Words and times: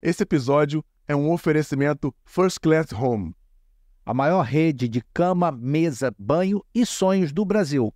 Esse 0.00 0.22
episódio 0.22 0.84
é 1.08 1.16
um 1.16 1.32
oferecimento 1.32 2.14
First 2.24 2.60
Class 2.60 2.92
Home. 2.92 3.34
A 4.06 4.14
maior 4.14 4.42
rede 4.42 4.88
de 4.88 5.02
cama, 5.12 5.50
mesa, 5.50 6.14
banho 6.16 6.64
e 6.72 6.86
sonhos 6.86 7.32
do 7.32 7.44
Brasil. 7.44 7.92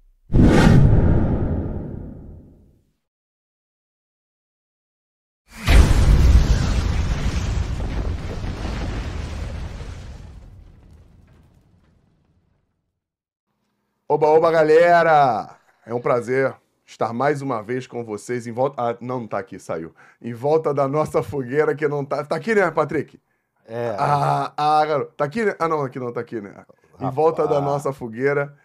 Oba, 14.08 14.26
oba, 14.26 14.50
galera! 14.50 15.56
É 15.86 15.94
um 15.94 16.00
prazer 16.00 16.52
estar 16.92 17.12
mais 17.12 17.42
uma 17.42 17.62
vez 17.62 17.86
com 17.86 18.04
vocês 18.04 18.46
em 18.46 18.52
volta. 18.52 18.76
Ah, 18.80 18.96
não, 19.00 19.20
não 19.20 19.26
tá 19.26 19.38
aqui, 19.38 19.58
saiu. 19.58 19.94
Em 20.20 20.32
volta 20.32 20.72
da 20.72 20.86
nossa 20.86 21.22
fogueira 21.22 21.74
que 21.74 21.88
não 21.88 22.04
tá. 22.04 22.24
Tá 22.24 22.36
aqui, 22.36 22.54
né, 22.54 22.70
Patrick? 22.70 23.18
É. 23.66 23.96
Ah, 23.98 24.52
ah, 24.56 24.86
garoto. 24.86 25.12
Tá 25.16 25.24
aqui, 25.24 25.44
né? 25.44 25.54
Ah, 25.58 25.68
não, 25.68 25.82
aqui 25.82 25.98
não, 25.98 26.12
tá 26.12 26.20
aqui, 26.20 26.40
né? 26.40 26.64
Em 27.00 27.10
volta 27.10 27.46
da 27.46 27.60
nossa 27.60 27.92
fogueira. 27.92 28.56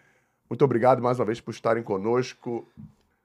Muito 0.48 0.64
obrigado 0.64 1.02
mais 1.02 1.18
uma 1.18 1.24
vez 1.24 1.40
por 1.40 1.50
estarem 1.50 1.82
conosco. 1.82 2.68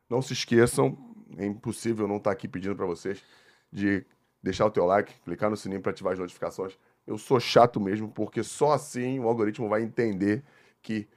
Não 0.09 0.21
se 0.21 0.33
esqueçam, 0.33 0.97
é 1.37 1.45
impossível 1.45 2.07
não 2.07 2.17
estar 2.17 2.31
aqui 2.31 2.47
pedindo 2.47 2.75
para 2.75 2.85
vocês 2.85 3.23
de 3.71 4.05
deixar 4.41 4.65
o 4.65 4.71
teu 4.71 4.85
like, 4.85 5.13
clicar 5.23 5.49
no 5.49 5.57
sininho 5.57 5.81
para 5.81 5.91
ativar 5.91 6.13
as 6.13 6.19
notificações. 6.19 6.77
Eu 7.07 7.17
sou 7.17 7.39
chato 7.39 7.79
mesmo, 7.79 8.09
porque 8.09 8.43
só 8.43 8.73
assim 8.73 9.19
o 9.19 9.27
algoritmo 9.27 9.67
vai 9.67 9.81
entender 9.81 10.43
que 10.81 11.07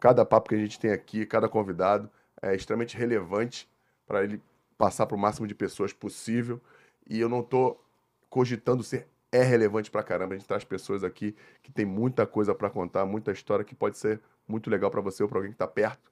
cada 0.00 0.24
papo 0.24 0.48
que 0.48 0.54
a 0.54 0.58
gente 0.58 0.78
tem 0.78 0.92
aqui, 0.92 1.26
cada 1.26 1.48
convidado, 1.48 2.10
é 2.42 2.54
extremamente 2.54 2.96
relevante 2.96 3.68
para 4.06 4.24
ele 4.24 4.40
passar 4.76 5.06
para 5.06 5.16
o 5.16 5.18
máximo 5.18 5.46
de 5.46 5.54
pessoas 5.54 5.92
possível. 5.92 6.60
E 7.08 7.20
eu 7.20 7.28
não 7.28 7.40
estou 7.40 7.82
cogitando 8.28 8.82
ser 8.82 9.08
é 9.32 9.42
relevante 9.42 9.90
para 9.90 10.02
caramba. 10.02 10.34
A 10.34 10.38
gente 10.38 10.46
traz 10.46 10.64
pessoas 10.64 11.04
aqui 11.04 11.34
que 11.62 11.72
tem 11.72 11.84
muita 11.84 12.26
coisa 12.26 12.54
para 12.54 12.70
contar, 12.70 13.04
muita 13.04 13.32
história 13.32 13.64
que 13.64 13.74
pode 13.74 13.98
ser 13.98 14.20
muito 14.46 14.70
legal 14.70 14.90
para 14.90 15.00
você 15.00 15.22
ou 15.22 15.28
para 15.28 15.38
alguém 15.38 15.50
que 15.50 15.56
está 15.56 15.66
perto 15.66 16.10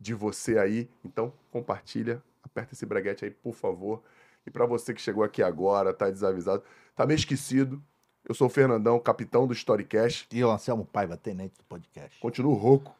de 0.00 0.14
você 0.14 0.58
aí. 0.58 0.88
Então, 1.04 1.32
compartilha, 1.50 2.22
aperta 2.42 2.74
esse 2.74 2.86
breguete 2.86 3.24
aí, 3.24 3.30
por 3.30 3.54
favor. 3.54 4.02
E 4.46 4.50
para 4.50 4.66
você 4.66 4.94
que 4.94 5.00
chegou 5.00 5.22
aqui 5.22 5.42
agora, 5.42 5.92
tá 5.92 6.10
desavisado, 6.10 6.62
tá 6.96 7.06
meio 7.06 7.16
esquecido, 7.16 7.82
eu 8.28 8.34
sou 8.34 8.46
o 8.46 8.50
Fernandão, 8.50 8.98
capitão 9.00 9.46
do 9.46 9.52
Storycast. 9.52 10.28
E 10.32 10.44
o 10.44 10.50
Anselmo 10.50 10.84
Paiva, 10.84 11.16
tenente 11.16 11.58
do 11.58 11.64
podcast. 11.64 12.18
Continuo 12.20 12.54
rouco. 12.54 12.94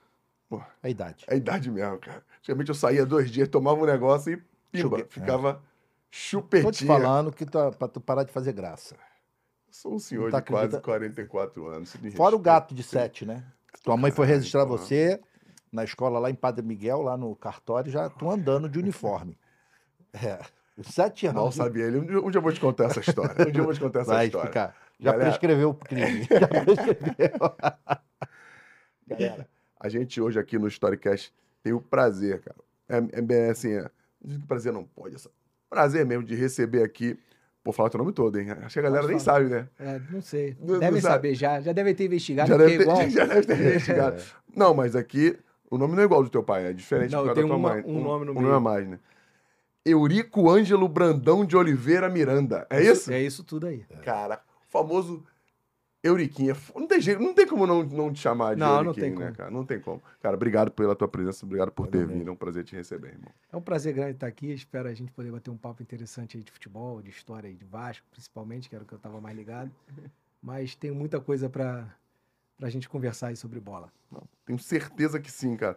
É 0.83 0.87
a 0.89 0.91
idade. 0.91 1.25
É 1.29 1.35
a 1.35 1.37
idade 1.37 1.71
mesmo, 1.71 1.99
cara. 1.99 2.23
Antigamente 2.39 2.69
eu 2.71 2.75
saía 2.75 3.07
dois 3.07 3.31
dias, 3.31 3.49
tomava 3.49 3.81
um 3.81 3.87
negócio 3.87 4.33
e 4.33 4.37
pimba, 4.71 4.99
Chugue- 4.99 5.07
ficava 5.09 5.63
chupetinha. 6.11 6.65
Tô 6.65 6.77
te 6.77 6.87
falando 6.87 7.33
que 7.33 7.47
tá, 7.47 7.71
pra 7.73 7.89
tu 7.89 8.01
parar 8.01 8.25
de 8.25 8.33
fazer 8.33 8.53
graça. 8.53 8.97
Sou 9.71 9.95
um 9.95 9.99
senhor 9.99 10.31
Tá 10.31 10.41
de 10.41 10.47
quase 10.47 10.65
acredita- 10.77 10.83
44 10.83 11.67
anos. 11.69 11.97
Fora 12.15 12.37
o 12.37 12.39
gato 12.39 12.75
de 12.75 12.83
sete, 12.83 13.25
né? 13.25 13.43
Tua 13.83 13.97
mãe 13.97 14.11
foi 14.11 14.27
registrar 14.27 14.67
porra. 14.67 14.79
você 14.79 15.21
na 15.73 15.83
escola 15.85 16.19
lá 16.19 16.29
em 16.31 16.35
Padre 16.35 16.65
Miguel, 16.65 17.01
lá 17.01 17.17
no 17.17 17.35
cartório, 17.35 17.91
já 17.91 18.11
tu 18.11 18.31
andando 18.31 18.69
de 18.69 18.79
uniforme. 18.79 19.39
É. 20.13 20.39
Sete 20.83 21.27
anos. 21.27 21.41
Mal 21.41 21.53
sabia 21.53 21.85
ele. 21.87 21.99
Um 21.99 22.05
dia- 22.07 22.21
um 22.21 22.31
dia 22.31 22.39
eu 22.39 22.43
vou 22.43 22.53
te 22.53 22.61
contar 22.61 22.85
essa 22.87 23.01
história. 23.01 23.35
Um 23.49 23.51
dia 23.51 23.61
eu 23.61 23.65
vou 23.65 23.73
te 23.75 23.81
contar 23.81 24.01
essa 24.01 24.13
Vai 24.13 24.27
história. 24.27 24.47
explicar. 24.49 24.77
Já 25.01 25.13
Galera- 25.13 25.31
prescreveu 25.31 25.71
o 25.71 25.75
crime. 25.75 26.27
Já 26.31 26.49
prescreveu. 26.49 27.39
Galera, 29.09 29.49
a 29.83 29.89
gente 29.89 30.21
hoje 30.21 30.39
aqui 30.39 30.59
no 30.59 30.69
Storycast 30.69 31.33
tem 31.63 31.73
o 31.73 31.81
prazer, 31.81 32.41
cara. 32.41 32.57
É, 32.89 33.19
é 33.19 33.23
bem 33.23 33.51
assim, 33.51 33.73
é, 33.73 33.91
diz 34.25 34.39
que 34.39 34.47
prazer 34.47 34.73
não 34.73 34.85
pode. 34.85 35.17
essa- 35.17 35.31
Prazer 35.69 36.05
mesmo 36.07 36.23
de 36.25 36.35
receber 36.35 36.83
aqui. 36.83 37.19
Vou 37.65 37.73
falar 37.73 37.89
teu 37.91 37.99
nome 37.99 38.13
todo, 38.13 38.39
hein? 38.39 38.51
Acho 38.51 38.75
que 38.75 38.79
a 38.81 38.83
galera 38.83 39.07
nem 39.07 39.19
sabe, 39.19 39.47
né? 39.49 39.69
É, 39.79 40.01
não 40.11 40.21
sei. 40.21 40.57
Não- 40.61 40.75
não 40.75 40.81
Devem 40.81 41.01
sabe. 41.01 41.15
saber 41.15 41.35
já. 41.35 41.61
Já 41.61 41.73
devem 41.73 41.95
ter 41.95 42.05
investigado. 42.05 42.49
Já 42.49 42.57
porque 42.59 42.71
deve, 42.79 42.83
é 42.83 42.87
ter, 42.87 42.91
igual. 42.93 43.09
já 43.11 43.25
deve 43.27 43.47
ter 43.47 43.59
investigado. 43.61 44.23
Não, 44.55 44.75
mas 44.75 44.95
aqui 44.95 45.39
o 45.71 45.79
nome 45.79 45.95
não 45.95 46.03
é 46.03 46.05
igual 46.05 46.21
ao 46.21 46.25
do 46.25 46.31
teu 46.31 46.43
pai, 46.43 46.67
é 46.67 46.73
diferente 46.75 47.13
Não, 47.13 47.21
por 47.21 47.29
eu 47.31 47.35
causa 47.35 47.41
da 47.41 47.41
tenho 47.41 47.49
tua 47.49 47.57
uma- 47.57 47.75
mãe. 47.75 47.85
um 47.87 48.03
nome 48.05 48.27
no 48.27 48.33
um 48.33 48.43
nome 48.43 48.55
a 48.55 48.61
mais, 48.61 48.87
né? 48.87 48.99
Eurico 49.85 50.51
Ângelo 50.51 50.87
Brandão 50.89 51.45
de 51.45 51.57
Oliveira 51.57 52.09
Miranda. 52.09 52.67
É 52.71 52.83
isso? 52.83 53.11
É 53.13 53.21
isso 53.21 53.43
tudo 53.43 53.67
aí. 53.67 53.85
Cara, 54.05 54.41
o 54.69 54.71
famoso 54.71 55.25
Euriquinha. 56.03 56.57
Não 56.75 56.87
tem 56.87 57.01
jeito, 57.01 57.23
não 57.23 57.33
tem 57.33 57.47
como 57.47 57.67
não, 57.67 57.83
não 57.85 58.13
te 58.13 58.19
chamar 58.19 58.55
de 58.55 58.61
Não, 58.61 58.83
não 58.83 58.91
Euriquinho, 58.91 58.95
tem 59.05 59.11
né, 59.11 59.25
como. 59.27 59.37
cara? 59.37 59.51
Não 59.51 59.65
tem 59.65 59.81
como. 59.81 60.03
Cara, 60.21 60.35
obrigado 60.35 60.71
pela 60.73 60.97
tua 60.97 61.07
presença, 61.07 61.47
obrigado 61.47 61.71
por 61.71 61.87
ter 61.87 62.05
vindo. 62.07 62.29
É 62.29 62.33
um 62.33 62.37
prazer 62.37 62.65
te 62.65 62.75
receber, 62.75 63.09
irmão. 63.11 63.31
É 63.53 63.57
um 63.57 63.61
prazer 63.63 63.95
grande 63.95 64.13
estar 64.13 64.27
aqui. 64.27 64.53
Espero 64.53 64.89
a 64.89 64.95
gente 64.95 65.13
poder 65.13 65.31
bater 65.31 65.51
um 65.51 65.57
papo 65.57 65.83
interessante 65.83 66.37
aí 66.37 66.43
de 66.43 66.51
futebol, 66.51 67.01
de 67.01 67.11
história 67.11 67.49
aí 67.49 67.55
de 67.55 67.65
Vasco, 67.65 68.05
principalmente, 68.11 68.69
que 68.69 68.75
era 68.75 68.83
o 68.83 68.87
que 68.87 68.93
eu 68.95 68.97
estava 68.97 69.21
mais 69.21 69.37
ligado. 69.37 69.71
Mas 70.43 70.75
tem 70.75 70.91
muita 70.91 71.21
coisa 71.21 71.49
para 71.49 71.87
a 72.61 72.69
gente 72.69 72.89
conversar 72.89 73.29
aí 73.29 73.37
sobre 73.37 73.61
bola. 73.61 73.93
Não, 74.11 74.23
tenho 74.45 74.59
certeza 74.59 75.21
que 75.21 75.31
sim, 75.31 75.57
cara. 75.57 75.77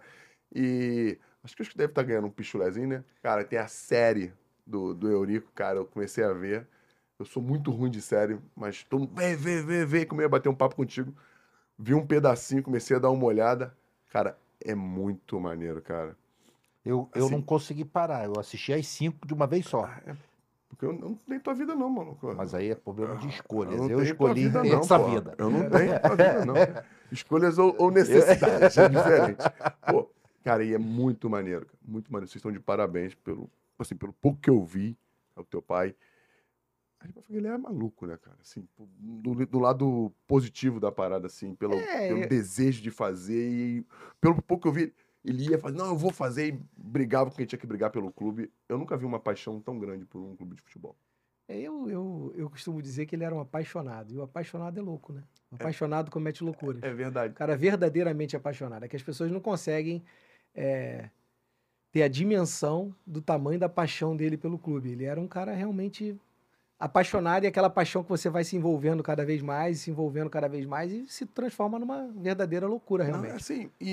E 0.54 1.20
acho 1.44 1.56
que 1.56 1.62
acho 1.62 1.72
que 1.72 1.78
deve 1.78 1.92
estar 1.92 2.02
ganhando 2.02 2.26
um 2.28 2.32
pichulezinho, 2.32 2.88
né? 2.88 3.04
Cara, 3.22 3.44
tem 3.44 3.60
a 3.60 3.68
série 3.68 4.34
do, 4.66 4.96
do 4.96 5.08
Eurico, 5.08 5.52
cara, 5.54 5.78
eu 5.78 5.86
comecei 5.86 6.24
a 6.24 6.34
ver. 6.34 6.68
Eu 7.18 7.26
sou 7.26 7.42
muito 7.42 7.72
ruim 7.72 7.90
de 7.90 8.02
série, 8.02 8.38
mas 8.56 8.84
todo 8.84 9.02
mundo, 9.02 9.16
vem, 9.16 9.36
vem, 9.36 9.66
vem, 9.66 9.86
vem, 9.86 10.06
como 10.06 10.22
eu 10.22 10.26
ia 10.26 10.30
bater 10.30 10.50
um 10.50 10.56
papo 10.56 10.76
contigo. 10.76 11.14
Vi 11.78 11.94
um 11.94 12.06
pedacinho, 12.06 12.62
comecei 12.64 12.96
a 12.96 13.00
dar 13.00 13.10
uma 13.10 13.26
olhada. 13.26 13.76
Cara, 14.10 14.38
é 14.62 14.76
muito 14.76 15.40
maneiro, 15.40 15.82
cara. 15.82 16.16
Eu, 16.86 17.10
eu 17.16 17.26
Assim- 17.26 17.36
não 17.36 17.42
consegui 17.42 17.86
parar. 17.86 18.26
Eu 18.26 18.40
assisti 18.40 18.74
às 18.74 18.86
cinco 18.88 19.26
de 19.26 19.34
uma 19.34 19.48
vez 19.48 19.66
só. 19.66 19.90
Porque 20.70 20.86
eu 20.86 20.94
não 20.94 21.16
tenho 21.16 21.40
tua 21.40 21.54
vida, 21.54 21.74
não, 21.74 21.90
maluco. 21.90 22.34
Mas 22.36 22.54
aí 22.54 22.70
é 22.72 22.76
problema 22.76 23.16
de 23.16 23.30
escolhas. 23.30 23.76
não 23.80 23.90
Eu, 23.90 23.98
tua 23.98 24.04
escolhi 24.04 24.44
vida, 24.44 24.64
não, 24.64 24.80
essa 24.80 25.00
pô. 25.00 25.06
vida. 25.06 25.36
Eu 25.38 25.50
não 25.50 25.70
tenho 25.70 26.00
tua 26.00 26.16
vida, 26.16 26.46
não. 26.46 26.56
Escolhas 27.12 27.58
ou, 27.58 27.76
ou 27.78 27.92
necessidades, 27.92 28.78
é 28.78 28.90
diferente. 28.90 29.40
Pô, 29.88 30.10
cara, 30.44 30.64
e 30.64 30.74
é 30.74 30.78
muito 30.78 31.30
maneiro, 31.30 31.66
cara. 31.66 31.78
Muito 31.88 32.12
maneiro. 32.12 32.28
Vocês 32.30 32.38
estão 32.38 32.52
de 32.52 32.60
parabéns 32.60 33.14
pelo, 33.16 33.50
assim, 33.80 33.96
pelo 33.96 34.12
pouco 34.12 34.40
que 34.42 34.50
eu 34.50 34.64
vi, 34.66 34.98
é 35.36 35.40
o 35.40 35.44
teu 35.46 35.62
pai. 35.62 35.96
A 37.06 37.08
gente 37.08 37.16
vai 37.16 37.24
falar, 37.24 37.38
Ele 37.38 37.48
é 37.48 37.58
maluco, 37.58 38.06
né, 38.06 38.18
cara? 38.18 38.38
Assim, 38.42 38.68
do, 39.00 39.46
do 39.46 39.60
lado 39.60 40.12
positivo 40.28 40.80
da 40.80 40.92
parada, 40.92 41.28
assim, 41.28 41.54
pelo, 41.56 41.76
É, 41.76 42.08
pelo 42.08 42.22
eu- 42.24 42.28
desejo 42.30 42.82
de 42.82 42.92
fazer 42.92 43.50
e 43.50 43.86
pelo 44.20 44.42
pouco 44.42 44.64
que 44.64 44.68
eu 44.68 44.74
vi, 44.74 44.94
ele 45.24 45.50
ia 45.50 45.58
fazer, 45.60 45.78
não, 45.78 45.88
eu 45.88 45.98
vou 45.98 46.12
fazer 46.12 46.54
e 46.54 46.60
brigava 46.78 47.30
com 47.30 47.38
quem 47.38 47.46
tinha 47.46 47.60
que 47.60 47.66
brigar 47.68 47.90
pelo 47.92 48.12
clube. 48.12 48.52
Eu 48.70 48.78
nunca 48.78 48.96
vi 48.98 49.06
uma 49.06 49.20
paixão 49.20 49.60
tão 49.60 49.78
grande 49.80 50.06
por 50.06 50.20
um 50.20 50.36
clube 50.36 50.56
de 50.56 50.62
futebol. 50.62 50.96
É, 51.48 51.60
Eu, 51.60 51.90
eu, 51.90 52.34
eu 52.36 52.50
costumo 52.50 52.82
dizer 52.82 53.06
que 53.06 53.16
ele 53.16 53.24
era 53.24 53.36
um 53.36 53.40
apaixonado. 53.40 54.12
E 54.14 54.18
o 54.18 54.24
apaixonado 54.24 54.80
é 54.80 54.82
louco, 54.82 55.14
né? 55.14 55.24
O 55.52 55.56
apaixonado 55.56 56.10
comete 56.12 56.44
loucuras. 56.44 56.82
É 56.84 56.92
verdade. 56.94 57.34
O 57.34 57.36
cara 57.36 57.56
verdadeiramente 57.56 58.36
apaixonado. 58.36 58.84
É 58.84 58.88
que 58.88 58.96
as 58.96 59.04
pessoas 59.04 59.32
não 59.32 59.40
conseguem 59.40 60.04
é, 60.56 61.10
ter 61.92 62.02
a 62.04 62.08
dimensão 62.08 62.96
do 63.06 63.22
tamanho 63.22 63.60
da 63.60 63.70
paixão 63.70 64.16
dele 64.18 64.38
pelo 64.38 64.58
clube. 64.58 64.92
Ele 64.92 65.06
era 65.06 65.20
um 65.22 65.28
cara 65.28 65.54
realmente 65.54 66.20
apaixonado 66.86 67.44
e 67.44 67.48
aquela 67.48 67.70
paixão 67.70 68.04
que 68.04 68.10
você 68.10 68.30
vai 68.30 68.44
se 68.44 68.56
envolvendo 68.56 69.02
cada 69.02 69.26
vez 69.26 69.42
mais, 69.42 69.80
se 69.82 69.90
envolvendo 69.92 70.30
cada 70.30 70.48
vez 70.48 70.66
mais 70.66 70.92
e 70.92 71.06
se 71.08 71.26
transforma 71.26 71.80
numa 71.80 72.08
verdadeira 72.16 72.68
loucura, 72.68 73.04
Não, 73.06 73.12
realmente. 73.12 73.32
é 73.34 73.36
assim, 73.36 73.70
e, 73.82 73.90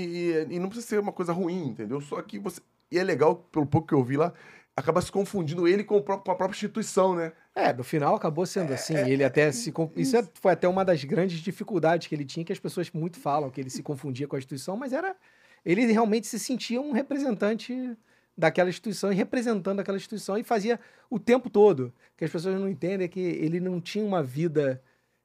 e- 0.50 0.54
e 0.56 0.58
não 0.58 0.68
precisa 0.68 0.86
ser 0.88 1.00
uma 1.00 1.12
coisa 1.12 1.32
ruim, 1.32 1.68
entendeu? 1.68 2.00
Só 2.00 2.20
que 2.22 2.38
você. 2.38 2.60
E 2.90 2.98
é 2.98 3.02
legal, 3.02 3.36
pelo 3.50 3.64
pouco 3.66 3.86
que 3.88 3.94
eu 3.94 4.04
vi 4.04 4.18
lá, 4.18 4.32
acaba 4.76 5.00
se 5.00 5.10
confundindo 5.10 5.66
ele 5.66 5.82
com, 5.82 6.00
próprio- 6.02 6.24
com 6.26 6.30
a 6.32 6.34
própria 6.34 6.54
instituição, 6.54 7.14
né? 7.14 7.32
É, 7.54 7.72
no 7.72 7.82
final 7.82 8.14
acabou 8.14 8.44
sendo 8.44 8.72
assim. 8.74 8.94
Ele 8.96 9.24
até 9.24 9.50
se. 9.52 9.72
con- 9.72 9.90
Isso 9.96 10.14
é- 10.16 10.24
foi 10.34 10.52
até 10.52 10.68
uma 10.68 10.84
das 10.84 11.02
grandes 11.04 11.38
dificuldades 11.40 12.06
que 12.06 12.14
ele 12.14 12.24
tinha, 12.26 12.44
que 12.44 12.52
as 12.52 12.58
pessoas 12.58 12.90
muito 12.92 13.18
falam, 13.18 13.50
que 13.50 13.60
ele 13.60 13.70
se 13.70 13.82
confundia 13.82 14.28
com 14.28 14.36
a 14.36 14.38
instituição, 14.38 14.76
mas 14.76 14.92
era. 14.92 15.16
Ele 15.64 15.86
realmente 15.90 16.26
se 16.26 16.38
sentia 16.38 16.80
um 16.80 16.92
representante 16.92 17.96
daquela 18.36 18.70
instituição 18.70 19.12
e 19.12 19.14
representando 19.14 19.80
aquela 19.80 19.96
instituição 19.96 20.36
e 20.38 20.42
fazia 20.42 20.80
o 21.10 21.18
tempo 21.18 21.50
todo. 21.50 21.86
O 22.14 22.16
que 22.16 22.24
as 22.24 22.30
pessoas 22.30 22.58
não 22.58 22.68
entendem 22.68 23.04
é 23.04 23.08
que 23.08 23.20
ele 23.20 23.60
não 23.60 23.80
tinha 23.80 24.04
uma 24.04 24.22
vida 24.22 24.82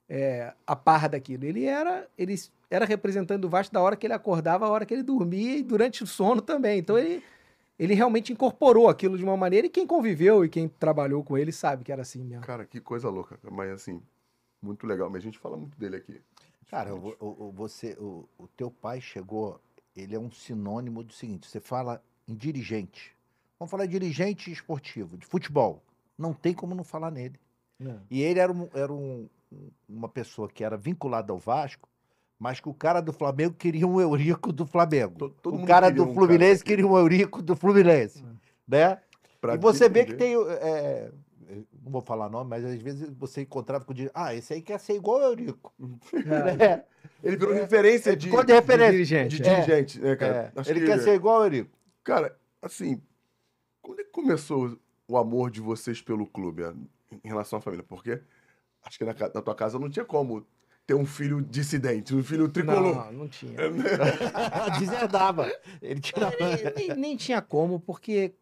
é, 0.08 0.52
a 0.66 0.76
par 0.76 1.08
daquilo. 1.08 1.44
Ele 1.44 1.64
era, 1.64 2.06
ele 2.16 2.34
era 2.70 2.84
representante 2.84 3.40
do 3.40 3.48
Vasco 3.48 3.72
da 3.72 3.80
hora 3.80 3.96
que 3.96 4.06
ele 4.06 4.14
acordava, 4.14 4.66
a 4.66 4.68
hora 4.70 4.84
que 4.84 4.92
ele 4.94 5.02
dormia 5.02 5.56
e 5.56 5.62
durante 5.62 6.02
o 6.02 6.06
sono 6.06 6.42
também. 6.42 6.78
Então 6.78 6.98
ele, 6.98 7.22
ele 7.78 7.94
realmente 7.94 8.32
incorporou 8.32 8.88
aquilo 8.88 9.16
de 9.16 9.24
uma 9.24 9.36
maneira 9.36 9.66
e 9.66 9.70
quem 9.70 9.86
conviveu 9.86 10.44
e 10.44 10.48
quem 10.48 10.68
trabalhou 10.68 11.24
com 11.24 11.36
ele 11.38 11.52
sabe 11.52 11.84
que 11.84 11.92
era 11.92 12.02
assim 12.02 12.22
mesmo. 12.22 12.44
Cara, 12.44 12.64
que 12.66 12.80
coisa 12.80 13.08
louca. 13.08 13.38
Mas 13.50 13.70
assim, 13.70 14.02
muito 14.60 14.86
legal. 14.86 15.08
Mas 15.08 15.22
a 15.22 15.24
gente 15.24 15.38
fala 15.38 15.56
muito 15.56 15.78
dele 15.78 15.96
aqui. 15.96 16.20
Cara, 16.70 16.94
o, 16.94 17.16
o- 17.18 17.46
o- 17.48 17.52
você, 17.52 17.96
o, 17.98 18.28
o 18.36 18.46
teu 18.48 18.70
pai 18.70 19.00
chegou, 19.00 19.58
ele 19.96 20.14
é 20.14 20.18
um 20.18 20.30
sinônimo 20.30 21.02
do 21.02 21.14
seguinte: 21.14 21.48
você 21.48 21.58
fala 21.60 22.02
em 22.28 22.34
dirigente. 22.34 23.16
Vamos 23.58 23.70
falar 23.70 23.86
de 23.86 23.92
dirigente 23.92 24.52
esportivo, 24.52 25.16
de 25.16 25.26
futebol. 25.26 25.82
Não 26.16 26.32
tem 26.32 26.52
como 26.54 26.74
não 26.74 26.84
falar 26.84 27.10
nele. 27.10 27.38
E 28.10 28.22
ele 28.22 28.38
era, 28.40 28.52
um- 28.52 28.68
era 28.74 28.92
um- 28.92 29.28
uma 29.88 30.08
pessoa 30.08 30.48
que 30.48 30.62
era 30.64 30.76
vinculada 30.76 31.32
ao 31.32 31.38
Vasco, 31.38 31.88
mas 32.38 32.60
que 32.60 32.68
o 32.68 32.74
cara 32.74 33.00
do 33.00 33.12
Flamengo 33.12 33.54
queria 33.54 33.86
um 33.86 34.00
Eurico 34.00 34.52
do 34.52 34.66
Flamengo. 34.66 35.14
To- 35.16 35.30
todo 35.30 35.56
o 35.62 35.66
cara 35.66 35.90
do 35.90 36.04
um 36.04 36.14
Fluminense 36.14 36.62
cara 36.62 36.66
queria 36.76 36.86
um 36.86 36.96
Eurico 36.98 37.40
do 37.42 37.56
Fluminense. 37.56 38.22
Né? 38.66 38.98
Pra 39.40 39.54
e 39.54 39.58
você 39.58 39.88
vê 39.88 40.04
que 40.04 40.14
tem. 40.14 40.34
é, 40.34 41.10
não 41.82 41.92
vou 41.92 42.00
falar 42.02 42.28
nome, 42.28 42.50
mas 42.50 42.64
às 42.64 42.80
vezes 42.82 43.08
você 43.16 43.42
encontrava 43.42 43.84
com 43.84 43.92
o 43.92 43.94
dirigente. 43.94 44.12
Ah, 44.16 44.34
esse 44.34 44.52
aí 44.52 44.60
quer 44.60 44.78
ser 44.80 44.94
igual 44.94 45.20
o 45.20 45.22
Eurico. 45.22 45.72
É. 45.80 46.08
É, 46.78 46.84
Ele 47.22 47.36
virou 47.36 47.54
referência 47.54 48.16
de, 48.16 48.28
de 48.30 48.52
referência. 48.52 48.90
dirigente. 48.92 49.36
de 49.40 49.48
é. 49.48 49.54
dirigente, 49.60 50.00
né? 50.00 50.10
É, 50.20 50.52
ele 50.70 50.80
que- 50.80 50.86
quer 50.86 50.98
ser 51.00 51.14
igual 51.14 51.40
o 51.40 51.44
Eurico. 51.44 51.70
Cara, 52.08 52.34
assim, 52.62 53.02
quando 53.82 54.00
é 54.00 54.04
que 54.04 54.08
começou 54.10 54.78
o 55.06 55.18
amor 55.18 55.50
de 55.50 55.60
vocês 55.60 56.00
pelo 56.00 56.26
clube 56.26 56.62
é, 56.62 56.72
em 57.22 57.28
relação 57.28 57.58
à 57.58 57.60
família? 57.60 57.84
Porque 57.86 58.18
acho 58.82 58.96
que 58.96 59.04
na, 59.04 59.12
na 59.12 59.42
tua 59.42 59.54
casa 59.54 59.78
não 59.78 59.90
tinha 59.90 60.06
como 60.06 60.46
ter 60.86 60.94
um 60.94 61.04
filho 61.04 61.42
dissidente, 61.42 62.14
um 62.14 62.24
filho 62.24 62.48
tricolor. 62.48 62.94
Não, 62.94 63.12
não 63.12 63.28
tinha. 63.28 63.52
Deserdava. 64.80 65.52
Ele 65.82 66.00
tirava. 66.00 66.34
nem, 66.40 66.88
nem- 66.88 66.96
nem 66.96 67.14
tinha 67.18 67.42
como, 67.42 67.78
porque, 67.78 68.32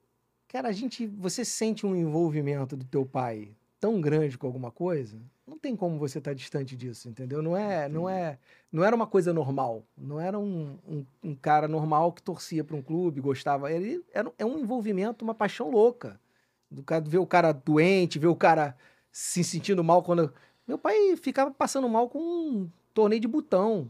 cara, 0.47 0.69
a 0.69 0.73
gente. 0.73 1.05
Você 1.05 1.45
sente 1.45 1.85
um 1.85 1.97
envolvimento 1.97 2.77
do 2.77 2.85
teu 2.85 3.05
pai 3.05 3.51
tão 3.87 4.00
grande 4.00 4.37
com 4.37 4.49
alguma 4.49 4.73
coisa, 4.73 5.17
não 5.47 5.56
tem 5.56 5.77
como 5.77 5.97
você 5.97 6.19
estar 6.19 6.35
distante 6.35 6.75
disso, 6.75 7.09
entendeu? 7.09 7.41
Não 7.41 7.56
é, 7.56 7.88
não 7.88 8.11
é, 8.11 8.37
não 8.73 8.83
era 8.83 8.97
uma 8.97 9.06
coisa 9.06 9.33
normal. 9.33 9.85
Não 9.97 10.19
era 10.19 10.37
um, 10.37 10.77
um, 10.85 11.06
um 11.23 11.37
cara 11.37 11.69
normal 11.69 12.12
que 12.12 12.21
torcia 12.21 12.65
para 12.65 12.75
um 12.75 12.83
clube, 12.83 13.21
gostava. 13.21 13.71
Ele 13.71 14.05
era 14.12 14.29
é 14.38 14.44
um 14.44 14.59
envolvimento, 14.59 15.25
uma 15.25 15.37
paixão 15.37 15.71
louca. 15.71 16.21
Do 16.69 16.83
cara 16.83 17.05
ver 17.05 17.19
o 17.19 17.27
cara 17.27 17.53
doente, 17.53 18.19
ver 18.19 18.27
o 18.27 18.35
cara 18.35 18.77
se 19.12 19.44
sentindo 19.44 19.85
mal 19.85 20.03
quando. 20.03 20.35
Meu 20.67 20.79
pai 20.79 21.15
ficava 21.17 21.53
passando 21.53 21.89
mal 21.89 22.09
com 22.09 22.19
um 22.19 22.69
torneio 22.93 23.21
de 23.21 23.29
botão. 23.29 23.89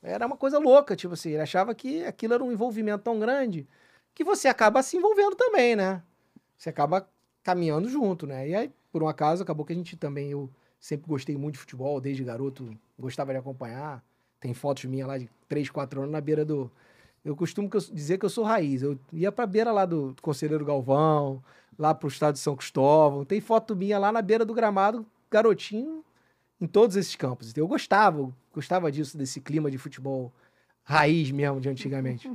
Era 0.00 0.26
uma 0.28 0.36
coisa 0.36 0.60
louca, 0.60 0.94
tipo 0.94 1.14
assim, 1.14 1.30
ele 1.30 1.42
achava 1.42 1.74
que 1.74 2.04
aquilo 2.04 2.34
era 2.34 2.44
um 2.44 2.52
envolvimento 2.52 3.02
tão 3.02 3.18
grande 3.18 3.66
que 4.14 4.22
você 4.22 4.46
acaba 4.46 4.80
se 4.80 4.96
envolvendo 4.96 5.34
também, 5.34 5.74
né? 5.74 6.04
Você 6.56 6.68
acaba 6.68 7.08
caminhando 7.42 7.88
junto, 7.88 8.28
né? 8.28 8.48
E 8.48 8.54
aí, 8.54 8.72
por 8.94 9.02
um 9.02 9.08
acaso, 9.08 9.42
acabou 9.42 9.66
que 9.66 9.72
a 9.72 9.76
gente 9.76 9.96
também, 9.96 10.30
eu 10.30 10.48
sempre 10.78 11.08
gostei 11.08 11.36
muito 11.36 11.54
de 11.54 11.58
futebol, 11.58 12.00
desde 12.00 12.22
garoto, 12.22 12.70
gostava 12.96 13.32
de 13.32 13.38
acompanhar. 13.40 14.00
Tem 14.38 14.54
fotos 14.54 14.84
minhas 14.84 15.08
lá 15.08 15.18
de 15.18 15.28
3, 15.48 15.68
4 15.68 16.00
anos 16.02 16.12
na 16.12 16.20
beira 16.20 16.44
do. 16.44 16.70
Eu 17.24 17.34
costumo 17.34 17.68
que 17.68 17.76
eu- 17.76 17.80
dizer 17.80 18.18
que 18.18 18.24
eu 18.24 18.30
sou 18.30 18.44
raiz. 18.44 18.82
Eu 18.82 18.96
ia 19.12 19.32
pra 19.32 19.46
beira 19.46 19.72
lá 19.72 19.84
do 19.84 20.14
Conselheiro 20.22 20.64
Galvão, 20.64 21.42
lá 21.76 21.92
pro 21.92 22.06
estado 22.06 22.34
de 22.34 22.38
São 22.38 22.54
Cristóvão. 22.54 23.24
Tem 23.24 23.40
foto 23.40 23.74
minha 23.74 23.98
lá 23.98 24.12
na 24.12 24.22
beira 24.22 24.44
do 24.44 24.54
gramado, 24.54 25.04
garotinho, 25.28 26.04
em 26.60 26.66
todos 26.68 26.94
esses 26.94 27.16
campos. 27.16 27.50
Então, 27.50 27.64
Eu 27.64 27.68
gostava, 27.68 28.30
gostava 28.52 28.92
disso, 28.92 29.18
desse 29.18 29.40
clima 29.40 29.72
de 29.72 29.76
futebol 29.78 30.32
raiz 30.84 31.32
mesmo 31.32 31.60
de 31.60 31.68
antigamente. 31.68 32.30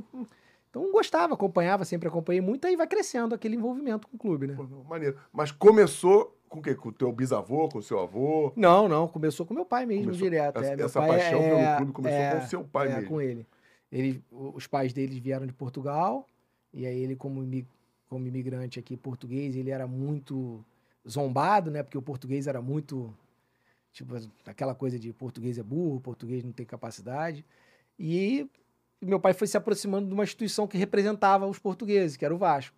Então 0.68 0.92
gostava, 0.92 1.32
acompanhava, 1.32 1.86
sempre 1.86 2.06
acompanhei 2.06 2.42
muito, 2.42 2.66
aí 2.66 2.76
vai 2.76 2.86
crescendo 2.86 3.34
aquele 3.34 3.56
envolvimento 3.56 4.06
com 4.06 4.16
o 4.16 4.20
clube, 4.20 4.46
né? 4.46 4.56
Maneiro. 4.88 5.16
Mas 5.32 5.50
começou 5.50 6.36
com 6.50 6.58
o 6.58 6.62
quê? 6.62 6.74
Com 6.74 6.90
o 6.90 6.92
teu 6.92 7.10
bisavô, 7.12 7.68
com 7.70 7.78
o 7.78 7.82
seu 7.82 7.98
avô? 8.00 8.52
Não, 8.56 8.86
não, 8.88 9.08
começou 9.08 9.46
com 9.46 9.54
meu 9.54 9.64
pai 9.64 9.86
mesmo, 9.86 10.04
Começou- 10.06 10.28
direto. 10.28 10.58
essa- 10.58 10.72
é, 10.72 10.84
essa 10.84 11.00
pai 11.00 11.08
paixão 11.08 11.40
é- 11.40 11.64
pelo 11.64 11.76
clube 11.76 11.92
começou 11.92 12.18
é- 12.18 12.36
com 12.36 12.44
o 12.44 12.48
seu 12.48 12.64
pai 12.64 12.88
é, 12.90 12.94
mesmo. 12.96 13.08
com 13.08 13.20
ele. 13.22 13.46
ele. 13.90 14.22
Os 14.30 14.66
pais 14.66 14.92
deles 14.92 15.16
vieram 15.18 15.46
de 15.46 15.52
Portugal, 15.52 16.26
e 16.74 16.84
aí 16.86 16.98
ele, 17.00 17.16
como, 17.16 17.40
como 18.08 18.26
imigrante 18.26 18.78
aqui 18.78 18.96
português, 18.96 19.56
ele 19.56 19.70
era 19.70 19.86
muito 19.86 20.62
zombado, 21.08 21.70
né? 21.70 21.82
Porque 21.82 21.96
o 21.98 22.02
português 22.02 22.46
era 22.46 22.60
muito. 22.60 23.14
Tipo, 23.92 24.14
aquela 24.46 24.74
coisa 24.74 24.98
de 24.98 25.12
português 25.12 25.58
é 25.58 25.62
burro, 25.62 26.00
português 26.00 26.44
não 26.44 26.52
tem 26.52 26.64
capacidade. 26.66 27.44
E 27.98 28.48
meu 29.00 29.18
pai 29.18 29.32
foi 29.32 29.46
se 29.48 29.56
aproximando 29.56 30.06
de 30.06 30.14
uma 30.14 30.22
instituição 30.24 30.66
que 30.68 30.78
representava 30.78 31.46
os 31.46 31.58
portugueses, 31.58 32.16
que 32.16 32.24
era 32.24 32.34
o 32.34 32.38
Vasco. 32.38 32.76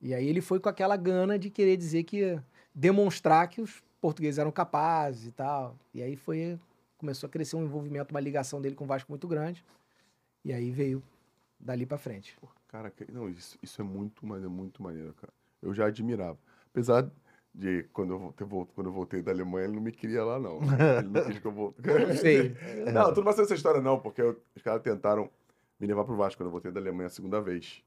E 0.00 0.14
aí 0.14 0.26
ele 0.26 0.40
foi 0.40 0.58
com 0.60 0.68
aquela 0.68 0.96
gana 0.96 1.38
de 1.38 1.50
querer 1.50 1.76
dizer 1.76 2.04
que. 2.04 2.38
Demonstrar 2.80 3.48
que 3.48 3.62
os 3.62 3.82
portugueses 4.00 4.38
eram 4.38 4.52
capazes 4.52 5.26
e 5.26 5.32
tal. 5.32 5.74
E 5.94 6.02
aí 6.02 6.14
foi. 6.14 6.60
começou 6.98 7.26
a 7.26 7.30
crescer 7.30 7.56
um 7.56 7.64
envolvimento, 7.64 8.12
uma 8.14 8.20
ligação 8.20 8.60
dele 8.60 8.74
com 8.74 8.84
o 8.84 8.86
Vasco 8.86 9.10
muito 9.10 9.26
grande. 9.26 9.64
E 10.44 10.52
aí 10.52 10.70
veio 10.70 11.02
dali 11.58 11.84
pra 11.86 11.98
frente. 11.98 12.38
Cara, 12.68 12.90
que- 12.90 13.10
não, 13.10 13.28
isso, 13.28 13.58
isso 13.62 13.80
é 13.80 13.84
muito, 13.84 14.24
mas 14.26 14.42
é 14.44 14.48
muito 14.48 14.82
maneiro, 14.82 15.12
cara. 15.14 15.32
Eu 15.62 15.74
já 15.74 15.86
admirava. 15.86 16.38
Apesar 16.70 17.10
de, 17.54 17.84
quando 17.92 18.12
eu, 18.12 18.18
voltei, 18.18 18.46
vol- 18.46 18.66
quando 18.66 18.86
eu 18.88 18.92
voltei 18.92 19.22
da 19.22 19.30
Alemanha, 19.32 19.64
ele 19.66 19.74
não 19.76 19.82
me 19.82 19.90
queria 19.92 20.22
lá, 20.24 20.38
não. 20.38 20.58
Ele 20.98 21.08
não 21.08 21.24
quis 21.24 21.38
que 21.38 21.46
eu 21.46 21.52
voltasse. 21.52 21.88
Não 22.06 22.16
sei. 22.16 22.54
Não, 22.92 23.12
tu 23.12 23.16
não 23.18 23.24
vai 23.24 23.32
saber 23.32 23.44
essa 23.46 23.54
história, 23.54 23.80
não, 23.80 23.98
porque 23.98 24.20
eu- 24.22 24.40
os 24.54 24.62
caras 24.62 24.82
tentaram 24.82 25.30
me 25.80 25.86
levar 25.86 26.04
pro 26.04 26.16
Vasco 26.16 26.38
quando 26.38 26.48
eu 26.48 26.52
voltei 26.52 26.70
da 26.70 26.80
Alemanha 26.80 27.06
a 27.06 27.10
segunda 27.10 27.40
vez. 27.40 27.82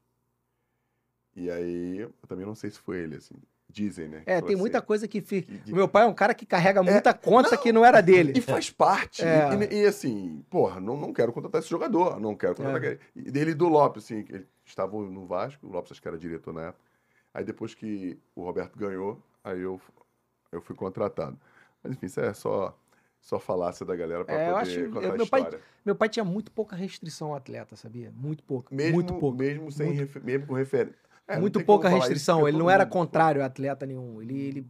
E 1.36 1.50
aí, 1.50 1.98
eu 1.98 2.12
também 2.28 2.44
não 2.44 2.54
sei 2.54 2.70
se 2.70 2.78
foi 2.78 2.98
ele, 2.98 3.16
assim. 3.16 3.34
Dizem, 3.72 4.08
né? 4.08 4.22
É, 4.26 4.40
tem 4.40 4.56
muita 4.56 4.82
coisa 4.82 5.06
que 5.06 5.20
fica. 5.20 5.52
que- 5.64 5.72
meu 5.72 5.86
pai 5.86 6.02
é 6.02 6.06
um 6.06 6.12
cara 6.14 6.34
que 6.34 6.44
carrega 6.44 6.82
muita 6.82 7.14
conta 7.14 7.56
que 7.56 7.72
não 7.72 7.84
era 7.84 8.00
dele. 8.00 8.32
E 8.36 8.40
faz 8.40 8.68
parte. 8.70 9.22
É. 9.24 9.48
E, 9.54 9.74
e- 9.74 9.82
e, 9.82 9.86
assim, 9.86 10.44
porra, 10.50 10.80
não, 10.80 10.96
não 10.96 11.12
quero 11.12 11.32
contratar 11.32 11.60
esse 11.60 11.70
jogador, 11.70 12.18
não 12.18 12.34
quero 12.34 12.56
contratar 12.56 12.82
É. 12.82 12.86
aquele. 12.94 13.00
E 13.14 13.30
dele 13.30 13.50
e 13.52 13.54
do 13.54 13.68
Lopes, 13.68 14.04
assim, 14.04 14.22
que 14.24 14.32
eles 14.32 14.46
estavam 14.64 15.02
no 15.02 15.24
Vasco, 15.26 15.66
o 15.66 15.70
Lopes 15.70 15.92
acho 15.92 16.02
que 16.02 16.08
era 16.08 16.18
diretor 16.18 16.52
na 16.52 16.68
época. 16.68 16.84
Aí 17.32 17.44
depois 17.44 17.74
que 17.74 18.18
o 18.34 18.42
Roberto 18.42 18.76
ganhou, 18.76 19.22
aí 19.44 19.60
eu, 19.60 19.80
eu 20.50 20.60
fui 20.60 20.74
contratado. 20.74 21.38
Mas 21.82 21.92
enfim, 21.92 22.06
isso 22.06 22.20
é 22.20 22.34
só, 22.34 22.76
só 23.20 23.38
falácia 23.38 23.86
da 23.86 23.94
galera 23.94 24.24
pra 24.24 24.34
É, 24.34 24.48
eu 24.50 24.54
poder 24.54 24.62
acho- 24.62 24.90
contar 24.92 25.06
eu- 25.06 25.16
meu 25.16 25.26
pai- 25.28 25.40
história. 25.42 25.60
Meu 25.84 25.94
pai 25.94 26.08
tinha 26.08 26.24
muito 26.24 26.50
pouca 26.50 26.74
restrição 26.74 27.28
ao 27.28 27.36
atleta, 27.36 27.76
sabia? 27.76 28.10
Muito 28.16 28.42
pouca. 28.42 28.74
Mesmo, 28.74 28.94
muito 28.94 29.32
mesmo 29.32 29.70
sem 29.70 29.86
Muito- 29.86 29.98
refer- 30.00 30.22
mesmo 30.24 30.46
com 30.48 30.54
referência. 30.54 30.98
É, 31.34 31.38
muito 31.38 31.64
pouca 31.64 31.88
restrição. 31.88 32.46
Ele 32.48 32.56
não 32.58 32.68
era 32.70 32.84
contrário 32.86 33.42
a 33.42 33.46
atleta 33.46 33.86
nenhum. 33.86 34.20
Ele, 34.20 34.38
ele, 34.40 34.66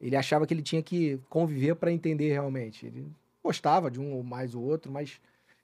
ele 0.00 0.16
achava 0.16 0.46
que 0.46 0.54
ele 0.54 0.62
tinha 0.62 0.82
que 0.82 1.18
conviver 1.28 1.74
para 1.76 1.90
entender 1.92 2.30
realmente. 2.32 2.86
Ele 2.86 3.06
gostava 3.42 3.90
de 3.90 4.00
um 4.00 4.14
ou 4.14 4.22
mais 4.22 4.54
o 4.54 4.60
outro, 4.60 4.90
mas 4.92 5.20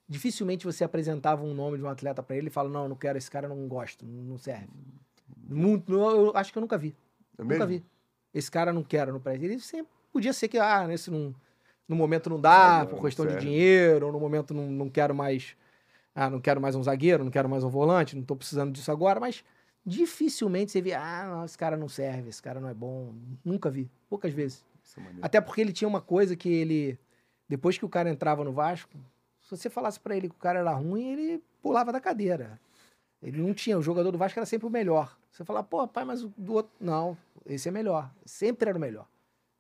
dificilmente 0.09 0.65
você 0.65 0.85
apresentava 0.85 1.43
um 1.45 1.55
nome 1.55 1.79
de 1.79 1.85
um 1.85 1.89
atleta 1.89 2.23
para 2.23 2.37
ele 2.37 2.49
e 2.49 2.51
fala: 2.51 2.69
Não, 2.69 2.89
não 2.89 2.97
quero, 2.97 3.19
esse 3.19 3.31
cara 3.31 3.49
não 3.49 3.67
gosto, 3.69 4.05
não 4.05 4.39
serve. 4.39 4.69
Muito, 5.49 5.93
eu 5.93 6.33
acho 6.35 6.53
que 6.53 6.59
eu 6.59 6.63
nunca 6.63 6.79
vi. 6.79 6.95
É 7.39 7.43
Nunca 7.43 7.55
mesmo? 7.67 7.67
vi. 7.69 7.85
Esse 8.33 8.51
cara 8.51 8.73
não 8.73 8.83
quero 8.83 9.13
no 9.13 9.21
pré. 9.21 9.35
Ele 9.35 9.59
sempre 9.61 9.93
podia 10.13 10.33
ser 10.33 10.49
que, 10.49 10.59
ah, 10.59 10.87
nesse 10.87 11.11
não, 11.11 11.35
no 11.89 11.95
momento 11.97 12.31
não 12.31 12.41
dá, 12.41 12.81
Ah, 12.81 12.87
por 12.87 12.97
não 12.97 13.03
questão 13.03 13.27
de 13.27 13.33
serve. 13.33 13.47
dinheiro, 13.47 14.07
ou 14.07 14.13
no 14.13 14.19
momento 14.21 14.53
não, 14.55 14.67
não 14.71 14.89
quero 14.89 15.15
mais. 15.15 15.57
Ah, 16.15 16.31
não 16.31 16.41
quero 16.41 16.61
mais 16.61 16.75
um 16.77 16.83
zagueiro, 16.83 17.25
não 17.25 17.31
quero 17.31 17.49
mais 17.49 17.65
um 17.65 17.69
volante, 17.69 18.15
não 18.17 18.23
tô 18.23 18.37
precisando 18.37 18.73
disso 18.73 18.91
agora, 18.91 19.19
mas 19.21 19.45
dificilmente 19.85 20.73
você 20.73 20.81
vê, 20.81 20.95
ah, 20.95 21.27
não, 21.29 21.45
esse 21.45 21.59
cara 21.59 21.77
não 21.77 21.89
serve, 21.89 22.29
esse 22.29 22.43
cara 22.43 22.61
não 22.61 22.69
é 22.69 22.75
bom. 22.75 23.15
Nunca 23.45 23.71
vi, 23.71 23.91
poucas 24.09 24.33
vezes. 24.33 24.65
É. 24.99 25.03
Até 25.23 25.41
porque 25.41 25.61
ele 25.61 25.73
tinha 25.73 25.89
uma 25.89 26.01
coisa 26.01 26.37
que 26.37 26.49
ele, 26.49 26.99
depois 27.49 27.77
que 27.77 27.85
o 27.85 27.89
cara 27.89 28.11
entrava 28.11 28.45
no 28.45 28.53
Vasco, 28.53 28.97
se 29.41 29.57
você 29.57 29.69
falasse 29.69 30.01
pra 30.01 30.17
ele 30.17 30.29
que 30.29 30.35
o 30.35 30.39
cara 30.39 30.61
era 30.61 30.73
ruim, 30.73 31.13
ele 31.13 31.43
pulava 31.63 31.93
da 31.93 32.01
cadeira. 32.01 32.61
Ele 33.23 33.41
não 33.41 33.55
tinha, 33.55 33.79
o 33.79 33.83
jogador 33.83 34.11
do 34.11 34.19
Vasco 34.19 34.39
era 34.39 34.47
sempre 34.47 34.67
o 34.67 34.71
melhor. 34.71 35.17
Você 35.31 35.45
fala, 35.45 35.63
pô, 35.63 35.87
pai, 35.89 36.05
mas 36.05 36.23
o 36.23 36.33
do 36.37 36.55
outro. 36.55 36.73
Não, 36.79 37.17
esse 37.47 37.69
é 37.69 37.73
melhor. 37.73 38.11
Sempre 38.25 38.69
era 38.69 38.79
o 38.79 38.81
melhor. 38.81 39.07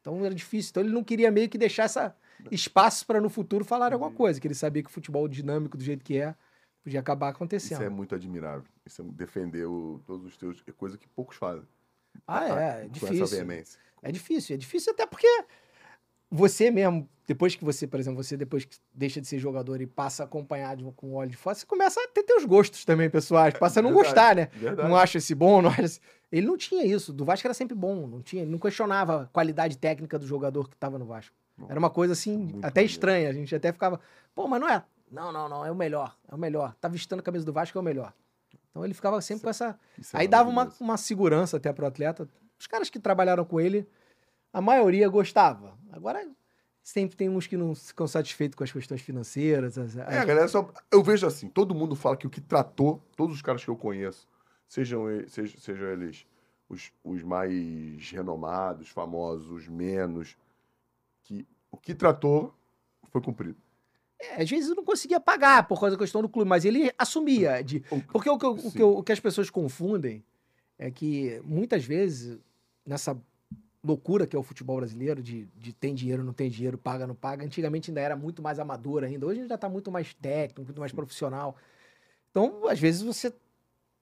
Então 0.00 0.25
era 0.25 0.34
difícil. 0.34 0.70
Então 0.70 0.82
ele 0.82 0.92
não 0.92 1.02
queria 1.02 1.30
meio 1.30 1.48
que 1.48 1.56
deixar 1.56 1.84
essa 1.84 2.14
espaço 2.50 3.06
para 3.06 3.20
no 3.20 3.30
futuro 3.30 3.64
falar 3.64 3.92
alguma 3.92 4.10
coisa, 4.10 4.40
que 4.40 4.46
ele 4.46 4.54
sabia 4.54 4.82
que 4.82 4.90
o 4.90 4.92
futebol 4.92 5.26
dinâmico 5.26 5.76
do 5.76 5.82
jeito 5.82 6.04
que 6.04 6.18
é, 6.18 6.34
podia 6.84 7.00
acabar 7.00 7.28
Isso 7.28 7.36
acontecendo. 7.36 7.82
é 7.82 7.88
muito 7.88 8.14
admirável. 8.14 8.62
Isso 8.86 9.02
é 9.02 9.04
defender 9.06 9.64
o- 9.66 10.00
todos 10.06 10.26
os 10.26 10.36
teus. 10.36 10.62
É 10.66 10.72
coisa 10.72 10.96
que 10.96 11.08
poucos 11.08 11.36
fazem. 11.36 11.66
Ah, 12.28 12.44
é, 12.46 12.50
é 12.50 12.88
Com 12.88 13.06
essa 13.06 13.12
difícil. 13.14 13.48
É 14.02 14.12
difícil, 14.12 14.54
é 14.54 14.58
difícil 14.58 14.92
até 14.92 15.06
porque 15.06 15.26
você 16.30 16.70
mesmo, 16.70 17.08
depois 17.26 17.54
que 17.54 17.64
você, 17.64 17.86
por 17.86 17.98
exemplo, 17.98 18.22
você 18.22 18.36
depois 18.36 18.64
que 18.64 18.76
deixa 18.92 19.20
de 19.20 19.26
ser 19.26 19.38
jogador 19.38 19.80
e 19.80 19.86
passa 19.86 20.22
a 20.22 20.26
acompanhar 20.26 20.76
de- 20.76 20.84
com 20.96 21.14
óleo 21.14 21.30
de 21.30 21.36
fora, 21.36 21.54
você 21.54 21.64
começa 21.66 22.00
a 22.00 22.08
ter 22.08 22.22
teus 22.22 22.44
gostos 22.44 22.84
também, 22.84 23.08
pessoais. 23.08 23.54
Passa 23.58 23.80
a 23.80 23.82
não 23.82 23.90
Verdade, 23.94 24.08
gostar, 24.14 24.36
né? 24.36 24.48
Verdade. 24.54 24.88
Não 24.88 24.96
acha 24.96 25.18
esse 25.18 25.34
bom, 25.34 25.62
não 25.62 25.70
acha 25.70 25.82
esse... 25.82 26.00
Ele 26.32 26.46
não 26.46 26.56
tinha 26.56 26.84
isso. 26.84 27.12
Do 27.12 27.24
Vasco 27.24 27.46
era 27.46 27.54
sempre 27.54 27.76
bom. 27.76 28.08
Não 28.08 28.20
tinha, 28.20 28.42
ele 28.42 28.50
não 28.50 28.58
questionava 28.58 29.22
a 29.22 29.26
qualidade 29.26 29.78
técnica 29.78 30.18
do 30.18 30.26
jogador 30.26 30.68
que 30.68 30.74
estava 30.74 30.98
no 30.98 31.04
Vasco. 31.06 31.32
Era 31.68 31.78
uma 31.78 31.90
coisa 31.90 32.12
assim, 32.12 32.36
Muito 32.36 32.64
até 32.64 32.82
estranha. 32.82 33.28
A 33.28 33.32
gente 33.32 33.54
até 33.54 33.72
ficava, 33.72 34.00
pô, 34.34 34.48
mas 34.48 34.60
não 34.60 34.68
é. 34.68 34.82
Não, 35.11 35.30
não, 35.32 35.49
não, 35.49 35.64
é 35.64 35.70
o 35.70 35.75
melhor. 35.75 36.16
É 36.28 36.34
o 36.34 36.38
melhor. 36.38 36.75
Tá 36.80 36.88
vestindo 36.88 37.18
a 37.20 37.23
camisa 37.23 37.44
do 37.44 37.52
Vasco, 37.52 37.76
é 37.78 37.80
o 37.80 37.84
melhor. 37.84 38.12
Então 38.70 38.84
ele 38.84 38.94
ficava 38.94 39.20
sempre 39.20 39.44
com 39.44 39.50
essa. 39.50 39.78
Isso 39.99 40.16
é 40.16 40.20
Aí 40.20 40.28
dava 40.28 40.49
uma, 40.49 40.73
uma 40.80 40.96
segurança 40.96 41.56
até 41.56 41.73
pro 41.73 41.87
atleta. 41.87 42.28
Os 42.58 42.66
caras 42.66 42.90
que 42.90 42.99
trabalharam 42.99 43.44
com 43.44 43.61
ele, 43.61 43.88
a 44.52 44.61
maioria 44.61 45.08
gostava. 45.08 45.78
Agora, 45.92 46.26
sempre 46.82 47.16
tem 47.16 47.28
uns 47.28 47.46
que 47.46 47.56
não 47.56 47.75
ficam 47.75 48.06
satisfeitos 48.08 48.56
com 48.56 48.64
as 48.64 48.73
questões 48.73 49.00
financeiras. 49.00 49.78
as- 49.78 49.96
É, 49.96 50.18
a 50.18 50.25
galera 50.25 50.49
só. 50.49 50.68
Eu 50.90 51.02
vejo 51.02 51.26
assim, 51.26 51.49
todo 51.49 51.75
mundo 51.75 51.94
fala 51.94 52.16
que 52.16 52.26
o 52.26 52.30
que 52.30 52.40
tratou, 52.40 53.00
todos 53.16 53.37
os 53.37 53.42
caras 53.42 53.62
que 53.64 53.70
eu 53.70 53.76
conheço, 53.76 54.26
sejam, 54.68 55.04
sejam, 55.28 55.61
sejam 55.61 55.88
eles 55.88 56.26
os, 56.68 56.90
os 57.04 57.23
mais 57.23 58.11
renomados, 58.11 58.88
famosos, 58.88 59.49
os 59.50 59.68
menos, 59.68 60.37
que 61.23 61.46
o 61.70 61.76
que 61.76 61.94
tratou 61.94 62.52
foi 63.11 63.20
cumprido. 63.20 63.56
É, 64.30 64.42
às 64.42 64.50
vezes 64.50 64.68
eu 64.70 64.74
não 64.76 64.84
conseguia 64.84 65.20
pagar 65.20 65.66
por 65.68 65.78
causa 65.80 65.96
da 65.96 66.02
questão 66.02 66.22
do 66.22 66.28
clube, 66.28 66.48
mas 66.48 66.64
ele 66.64 66.90
assumia. 66.98 67.62
De, 67.62 67.82
O- 67.90 68.00
porque 68.00 68.28
o 68.30 68.38
que, 68.38 68.46
o, 68.46 68.56
que 68.72 68.82
o 68.82 69.02
que 69.02 69.12
as 69.12 69.20
pessoas 69.20 69.50
confundem 69.50 70.22
é 70.78 70.90
que 70.90 71.40
muitas 71.44 71.84
vezes, 71.84 72.38
nessa 72.86 73.16
loucura 73.82 74.26
que 74.26 74.34
é 74.34 74.38
o 74.38 74.42
futebol 74.42 74.76
brasileiro, 74.78 75.22
de, 75.22 75.46
de 75.56 75.72
tem 75.72 75.94
dinheiro, 75.94 76.24
não 76.24 76.32
tem 76.32 76.48
dinheiro, 76.50 76.78
paga, 76.78 77.06
não 77.06 77.14
paga. 77.14 77.44
Antigamente 77.44 77.90
ainda 77.90 78.00
era 78.00 78.16
muito 78.16 78.42
mais 78.42 78.58
amador 78.58 79.04
ainda. 79.04 79.26
Hoje 79.26 79.46
já 79.46 79.54
está 79.56 79.68
muito 79.68 79.90
mais 79.90 80.14
técnico, 80.14 80.62
muito 80.62 80.80
mais 80.80 80.90
profissional. 80.92 81.56
Então, 82.30 82.66
às 82.68 82.80
vezes 82.80 83.02
você, 83.02 83.32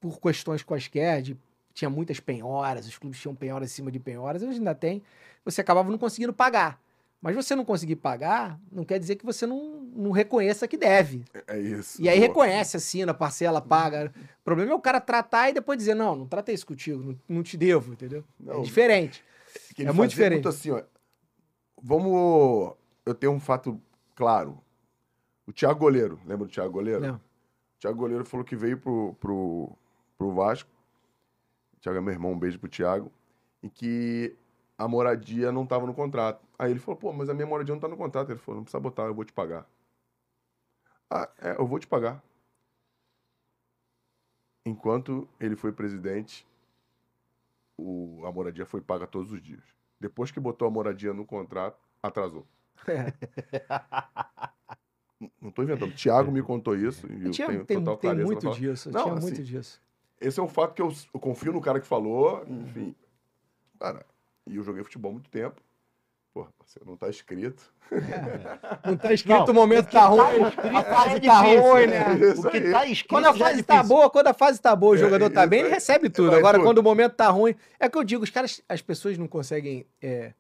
por 0.00 0.20
questões 0.20 0.62
quaisquer, 0.62 1.20
de, 1.20 1.36
tinha 1.74 1.90
muitas 1.90 2.20
penhoras, 2.20 2.86
os 2.86 2.96
clubes 2.96 3.20
tinham 3.20 3.34
penhoras 3.34 3.70
em 3.70 3.74
cima 3.74 3.90
de 3.90 3.98
penhoras, 3.98 4.42
hoje 4.42 4.58
ainda 4.58 4.74
tem, 4.74 5.02
você 5.44 5.60
acabava 5.60 5.90
não 5.90 5.98
conseguindo 5.98 6.32
pagar. 6.32 6.80
Mas 7.22 7.36
você 7.36 7.54
não 7.54 7.64
conseguir 7.64 7.94
pagar, 7.94 8.60
não 8.70 8.84
quer 8.84 8.98
dizer 8.98 9.14
que 9.14 9.24
você 9.24 9.46
não, 9.46 9.80
não 9.94 10.10
reconheça 10.10 10.66
que 10.66 10.76
deve. 10.76 11.24
É 11.46 11.56
isso. 11.56 12.02
E 12.02 12.08
aí 12.08 12.16
pô. 12.16 12.26
reconhece, 12.26 12.76
assina, 12.76 13.14
parcela, 13.14 13.60
paga. 13.60 14.12
O 14.40 14.44
problema 14.44 14.72
é 14.72 14.74
o 14.74 14.80
cara 14.80 15.00
tratar 15.00 15.48
e 15.48 15.52
depois 15.52 15.78
dizer, 15.78 15.94
não, 15.94 16.16
não 16.16 16.26
tratei 16.26 16.52
isso 16.52 16.66
contigo, 16.66 17.00
não, 17.00 17.18
não 17.28 17.42
te 17.44 17.56
devo, 17.56 17.92
entendeu? 17.92 18.24
Não. 18.40 18.58
É 18.58 18.62
diferente. 18.62 19.24
É 19.78 19.92
muito 19.92 20.10
diferente. 20.10 20.48
assim, 20.48 20.72
ó. 20.72 20.82
Vamos. 21.80 22.74
Eu 23.06 23.14
tenho 23.14 23.32
um 23.32 23.40
fato 23.40 23.80
claro. 24.16 24.58
O 25.46 25.52
Thiago 25.52 25.78
Goleiro, 25.78 26.20
lembra 26.26 26.46
do 26.46 26.52
Thiago 26.52 26.72
Goleiro? 26.72 27.00
Não. 27.00 27.14
O 27.14 27.80
Thiago 27.80 27.98
Goleiro 27.98 28.24
falou 28.24 28.44
que 28.44 28.56
veio 28.56 28.78
pro, 28.78 29.14
pro, 29.20 29.76
pro 30.18 30.34
Vasco. 30.34 30.70
O 31.76 31.80
Thiago 31.80 31.98
é 31.98 32.00
meu 32.00 32.12
irmão, 32.12 32.32
um 32.32 32.38
beijo 32.38 32.58
pro 32.58 32.68
Thiago. 32.68 33.12
E 33.62 33.70
que 33.70 34.36
a 34.82 34.88
moradia 34.88 35.52
não 35.52 35.64
tava 35.64 35.86
no 35.86 35.94
contrato. 35.94 36.44
Aí 36.58 36.70
ele 36.70 36.80
falou, 36.80 36.98
pô, 36.98 37.12
mas 37.12 37.28
a 37.28 37.34
minha 37.34 37.46
moradia 37.46 37.72
não 37.72 37.80
tá 37.80 37.86
no 37.86 37.96
contrato. 37.96 38.30
Ele 38.30 38.38
falou, 38.38 38.56
não 38.56 38.64
precisa 38.64 38.80
botar, 38.80 39.04
eu 39.04 39.14
vou 39.14 39.24
te 39.24 39.32
pagar. 39.32 39.64
Ah, 41.08 41.28
é, 41.40 41.52
eu 41.52 41.66
vou 41.66 41.78
te 41.78 41.86
pagar. 41.86 42.22
Enquanto 44.66 45.28
ele 45.38 45.54
foi 45.54 45.72
presidente, 45.72 46.46
o, 47.78 48.22
a 48.26 48.32
moradia 48.32 48.66
foi 48.66 48.80
paga 48.80 49.06
todos 49.06 49.30
os 49.30 49.40
dias. 49.40 49.62
Depois 50.00 50.32
que 50.32 50.40
botou 50.40 50.66
a 50.66 50.70
moradia 50.70 51.12
no 51.12 51.24
contrato, 51.24 51.80
atrasou. 52.02 52.44
É. 52.88 53.12
Não 55.40 55.52
tô 55.52 55.62
inventando. 55.62 55.94
Thiago 55.94 56.32
me 56.32 56.42
contou 56.42 56.74
isso. 56.74 57.06
E 57.06 57.26
eu 57.26 57.30
tinha, 57.30 57.46
tenho 57.46 57.64
tem 57.64 57.78
total 57.78 57.98
tem 57.98 58.24
muito 58.24 58.50
disso, 58.50 58.90
Não, 58.90 59.02
tinha 59.04 59.14
assim, 59.14 59.26
muito 59.26 59.44
disso. 59.44 59.80
Esse 60.20 60.40
é 60.40 60.42
um 60.42 60.48
fato 60.48 60.74
que 60.74 60.82
eu, 60.82 60.92
eu 61.14 61.20
confio 61.20 61.52
no 61.52 61.60
cara 61.60 61.80
que 61.80 61.86
falou, 61.86 62.44
enfim. 62.48 62.96
Cara, 63.78 64.04
e 64.48 64.56
eu 64.56 64.62
joguei 64.62 64.82
futebol 64.84 65.10
há 65.10 65.14
muito 65.14 65.30
tempo. 65.30 65.60
Porra, 66.34 66.48
parceiro, 66.58 66.88
não 66.88 66.96
tá 66.96 67.10
escrito. 67.10 67.70
Não 68.86 68.96
tá 68.96 69.12
escrito 69.12 69.36
Não, 69.38 69.44
o 69.44 69.54
momento 69.54 69.90
tá 69.90 70.06
ruim, 70.06 70.42
a 70.44 70.82
fase 70.82 71.20
tá 71.20 71.42
difícil, 71.42 71.60
ruim, 71.62 71.86
né? 71.88 72.14
né? 72.14 72.30
Isso 72.32 72.48
O 72.48 72.50
que 72.50 72.56
aí. 72.56 72.70
tá 72.70 72.86
escrito 72.86 73.08
Quando 73.10 73.26
a 73.26 73.30
é 73.30 73.34
fase 73.38 73.62
tá 73.62 73.74
difícil. 73.74 73.96
boa, 73.96 74.10
quando 74.10 74.26
a 74.28 74.34
fase 74.34 74.58
tá 74.60 74.74
boa, 74.74 74.92
o 74.92 74.94
É, 74.94 74.98
jogador 74.98 75.28
tá 75.30 75.46
bem, 75.46 75.60
ele 75.60 75.68
recebe 75.68 76.08
tudo. 76.08 76.34
Agora, 76.34 76.56
tudo. 76.56 76.66
quando 76.66 76.78
o 76.78 76.82
momento 76.82 77.14
tá 77.16 77.28
ruim, 77.28 77.54
é 77.78 77.86
que 77.86 77.98
eu 77.98 78.02
digo, 78.02 78.24
os 78.24 78.30
caras, 78.30 78.62
as 78.66 78.80
pessoas 78.80 79.18
não 79.18 79.28
conseguem 79.28 79.86
é, 80.00 80.32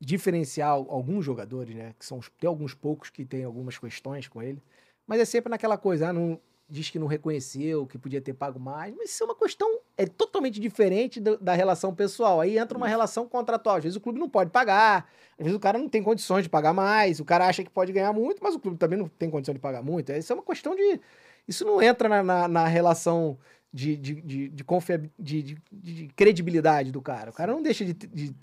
diferenciar 0.00 0.70
alguns 0.70 1.24
jogadores, 1.26 1.74
né? 1.74 1.94
Que 1.98 2.06
são 2.06 2.20
tem 2.38 2.48
alguns 2.48 2.72
poucos 2.72 3.10
que 3.10 3.22
tem 3.24 3.44
algumas 3.44 3.78
questões 3.78 4.28
com 4.28 4.42
ele, 4.42 4.62
mas 5.06 5.20
é 5.20 5.26
sempre 5.26 5.50
naquela 5.50 5.76
coisa, 5.76 6.08
ah, 6.08 6.12
não, 6.14 6.40
diz 6.68 6.90
que 6.90 6.98
não 6.98 7.06
reconheceu, 7.06 7.86
que 7.86 7.96
podia 7.96 8.20
ter 8.20 8.32
pago 8.32 8.58
mais, 8.58 8.92
mas 8.96 9.10
isso 9.10 9.22
é 9.22 9.26
uma 9.26 9.36
questão 9.36 9.78
é 9.96 10.04
totalmente 10.04 10.58
diferente 10.58 11.20
do- 11.20 11.38
da 11.38 11.54
relação 11.54 11.94
pessoal. 11.94 12.40
Aí 12.40 12.58
entra 12.58 12.76
uma 12.76 12.88
relação 12.88 13.28
contratual. 13.28 13.76
Às 13.76 13.84
vezes 13.84 13.96
o 13.96 14.00
clube 14.00 14.18
não 14.18 14.28
pode 14.28 14.50
pagar, 14.50 15.08
às 15.38 15.44
vezes 15.44 15.54
o 15.56 15.60
cara 15.60 15.78
não 15.78 15.88
tem 15.88 16.02
condições 16.02 16.42
de 16.42 16.48
pagar 16.48 16.72
mais, 16.72 17.20
o 17.20 17.24
cara 17.24 17.46
acha 17.46 17.62
que 17.62 17.70
pode 17.70 17.92
ganhar 17.92 18.12
muito, 18.12 18.42
mas 18.42 18.54
o 18.54 18.58
clube 18.58 18.76
também 18.78 18.98
não 18.98 19.06
tem 19.08 19.30
condição 19.30 19.54
de 19.54 19.60
pagar 19.60 19.82
muito. 19.82 20.10
Isso 20.12 20.32
é 20.32 20.34
uma 20.36 20.42
questão 20.42 20.74
de. 20.74 21.00
Isso 21.46 21.64
não 21.64 21.80
entra 21.80 22.08
na, 22.08 22.22
na, 22.22 22.48
na 22.48 22.66
relação 22.66 23.38
de, 23.72 23.96
de, 23.96 24.14
de, 24.20 24.48
de, 24.48 24.64
confia- 24.64 25.08
de, 25.18 25.42
de- 25.42 25.58
de 25.70 26.08
credibilidade 26.16 26.90
do 26.90 27.00
cara. 27.00 27.30
O 27.30 27.32
cara 27.34 27.52
não 27.52 27.62
deixa 27.62 27.84
de. 27.84 27.92
de... 27.92 28.34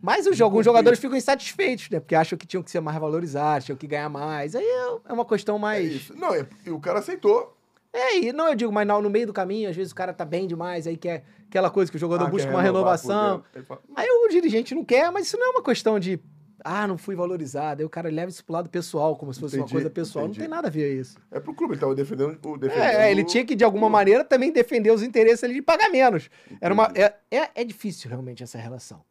Mas 0.00 0.26
os, 0.26 0.40
alguns 0.40 0.64
jogadores 0.64 1.00
ficam 1.00 1.16
insatisfeitos, 1.16 1.88
né? 1.90 1.98
Porque 1.98 2.14
acham 2.14 2.38
que 2.38 2.46
tinham 2.46 2.62
que 2.62 2.70
ser 2.70 2.78
mais 2.80 2.96
valorizados, 2.98 3.64
tinham 3.64 3.76
que 3.78 3.86
ganhar 3.88 4.08
mais. 4.08 4.54
Aí 4.54 4.64
é- 4.64 4.98
é 5.08 5.12
uma 5.12 5.24
questão 5.24 5.56
É 5.56 5.58
mais. 5.58 5.92
isso. 5.92 6.14
Não, 6.14 6.32
é- 6.34 6.46
e 6.64 6.70
o 6.70 6.78
cara 6.78 7.00
aceitou. 7.00 7.55
É, 7.92 8.18
e 8.18 8.32
não, 8.32 8.48
eu 8.48 8.54
digo, 8.54 8.72
mas 8.72 8.86
no, 8.86 9.00
no 9.00 9.08
meio 9.10 9.26
do 9.26 9.32
caminho, 9.32 9.70
às 9.70 9.76
vezes 9.76 9.92
o 9.92 9.94
cara 9.94 10.12
tá 10.12 10.24
bem 10.24 10.46
demais, 10.46 10.86
aí 10.86 10.96
quer 10.96 11.24
aquela 11.48 11.70
coisa 11.70 11.90
que 11.90 11.96
o 11.96 12.00
jogador 12.00 12.26
Ah, 12.26 12.30
busca 12.30 12.50
uma 12.50 12.60
renovar 12.62 12.96
renovação. 12.98 13.44
fala, 13.66 13.80
Aí 13.94 14.06
o 14.10 14.28
dirigente 14.28 14.74
não 14.74 14.84
quer, 14.84 15.10
mas 15.10 15.26
isso 15.26 15.38
não 15.38 15.46
é 15.46 15.50
uma 15.50 15.62
questão 15.62 15.98
de, 15.98 16.20
ah, 16.62 16.86
não 16.86 16.98
fui 16.98 17.14
valorizado. 17.14 17.80
Aí 17.80 17.86
o 17.86 17.88
cara 17.88 18.10
leva 18.10 18.28
isso 18.30 18.44
pro 18.44 18.52
lado 18.52 18.68
pessoal, 18.68 19.16
como 19.16 19.32
se 19.32 19.40
fosse 19.40 19.56
uma 19.56 19.60
Entendi, 19.60 19.72
coisa 19.72 19.88
pessoal. 19.88 20.24
entendi. 20.26 20.40
Não 20.40 20.44
tem 20.46 20.50
nada 20.54 20.68
a 20.68 20.70
ver 20.70 21.00
isso. 21.00 21.16
É 21.30 21.40
pro 21.40 21.54
clube, 21.54 21.72
ele 21.74 21.80
tava 21.80 21.94
defendendo 21.94 22.38
o 22.44 22.58
defendendo 22.58 22.82
É, 22.84 23.10
ele 23.10 23.24
tinha 23.24 23.44
que, 23.46 23.54
de 23.54 23.64
alguma 23.64 23.88
maneira, 23.88 24.24
também 24.24 24.52
defender 24.52 24.90
os 24.90 25.02
interesses 25.02 25.42
ali 25.44 25.54
de 25.54 25.62
pagar 25.62 25.88
menos. 25.88 26.28
Era 26.60 26.74
uma, 26.74 26.92
é, 26.94 27.14
é, 27.30 27.50
é 27.54 27.64
difícil, 27.64 28.10
realmente, 28.10 28.42
essa 28.42 28.58
relação. 28.58 29.02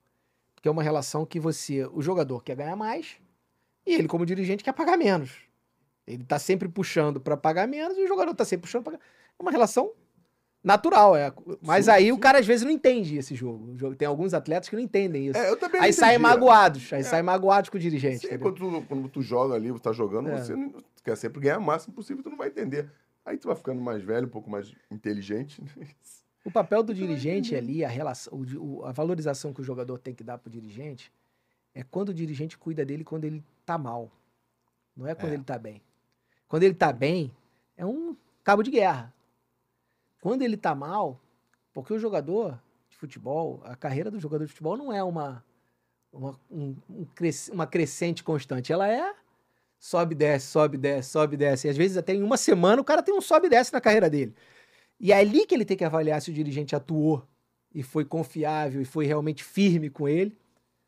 Porque 0.53 0.67
é 0.67 0.71
uma 0.71 0.83
relação 0.83 1.25
que 1.25 1.39
você, 1.39 1.85
o 1.91 2.01
jogador 2.01 2.43
quer 2.43 2.55
ganhar 2.55 2.75
mais 2.75 3.15
e 3.85 3.93
ele, 3.93 4.07
como 4.07 4.25
dirigente, 4.25 4.63
quer 4.63 4.73
pagar 4.73 4.97
menos. 4.97 5.31
Ele 6.07 6.23
tá 6.23 6.37
sempre 6.39 6.67
puxando 6.69 7.19
para 7.19 7.35
pagar 7.35 7.67
menos 7.67 7.97
e 7.97 8.01
o 8.03 8.07
jogador 8.07 8.33
tá 8.35 8.45
sempre 8.45 8.63
puxando 8.63 8.83
para 8.83 8.93
pagar. 8.93 9.05
É 9.39 9.41
uma 9.41 9.51
relação 9.51 9.91
natural. 10.63 11.15
É. 11.15 11.31
Mas 11.61 11.85
Sim, 11.85 11.91
aí 11.91 12.05
sim. 12.05 12.11
o 12.11 12.17
cara, 12.19 12.39
às 12.39 12.45
vezes, 12.45 12.63
não 12.63 12.71
entende 12.71 13.17
esse 13.17 13.33
jogo. 13.35 13.75
Tem 13.95 14.07
alguns 14.07 14.33
atletas 14.33 14.69
que 14.69 14.75
não 14.75 14.81
entendem 14.83 15.27
isso. 15.27 15.37
É, 15.37 15.49
eu 15.49 15.57
também 15.57 15.81
aí 15.81 15.89
não 15.91 15.93
saem 15.97 16.17
magoados. 16.19 16.91
Aí 16.93 16.99
É. 17.01 17.03
saem 17.03 17.23
magoados 17.23 17.69
com 17.69 17.77
o 17.77 17.79
dirigente. 17.79 18.19
Sim, 18.19 18.27
entendeu? 18.27 18.51
quando, 18.53 18.81
tu, 18.81 18.87
quando 18.87 19.09
tu 19.09 19.21
joga 19.21 19.55
ali, 19.55 19.71
você 19.71 19.81
tá 19.83 19.91
jogando, 19.91 20.29
É. 20.29 20.37
você 20.37 20.55
não- 20.55 20.73
quer 21.03 21.15
sempre 21.17 21.39
ganhar 21.41 21.59
o 21.59 21.61
máximo 21.61 21.93
possível, 21.93 22.23
tu 22.23 22.29
não 22.29 22.37
vai 22.37 22.47
entender. 22.49 22.89
Aí 23.25 23.37
tu 23.37 23.47
vai 23.47 23.55
ficando 23.55 23.81
mais 23.81 24.03
velho, 24.03 24.27
um 24.27 24.29
pouco 24.29 24.49
mais 24.49 24.71
inteligente. 24.91 25.61
O 26.43 26.51
papel 26.51 26.83
do 26.83 26.93
dirigente 26.93 27.55
ali, 27.55 27.83
a, 27.83 27.89
relação, 27.89 28.33
o- 28.59 28.83
a 28.85 28.91
valorização 28.91 29.51
que 29.51 29.61
o 29.61 29.63
jogador 29.63 29.97
tem 29.97 30.13
que 30.13 30.23
dar 30.23 30.37
pro 30.37 30.49
dirigente, 30.51 31.11
é 31.73 31.81
quando 31.83 32.09
o 32.09 32.13
dirigente 32.13 32.55
cuida 32.57 32.85
dele 32.85 33.03
quando 33.03 33.23
ele 33.25 33.43
tá 33.65 33.77
mal. 33.79 34.11
Não 34.95 35.05
é 35.07 35.13
quando 35.15 35.31
É. 35.31 35.35
ele 35.35 35.43
tá 35.43 35.57
bem. 35.57 35.81
Quando 36.47 36.63
ele 36.63 36.73
tá 36.75 36.91
bem, 36.93 37.31
é 37.77 37.85
um 37.85 38.15
cabo 38.43 38.63
de 38.63 38.71
guerra. 38.71 39.13
Quando 40.21 40.41
ele 40.41 40.57
tá 40.57 40.73
mal, 40.73 41.19
porque 41.73 41.93
o 41.93 41.99
jogador 41.99 42.59
de 42.89 42.97
futebol, 42.97 43.61
a 43.63 43.75
carreira 43.75 44.09
do 44.09 44.19
jogador 44.19 44.45
de 44.45 44.51
futebol 44.51 44.77
não 44.77 44.91
é 44.93 45.03
uma, 45.03 45.43
uma, 46.11 46.39
um- 46.49 46.75
um 46.89 47.05
uma 47.51 47.67
crescente 47.67 48.23
constante. 48.23 48.71
Ela 48.71 48.87
é 48.87 49.13
sobe, 49.77 50.15
desce, 50.15 50.47
sobe, 50.47 50.77
desce, 50.77 51.09
sobe, 51.09 51.37
desce. 51.37 51.67
E 51.67 51.69
às 51.69 51.77
vezes 51.77 51.97
até 51.97 52.13
em 52.13 52.23
uma 52.23 52.37
semana 52.37 52.81
o 52.81 52.85
cara 52.85 53.03
tem 53.03 53.13
um 53.15 53.21
sobe 53.21 53.47
e 53.47 53.49
desce 53.49 53.73
na 53.73 53.81
carreira 53.81 54.09
dele. 54.09 54.33
E 54.99 55.11
é 55.11 55.17
ali 55.17 55.45
que 55.45 55.53
ele 55.53 55.65
tem 55.65 55.75
que 55.77 55.83
avaliar 55.83 56.21
se 56.21 56.31
o 56.31 56.33
dirigente 56.33 56.75
atuou 56.75 57.27
e 57.73 57.83
foi 57.83 58.05
confiável 58.05 58.81
e 58.81 58.85
foi 58.85 59.05
realmente 59.05 59.43
firme 59.43 59.89
com 59.89 60.07
ele 60.07 60.35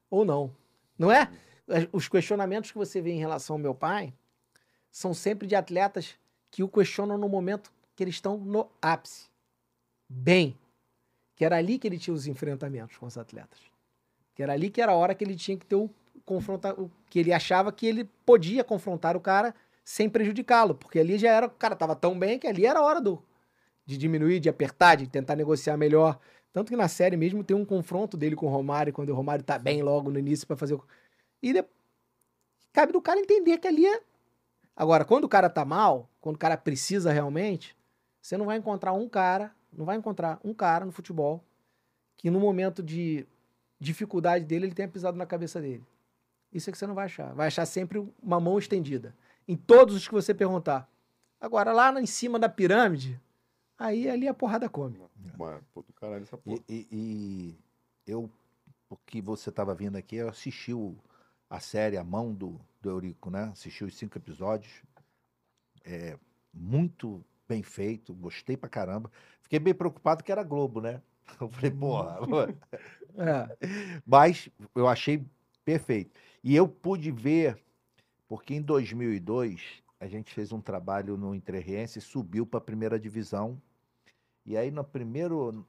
ou 0.09 0.23
não. 0.23 0.55
Não 0.97 1.11
é? 1.11 1.29
Os 1.91 2.07
questionamentos 2.07 2.71
que 2.71 2.77
você 2.77 3.01
vê 3.01 3.11
em 3.11 3.19
relação 3.19 3.55
ao 3.55 3.59
meu 3.59 3.75
pai 3.75 4.13
são 4.97 5.13
sempre 5.13 5.47
de 5.47 5.53
atletas 5.53 6.15
que 6.49 6.63
o 6.63 6.67
questionam 6.67 7.19
no 7.19 7.29
momento 7.29 7.71
que 7.95 8.03
eles 8.03 8.15
estão 8.15 8.35
no 8.35 8.67
ápice. 8.81 9.29
Bem. 10.09 10.57
Que 11.35 11.45
era 11.45 11.55
ali 11.55 11.77
que 11.77 11.87
ele 11.87 11.99
tinha 11.99 12.15
os 12.15 12.25
enfrentamentos 12.25 12.97
com 12.97 13.05
os 13.05 13.15
atletas. 13.15 13.59
Que 14.33 14.41
era 14.41 14.53
ali 14.53 14.71
que 14.71 14.81
era 14.81 14.93
a 14.93 14.95
hora 14.95 15.13
que 15.13 15.23
ele 15.23 15.35
tinha 15.35 15.55
que 15.55 15.67
ter 15.67 15.75
o 15.75 15.87
confrontar, 16.25 16.73
o- 16.79 16.89
que 17.11 17.19
ele 17.19 17.31
achava 17.31 17.71
que 17.71 17.85
ele 17.85 18.05
podia 18.25 18.63
confrontar 18.63 19.15
o 19.15 19.19
cara 19.19 19.53
sem 19.83 20.09
prejudicá-lo, 20.09 20.73
porque 20.73 20.97
ali 20.97 21.19
já 21.19 21.29
era, 21.29 21.45
o 21.45 21.51
cara 21.51 21.75
tava 21.75 21.95
tão 21.95 22.17
bem 22.17 22.39
que 22.39 22.47
ali 22.47 22.65
era 22.65 22.79
a 22.79 22.83
hora 22.83 22.99
do 22.99 23.23
de 23.85 23.97
diminuir, 23.99 24.39
de 24.39 24.49
apertar, 24.49 24.95
de 24.95 25.07
tentar 25.07 25.35
negociar 25.35 25.77
melhor. 25.77 26.19
Tanto 26.51 26.69
que 26.69 26.75
na 26.75 26.87
série 26.87 27.15
mesmo 27.15 27.43
tem 27.43 27.55
um 27.55 27.63
confronto 27.63 28.17
dele 28.17 28.35
com 28.35 28.47
o 28.47 28.49
Romário, 28.49 28.91
quando 28.91 29.09
o 29.09 29.15
Romário 29.15 29.45
tá 29.45 29.59
bem 29.59 29.83
logo 29.83 30.09
no 30.09 30.17
início 30.17 30.47
para 30.47 30.57
fazer 30.57 30.73
o... 30.73 30.83
E 31.41 31.53
cabe 32.73 32.91
do 32.91 33.01
cara 33.01 33.19
entender 33.19 33.59
que 33.59 33.67
ali 33.67 33.85
é... 33.85 34.01
Agora, 34.77 35.03
quando 35.03 35.23
o 35.23 35.29
cara 35.29 35.49
tá 35.49 35.65
mal, 35.65 36.07
quando 36.21 36.35
o 36.35 36.39
cara 36.39 36.55
precisa 36.55 37.11
realmente, 37.11 37.75
você 38.21 38.37
não 38.37 38.45
vai 38.45 38.57
encontrar 38.57 38.93
um 38.93 39.09
cara, 39.09 39.51
não 39.73 39.83
vai 39.85 39.97
encontrar 39.97 40.39
um 40.43 40.53
cara 40.53 40.85
no 40.85 40.91
futebol 40.91 41.43
que 42.15 42.29
no 42.29 42.39
momento 42.39 42.83
de 42.83 43.25
dificuldade 43.79 44.45
dele, 44.45 44.67
ele 44.67 44.75
tenha 44.75 44.87
pisado 44.87 45.17
na 45.17 45.25
cabeça 45.25 45.59
dele. 45.59 45.83
Isso 46.53 46.69
é 46.69 46.71
que 46.71 46.77
você 46.77 46.85
não 46.87 46.93
vai 46.95 47.05
achar. 47.05 47.33
Vai 47.33 47.47
achar 47.47 47.65
sempre 47.65 48.07
uma 48.21 48.39
mão 48.39 48.57
estendida. 48.59 49.15
Em 49.47 49.55
todos 49.55 49.95
os 49.95 50.07
que 50.07 50.13
você 50.13 50.33
perguntar. 50.33 50.87
Agora, 51.41 51.71
lá 51.73 51.91
em 51.99 52.05
cima 52.05 52.37
da 52.39 52.47
pirâmide, 52.49 53.19
aí 53.77 54.09
ali 54.09 54.27
a 54.27 54.33
porrada 54.33 54.69
come. 54.69 54.99
Mano, 55.37 55.61
pô, 55.73 55.81
do 55.81 55.93
caralho 55.93 56.23
essa 56.23 56.37
porra. 56.37 56.57
E, 56.67 56.73
e- 56.73 56.87
e 56.91 57.55
eu, 58.05 58.29
porque 58.87 59.21
você 59.21 59.49
estava 59.49 59.73
vindo 59.75 59.95
aqui, 59.95 60.15
eu 60.17 60.29
assisti 60.29 60.73
o- 60.73 60.95
a 61.49 61.59
série 61.59 61.97
A 61.97 62.03
Mão 62.03 62.33
do, 62.33 62.59
do 62.81 62.89
Eurico, 62.89 63.29
né? 63.29 63.43
Assisti 63.51 63.83
os 63.83 63.95
cinco 63.95 64.17
episódios. 64.17 64.83
É, 65.83 66.17
muito 66.53 67.23
bem 67.47 67.63
feito, 67.63 68.13
gostei 68.13 68.57
pra 68.57 68.69
caramba. 68.69 69.11
Fiquei 69.41 69.59
bem 69.59 69.73
preocupado 69.73 70.23
que 70.23 70.31
era 70.31 70.43
Globo, 70.43 70.81
né? 70.81 71.01
Eu 71.39 71.49
falei, 71.49 71.71
porra. 71.71 72.25
mano. 72.27 72.57
É. 73.19 73.57
Mas 74.05 74.47
eu 74.75 74.87
achei 74.87 75.25
perfeito. 75.65 76.11
E 76.43 76.55
eu 76.55 76.67
pude 76.67 77.11
ver, 77.11 77.59
porque 78.27 78.53
em 78.53 78.61
2002 78.61 79.81
a 79.99 80.05
gente 80.07 80.31
fez 80.35 80.51
um 80.51 80.61
trabalho 80.61 81.17
no 81.17 81.33
Interrense, 81.33 81.99
subiu 81.99 82.45
para 82.45 82.59
a 82.59 82.61
primeira 82.61 82.99
divisão. 82.99 83.59
E 84.45 84.55
aí 84.55 84.69
no 84.69 84.83
primeiro, 84.83 85.65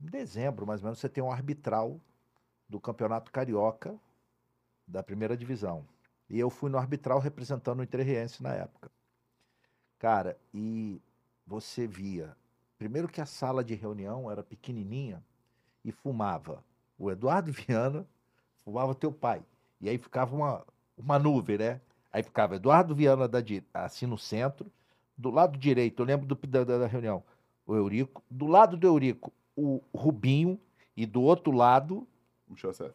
em 0.00 0.06
dezembro 0.06 0.66
mais 0.66 0.80
ou 0.80 0.86
menos, 0.86 0.98
você 0.98 1.08
tem 1.08 1.22
um 1.22 1.30
arbitral 1.30 2.00
do 2.68 2.80
Campeonato 2.80 3.30
Carioca 3.30 3.96
da 4.84 5.00
primeira 5.00 5.36
divisão. 5.36 5.86
E 6.30 6.38
eu 6.38 6.48
fui 6.48 6.70
no 6.70 6.78
arbitral 6.78 7.18
representando 7.18 7.80
o 7.80 7.82
Interriense 7.82 8.40
na 8.40 8.54
época. 8.54 8.88
Cara, 9.98 10.38
e 10.54 11.02
você 11.44 11.88
via, 11.88 12.36
primeiro 12.78 13.08
que 13.08 13.20
a 13.20 13.26
sala 13.26 13.64
de 13.64 13.74
reunião 13.74 14.30
era 14.30 14.42
pequenininha 14.42 15.22
e 15.84 15.90
fumava 15.90 16.64
o 16.96 17.10
Eduardo 17.10 17.50
Viana, 17.52 18.06
fumava 18.64 18.94
teu 18.94 19.12
pai. 19.12 19.42
E 19.80 19.88
aí 19.88 19.98
ficava 19.98 20.34
uma, 20.36 20.64
uma 20.96 21.18
nuvem, 21.18 21.58
né? 21.58 21.80
Aí 22.12 22.22
ficava 22.22 22.54
Eduardo 22.54 22.94
Viana 22.94 23.26
da, 23.26 23.40
assim 23.74 24.06
no 24.06 24.16
centro, 24.16 24.70
do 25.18 25.30
lado 25.30 25.58
direito, 25.58 26.00
eu 26.00 26.06
lembro 26.06 26.26
do, 26.26 26.34
da, 26.46 26.64
da 26.64 26.86
reunião, 26.86 27.22
o 27.66 27.74
Eurico, 27.74 28.22
do 28.30 28.46
lado 28.46 28.76
do 28.76 28.86
Eurico, 28.86 29.32
o 29.54 29.82
Rubinho, 29.94 30.58
e 30.96 31.04
do 31.04 31.22
outro 31.22 31.52
lado, 31.52 32.06
Michel 32.48 32.70
Acef. 32.70 32.94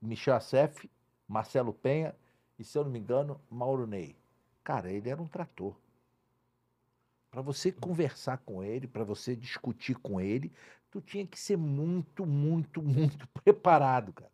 Michel 0.00 0.34
Acef, 0.34 0.90
Marcelo 1.26 1.72
Penha 1.72 2.14
e, 2.58 2.64
se 2.64 2.76
eu 2.78 2.84
não 2.84 2.90
me 2.90 2.98
engano, 2.98 3.40
Mauro 3.50 3.86
Ney. 3.86 4.16
Cara, 4.64 4.90
ele 4.90 5.08
era 5.08 5.20
um 5.20 5.28
trator. 5.28 5.74
Para 7.30 7.42
você 7.42 7.70
conversar 7.70 8.38
com 8.38 8.62
ele, 8.64 8.86
para 8.86 9.04
você 9.04 9.36
discutir 9.36 9.94
com 9.96 10.20
ele, 10.20 10.52
tu 10.90 11.00
tinha 11.00 11.26
que 11.26 11.38
ser 11.38 11.56
muito, 11.56 12.24
muito, 12.24 12.82
muito 12.82 13.28
preparado, 13.44 14.12
cara. 14.12 14.30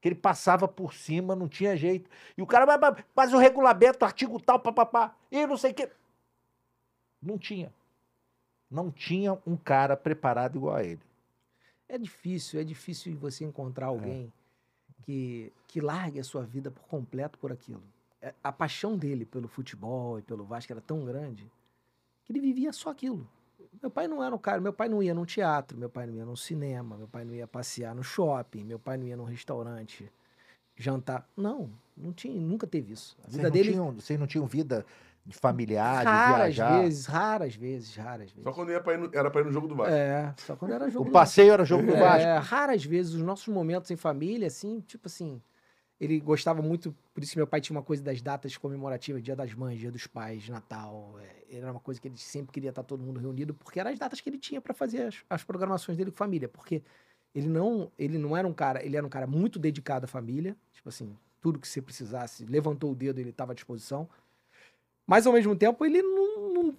Que 0.00 0.08
ele 0.08 0.14
passava 0.14 0.66
por 0.66 0.94
cima, 0.94 1.36
não 1.36 1.48
tinha 1.48 1.76
jeito. 1.76 2.08
E 2.36 2.42
o 2.42 2.46
cara, 2.46 2.78
mas, 2.78 3.04
mas 3.14 3.32
o 3.34 3.38
regulamento, 3.38 4.04
artigo 4.04 4.40
tal, 4.40 4.58
papapá, 4.58 5.14
e 5.30 5.46
não 5.46 5.56
sei 5.56 5.72
o 5.72 5.74
quê. 5.74 5.90
Não 7.20 7.38
tinha. 7.38 7.72
Não 8.70 8.90
tinha 8.90 9.38
um 9.46 9.56
cara 9.56 9.96
preparado 9.96 10.56
igual 10.56 10.76
a 10.76 10.84
ele. 10.84 11.00
É 11.88 11.98
difícil, 11.98 12.60
é 12.60 12.64
difícil 12.64 13.16
você 13.16 13.44
encontrar 13.44 13.86
alguém 13.86 14.32
é. 14.32 14.35
Que, 15.06 15.52
que 15.68 15.80
largue 15.80 16.18
a 16.18 16.24
sua 16.24 16.42
vida 16.42 16.70
por 16.70 16.82
completo 16.88 17.38
por 17.38 17.52
aquilo. 17.52 17.82
É, 18.20 18.34
a 18.42 18.52
paixão 18.52 18.98
dele 18.98 19.24
pelo 19.24 19.46
futebol 19.46 20.18
e 20.18 20.22
pelo 20.22 20.44
Vasco 20.44 20.72
era 20.72 20.80
tão 20.80 21.04
grande 21.04 21.48
que 22.24 22.32
ele 22.32 22.40
vivia 22.40 22.72
só 22.72 22.90
aquilo. 22.90 23.26
Meu 23.80 23.90
pai 23.90 24.08
não 24.08 24.22
era 24.22 24.34
um 24.34 24.38
cara, 24.38 24.60
meu 24.60 24.72
pai 24.72 24.88
não 24.88 25.00
ia 25.00 25.14
num 25.14 25.24
teatro, 25.24 25.78
meu 25.78 25.88
pai 25.88 26.06
não 26.06 26.14
ia 26.14 26.24
num 26.24 26.34
cinema, 26.34 26.96
meu 26.96 27.06
pai 27.06 27.24
não 27.24 27.34
ia 27.34 27.46
passear 27.46 27.94
no 27.94 28.02
shopping, 28.02 28.64
meu 28.64 28.78
pai 28.78 28.96
não 28.96 29.06
ia 29.06 29.16
num 29.16 29.24
restaurante 29.24 30.10
jantar. 30.76 31.28
Não, 31.36 31.70
não 31.96 32.12
tinha, 32.12 32.34
nunca 32.40 32.66
teve 32.66 32.92
isso. 32.92 33.16
A 33.22 33.28
vida 33.28 33.42
vocês 33.42 33.52
dele. 33.52 33.70
Tinham, 33.70 33.92
vocês 33.92 34.18
não 34.18 34.26
tinham 34.26 34.46
vida 34.46 34.84
de 35.26 35.36
familiar, 35.36 36.04
raras 36.04 36.54
de 36.54 36.60
viajar? 36.60 36.82
vezes, 36.82 37.06
raras 37.06 37.56
vezes, 37.56 37.96
raras 37.96 38.30
vezes. 38.30 38.44
Só 38.44 38.52
quando 38.52 38.70
ia 38.70 38.80
pra 38.80 38.94
ir 38.94 38.98
no, 38.98 39.10
era 39.12 39.28
para 39.30 39.40
ir 39.40 39.44
no 39.44 39.52
jogo 39.52 39.66
do 39.66 39.74
Vasco. 39.74 39.92
É, 39.92 40.32
só 40.38 40.54
quando 40.54 40.72
era 40.72 40.88
jogo 40.88 41.08
O 41.08 41.12
passeio 41.12 41.52
era 41.52 41.64
jogo 41.64 41.84
do 41.84 41.94
é, 41.94 42.00
Vasco. 42.00 42.28
É, 42.28 42.38
raras 42.38 42.84
vezes, 42.84 43.14
os 43.14 43.22
nossos 43.22 43.48
momentos 43.48 43.90
em 43.90 43.96
família, 43.96 44.46
assim, 44.46 44.80
tipo 44.80 45.08
assim. 45.08 45.42
Ele 45.98 46.20
gostava 46.20 46.60
muito, 46.60 46.94
por 47.14 47.22
isso 47.22 47.38
meu 47.38 47.46
pai 47.46 47.58
tinha 47.58 47.74
uma 47.74 47.82
coisa 47.82 48.02
das 48.02 48.20
datas 48.20 48.54
comemorativas, 48.58 49.22
Dia 49.22 49.34
das 49.34 49.54
Mães, 49.54 49.80
Dia 49.80 49.90
dos 49.90 50.06
Pais, 50.06 50.46
Natal. 50.48 51.18
É, 51.18 51.56
era 51.56 51.72
uma 51.72 51.80
coisa 51.80 52.00
que 52.00 52.06
ele 52.06 52.18
sempre 52.18 52.52
queria 52.52 52.68
estar 52.68 52.82
todo 52.82 53.02
mundo 53.02 53.18
reunido, 53.18 53.54
porque 53.54 53.80
eram 53.80 53.90
as 53.90 53.98
datas 53.98 54.20
que 54.20 54.28
ele 54.28 54.38
tinha 54.38 54.60
para 54.60 54.74
fazer 54.74 55.04
as, 55.04 55.16
as 55.28 55.42
programações 55.42 55.96
dele 55.96 56.10
com 56.10 56.16
família. 56.18 56.48
Porque 56.48 56.82
ele 57.34 57.48
não, 57.48 57.90
ele 57.98 58.18
não 58.18 58.36
era 58.36 58.46
um 58.46 58.52
cara, 58.52 58.84
ele 58.84 58.96
era 58.96 59.04
um 59.04 59.08
cara 59.08 59.26
muito 59.26 59.58
dedicado 59.58 60.04
à 60.04 60.08
família, 60.08 60.54
tipo 60.70 60.88
assim, 60.88 61.16
tudo 61.40 61.58
que 61.58 61.66
você 61.66 61.80
precisasse, 61.80 62.44
levantou 62.44 62.92
o 62.92 62.94
dedo, 62.94 63.18
ele 63.18 63.30
estava 63.30 63.52
à 63.52 63.54
disposição. 63.54 64.08
Mas 65.06 65.26
ao 65.26 65.32
mesmo 65.32 65.54
tempo, 65.54 65.84
ele 65.84 66.02
não, 66.02 66.52
não, 66.52 66.76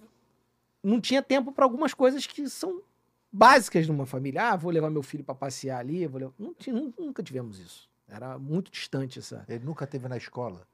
não 0.82 1.00
tinha 1.00 1.22
tempo 1.22 1.50
para 1.50 1.64
algumas 1.64 1.94
coisas 1.94 2.26
que 2.26 2.48
são 2.50 2.82
básicas 3.32 3.88
numa 3.88 4.04
família. 4.04 4.50
Ah, 4.50 4.56
vou 4.56 4.70
levar 4.70 4.90
meu 4.90 5.02
filho 5.02 5.24
para 5.24 5.34
passear 5.34 5.78
ali. 5.78 6.06
Vou 6.06 6.20
levar... 6.20 6.34
não, 6.38 6.94
nunca 6.98 7.22
tivemos 7.22 7.58
isso. 7.58 7.88
Era 8.06 8.38
muito 8.38 8.70
distante 8.70 9.18
essa. 9.18 9.44
Ele 9.48 9.64
nunca 9.64 9.86
teve 9.86 10.06
na 10.08 10.16
escola. 10.18 10.67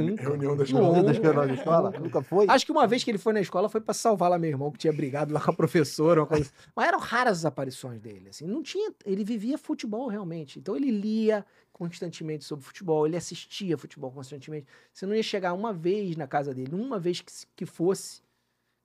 Nunca. 0.00 0.22
Reunião 0.22 0.56
da 0.56 0.64
escola. 0.64 1.02
Nunca. 1.02 1.32
da 1.32 1.54
escola? 1.54 1.90
Nunca 1.98 2.22
foi? 2.22 2.46
Acho 2.48 2.64
que 2.64 2.72
uma 2.72 2.86
vez 2.86 3.04
que 3.04 3.10
ele 3.10 3.18
foi 3.18 3.32
na 3.32 3.40
escola 3.40 3.68
foi 3.68 3.80
para 3.80 3.94
salvar 3.94 4.30
lá 4.30 4.38
meu 4.38 4.50
irmão, 4.50 4.70
que 4.70 4.78
tinha 4.78 4.92
brigado 4.92 5.32
lá 5.32 5.40
com 5.40 5.50
a 5.50 5.54
professora. 5.54 6.24
Coisa... 6.26 6.44
Assim. 6.44 6.70
Mas 6.74 6.88
eram 6.88 6.98
raras 6.98 7.38
as 7.38 7.44
aparições 7.44 8.00
dele. 8.00 8.28
Assim. 8.30 8.46
Não 8.46 8.62
tinha... 8.62 8.92
Ele 9.04 9.24
vivia 9.24 9.58
futebol 9.58 10.08
realmente. 10.08 10.58
Então 10.58 10.76
ele 10.76 10.90
lia 10.90 11.44
constantemente 11.82 12.44
sobre 12.44 12.64
futebol, 12.64 13.06
ele 13.06 13.16
assistia 13.16 13.76
futebol 13.76 14.12
constantemente. 14.12 14.66
Você 14.92 15.04
não 15.06 15.14
ia 15.14 15.22
chegar 15.22 15.52
uma 15.52 15.72
vez 15.72 16.16
na 16.16 16.28
casa 16.28 16.54
dele, 16.54 16.74
uma 16.74 16.98
vez 16.98 17.20
que, 17.20 17.32
que 17.56 17.66
fosse, 17.66 18.22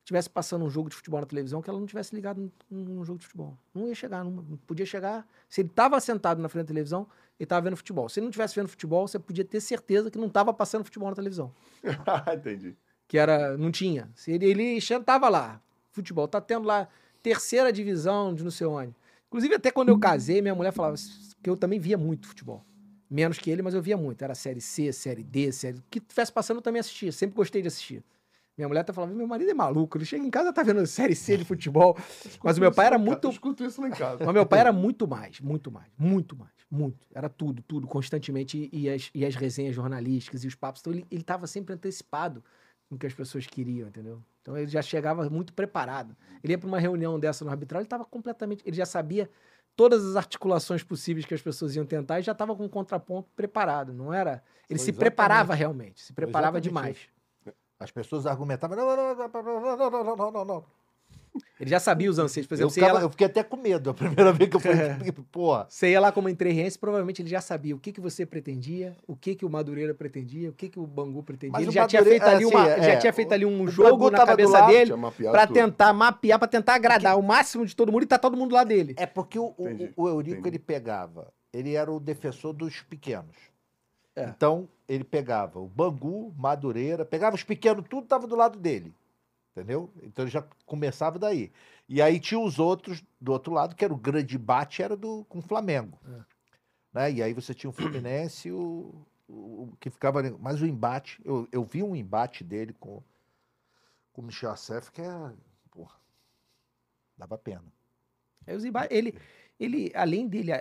tivesse 0.03 0.29
passando 0.29 0.65
um 0.65 0.69
jogo 0.69 0.89
de 0.89 0.95
futebol 0.95 1.19
na 1.19 1.27
televisão, 1.27 1.61
que 1.61 1.69
ela 1.69 1.79
não 1.79 1.85
tivesse 1.85 2.15
ligado 2.15 2.51
num, 2.71 3.03
jogo 3.03 3.19
de 3.19 3.25
futebol. 3.25 3.57
Não 3.73 3.87
ia 3.87 3.93
chegar, 3.93 4.23
não, 4.23 4.31
não 4.31 4.57
podia 4.57 4.85
chegar. 4.85 5.27
Se 5.49 5.61
ele 5.61 5.69
estava 5.69 5.99
sentado 5.99 6.41
na 6.41 6.49
frente 6.49 6.63
da 6.63 6.67
televisão, 6.69 7.07
ele 7.39 7.45
estava 7.45 7.61
vendo 7.61 7.77
futebol. 7.77 8.09
Se 8.09 8.19
ele 8.19 8.25
não 8.25 8.29
estivesse 8.29 8.55
vendo 8.55 8.67
futebol, 8.67 9.07
você 9.07 9.19
podia 9.19 9.45
ter 9.45 9.61
certeza 9.61 10.09
que 10.09 10.17
não 10.17 10.27
estava 10.27 10.53
passando 10.53 10.83
futebol 10.83 11.09
na 11.09 11.15
televisão. 11.15 11.53
Entendi. 12.33 12.75
Que 13.07 13.17
era, 13.17 13.57
não 13.57 13.71
tinha. 13.71 14.09
Se 14.15 14.31
ele, 14.31 14.45
ele 14.45 14.63
estava 14.77 15.29
lá, 15.29 15.61
futebol, 15.91 16.27
tá 16.27 16.41
tendo 16.41 16.65
lá 16.65 16.87
terceira 17.21 17.71
divisão 17.71 18.33
de 18.33 18.43
não 18.43 18.51
sei 18.51 18.67
onde. 18.67 18.95
Inclusive, 19.27 19.55
até 19.55 19.71
quando 19.71 19.89
eu 19.89 19.99
casei, 19.99 20.41
minha 20.41 20.55
mulher 20.55 20.71
falava 20.71 20.95
que 21.43 21.49
eu 21.49 21.55
também 21.55 21.79
via 21.79 21.97
muito 21.97 22.27
futebol. 22.27 22.65
Menos 23.09 23.37
que 23.37 23.49
ele, 23.49 23.61
mas 23.61 23.73
eu 23.73 23.81
via 23.81 23.95
muito. 23.95 24.21
Era 24.21 24.35
série 24.35 24.59
C, 24.59 24.91
série 24.91 25.23
D, 25.23 25.51
série. 25.51 25.77
O 25.77 25.83
que 25.89 25.99
tivesse 25.99 26.31
passando 26.31 26.57
eu 26.57 26.61
também 26.61 26.79
assistia. 26.79 27.11
Sempre 27.11 27.35
gostei 27.35 27.61
de 27.61 27.67
assistir. 27.67 28.03
Minha 28.57 28.67
mulher 28.67 28.83
tá 28.83 28.91
falando, 28.91 29.13
meu 29.13 29.27
marido 29.27 29.51
é 29.51 29.53
maluco, 29.53 29.99
ele 29.99 30.05
chega 30.05 30.25
em 30.25 30.31
casa 30.31 30.51
tá 30.51 30.63
vendo 30.63 30.85
série 30.87 31.15
C 31.15 31.37
de 31.37 31.45
futebol. 31.45 31.95
mas 32.43 32.57
o 32.57 32.61
meu 32.61 32.71
pai 32.71 32.87
era 32.87 32.97
muito. 32.97 33.27
Eu 33.27 33.31
escuto 33.31 33.63
isso 33.63 33.79
lá 33.79 33.87
em 33.87 33.91
casa. 33.91 34.25
Mas 34.25 34.33
meu 34.33 34.47
pai 34.47 34.61
era 34.61 34.73
muito 34.73 35.07
mais, 35.07 35.39
muito 35.39 35.71
mais, 35.71 35.87
muito 35.95 36.35
mais, 36.35 36.51
muito. 36.69 37.07
Era 37.13 37.29
tudo, 37.29 37.61
tudo, 37.63 37.87
constantemente. 37.87 38.69
E, 38.71 38.89
as, 38.89 39.09
e 39.13 39.25
as 39.25 39.35
resenhas 39.35 39.75
jornalísticas 39.75 40.43
e 40.43 40.47
os 40.47 40.55
papos. 40.55 40.81
Então, 40.81 40.93
ele, 40.93 41.05
ele 41.09 41.23
sempre 41.47 41.73
antecipado 41.73 42.43
no 42.89 42.97
que 42.97 43.05
as 43.05 43.13
pessoas 43.13 43.45
queriam, 43.47 43.87
entendeu? 43.87 44.21
Então, 44.41 44.57
ele 44.57 44.67
já 44.67 44.81
chegava 44.81 45.29
muito 45.29 45.53
preparado. 45.53 46.15
Ele 46.43 46.53
ia 46.53 46.57
para 46.57 46.67
uma 46.67 46.79
reunião 46.79 47.19
dessa 47.19 47.43
no 47.43 47.51
arbitral, 47.51 47.81
ele 47.81 47.85
estava 47.85 48.05
completamente... 48.05 48.63
Ele 48.65 48.75
já 48.75 48.85
sabia 48.85 49.29
todas 49.75 50.05
as 50.05 50.15
articulações 50.15 50.83
possíveis 50.83 51.25
que 51.25 51.33
as 51.33 51.41
pessoas 51.41 51.75
iam 51.75 51.85
tentar 51.85 52.19
e 52.19 52.23
já 52.23 52.31
estava 52.31 52.55
com 52.55 52.65
o 52.65 52.69
contraponto 52.69 53.29
preparado. 53.35 53.93
Não 53.93 54.13
era... 54.13 54.43
Ele 54.69 54.79
se 54.79 54.93
preparava 54.93 55.53
realmente, 55.53 56.01
se 56.01 56.13
preparava 56.13 56.61
demais. 56.61 56.97
Isso. 56.97 57.55
As 57.79 57.91
pessoas 57.91 58.25
argumentavam... 58.25 58.75
não, 58.75 58.85
não, 58.85 59.15
não, 59.15 59.27
não, 59.27 59.89
não, 59.89 60.15
não. 60.15 60.31
não, 60.31 60.45
não 60.45 60.76
ele 61.59 61.69
já 61.69 61.79
sabia 61.79 62.09
os 62.09 62.19
anseios. 62.19 62.47
Por 62.47 62.53
exemplo, 62.55 62.69
eu, 62.69 62.73
ficava, 62.73 62.93
lá... 62.93 63.01
eu 63.01 63.09
fiquei 63.09 63.27
até 63.27 63.43
com 63.43 63.57
medo 63.57 63.89
a 63.89 63.93
primeira 63.93 64.31
vez 64.33 64.49
que 64.49 64.55
eu 64.55 64.59
fui. 64.59 64.71
É. 64.71 64.97
Porra. 65.31 65.65
Você 65.69 65.91
ia 65.91 65.99
lá 65.99 66.11
como 66.11 66.29
entrerriense, 66.29 66.77
provavelmente 66.77 67.21
ele 67.21 67.29
já 67.29 67.41
sabia 67.41 67.75
o 67.75 67.79
que, 67.79 67.91
que 67.91 68.01
você 68.01 68.25
pretendia, 68.25 68.95
o 69.07 69.15
que, 69.15 69.35
que 69.35 69.45
o 69.45 69.49
Madureira 69.49 69.93
pretendia, 69.93 70.49
o 70.49 70.53
que, 70.53 70.69
que 70.69 70.79
o 70.79 70.85
Bangu 70.85 71.23
pretendia. 71.23 71.53
Mas 71.53 71.63
ele 71.63 71.71
já, 71.71 71.81
Madureira, 71.81 72.05
tinha 72.05 72.19
feito 72.19 72.35
ali 72.35 72.45
uma, 72.45 72.69
é, 72.69 72.83
já 72.83 72.97
tinha 72.97 73.13
feito 73.13 73.33
ali 73.33 73.45
um 73.45 73.67
jogo 73.67 74.09
na 74.09 74.25
cabeça 74.25 74.59
lado, 74.59 74.71
dele 74.71 74.93
para 75.31 75.47
tentar 75.47 75.93
mapear, 75.93 76.39
para 76.39 76.47
tentar 76.47 76.75
agradar 76.75 77.13
porque... 77.13 77.25
o 77.25 77.27
máximo 77.27 77.65
de 77.65 77.75
todo 77.75 77.91
mundo 77.91 78.03
e 78.03 78.07
tá 78.07 78.17
todo 78.17 78.37
mundo 78.37 78.53
lá 78.53 78.63
dele. 78.63 78.95
É 78.97 79.05
porque 79.05 79.39
o, 79.39 79.53
o, 79.57 80.03
o 80.03 80.07
Eurico 80.07 80.39
entendi. 80.39 80.49
ele 80.49 80.59
pegava, 80.59 81.31
ele 81.53 81.73
era 81.73 81.91
o 81.91 81.99
defensor 81.99 82.53
dos 82.53 82.81
pequenos. 82.81 83.35
É. 84.15 84.25
Então, 84.35 84.67
ele 84.87 85.03
pegava 85.03 85.59
o 85.59 85.67
Bangu, 85.67 86.33
Madureira, 86.35 87.05
pegava 87.05 87.35
os 87.35 87.43
pequenos, 87.43 87.85
tudo 87.87 88.07
tava 88.07 88.25
do 88.25 88.35
lado 88.35 88.57
dele. 88.57 88.93
Entendeu? 89.57 89.91
Então 90.03 90.23
ele 90.23 90.31
já 90.31 90.43
começava 90.67 91.17
daí. 91.17 91.51
E 91.89 91.99
aí 91.99 92.19
tinha 92.19 92.39
os 92.39 92.59
outros 92.59 93.03
do 93.19 93.31
outro 93.31 93.51
lado, 93.51 93.75
que 93.75 93.83
era 93.83 93.91
o 93.91 93.97
grande 93.97 94.35
embate, 94.35 94.83
era 94.83 94.95
do, 94.95 95.25
com 95.25 95.39
o 95.39 95.41
Flamengo. 95.41 95.99
É. 96.05 96.25
Né? 96.93 97.11
E 97.13 97.23
aí 97.23 97.33
você 97.33 97.55
tinha 97.55 97.69
o 97.69 97.73
Fluminense, 97.73 98.51
o, 98.51 99.03
o, 99.27 99.63
o, 99.63 99.77
que 99.79 99.89
ficava. 99.89 100.21
Mas 100.39 100.61
o 100.61 100.67
embate, 100.67 101.19
eu, 101.25 101.47
eu 101.51 101.63
vi 101.63 101.81
um 101.81 101.95
embate 101.95 102.43
dele 102.43 102.71
com, 102.73 103.01
com 104.13 104.21
o 104.21 104.25
Michel 104.25 104.51
Assef, 104.51 104.91
que 104.91 105.01
é. 105.01 105.33
Porra, 105.71 105.95
dava 107.17 107.35
pena. 107.35 107.65
É, 108.45 108.55
os 108.55 108.63
embates, 108.63 108.95
ele, 108.95 109.17
ele, 109.59 109.91
além 109.95 110.27
dele, 110.27 110.51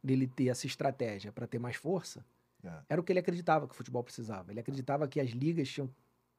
dele 0.00 0.28
ter 0.28 0.46
essa 0.46 0.64
estratégia 0.64 1.32
para 1.32 1.48
ter 1.48 1.58
mais 1.58 1.74
força, 1.74 2.24
é. 2.64 2.82
Era 2.88 3.00
o 3.00 3.04
que 3.04 3.12
ele 3.12 3.18
acreditava 3.18 3.66
que 3.66 3.74
o 3.74 3.76
futebol 3.76 4.02
precisava. 4.02 4.50
Ele 4.50 4.60
acreditava 4.60 5.06
que 5.06 5.20
as 5.20 5.30
ligas 5.30 5.68
tinham 5.68 5.90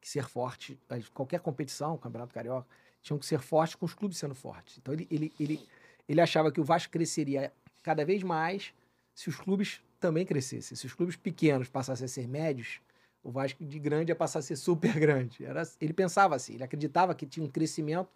que 0.06 0.12
ser 0.12 0.24
fortes, 0.24 0.78
qualquer 1.16 1.40
competição, 1.40 1.98
Campeonato 1.98 2.32
Carioca, 2.32 2.68
tinham 3.02 3.18
que 3.18 3.26
ser 3.26 3.40
fortes 3.40 3.74
com 3.74 3.88
os 3.88 3.96
clubes 3.96 4.20
sendo 4.20 4.36
fortes. 4.36 4.78
Então 4.78 4.94
ele, 4.94 5.08
ele, 5.10 5.34
ele, 5.40 5.68
ele 6.08 6.22
achava 6.22 6.52
que 6.52 6.62
o 6.62 6.64
Vasco 6.64 6.94
cresceria 6.94 7.52
cada 7.82 8.06
vez 8.06 8.22
mais 8.22 8.72
se 9.16 9.30
os 9.30 9.36
clubes 9.36 9.82
também 10.00 10.24
crescessem. 10.24 10.78
Se 10.78 10.86
os 10.86 10.94
clubes 10.94 11.16
pequenos 11.16 11.70
passassem 11.70 12.06
a 12.06 12.08
ser 12.08 12.28
médios, 12.28 12.80
o 13.24 13.32
Vasco 13.32 13.66
de 13.66 13.80
grande 13.80 14.12
ia 14.12 14.16
passar 14.16 14.40
a 14.40 14.42
ser 14.44 14.56
super 14.58 14.94
grande. 15.00 15.44
Era, 15.44 15.64
ele 15.82 15.92
pensava 15.92 16.36
assim, 16.36 16.54
ele 16.54 16.64
acreditava 16.64 17.16
que 17.16 17.26
tinha 17.26 17.44
um 17.44 17.50
crescimento 17.50 18.10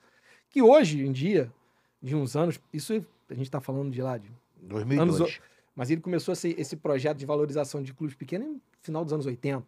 que 0.47 0.62
hoje 0.62 1.04
em 1.04 1.12
dia, 1.12 1.52
de 1.99 2.15
uns 2.15 2.36
anos, 2.36 2.60
isso 2.71 3.04
a 3.28 3.34
gente 3.34 3.47
está 3.47 3.60
falando 3.60 3.91
de 3.91 4.02
lá 4.04 4.19
de 4.19 4.30
2002. 4.62 5.21
Anos, 5.21 5.39
mas 5.75 5.89
ele 5.89 6.02
começou 6.02 6.34
esse, 6.34 6.49
esse 6.56 6.75
projeto 6.75 7.17
de 7.17 7.25
valorização 7.25 7.82
de 7.82 7.95
clubes 7.95 8.15
pequenos 8.15 8.47
no 8.47 8.62
final 8.80 9.04
dos 9.04 9.12
anos 9.12 9.25
80. 9.25 9.65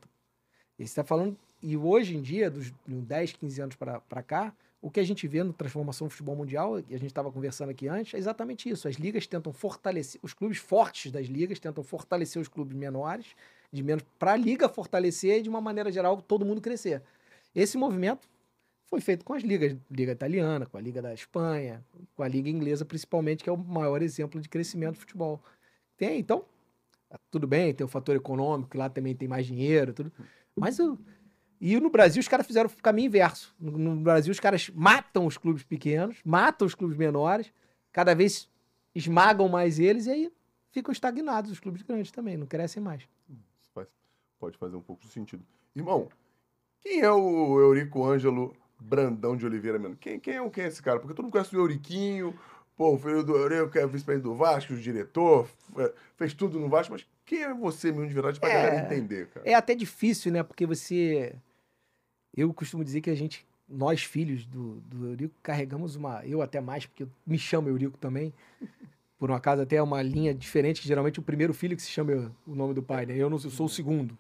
Ele 0.78 0.86
está 0.88 1.04
falando, 1.04 1.36
e 1.62 1.78
hoje 1.78 2.16
em 2.16 2.22
dia, 2.22 2.50
dos 2.50 2.74
10, 2.88 3.34
15 3.34 3.62
anos 3.62 3.76
para 3.76 4.24
cá, 4.24 4.54
o 4.82 4.90
que 4.90 5.00
a 5.00 5.04
gente 5.04 5.28
vê 5.28 5.44
no 5.44 5.54
Transformação 5.54 6.08
do 6.08 6.12
Futebol 6.12 6.36
Mundial, 6.36 6.80
e 6.80 6.96
a 6.96 6.98
gente 6.98 7.08
estava 7.08 7.32
conversando 7.32 7.70
aqui 7.70 7.88
antes, 7.88 8.16
é 8.16 8.18
exatamente 8.18 8.68
isso. 8.68 8.88
As 8.88 8.96
ligas 8.96 9.28
tentam 9.28 9.54
fortalecer, 9.54 10.20
os 10.24 10.34
clubes 10.34 10.58
fortes 10.58 11.12
das 11.12 11.28
ligas 11.28 11.60
tentam 11.60 11.84
fortalecer 11.84 12.42
os 12.42 12.48
clubes 12.48 12.76
menores, 12.76 13.28
de 13.72 13.84
menos, 13.84 14.04
para 14.18 14.34
a 14.34 14.36
liga 14.36 14.68
fortalecer 14.68 15.40
e, 15.40 15.42
de 15.44 15.50
uma 15.50 15.62
maneira 15.62 15.92
geral, 15.92 16.20
todo 16.22 16.44
mundo 16.44 16.62
crescer. 16.62 17.04
Esse 17.54 17.78
movimento 17.78 18.28
foi 18.88 19.00
feito 19.00 19.24
com 19.24 19.34
as 19.34 19.44
ligas, 19.44 19.78
Liga 19.90 20.12
Italiana, 20.12 20.66
com 20.66 20.78
a 20.78 20.82
Liga 20.82 21.02
da 21.02 21.14
Espanha, 21.14 21.86
com 22.16 22.24
a 22.24 22.28
Liga 22.28 22.50
Inglesa, 22.50 22.84
principalmente, 22.84 23.44
que 23.44 23.50
é 23.50 23.54
o 23.54 23.58
maior 23.58 24.02
exemplo 24.02 24.42
de 24.42 24.50
crescimento 24.50 24.96
do 24.96 25.00
futebol. 25.00 25.42
Tem, 25.96 26.20
então, 26.20 26.44
tudo 27.30 27.48
bem, 27.48 27.74
tem 27.74 27.86
o 27.86 27.88
fator 27.88 28.16
econômico, 28.16 28.78
lá 28.78 28.90
também 28.90 29.16
tem 29.16 29.28
mais 29.28 29.46
dinheiro, 29.46 29.94
tudo. 29.94 30.12
Mas 30.56 30.80
o. 30.80 30.98
E 31.62 31.80
no 31.80 31.92
Brasil 31.92 32.20
os 32.20 32.28
caras 32.28 32.48
fizeram 32.48 32.68
o 32.68 32.82
caminho 32.82 33.06
inverso. 33.06 33.56
No, 33.60 33.78
no 33.78 33.96
Brasil 33.98 34.32
os 34.32 34.40
caras 34.40 34.70
matam 34.74 35.28
os 35.28 35.38
clubes 35.38 35.64
pequenos, 35.64 36.18
matam 36.26 36.66
os 36.66 36.74
clubes 36.74 36.98
menores, 36.98 37.54
cada 37.92 38.16
vez 38.16 38.50
esmagam 38.96 39.48
mais 39.48 39.78
eles 39.80 40.08
e 40.08 40.10
aí 40.10 40.34
ficam 40.72 40.92
estagnados 40.92 41.52
os 41.52 41.60
clubes 41.60 41.84
grandes 41.84 42.12
também, 42.12 42.36
não 42.36 42.48
crescem 42.48 42.82
mais. 42.82 43.08
Pode 44.40 44.58
fazer 44.58 44.76
um 44.76 44.82
pouco 44.82 45.04
de 45.04 45.10
sentido. 45.12 45.44
Irmão, 45.76 46.10
quem 46.80 47.02
é 47.02 47.12
o 47.12 47.60
Eurico 47.60 48.04
Ângelo 48.04 48.56
Brandão 48.80 49.38
de 49.38 49.46
Oliveira 49.46 49.78
mesmo? 49.78 49.96
Quem, 49.96 50.20
quem, 50.20 50.34
é, 50.34 50.42
o- 50.42 50.50
quem 50.50 50.64
é 50.64 50.68
esse 50.68 50.82
cara? 50.82 51.00
Porque 51.00 51.14
todo 51.14 51.26
mundo 51.26 51.32
conhece 51.32 51.56
o 51.56 51.60
Euriquinho, 51.60 52.34
pô, 52.76 52.96
o 52.96 52.98
filho 52.98 53.24
do 53.24 53.36
Eurico, 53.38 53.70
que 53.70 53.78
é 53.78 53.86
vice-presidente 53.86 54.24
do 54.28 54.34
Vasco, 54.34 54.74
o 54.74 54.78
diretor, 54.78 55.46
fe- 55.76 55.94
fez 56.18 56.34
tudo 56.34 56.60
no 56.60 56.68
Vasco, 56.70 56.94
mas 56.94 57.06
quem 57.24 57.44
é 57.44 57.54
você 57.54 57.92
mesmo 57.92 58.08
de 58.08 58.14
verdade 58.16 58.40
pra 58.40 58.50
É. 58.50 58.54
galera 58.54 58.84
entender, 58.84 59.28
cara? 59.28 59.48
É 59.48 59.54
até 59.54 59.76
difícil, 59.76 60.32
né? 60.32 60.42
Porque 60.42 60.66
você. 60.66 61.36
Eu 62.36 62.54
costumo 62.54 62.84
dizer 62.84 63.02
que 63.02 63.10
a 63.10 63.16
gente, 63.16 63.46
nós 63.68 64.04
filhos 64.04 64.46
do, 64.46 64.80
do 64.82 65.08
Eurico, 65.08 65.34
carregamos 65.44 65.96
uma. 65.96 66.26
Eu 66.26 66.42
até 66.42 66.62
mais, 66.62 66.86
porque 66.86 67.08
me 67.26 67.38
chamo 67.38 67.68
Eurico 67.70 67.98
também. 67.98 68.34
Por 69.18 69.30
um 69.30 69.34
acaso, 69.36 69.62
até 69.62 69.76
é 69.76 69.84
uma 69.84 70.02
linha 70.02 70.34
diferente, 70.34 70.82
que 70.82 70.88
geralmente 70.88 71.20
o 71.20 71.24
primeiro 71.24 71.54
filho 71.54 71.76
que 71.76 71.82
se 71.82 71.90
chama 71.92 72.34
o 72.48 72.56
nome 72.56 72.74
do 72.74 72.82
pai, 72.82 73.06
né? 73.06 73.16
Eu 73.16 73.30
não 73.30 73.38
eu 73.38 73.50
sou 73.52 73.66
o 73.66 73.70
segundo. 73.70 74.18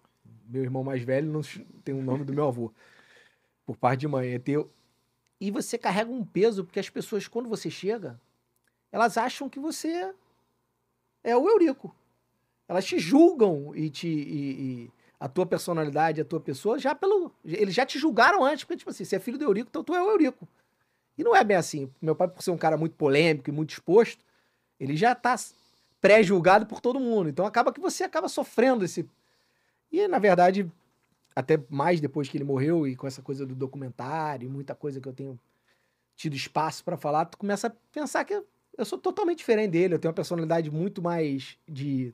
Meu 0.48 0.62
irmão 0.64 0.84
mais 0.84 1.02
velho 1.02 1.32
não 1.32 1.42
tem 1.84 1.96
o 1.96 2.04
nome 2.04 2.24
do 2.24 2.34
meu 2.34 2.46
avô. 2.48 2.72
Por 3.66 3.78
parte 3.78 4.02
de 4.02 4.08
mãe. 4.08 4.30
É 4.34 4.40
teu. 4.40 4.70
E 5.40 5.50
você 5.50 5.78
carrega 5.78 6.12
um 6.12 6.24
peso, 6.24 6.64
porque 6.64 6.80
as 6.80 6.90
pessoas, 6.90 7.28
quando 7.28 7.50
você 7.50 7.70
chega, 7.70 8.20
elas 8.92 9.18
acham 9.18 9.50
que 9.50 9.60
você 9.60 10.14
é 11.24 11.36
o 11.36 11.50
Eurico. 11.50 11.96
Elas 12.68 12.86
te 12.86 13.00
julgam 13.00 13.76
e 13.76 13.90
te. 13.90 14.08
e- 14.08 14.62
e 14.86 14.92
a 15.22 15.30
tua 15.30 15.46
personalidade, 15.46 16.20
a 16.20 16.26
tua 16.26 16.40
pessoa, 16.40 16.80
já 16.80 16.96
pelo. 16.96 17.32
Eles 17.46 17.76
já 17.76 17.86
te 17.86 18.00
julgaram 18.00 18.44
antes, 18.44 18.64
porque, 18.64 18.78
tipo 18.78 18.90
assim, 18.90 19.06
você 19.06 19.18
é 19.18 19.20
filho 19.20 19.38
do 19.38 19.44
Eurico, 19.44 19.70
então 19.70 19.84
tu 19.84 19.94
é 19.94 20.02
o 20.02 20.10
Eurico. 20.10 20.48
E 21.16 21.24
não 21.24 21.36
é 21.36 21.44
bem 21.44 21.56
assim. 21.56 21.92
Meu 22.02 22.16
pai, 22.16 22.28
por 22.28 22.42
ser 22.42 22.50
um 22.50 22.58
cara 22.58 22.76
muito 22.76 22.96
polêmico 22.96 23.48
e 23.48 23.54
muito 23.54 23.70
exposto, 23.70 24.26
ele 24.80 24.98
já 24.98 25.14
tá 25.14 25.36
pré-julgado 26.02 26.66
por 26.66 26.82
todo 26.82 27.00
mundo. 27.00 27.30
Então 27.30 27.46
acaba 27.46 27.72
que 27.72 27.80
você 27.80 28.04
acaba 28.04 28.28
sofrendo 28.28 28.84
esse. 28.84 29.08
E, 29.92 30.08
na 30.08 30.18
verdade, 30.18 30.68
até 31.36 31.60
mais 31.70 32.02
depois 32.02 32.28
que 32.28 32.36
ele 32.36 32.44
morreu 32.44 32.88
e 32.88 32.96
com 32.96 33.06
essa 33.06 33.22
coisa 33.22 33.46
do 33.46 33.54
documentário 33.54 34.48
e 34.48 34.50
muita 34.50 34.74
coisa 34.74 35.00
que 35.00 35.08
eu 35.08 35.14
tenho 35.14 35.40
tido 36.16 36.36
espaço 36.36 36.84
pra 36.84 36.98
falar, 36.98 37.26
tu 37.26 37.38
começa 37.38 37.68
a 37.68 37.74
pensar 37.92 38.26
que 38.26 38.42
eu 38.76 38.86
sou 38.86 38.98
totalmente 38.98 39.38
diferente 39.38 39.70
dele. 39.70 39.94
Eu 39.94 40.00
tenho 40.00 40.10
uma 40.10 40.16
personalidade 40.16 40.72
muito 40.72 41.00
mais 41.00 41.60
de, 41.70 42.12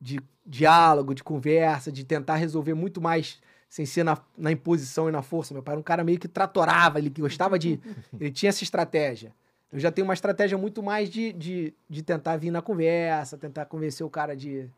de 0.00 0.20
diálogo, 0.46 1.14
de 1.14 1.22
conversa, 1.22 1.92
de 1.92 2.04
tentar 2.04 2.36
resolver 2.36 2.74
muito 2.74 3.00
mais 3.00 3.40
sem 3.68 3.86
ser 3.86 4.02
na, 4.02 4.18
na 4.36 4.50
imposição 4.50 5.08
e 5.08 5.12
na 5.12 5.22
força. 5.22 5.54
Meu 5.54 5.62
pai 5.62 5.74
era 5.74 5.80
um 5.80 5.84
cara 5.84 6.02
meio 6.02 6.18
que 6.18 6.26
tratorava, 6.26 6.98
ele 6.98 7.10
que 7.10 7.20
gostava 7.20 7.58
de. 7.58 7.80
Ele 8.18 8.30
tinha 8.32 8.48
essa 8.48 8.64
estratégia. 8.64 9.32
Eu 9.72 9.78
já 9.78 9.92
tenho 9.92 10.06
uma 10.06 10.14
estratégia 10.14 10.58
muito 10.58 10.82
mais 10.82 11.08
de, 11.08 11.32
de, 11.32 11.72
de 11.88 12.02
tentar 12.02 12.36
vir 12.36 12.50
na 12.50 12.60
conversa, 12.60 13.38
tentar 13.38 13.66
convencer 13.66 14.04
o 14.04 14.10
cara 14.10 14.34
de. 14.34 14.68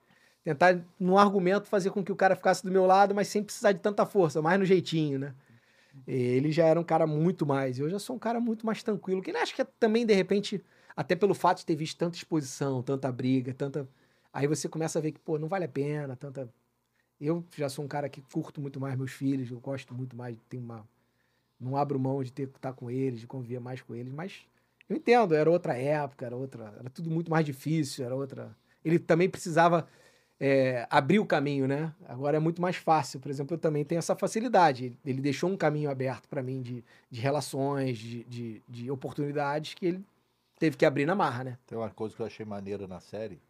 Tentar, 0.44 0.78
no 1.00 1.16
argumento, 1.16 1.68
fazer 1.68 1.90
com 1.90 2.04
que 2.04 2.12
o 2.12 2.16
cara 2.16 2.36
ficasse 2.36 2.64
do 2.64 2.70
meu 2.70 2.84
lado, 2.84 3.14
mas 3.14 3.28
sem 3.28 3.42
precisar 3.42 3.72
de 3.72 3.78
tanta 3.78 4.04
força, 4.04 4.42
mais 4.42 4.58
no 4.58 4.66
jeitinho, 4.66 5.18
né? 5.18 5.32
Ele 6.06 6.50
já 6.50 6.66
era 6.66 6.78
um 6.78 6.84
cara 6.84 7.06
muito 7.06 7.46
mais. 7.46 7.78
Eu 7.78 7.88
já 7.88 7.98
sou 7.98 8.16
um 8.16 8.18
cara 8.18 8.40
muito 8.40 8.66
mais 8.66 8.82
tranquilo. 8.82 9.22
Que 9.22 9.30
acho 9.30 9.54
que 9.54 9.62
é 9.62 9.66
também, 9.78 10.04
de 10.04 10.14
repente, 10.14 10.62
até 10.96 11.14
pelo 11.14 11.34
fato 11.34 11.58
de 11.58 11.66
ter 11.66 11.76
visto 11.76 11.96
tanta 11.96 12.16
exposição, 12.16 12.82
tanta 12.82 13.10
briga, 13.10 13.54
tanta. 13.54 13.88
Aí 14.32 14.46
você 14.46 14.68
começa 14.68 14.98
a 14.98 15.02
ver 15.02 15.12
que, 15.12 15.20
pô, 15.20 15.38
não 15.38 15.48
vale 15.48 15.64
a 15.64 15.68
pena, 15.68 16.16
tanta. 16.16 16.48
Eu 17.20 17.44
já 17.56 17.68
sou 17.68 17.84
um 17.84 17.88
cara 17.88 18.08
que 18.08 18.20
curto 18.20 18.60
muito 18.60 18.80
mais 18.80 18.96
meus 18.96 19.12
filhos, 19.12 19.50
eu 19.50 19.60
gosto 19.60 19.94
muito 19.94 20.16
mais, 20.16 20.36
tenho 20.48 20.62
uma. 20.62 20.86
Não 21.60 21.76
abro 21.76 21.98
mão 21.98 22.22
de 22.24 22.32
ter 22.32 22.48
que 22.48 22.58
estar 22.58 22.72
com 22.72 22.90
eles, 22.90 23.20
de 23.20 23.26
conviver 23.26 23.60
mais 23.60 23.80
com 23.80 23.94
eles, 23.94 24.12
mas 24.12 24.44
eu 24.88 24.96
entendo, 24.96 25.34
era 25.34 25.50
outra 25.50 25.76
época, 25.76 26.26
era 26.26 26.36
outra. 26.36 26.74
Era 26.78 26.90
tudo 26.90 27.10
muito 27.10 27.30
mais 27.30 27.46
difícil, 27.46 28.04
era 28.04 28.14
outra. 28.14 28.54
Ele 28.84 28.98
também 28.98 29.28
precisava 29.30 29.86
é, 30.40 30.86
abrir 30.90 31.20
o 31.20 31.26
caminho, 31.26 31.68
né? 31.68 31.94
Agora 32.08 32.36
é 32.36 32.40
muito 32.40 32.60
mais 32.60 32.76
fácil. 32.76 33.20
Por 33.20 33.30
exemplo, 33.30 33.54
eu 33.54 33.58
também 33.58 33.84
tenho 33.84 34.00
essa 34.00 34.16
facilidade. 34.16 34.98
Ele 35.04 35.20
deixou 35.20 35.48
um 35.48 35.56
caminho 35.56 35.88
aberto 35.88 36.28
para 36.28 36.42
mim 36.42 36.60
de, 36.60 36.84
de 37.08 37.20
relações, 37.20 37.96
de, 37.96 38.24
de, 38.24 38.62
de 38.68 38.90
oportunidades 38.90 39.74
que 39.74 39.86
ele 39.86 40.04
teve 40.58 40.76
que 40.76 40.84
abrir 40.84 41.06
na 41.06 41.14
marra, 41.14 41.44
né? 41.44 41.58
Tem 41.66 41.78
uma 41.78 41.90
coisa 41.90 42.14
que 42.14 42.22
eu 42.22 42.26
achei 42.26 42.44
maneira 42.44 42.86
na 42.86 43.00
série, 43.00 43.40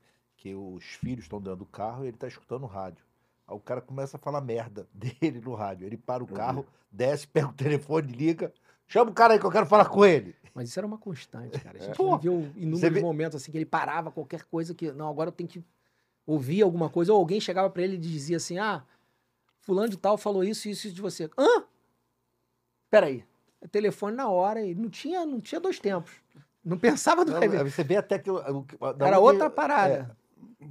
que 0.43 0.57
os 0.57 0.83
filhos 0.85 1.25
estão 1.25 1.41
dentro 1.41 1.61
do 1.61 1.65
carro 1.67 2.05
e 2.05 2.09
ele 2.09 2.17
tá 2.17 2.27
escutando 2.27 2.65
o 2.65 2.67
rádio. 2.67 3.05
Aí 3.47 3.55
o 3.55 3.61
cara 3.61 3.81
começa 3.81 4.17
a 4.17 4.21
falar 4.21 4.41
merda 4.41 4.89
dele 4.93 5.41
no 5.41 5.55
rádio. 5.55 5.87
Ele 5.87 5.97
para 5.97 6.25
o 6.25 6.27
Eu 6.29 6.35
carro, 6.35 6.67
desce, 6.91 7.29
pega 7.29 7.47
o 7.47 7.53
telefone, 7.53 8.11
liga. 8.11 8.53
Chama 8.89 9.13
o 9.13 9.15
cara 9.15 9.35
aí 9.35 9.39
que 9.39 9.47
eu 9.47 9.51
quero 9.53 9.67
falar 9.67 9.85
com 9.89 10.05
ele. 10.05 10.35
Mas 10.53 10.69
isso 10.69 10.81
era 10.81 10.87
uma 10.87 10.99
constante, 10.99 11.61
cara. 11.61 11.79
A 11.79 11.83
gente 11.83 11.97
Pô, 11.97 12.17
viveu 12.19 12.41
você 12.43 12.59
inúmeros 12.61 12.93
vê- 12.95 13.01
momentos 13.01 13.37
assim 13.41 13.53
que 13.53 13.57
ele 13.59 13.65
parava 13.65 14.11
qualquer 14.11 14.43
coisa 14.45 14.75
que. 14.75 14.91
Não, 14.91 15.09
agora 15.09 15.29
eu 15.29 15.33
tenho 15.33 15.49
que 15.49 15.65
ouvir 16.27 16.61
alguma 16.63 16.91
coisa. 16.91 17.13
Ou 17.13 17.19
alguém 17.21 17.41
chegava 17.41 17.71
pra 17.71 17.83
ele 17.83 17.95
e 17.95 17.99
dizia 17.99 18.37
assim: 18.39 18.59
ah, 18.59 18.83
fulano 19.61 19.89
de 19.91 19.97
tal 19.97 20.19
falou 20.19 20.43
isso, 20.43 20.69
isso, 20.69 20.89
isso 20.89 20.97
de 20.97 21.01
você. 21.01 21.31
Hã? 21.39 21.65
Peraí. 22.91 23.25
É 23.61 23.69
telefone 23.69 24.17
na 24.17 24.29
hora 24.29 24.61
e 24.61 24.75
não 24.75 24.91
tinha, 24.91 25.25
não 25.25 25.41
tinha 25.41 25.61
dois 25.61 25.79
tempos. 25.79 26.11
Não 26.65 26.77
pensava 26.77 27.25
do 27.25 27.31
Não, 27.33 27.41
você 27.71 27.85
vê 27.85 27.97
até 27.97 28.19
que. 28.19 28.29
o- 28.31 28.67
o- 28.81 28.93
da 28.93 29.07
Era 29.07 29.19
onde- 29.21 29.33
outra 29.35 29.49
parada. 29.49 30.17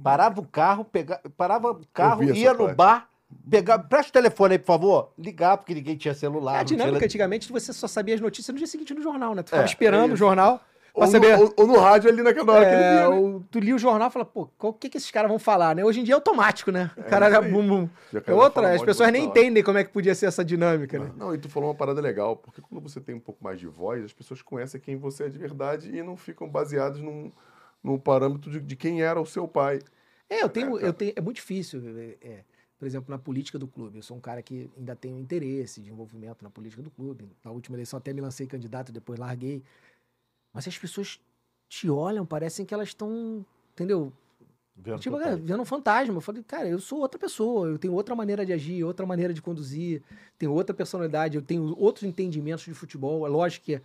Parava 0.02 0.40
o 0.40 0.46
carro, 0.46 0.84
pega, 0.84 1.20
parava 1.36 1.70
o 1.72 1.80
carro, 1.92 2.22
ia 2.24 2.52
no 2.52 2.58
parte. 2.66 2.76
bar, 2.76 3.08
pegava. 3.48 3.82
Presta 3.84 4.10
o 4.10 4.12
telefone 4.12 4.54
aí, 4.54 4.58
por 4.58 4.66
favor. 4.66 5.10
Ligar, 5.18 5.56
porque 5.58 5.74
ninguém 5.74 5.96
tinha 5.96 6.14
celular. 6.14 6.54
a 6.54 6.58
não 6.58 6.64
tinha- 6.64 6.78
dinâmica 6.78 7.04
antigamente 7.04 7.50
você 7.50 7.72
só 7.72 7.86
sabia 7.88 8.14
as 8.14 8.20
notícias 8.20 8.52
no 8.52 8.58
dia 8.58 8.66
seguinte 8.66 8.94
no 8.94 9.02
jornal, 9.02 9.34
né? 9.34 9.42
Tu 9.42 9.46
ficava 9.46 9.62
É, 9.62 9.66
esperando 9.66 10.10
é 10.10 10.14
o 10.14 10.16
jornal 10.16 10.60
Ou, 10.94 11.06
saber. 11.06 11.36
no, 11.38 11.44
ou- 11.44 11.54
ou 11.56 11.66
no 11.66 11.78
rádio 11.78 12.10
ali 12.10 12.22
naquela 12.22 12.52
hora 12.52 12.66
que 12.66 12.74
ele 12.74 12.82
É, 12.82 12.90
via, 12.92 13.08
né? 13.08 13.16
o- 13.16 13.42
tu 13.50 13.58
lia 13.58 13.74
o 13.74 13.78
jornal 13.78 14.08
e 14.08 14.12
fala, 14.12 14.24
pô, 14.26 14.46
qual- 14.58 14.72
o 14.72 14.74
que, 14.74 14.90
que 14.90 14.98
esses 14.98 15.10
caras 15.10 15.30
vão 15.30 15.38
falar, 15.38 15.74
né? 15.74 15.82
Hoje 15.82 16.00
em 16.00 16.04
dia 16.04 16.12
é 16.12 16.16
automático, 16.16 16.70
né? 16.70 16.90
O 16.96 17.02
cara 17.04 17.26
era 17.26 17.40
bum, 17.40 17.66
bum. 17.66 17.88
É 18.26 18.32
outra, 18.34 18.74
as 18.74 18.82
pessoas 18.82 19.10
nem 19.10 19.24
entendem 19.24 19.62
como 19.62 19.78
é 19.78 19.84
que 19.84 19.90
podia 19.90 20.14
ser 20.14 20.26
essa 20.26 20.44
dinâmica, 20.44 20.98
né? 20.98 21.10
Não, 21.16 21.34
e 21.34 21.38
tu 21.38 21.48
falou 21.48 21.70
uma 21.70 21.74
parada 21.74 22.00
legal, 22.00 22.36
porque 22.36 22.60
quando 22.60 22.82
você 22.82 23.00
tem 23.00 23.14
um 23.14 23.20
pouco 23.20 23.42
mais 23.42 23.58
de 23.58 23.66
voz, 23.66 24.04
as 24.04 24.12
pessoas 24.12 24.42
conhecem 24.42 24.78
quem 24.80 24.96
você 24.96 25.24
é 25.24 25.28
de 25.30 25.38
verdade 25.38 25.90
e 25.96 26.02
não 26.02 26.14
ficam 26.16 26.46
baseadas 26.46 26.98
num, 27.00 27.32
num 27.82 27.98
parâmetro 27.98 28.50
de, 28.50 28.60
de 28.60 28.76
quem 28.76 29.02
era 29.02 29.20
o 29.20 29.26
seu 29.26 29.46
pai. 29.48 29.80
É, 30.28 30.42
eu 30.42 30.48
tenho, 30.48 30.74
cara. 30.74 30.86
eu 30.86 30.92
tenho, 30.92 31.12
é 31.16 31.20
muito 31.20 31.36
difícil, 31.36 31.82
é, 31.98 32.16
é, 32.20 32.44
por 32.78 32.86
exemplo, 32.86 33.10
na 33.10 33.18
política 33.18 33.58
do 33.58 33.66
clube. 33.66 33.98
Eu 33.98 34.02
sou 34.02 34.16
um 34.16 34.20
cara 34.20 34.42
que 34.42 34.70
ainda 34.76 34.96
tenho 34.96 35.18
interesse 35.18 35.80
de 35.80 35.90
envolvimento 35.90 36.42
na 36.42 36.50
política 36.50 36.82
do 36.82 36.90
clube. 36.90 37.28
Na 37.44 37.50
última 37.50 37.76
eleição 37.76 37.98
até 37.98 38.12
me 38.12 38.20
lancei 38.20 38.46
candidato, 38.46 38.92
depois 38.92 39.18
larguei. 39.18 39.62
Mas 40.52 40.66
as 40.68 40.76
pessoas 40.78 41.20
te 41.68 41.88
olham, 41.88 42.24
parecem 42.26 42.64
que 42.64 42.74
elas 42.74 42.88
estão, 42.88 43.44
entendeu? 43.72 44.12
Vendo 44.74 45.00
Tipo, 45.00 45.18
é, 45.20 45.24
pai. 45.24 45.36
vendo 45.36 45.62
um 45.62 45.64
fantasma. 45.64 46.14
Eu 46.14 46.20
falei, 46.20 46.42
cara, 46.42 46.68
eu 46.68 46.78
sou 46.78 47.00
outra 47.00 47.18
pessoa, 47.18 47.68
eu 47.68 47.78
tenho 47.78 47.92
outra 47.94 48.14
maneira 48.14 48.44
de 48.44 48.52
agir, 48.52 48.82
outra 48.84 49.04
maneira 49.06 49.32
de 49.34 49.42
conduzir, 49.42 50.02
tenho 50.38 50.52
outra 50.52 50.74
personalidade, 50.74 51.36
eu 51.36 51.42
tenho 51.42 51.78
outros 51.78 52.04
entendimentos 52.04 52.64
de 52.64 52.74
futebol. 52.74 53.26
É 53.26 53.28
lógico 53.28 53.66
que 53.66 53.80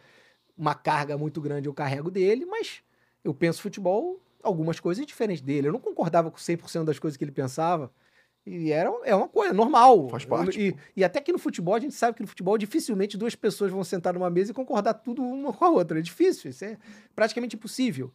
uma 0.58 0.74
carga 0.74 1.18
muito 1.18 1.40
grande 1.42 1.68
eu 1.68 1.74
carrego 1.74 2.10
dele, 2.10 2.46
mas 2.46 2.82
eu 3.28 3.34
penso 3.34 3.62
futebol 3.62 4.22
algumas 4.42 4.80
coisas 4.80 5.06
diferentes 5.06 5.42
dele. 5.42 5.68
Eu 5.68 5.74
não 5.74 5.80
concordava 5.80 6.32
com 6.32 6.38
100% 6.38 6.86
das 6.86 6.98
coisas 6.98 7.18
que 7.18 7.24
ele 7.24 7.32
pensava. 7.32 7.92
E 8.46 8.72
era, 8.72 8.90
é 9.04 9.13
uma 9.13 9.28
coisa 9.28 9.54
normal. 9.54 10.08
Faz 10.08 10.24
parte, 10.24 10.60
E, 10.60 10.76
e 10.96 11.04
até 11.04 11.20
que 11.20 11.34
no 11.34 11.38
futebol, 11.38 11.76
a 11.76 11.80
gente 11.80 11.94
sabe 11.94 12.16
que 12.16 12.22
no 12.22 12.28
futebol 12.28 12.58
dificilmente 12.58 13.18
duas 13.18 13.36
pessoas 13.36 13.72
vão 13.72 13.84
sentar 13.84 14.13
numa 14.13 14.30
mesa 14.30 14.52
e 14.52 14.54
concordar 14.54 14.94
tudo 14.94 15.22
uma 15.22 15.52
com 15.52 15.66
a 15.66 15.70
outra. 15.70 16.00
É 16.00 16.02
difícil, 16.02 16.50
isso 16.50 16.63
é 16.63 16.78
praticamente 17.13 17.58
impossível. 17.58 18.13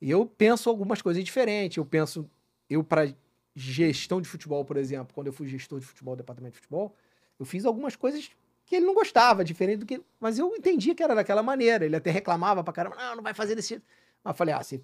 E 0.00 0.10
eu 0.10 0.26
penso 0.26 0.68
algumas 0.68 1.00
coisas 1.00 1.24
diferentes. 1.24 1.78
Eu 1.78 1.86
penso, 1.86 2.28
eu 2.68 2.84
para 2.84 3.14
gestão 3.54 4.20
de 4.20 4.28
futebol, 4.28 4.62
por 4.64 4.76
exemplo, 4.76 5.14
quando 5.14 5.28
eu 5.28 5.32
fui 5.32 5.48
gestor 5.48 5.80
de 5.80 5.86
futebol, 5.86 6.14
departamento 6.14 6.52
de 6.52 6.58
futebol, 6.58 6.94
eu 7.38 7.46
fiz 7.46 7.64
algumas 7.64 7.96
coisas 7.96 8.30
que 8.66 8.76
ele 8.76 8.84
não 8.84 8.94
gostava, 8.94 9.42
diferente 9.42 9.78
do 9.78 9.86
que. 9.86 10.02
Mas 10.20 10.38
eu 10.38 10.54
entendia 10.54 10.94
que 10.94 11.02
era 11.02 11.14
daquela 11.14 11.42
maneira. 11.42 11.86
Ele 11.86 11.96
até 11.96 12.10
reclamava 12.10 12.62
pra 12.62 12.72
caramba, 12.72 12.96
não, 12.96 13.16
não 13.16 13.22
vai 13.22 13.32
fazer 13.32 13.54
desse 13.54 13.70
jeito. 13.70 13.84
Mas 14.22 14.36
falei, 14.36 14.54
ah, 14.54 14.62
você 14.62 14.82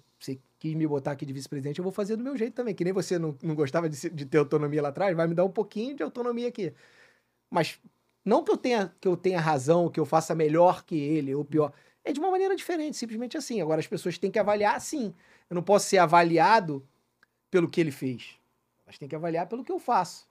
quis 0.59 0.73
me 0.73 0.87
botar 0.87 1.11
aqui 1.11 1.25
de 1.25 1.33
vice-presidente, 1.33 1.79
eu 1.79 1.83
vou 1.83 1.91
fazer 1.91 2.15
do 2.15 2.23
meu 2.23 2.35
jeito 2.35 2.55
também. 2.55 2.73
Que 2.73 2.83
nem 2.83 2.93
você 2.93 3.19
não, 3.19 3.37
não 3.43 3.53
gostava 3.55 3.87
de, 3.89 4.09
de 4.09 4.25
ter 4.25 4.39
autonomia 4.39 4.81
lá 4.81 4.89
atrás, 4.89 5.15
vai 5.15 5.27
me 5.27 5.35
dar 5.35 5.45
um 5.45 5.51
pouquinho 5.51 5.95
de 5.95 6.03
autonomia 6.03 6.47
aqui. 6.47 6.73
Mas 7.49 7.79
Não 8.25 8.43
que 8.43 8.51
eu 8.51 8.57
tenha, 8.57 8.93
que 8.99 9.07
eu 9.07 9.15
tenha 9.15 9.39
razão, 9.39 9.89
que 9.89 9.99
eu 9.99 10.05
faça 10.05 10.35
melhor 10.35 10.83
que 10.83 10.97
ele 10.97 11.33
ou 11.33 11.45
pior. 11.45 11.71
É 12.03 12.11
de 12.11 12.19
uma 12.19 12.29
maneira 12.29 12.55
diferente, 12.57 12.97
simplesmente 12.97 13.37
assim. 13.37 13.61
Agora 13.61 13.79
as 13.79 13.87
pessoas 13.87 14.17
têm 14.17 14.29
que 14.29 14.37
avaliar 14.39 14.81
sim. 14.81 15.13
Eu 15.49 15.55
não 15.55 15.63
posso 15.63 15.87
ser 15.87 15.97
avaliado 15.99 16.85
pelo 17.49 17.69
que 17.69 17.79
ele 17.79 17.91
fez. 17.91 18.35
Elas 18.85 18.97
têm 18.97 19.07
que 19.07 19.15
avaliar 19.15 19.47
pelo 19.47 19.63
que 19.63 19.71
eu 19.71 19.79
faço, 19.79 20.27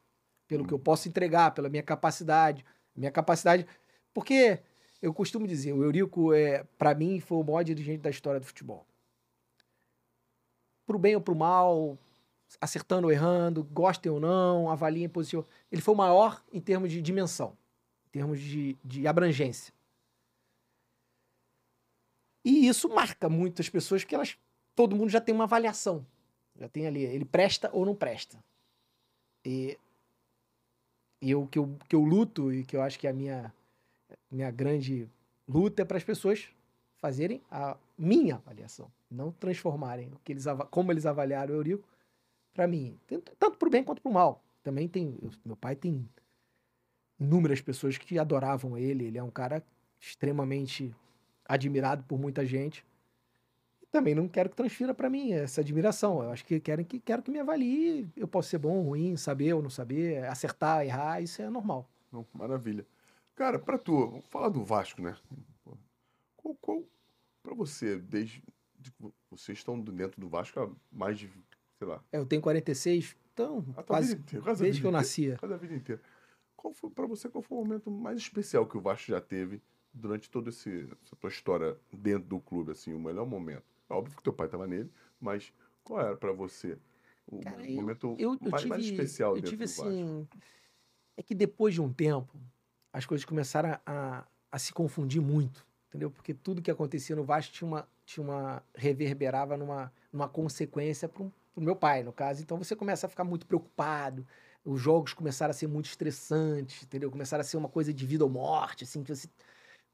pelo 0.47 0.67
que 0.67 0.75
eu 0.75 0.79
posso 0.79 1.09
entregar, 1.09 1.53
pela 1.53 1.71
minha 1.71 1.83
capacidade. 1.83 2.65
Minha 2.95 3.11
capacidade. 3.11 3.67
Porque 4.13 4.59
eu 5.01 5.15
costumo 5.15 5.47
dizer, 5.47 5.73
o 5.73 5.83
Eurico, 5.83 6.35
é, 6.35 6.65
para 6.77 6.95
mim, 6.95 7.21
foi 7.21 7.39
o 7.39 7.45
maior 7.45 7.63
dirigente 7.63 8.03
da 8.03 8.11
história 8.11 8.41
do 8.41 8.47
futebol. 8.47 8.87
Pro 10.87 10.99
bem 10.99 11.15
ou 11.17 11.21
pro 11.21 11.35
mal, 11.35 11.99
acertando 12.61 13.09
ou 13.09 13.13
errando, 13.13 13.65
gostem 13.65 14.11
ou 14.11 14.21
não, 14.21 14.71
avaliem, 14.71 15.09
posicionem. 15.09 15.49
Ele 15.71 15.83
foi 15.83 15.95
o 15.95 15.97
maior 15.97 16.43
em 16.53 16.61
termos 16.61 16.91
de 16.91 17.03
dimensão, 17.03 17.57
em 18.07 18.11
termos 18.11 18.41
de, 18.41 18.77
de 18.85 19.07
abrangência. 19.07 19.75
E 22.45 22.69
isso 22.69 22.89
marca 22.89 23.29
muitas 23.29 23.69
pessoas, 23.69 24.03
porque 24.03 24.15
elas, 24.15 24.39
todo 24.75 24.95
mundo 24.95 25.11
já 25.11 25.21
tem 25.21 25.35
uma 25.35 25.45
avaliação. 25.45 26.07
Já 26.55 26.69
tem 26.69 26.87
ali, 26.87 27.03
ele 27.03 27.25
presta 27.25 27.69
ou 27.73 27.85
não 27.85 27.95
presta. 27.95 28.43
E, 29.45 29.77
e 31.21 31.33
que 31.51 31.59
eu, 31.59 31.79
que 31.89 31.97
eu 31.97 32.05
luto 32.05 32.53
e 32.53 32.65
que 32.65 32.77
eu 32.77 32.83
acho 32.83 32.99
que 32.99 33.07
é 33.07 33.11
a 33.11 33.13
minha, 33.13 33.53
minha 34.31 34.51
grande 34.51 35.09
luta 35.49 35.83
é 35.83 35.85
para 35.85 35.97
as 35.97 36.05
pessoas 36.05 36.49
fazerem 36.99 37.43
a 37.51 37.77
minha 37.99 38.37
avaliação, 38.37 38.91
não 39.11 39.31
transformarem 39.33 40.09
o 40.09 40.19
que 40.25 40.33
eles, 40.33 40.45
como 40.71 40.93
eles 40.93 41.07
avaliaram 41.07 41.55
o 41.55 41.59
Eurico 41.59 41.89
para 42.53 42.67
mim, 42.67 42.99
tanto 43.39 43.59
para 43.59 43.69
o 43.69 43.71
bem 43.71 43.85
quanto 43.85 44.01
para 44.01 44.11
o 44.11 44.15
mal. 44.15 44.43
Também 44.63 44.89
tem, 44.89 45.17
meu 45.45 45.57
pai 45.57 45.77
tem 45.77 46.09
inúmeras 47.19 47.61
pessoas 47.61 47.99
que 47.99 48.19
adoravam 48.19 48.77
ele, 48.77 49.05
ele 49.05 49.19
é 49.19 49.23
um 49.23 49.31
cara 49.31 49.63
extremamente 50.01 50.95
admirado 51.45 52.03
por 52.05 52.19
muita 52.19 52.45
gente. 52.45 52.85
E 53.83 53.87
também 53.87 54.15
não 54.15 54.27
quero 54.27 54.51
que 54.51 54.57
transfira 54.57 54.95
para 54.95 55.09
mim 55.09 55.33
essa 55.33 55.61
admiração. 55.61 56.23
Eu 56.23 56.31
acho 56.31 56.45
que 56.45 56.59
querem 56.59 56.85
que 56.85 56.99
quero 56.99 57.23
que 57.23 57.31
me 57.31 57.39
avalie, 57.39 58.09
eu 58.17 58.27
posso 58.27 58.49
ser 58.49 58.59
bom, 58.59 58.83
ruim, 58.83 59.17
saber 59.17 59.53
ou 59.55 59.63
não 59.63 59.71
saber, 59.71 60.25
acertar, 60.25 60.85
errar, 60.85 61.21
isso 61.21 61.41
é 61.41 61.49
normal. 61.49 61.89
Não, 62.11 62.27
maravilha. 62.33 62.87
Cara, 63.35 63.59
para 63.59 63.79
tu, 63.79 64.07
vamos 64.09 64.27
falar 64.27 64.49
do 64.49 64.65
Vasco, 64.65 65.03
né? 65.03 65.17
Qual, 66.37 66.55
qual 66.55 66.85
para 67.43 67.55
você, 67.55 67.97
desde 67.97 68.43
vocês 69.31 69.59
estão 69.59 69.81
dentro 69.81 70.21
do 70.21 70.29
Vasco 70.29 70.61
há 70.61 70.71
mais 70.91 71.19
de, 71.19 71.31
sei 71.79 71.87
lá. 71.87 72.03
É, 72.13 72.19
eu 72.19 72.27
tenho 72.27 72.43
46, 72.43 73.17
então 73.33 73.63
quase, 73.87 74.15
inteira, 74.15 74.45
quase 74.45 74.63
desde 74.63 74.81
que 74.81 74.87
eu 74.87 74.93
nascia. 74.93 75.37
Quase 75.39 75.55
a 75.55 75.57
vida 75.57 75.75
inteira. 75.75 76.03
Qual 76.57 76.73
foi 76.73 76.91
para 76.91 77.07
você 77.07 77.29
qual 77.29 77.43
foi 77.43 77.59
o 77.59 77.61
momento 77.63 77.91
mais 77.91 78.19
especial 78.19 78.67
que 78.67 78.77
o 78.77 78.81
Vasco 78.81 79.07
já 79.07 79.21
teve 79.21 79.63
durante 79.93 80.31
toda 80.31 80.51
essa 80.51 80.71
tua 81.21 81.29
história 81.29 81.77
dentro 81.93 82.29
do 82.29 82.41
clube 82.41 82.73
assim, 82.73 82.93
o 82.93 82.99
melhor 82.99 83.27
momento? 83.27 83.65
Óbvio 83.89 84.17
que 84.17 84.23
teu 84.23 84.33
pai 84.33 84.47
estava 84.47 84.67
nele, 84.67 84.91
mas 85.21 85.53
qual 85.85 86.01
era 86.01 86.17
para 86.17 86.33
você 86.33 86.79
o 87.27 87.41
Cara, 87.41 87.57
momento 87.71 88.17
eu, 88.19 88.39
eu, 88.41 88.51
mais, 88.51 88.63
tive, 88.63 88.69
mais, 88.69 88.85
especial 88.85 89.31
eu 89.31 89.43
dentro 89.43 89.51
tive, 89.51 89.65
do 89.65 89.69
Vasco? 89.69 89.89
Assim, 89.89 90.29
é 91.17 91.23
que 91.23 91.35
depois 91.35 91.75
de 91.75 91.81
um 91.81 91.93
tempo, 91.93 92.39
as 92.93 93.05
coisas 93.05 93.25
começaram 93.25 93.79
a, 93.85 94.27
a 94.51 94.59
se 94.59 94.73
confundir 94.73 95.21
muito, 95.21 95.67
entendeu? 95.89 96.11
Porque 96.11 96.35
tudo 96.35 96.63
que 96.63 96.71
acontecia 96.71 97.17
no 97.17 97.25
Vasco 97.25 97.53
tinha 97.53 97.67
uma, 97.67 97.89
tinha 98.07 98.25
uma 98.25 98.63
reverberava 98.75 99.57
numa, 99.57 99.93
numa 100.13 100.29
consequência 100.29 101.09
para 101.09 101.23
o 101.23 101.61
meu 101.61 101.77
pai, 101.77 102.03
no 102.03 102.13
caso. 102.13 102.41
Então 102.41 102.57
você 102.57 102.75
começa 102.75 103.07
a 103.07 103.11
ficar 103.11 103.25
muito 103.25 103.47
preocupado. 103.47 104.25
Os 104.65 104.81
jogos 104.81 105.13
começaram 105.13 105.51
a 105.51 105.55
ser 105.55 105.67
muito 105.67 105.87
estressantes, 105.87 106.85
entendeu? 106.85 107.11
Começaram 107.11 107.41
a 107.43 107.45
ser 107.45 107.57
uma 107.57 107.69
coisa 107.69 107.93
de 107.93 108.07
vida 108.07 108.25
ou 108.25 108.31
morte, 108.31 108.85
assim, 108.85 109.03
que 109.03 109.15
você 109.15 109.29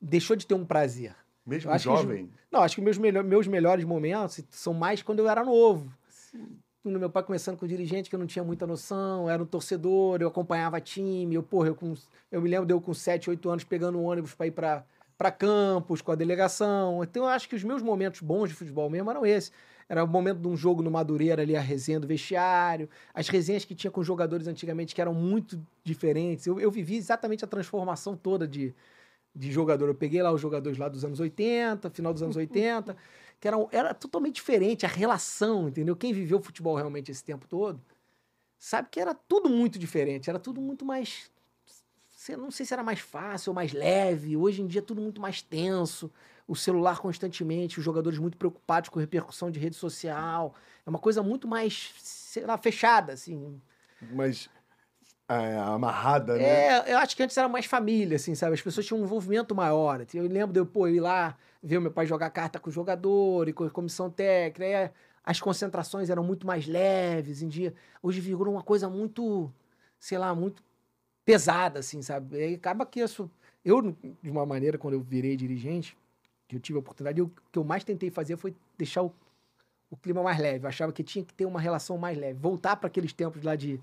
deixou 0.00 0.36
de 0.36 0.46
ter 0.46 0.54
um 0.54 0.64
prazer. 0.64 1.14
Mesmo 1.44 1.76
jovem? 1.78 2.24
Os, 2.24 2.30
não, 2.50 2.60
acho 2.60 2.76
que 2.76 2.80
meus, 2.80 2.98
melhor, 2.98 3.24
meus 3.24 3.46
melhores 3.48 3.84
momentos 3.84 4.44
são 4.50 4.72
mais 4.72 5.02
quando 5.02 5.18
eu 5.18 5.28
era 5.28 5.42
novo. 5.42 5.92
Sim 6.08 6.58
no 6.90 6.98
meu 6.98 7.08
pai 7.08 7.22
começando 7.22 7.56
com 7.56 7.66
dirigente 7.66 8.10
que 8.10 8.16
eu 8.16 8.18
não 8.18 8.26
tinha 8.26 8.44
muita 8.44 8.66
noção, 8.66 9.30
era 9.30 9.42
um 9.42 9.46
torcedor, 9.46 10.20
eu 10.20 10.28
acompanhava 10.28 10.80
time, 10.80 11.34
eu, 11.34 11.42
porra, 11.42 11.68
eu, 11.68 11.74
com, 11.74 11.94
eu 12.30 12.42
me 12.42 12.48
lembro 12.48 12.66
de 12.66 12.72
eu 12.72 12.80
com 12.80 12.92
7, 12.92 13.30
8 13.30 13.48
anos 13.48 13.64
pegando 13.64 13.98
um 13.98 14.04
ônibus 14.04 14.34
para 14.34 14.46
ir 14.46 14.50
para 14.50 14.84
para 15.22 15.30
campos 15.30 16.02
com 16.02 16.10
a 16.10 16.16
delegação. 16.16 17.04
Então 17.04 17.22
eu 17.22 17.28
acho 17.28 17.48
que 17.48 17.54
os 17.54 17.62
meus 17.62 17.80
momentos 17.80 18.20
bons 18.20 18.48
de 18.48 18.56
futebol 18.56 18.90
mesmo 18.90 19.08
eram 19.08 19.24
esses. 19.24 19.52
Era 19.88 20.02
o 20.02 20.08
momento 20.08 20.40
de 20.40 20.48
um 20.48 20.56
jogo 20.56 20.82
no 20.82 20.90
Madureira 20.90 21.42
ali, 21.42 21.54
a 21.54 21.60
resenha 21.60 22.00
do 22.00 22.08
vestiário, 22.08 22.88
as 23.14 23.28
resenhas 23.28 23.64
que 23.64 23.72
tinha 23.72 23.90
com 23.90 24.02
jogadores 24.02 24.48
antigamente 24.48 24.96
que 24.96 25.00
eram 25.00 25.14
muito 25.14 25.64
diferentes. 25.84 26.44
Eu, 26.44 26.58
eu 26.58 26.72
vivi 26.72 26.96
exatamente 26.96 27.44
a 27.44 27.46
transformação 27.46 28.16
toda 28.16 28.48
de, 28.48 28.74
de 29.32 29.52
jogador. 29.52 29.86
Eu 29.88 29.94
peguei 29.94 30.20
lá 30.20 30.32
os 30.32 30.40
jogadores 30.40 30.76
lá 30.76 30.88
dos 30.88 31.04
anos 31.04 31.20
80, 31.20 31.88
final 31.90 32.12
dos 32.12 32.22
anos 32.24 32.34
80 32.36 32.96
que 33.38 33.48
era, 33.48 33.56
era 33.72 33.94
totalmente 33.94 34.36
diferente 34.36 34.86
a 34.86 34.88
relação, 34.88 35.68
entendeu? 35.68 35.96
Quem 35.96 36.12
viveu 36.12 36.40
futebol 36.40 36.76
realmente 36.76 37.10
esse 37.10 37.24
tempo 37.24 37.46
todo 37.48 37.80
sabe 38.56 38.88
que 38.88 39.00
era 39.00 39.12
tudo 39.12 39.48
muito 39.48 39.76
diferente, 39.80 40.30
era 40.30 40.38
tudo 40.38 40.60
muito 40.60 40.84
mais. 40.84 41.28
Não 42.30 42.50
sei 42.50 42.64
se 42.64 42.72
era 42.72 42.82
mais 42.82 43.00
fácil 43.00 43.50
ou 43.50 43.54
mais 43.54 43.72
leve. 43.72 44.36
Hoje 44.36 44.62
em 44.62 44.66
dia 44.66 44.80
é 44.80 44.84
tudo 44.84 45.00
muito 45.00 45.20
mais 45.20 45.42
tenso. 45.42 46.10
O 46.46 46.54
celular 46.54 46.98
constantemente, 46.98 47.78
os 47.78 47.84
jogadores 47.84 48.18
muito 48.18 48.36
preocupados 48.36 48.88
com 48.88 48.98
repercussão 48.98 49.50
de 49.50 49.58
rede 49.58 49.76
social. 49.76 50.54
É 50.84 50.90
uma 50.90 50.98
coisa 50.98 51.22
muito 51.22 51.48
mais, 51.48 51.94
sei 51.98 52.44
lá, 52.44 52.56
fechada, 52.58 53.12
assim. 53.12 53.60
Mas 54.00 54.48
é, 55.28 55.56
amarrada, 55.56 56.36
né? 56.36 56.44
É, 56.44 56.92
eu 56.92 56.98
acho 56.98 57.16
que 57.16 57.22
antes 57.22 57.36
era 57.36 57.48
mais 57.48 57.64
família, 57.66 58.16
assim, 58.16 58.34
sabe? 58.34 58.54
As 58.54 58.60
pessoas 58.60 58.86
tinham 58.86 59.00
um 59.00 59.04
envolvimento 59.04 59.54
maior. 59.54 60.04
Eu 60.12 60.26
lembro 60.26 60.52
de 60.52 60.60
eu 60.60 60.66
pô, 60.66 60.86
ir 60.88 61.00
lá 61.00 61.36
ver 61.62 61.80
meu 61.80 61.90
pai 61.90 62.06
jogar 62.06 62.28
carta 62.30 62.58
com 62.58 62.68
o 62.68 62.72
jogador 62.72 63.48
e 63.48 63.52
com 63.52 63.64
a 63.64 63.70
comissão 63.70 64.10
técnica. 64.10 64.64
Aí 64.64 64.90
as 65.24 65.40
concentrações 65.40 66.10
eram 66.10 66.24
muito 66.24 66.46
mais 66.46 66.66
leves 66.66 67.40
em 67.42 67.48
dia. 67.48 67.72
Hoje 68.02 68.20
virou 68.20 68.52
uma 68.52 68.62
coisa 68.62 68.88
muito, 68.90 69.52
sei 69.98 70.18
lá, 70.18 70.34
muito 70.34 70.62
pesada, 71.24 71.80
assim, 71.80 72.02
sabe? 72.02 72.36
E 72.36 72.54
acaba 72.54 72.86
que 72.86 73.00
isso. 73.00 73.30
Eu, 73.64 73.80
de 74.22 74.30
uma 74.30 74.44
maneira, 74.44 74.76
quando 74.76 74.94
eu 74.94 75.00
virei 75.00 75.36
dirigente, 75.36 75.96
que 76.48 76.56
eu 76.56 76.60
tive 76.60 76.76
a 76.76 76.80
oportunidade, 76.80 77.22
o 77.22 77.30
que 77.50 77.58
eu 77.58 77.64
mais 77.64 77.84
tentei 77.84 78.10
fazer 78.10 78.36
foi 78.36 78.54
deixar 78.76 79.02
o, 79.02 79.14
o 79.90 79.96
clima 79.96 80.22
mais 80.22 80.38
leve. 80.38 80.64
Eu 80.64 80.68
achava 80.68 80.92
que 80.92 81.04
tinha 81.04 81.24
que 81.24 81.32
ter 81.32 81.46
uma 81.46 81.60
relação 81.60 81.96
mais 81.96 82.18
leve. 82.18 82.38
Voltar 82.38 82.76
para 82.76 82.88
aqueles 82.88 83.12
tempos 83.12 83.42
lá 83.42 83.54
de 83.54 83.80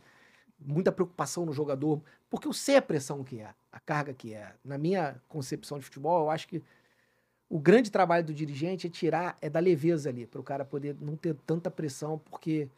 muita 0.60 0.92
preocupação 0.92 1.46
no 1.46 1.54
jogador, 1.54 2.02
porque 2.30 2.48
eu 2.48 2.54
sei 2.54 2.76
a 2.76 2.82
pressão 2.82 3.24
que 3.24 3.40
é, 3.40 3.54
a 3.72 3.80
carga 3.80 4.14
que 4.14 4.34
é. 4.34 4.54
Na 4.64 4.78
minha 4.78 5.16
concepção 5.28 5.80
de 5.80 5.86
futebol, 5.86 6.24
eu 6.24 6.30
acho 6.30 6.48
que 6.48 6.62
o 7.50 7.58
grande 7.58 7.90
trabalho 7.90 8.26
do 8.26 8.34
dirigente 8.34 8.88
é 8.88 8.90
tirar, 8.90 9.38
é 9.42 9.50
dar 9.50 9.62
leveza 9.62 10.10
ali, 10.10 10.28
para 10.28 10.40
o 10.40 10.44
cara 10.44 10.66
poder 10.66 10.96
não 11.00 11.16
ter 11.16 11.36
tanta 11.48 11.72
pressão, 11.72 12.20
porque 12.20 12.70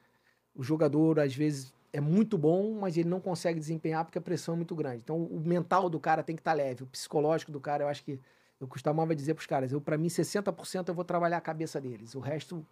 o 0.56 0.64
jogador, 0.64 1.20
às 1.20 1.36
vezes, 1.36 1.74
é 1.94 2.00
muito 2.00 2.38
bom, 2.38 2.74
mas 2.80 2.98
ele 2.98 3.10
não 3.10 3.20
consegue 3.20 3.60
desempenhar 3.60 4.06
porque 4.06 4.18
a 4.18 4.22
pressão 4.22 4.54
é 4.54 4.58
muito 4.58 4.76
grande. 4.76 5.02
Então, 5.04 5.22
o 5.24 5.40
mental 5.40 5.90
do 5.90 6.00
cara 6.00 6.24
tem 6.24 6.36
que 6.36 6.42
estar 6.42 6.52
tá 6.52 6.58
leve, 6.58 6.84
o 6.84 6.88
psicológico 6.88 7.52
do 7.52 7.60
cara, 7.60 7.84
eu 7.84 7.88
acho 7.88 8.04
que 8.04 8.20
eu 8.60 8.68
costumava 8.68 9.16
dizer 9.16 9.34
para 9.34 9.42
os 9.42 9.48
caras, 9.48 9.72
eu 9.72 9.82
para 9.82 9.98
mim 9.98 10.08
60% 10.08 10.88
eu 10.88 10.94
vou 10.94 11.04
trabalhar 11.04 11.38
a 11.38 11.42
cabeça 11.42 11.82
deles. 11.82 12.16
O 12.16 12.20
resto 12.20 12.66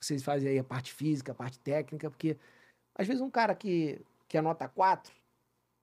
vocês 0.00 0.22
fazem 0.22 0.50
aí 0.50 0.58
a 0.58 0.64
parte 0.64 0.92
física, 0.92 1.32
a 1.32 1.34
parte 1.34 1.58
técnica, 1.58 2.10
porque 2.10 2.36
às 2.94 3.06
vezes 3.06 3.22
um 3.22 3.30
cara 3.30 3.54
que 3.54 4.00
que 4.28 4.36
é 4.36 4.42
nota 4.42 4.68
4, 4.68 5.12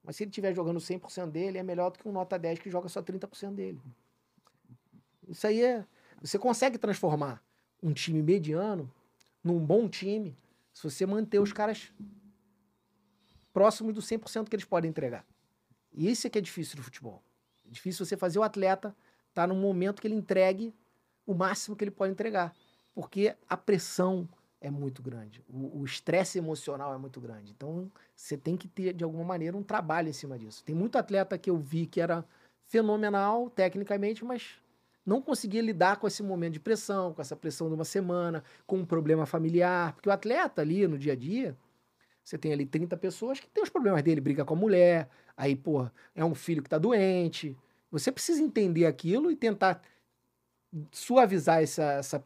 mas 0.04 0.18
se 0.18 0.24
ele 0.24 0.30
estiver 0.30 0.54
jogando 0.54 0.80
100% 0.80 1.32
dele, 1.32 1.58
é 1.58 1.64
melhor 1.64 1.92
do 1.92 2.00
que 2.00 2.08
um 2.08 2.12
nota 2.12 2.38
10 2.38 2.60
que 2.60 2.70
joga 2.70 2.90
só 2.90 3.02
30% 3.02 3.54
dele. 3.54 3.80
Isso 5.30 5.48
aí 5.48 5.64
é. 5.64 5.86
Você 6.22 6.38
consegue 6.38 6.78
transformar 6.78 7.42
um 7.82 7.94
time 7.94 8.22
mediano 8.22 8.92
num 9.44 9.60
bom 9.60 9.88
time 9.88 10.36
se 10.74 10.84
você 10.84 11.06
manter 11.06 11.40
os 11.40 11.54
caras 11.54 11.94
próximos 13.54 13.94
do 13.94 14.02
100% 14.02 14.50
que 14.50 14.56
eles 14.56 14.66
podem 14.66 14.90
entregar. 14.90 15.26
E 15.94 16.10
isso 16.10 16.28
é 16.28 16.30
que 16.30 16.38
é 16.38 16.42
difícil 16.42 16.78
no 16.78 16.84
futebol. 16.84 17.24
É 17.66 17.70
difícil 17.70 18.06
você 18.06 18.18
fazer 18.18 18.40
o 18.40 18.44
atleta 18.44 18.96
estar 19.30 19.48
tá 19.48 19.54
momento 19.54 20.02
que 20.02 20.08
ele 20.08 20.16
entregue 20.16 20.74
o 21.26 21.34
máximo 21.34 21.76
que 21.76 21.84
ele 21.84 21.92
pode 21.92 22.12
entregar. 22.12 22.54
Porque 22.94 23.36
a 23.48 23.56
pressão, 23.56 24.28
é 24.64 24.72
muito 24.72 25.04
grande. 25.04 25.44
O 25.50 25.84
estresse 25.84 26.38
emocional 26.38 26.94
é 26.94 26.98
muito 26.98 27.20
grande. 27.20 27.52
Então, 27.52 27.92
você 28.16 28.38
tem 28.38 28.56
que 28.56 28.66
ter, 28.66 28.94
de 28.94 29.04
alguma 29.04 29.26
maneira, 29.26 29.58
um 29.58 29.62
trabalho 29.62 30.08
em 30.08 30.14
cima 30.14 30.40
disso. 30.40 30.64
Tem 30.64 30.74
muito 30.74 30.98
atleta 30.98 31.38
que 31.38 31.50
eu 31.50 31.58
vi 31.58 31.86
que 31.86 32.00
era 32.00 32.26
fenomenal 32.66 33.50
tecnicamente, 33.50 34.24
mas 34.24 34.56
não 35.06 35.22
conseguia 35.22 35.62
lidar 35.62 35.98
com 35.98 36.08
esse 36.08 36.24
momento 36.24 36.54
de 36.54 36.60
pressão, 36.62 37.14
com 37.14 37.22
essa 37.22 37.36
pressão 37.36 37.68
de 37.68 37.76
uma 37.76 37.84
semana, 37.84 38.42
com 38.66 38.78
um 38.78 38.86
problema 38.86 39.26
familiar. 39.26 39.92
Porque 39.94 40.08
o 40.08 40.14
atleta 40.14 40.62
ali, 40.62 40.88
no 40.88 40.98
dia 40.98 41.12
a 41.12 41.16
dia, 41.16 41.58
você 42.24 42.38
tem 42.38 42.54
ali 42.54 42.66
30 42.66 42.96
pessoas 42.98 43.40
que 43.40 43.48
tem 43.48 43.64
os 43.64 43.70
problemas 43.70 44.02
dele, 44.02 44.22
briga 44.22 44.46
com 44.46 44.54
a 44.54 44.58
mulher, 44.58 45.10
aí, 45.36 45.56
pô, 45.56 45.88
é 46.16 46.24
um 46.24 46.34
filho 46.34 46.64
que 46.64 46.70
tá 46.70 46.78
doente. 46.78 47.58
Você 47.92 48.12
precisa 48.12 48.42
entender 48.42 48.86
aquilo 48.86 49.30
e 49.30 49.36
tentar 49.36 49.82
suavizar 50.92 51.62
essa, 51.62 51.84
essa 51.94 52.26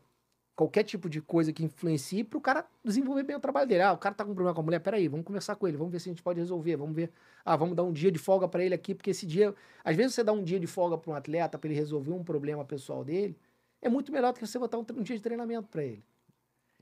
qualquer 0.56 0.84
tipo 0.84 1.10
de 1.10 1.22
coisa 1.22 1.54
que 1.54 1.64
influencie 1.64 2.24
para 2.24 2.38
o 2.38 2.42
cara 2.42 2.66
desenvolver 2.84 3.24
bem 3.24 3.36
o 3.36 3.40
trabalho 3.40 3.68
dele. 3.68 3.82
Ah, 3.82 3.94
o 3.94 3.98
cara 3.98 4.16
tá 4.16 4.24
com 4.24 4.34
problema 4.34 4.56
com 4.56 4.62
a 4.62 4.64
mulher, 4.64 4.80
peraí, 4.80 5.08
vamos 5.08 5.26
conversar 5.26 5.56
com 5.56 5.68
ele, 5.68 5.78
vamos 5.78 5.92
ver 5.92 6.00
se 6.00 6.10
a 6.10 6.12
gente 6.12 6.24
pode 6.24 6.40
resolver, 6.40 6.76
vamos 6.76 6.96
ver. 6.96 7.12
Ah, 7.46 7.56
vamos 7.56 7.76
dar 7.76 7.84
um 7.84 7.92
dia 7.94 8.12
de 8.12 8.20
folga 8.20 8.48
para 8.48 8.64
ele 8.64 8.74
aqui, 8.74 8.96
porque 8.96 9.12
esse 9.12 9.26
dia, 9.26 9.54
às 9.84 9.96
vezes 9.96 10.16
você 10.16 10.24
dá 10.24 10.32
um 10.32 10.44
dia 10.44 10.60
de 10.60 10.68
folga 10.68 10.98
para 10.98 11.12
um 11.12 11.14
atleta 11.14 11.58
para 11.58 11.70
ele 11.70 11.78
resolver 11.78 12.12
um 12.12 12.24
problema 12.24 12.66
pessoal 12.66 13.04
dele, 13.04 13.38
é 13.82 13.88
muito 13.88 14.12
melhor 14.12 14.34
do 14.34 14.40
que 14.40 14.48
você 14.48 14.58
botar 14.58 14.78
um, 14.78 14.86
um 14.96 15.04
dia 15.04 15.16
de 15.16 15.22
treinamento 15.22 15.68
para 15.68 15.84
ele. 15.84 16.04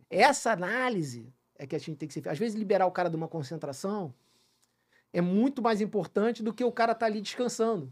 Essa 0.10 0.52
análise 0.52 1.34
é 1.58 1.66
que 1.66 1.76
a 1.76 1.80
gente 1.80 1.98
tem 1.98 2.08
que 2.08 2.14
ser. 2.14 2.28
Às 2.28 2.38
vezes 2.38 2.58
liberar 2.58 2.86
o 2.86 2.92
cara 2.92 3.10
de 3.10 3.16
uma 3.16 3.28
concentração 3.28 4.14
é 5.14 5.22
muito 5.22 5.62
mais 5.62 5.82
importante 5.82 6.44
do 6.44 6.54
que 6.54 6.64
o 6.64 6.72
cara 6.72 6.92
estar 6.92 7.06
tá 7.06 7.12
ali 7.12 7.22
descansando. 7.22 7.92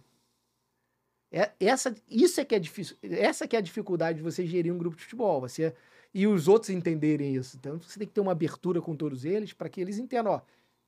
É, 1.32 1.52
essa, 1.60 1.96
isso 2.08 2.40
é 2.40 2.46
que 2.46 2.54
é 2.54 2.60
difícil. 2.60 2.96
Essa 3.02 3.48
que 3.48 3.56
é 3.56 3.60
a 3.60 3.62
dificuldade 3.62 4.18
de 4.18 4.24
você 4.24 4.46
gerir 4.46 4.72
um 4.72 4.78
grupo 4.78 4.96
de 4.96 5.04
futebol. 5.04 5.42
Você 5.42 5.74
e 6.14 6.28
os 6.28 6.48
outros 6.48 6.70
entenderem 6.70 7.36
isso. 7.36 7.58
Então 7.58 7.80
você 7.80 7.98
tem 7.98 8.08
que 8.08 8.14
ter 8.14 8.22
uma 8.22 8.32
abertura 8.32 8.82
com 8.82 8.96
todos 8.96 9.26
eles 9.26 9.52
para 9.52 9.68
que 9.68 9.82
eles 9.82 9.98
entendam. 9.98 10.34
Ó, 10.34 10.42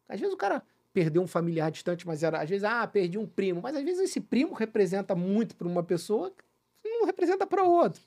às 0.07 0.19
vezes 0.19 0.33
o 0.33 0.38
cara 0.38 0.61
perdeu 0.93 1.21
um 1.21 1.27
familiar 1.27 1.71
distante, 1.71 2.05
mas 2.05 2.21
era 2.21 2.41
às 2.41 2.49
vezes 2.49 2.63
ah 2.63 2.85
perdi 2.88 3.17
um 3.17 3.25
primo, 3.25 3.61
mas 3.61 3.75
às 3.75 3.83
vezes 3.83 4.01
esse 4.01 4.21
primo 4.21 4.53
representa 4.53 5.15
muito 5.15 5.55
para 5.55 5.67
uma 5.67 5.83
pessoa 5.83 6.31
que 6.31 6.89
não 6.89 7.05
representa 7.05 7.47
para 7.47 7.63
outro. 7.63 8.01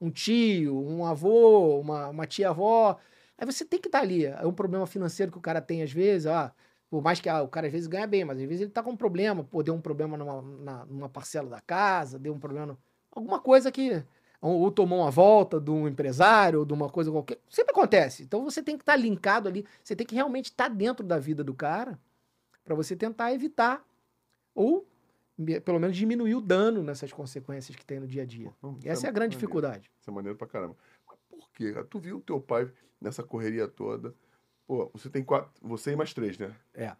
Um 0.00 0.10
tio, 0.10 0.78
um 0.78 1.04
avô, 1.04 1.80
uma, 1.80 2.08
uma 2.08 2.26
tia 2.26 2.50
avó. 2.50 2.98
Aí 3.40 3.46
você 3.46 3.64
tem 3.64 3.80
que 3.80 3.88
estar 3.88 4.00
tá 4.00 4.04
ali. 4.04 4.26
É 4.26 4.46
um 4.46 4.52
problema 4.52 4.86
financeiro 4.86 5.32
que 5.32 5.38
o 5.38 5.40
cara 5.40 5.62
tem 5.62 5.82
às 5.82 5.90
vezes. 5.90 6.26
Ah, 6.26 6.52
por 6.90 7.02
mais 7.02 7.20
que 7.20 7.28
ah, 7.28 7.42
o 7.42 7.48
cara 7.48 7.68
às 7.68 7.72
vezes 7.72 7.86
ganha 7.86 8.06
bem, 8.06 8.22
mas 8.22 8.38
às 8.38 8.44
vezes 8.44 8.60
ele 8.60 8.70
tá 8.70 8.82
com 8.82 8.90
um 8.90 8.96
problema, 8.96 9.42
pô, 9.42 9.62
deu 9.62 9.72
um 9.72 9.80
problema 9.80 10.18
numa, 10.18 10.42
na, 10.42 10.84
numa 10.84 11.08
parcela 11.08 11.48
da 11.48 11.60
casa, 11.60 12.18
deu 12.18 12.34
um 12.34 12.38
problema. 12.38 12.76
Alguma 13.10 13.40
coisa 13.40 13.72
que. 13.72 14.04
Ou, 14.42 14.60
ou, 14.60 14.70
tomou 14.70 15.00
uma 15.00 15.10
volta 15.10 15.58
de 15.58 15.70
um 15.70 15.88
empresário, 15.88 16.60
ou 16.60 16.64
de 16.66 16.74
uma 16.74 16.90
coisa 16.90 17.10
qualquer. 17.10 17.38
Sempre 17.48 17.72
acontece. 17.72 18.22
Então 18.22 18.44
você 18.44 18.62
tem 18.62 18.76
que 18.76 18.82
estar 18.82 18.92
tá 18.92 18.98
linkado 18.98 19.48
ali, 19.48 19.64
você 19.82 19.96
tem 19.96 20.06
que 20.06 20.14
realmente 20.14 20.46
estar 20.46 20.68
tá 20.68 20.74
dentro 20.74 21.06
da 21.06 21.18
vida 21.18 21.42
do 21.42 21.54
cara 21.54 21.98
para 22.62 22.74
você 22.74 22.94
tentar 22.94 23.32
evitar 23.32 23.82
ou 24.54 24.86
pelo 25.64 25.78
menos 25.78 25.96
diminuir 25.96 26.34
o 26.34 26.40
dano 26.40 26.82
nessas 26.82 27.12
consequências 27.12 27.74
que 27.74 27.84
tem 27.84 27.98
no 27.98 28.06
dia 28.06 28.22
a 28.22 28.26
dia. 28.26 28.52
Não, 28.62 28.78
Essa 28.84 29.06
é, 29.06 29.08
é 29.08 29.10
a 29.10 29.12
grande 29.12 29.14
maneiro. 29.14 29.30
dificuldade. 29.30 29.90
Isso 29.98 30.10
é 30.10 30.12
maneiro 30.12 30.36
pra 30.36 30.46
caramba. 30.46 30.76
Mas 31.58 31.72
por 31.72 31.82
quê? 31.82 31.84
Tu 31.88 31.98
viu 31.98 32.16
o 32.18 32.20
teu 32.20 32.40
pai 32.40 32.70
nessa 33.00 33.22
correria 33.22 33.66
toda? 33.66 34.14
Pô, 34.66 34.90
você 34.92 35.10
tem 35.10 35.24
quatro. 35.24 35.50
Você 35.62 35.92
e 35.92 35.96
mais 35.96 36.14
três, 36.14 36.38
né? 36.38 36.54
É. 36.74 36.94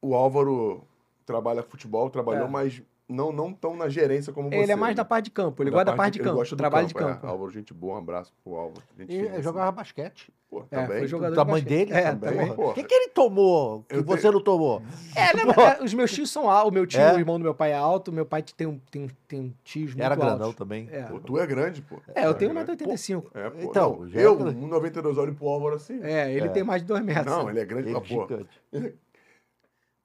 O 0.00 0.14
Álvaro 0.14 0.86
trabalha 1.26 1.62
futebol, 1.62 2.08
trabalhou, 2.08 2.46
é. 2.46 2.50
mas 2.50 2.82
não 3.08 3.32
não 3.32 3.52
tão 3.52 3.74
na 3.74 3.88
gerência 3.88 4.32
como 4.32 4.50
você. 4.50 4.56
Ele 4.56 4.72
é 4.72 4.76
mais 4.76 4.94
da 4.94 5.04
parte 5.04 5.26
de 5.26 5.30
campo, 5.30 5.62
ele 5.62 5.70
da 5.70 5.76
gosta 5.76 5.90
da 5.90 5.96
parte 5.96 6.12
de 6.14 6.18
campo, 6.20 6.36
gosta 6.36 6.56
trabalho 6.56 6.86
campo, 6.88 6.98
de 6.98 7.06
campo. 7.06 7.26
É. 7.26 7.30
Álvaro, 7.30 7.50
gente 7.50 7.72
boa, 7.72 7.94
um 7.94 7.98
abraço 7.98 8.32
pro 8.44 8.54
Álvaro. 8.54 8.82
Gente 8.98 9.14
e 9.14 9.42
jogava 9.42 9.68
assim. 9.68 9.76
basquete. 9.76 10.32
Pô, 10.50 10.64
é, 10.70 10.82
também. 10.82 10.98
Foi 10.98 11.06
jogador 11.06 11.32
o 11.32 11.36
tamanho 11.36 11.64
dele 11.64 11.92
é, 11.92 12.10
também. 12.10 12.50
O 12.56 12.72
que, 12.72 12.82
que 12.82 12.94
ele 12.94 13.08
tomou 13.08 13.82
que 13.82 13.96
eu 13.96 14.02
você 14.02 14.22
tenho... 14.22 14.34
não 14.34 14.40
tomou? 14.40 14.82
É, 15.14 15.36
né, 15.36 15.42
é, 15.78 15.84
os 15.84 15.92
meus 15.92 16.10
tios 16.10 16.30
são 16.30 16.48
altos. 16.48 16.70
O 16.70 16.72
meu 16.72 16.86
tio, 16.86 17.00
é? 17.00 17.14
o 17.14 17.18
irmão 17.18 17.38
do 17.38 17.42
meu 17.42 17.54
pai 17.54 17.72
é 17.72 17.76
alto. 17.76 18.10
Meu 18.10 18.24
pai 18.24 18.42
tem, 18.56 18.66
um, 18.66 18.78
tem, 18.90 19.10
tem 19.26 19.54
tios 19.62 19.90
muito 19.90 20.02
Era 20.02 20.14
altos. 20.14 20.26
grandão 20.26 20.52
também. 20.54 20.88
É. 20.90 21.02
Pô, 21.02 21.20
tu 21.20 21.38
é 21.38 21.46
grande, 21.46 21.82
pô. 21.82 21.96
É, 22.14 22.26
eu 22.26 22.34
tenho 22.34 22.52
1,85m. 22.54 23.24
É, 23.34 23.50
pô. 23.50 23.58
Então, 23.60 23.98
não, 24.00 24.08
eu, 24.08 24.38
1,92 24.38 25.18
olho 25.18 25.34
pro 25.34 25.48
Álvaro 25.48 25.76
assim. 25.76 26.02
É, 26.02 26.32
ele 26.32 26.48
tem 26.48 26.64
mais 26.64 26.80
de 26.80 26.88
2 26.88 27.04
metros. 27.04 27.26
Não, 27.26 27.50
ele 27.50 27.60
é 27.60 27.64
grande 27.66 27.90
pra 27.90 28.00
porra. 28.00 28.46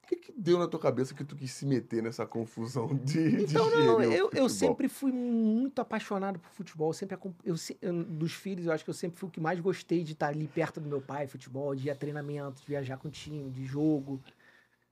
O 0.04 0.06
que, 0.06 0.16
que 0.16 0.32
deu 0.36 0.58
na 0.58 0.68
tua 0.68 0.78
cabeça 0.78 1.14
que 1.14 1.24
tu 1.24 1.34
quis 1.34 1.50
se 1.50 1.64
meter 1.64 2.02
nessa 2.02 2.26
confusão 2.26 2.94
de. 2.94 3.42
Então, 3.42 3.70
de 3.70 3.76
não, 3.76 3.98
não. 3.98 4.02
Eu, 4.02 4.30
eu 4.34 4.48
sempre 4.50 4.86
fui 4.86 5.10
muito 5.10 5.80
apaixonado 5.80 6.38
por 6.38 6.50
futebol. 6.50 6.90
Eu 6.90 6.92
sempre, 6.92 7.16
eu, 7.42 7.54
eu, 7.80 8.04
dos 8.04 8.34
filhos, 8.34 8.66
eu 8.66 8.72
acho 8.72 8.84
que 8.84 8.90
eu 8.90 8.94
sempre 8.94 9.18
fui 9.18 9.28
o 9.30 9.32
que 9.32 9.40
mais 9.40 9.58
gostei 9.58 10.04
de 10.04 10.12
estar 10.12 10.28
ali 10.28 10.46
perto 10.46 10.78
do 10.78 10.88
meu 10.88 11.00
pai, 11.00 11.26
futebol, 11.26 11.74
de 11.74 11.88
ir 11.88 11.90
a 11.90 11.96
treinamento, 11.96 12.60
de 12.60 12.66
viajar 12.68 12.98
com 12.98 13.08
o 13.08 13.10
time, 13.10 13.50
de 13.50 13.64
jogo. 13.64 14.20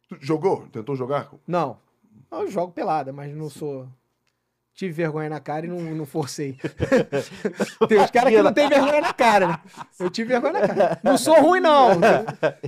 Tu 0.09 0.17
jogou? 0.21 0.67
Tentou 0.69 0.97
jogar? 0.97 1.31
Não. 1.47 1.79
Eu 2.31 2.49
jogo 2.49 2.73
pelada, 2.73 3.13
mas 3.13 3.35
não 3.37 3.51
Sim. 3.51 3.59
sou 3.59 3.89
tive 4.75 4.93
vergonha 4.93 5.29
na 5.29 5.41
cara 5.41 5.67
e 5.67 5.69
não, 5.69 5.79
não 5.79 6.07
forcei. 6.07 6.59
tem 7.89 8.01
os 8.01 8.11
caras 8.11 8.33
que 8.33 8.43
não 8.43 8.53
tem 8.53 8.69
vergonha 8.69 9.01
na 9.01 9.13
cara. 9.13 9.49
Né? 9.49 9.61
Eu 9.99 10.11
tive 10.11 10.29
vergonha 10.29 10.53
na 10.53 10.69
cara. 10.69 11.01
Não 11.03 11.19
sou 11.19 11.41
ruim, 11.41 11.61
não. 11.61 11.91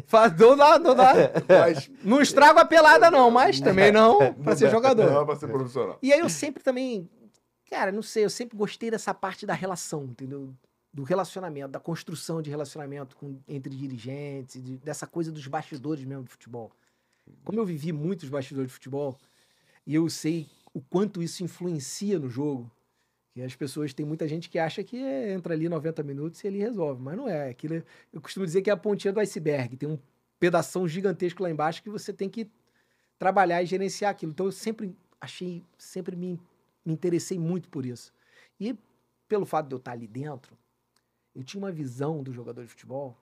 Faz, 0.07 0.37
não 0.39 0.57
dá, 0.57 0.79
não 0.79 0.95
dá. 0.95 1.13
Mas, 1.49 1.91
não 2.03 2.21
estrago 2.21 2.59
a 2.59 2.65
pelada, 2.65 3.11
não, 3.11 3.31
mas 3.31 3.61
também 3.61 3.91
não 3.91 4.33
pra 4.35 4.55
ser 4.55 4.71
jogador. 4.71 5.11
Não 5.11 5.27
pra 5.27 5.37
ser 5.37 5.49
profissional. 5.49 5.99
E 6.03 6.13
aí 6.13 6.21
eu 6.21 6.29
sempre 6.29 6.63
também, 6.63 7.09
cara, 7.71 7.91
não 7.91 8.03
sei, 8.03 8.25
eu 8.25 8.31
sempre 8.31 8.57
gostei 8.57 8.91
dessa 8.91 9.15
parte 9.15 9.47
da 9.47 9.55
relação, 9.55 10.05
entendeu? 10.05 10.55
Do 10.93 11.03
relacionamento, 11.03 11.69
da 11.69 11.81
construção 11.81 12.41
de 12.41 12.51
relacionamento 12.51 13.17
com, 13.17 13.41
entre 13.49 13.75
dirigentes, 13.75 14.63
de, 14.63 14.77
dessa 14.77 15.07
coisa 15.07 15.33
dos 15.33 15.47
bastidores 15.47 16.05
mesmo 16.05 16.25
do 16.25 16.31
futebol. 16.31 16.71
Como 17.43 17.59
eu 17.59 17.65
vivi 17.65 17.91
muitos 17.91 18.29
bastidores 18.29 18.69
de 18.69 18.75
futebol, 18.75 19.19
e 19.87 19.95
eu 19.95 20.09
sei 20.09 20.47
o 20.75 20.83
quanto 20.83 21.23
isso 21.23 21.43
influencia 21.43 22.19
no 22.19 22.29
jogo. 22.29 22.71
Que 23.33 23.43
as 23.43 23.55
pessoas, 23.55 23.95
tem 23.95 24.05
muita 24.05 24.29
gente 24.29 24.51
que 24.51 24.59
acha 24.59 24.85
que 24.85 24.97
é, 24.97 25.33
entra 25.33 25.55
ali 25.55 25.69
90 25.69 26.03
minutos 26.03 26.43
e 26.43 26.47
ele 26.47 26.59
resolve, 26.59 27.03
mas 27.03 27.17
não 27.17 27.29
é. 27.29 27.49
Aquilo, 27.49 27.83
eu 28.13 28.21
costumo 28.21 28.45
dizer 28.45 28.61
que 28.61 28.69
é 28.69 28.73
a 28.73 28.77
pontinha 28.77 29.13
do 29.13 29.21
iceberg, 29.21 29.77
tem 29.77 29.89
um 29.89 29.99
pedação 30.39 30.87
gigantesco 30.87 31.43
lá 31.43 31.51
embaixo 31.51 31.83
que 31.83 31.89
você 31.89 32.13
tem 32.13 32.29
que 32.29 32.49
trabalhar 33.19 33.63
e 33.63 33.67
gerenciar 33.67 34.11
aquilo. 34.11 34.33
Então 34.33 34.47
eu 34.47 34.53
sempre 34.53 34.95
achei, 35.21 35.65
sempre 35.79 36.15
me, 36.15 36.39
me 36.85 36.93
interessei 36.93 37.39
muito 37.39 37.69
por 37.69 37.87
isso. 37.87 38.13
E 38.61 38.77
pelo 39.27 39.47
fato 39.47 39.69
de 39.69 39.75
eu 39.75 39.79
estar 39.79 39.93
ali 39.93 40.07
dentro, 40.07 40.57
eu 41.35 41.43
tinha 41.43 41.61
uma 41.61 41.73
visão 41.73 42.23
do 42.23 42.33
jogador 42.33 42.63
de 42.63 42.69
futebol 42.69 43.17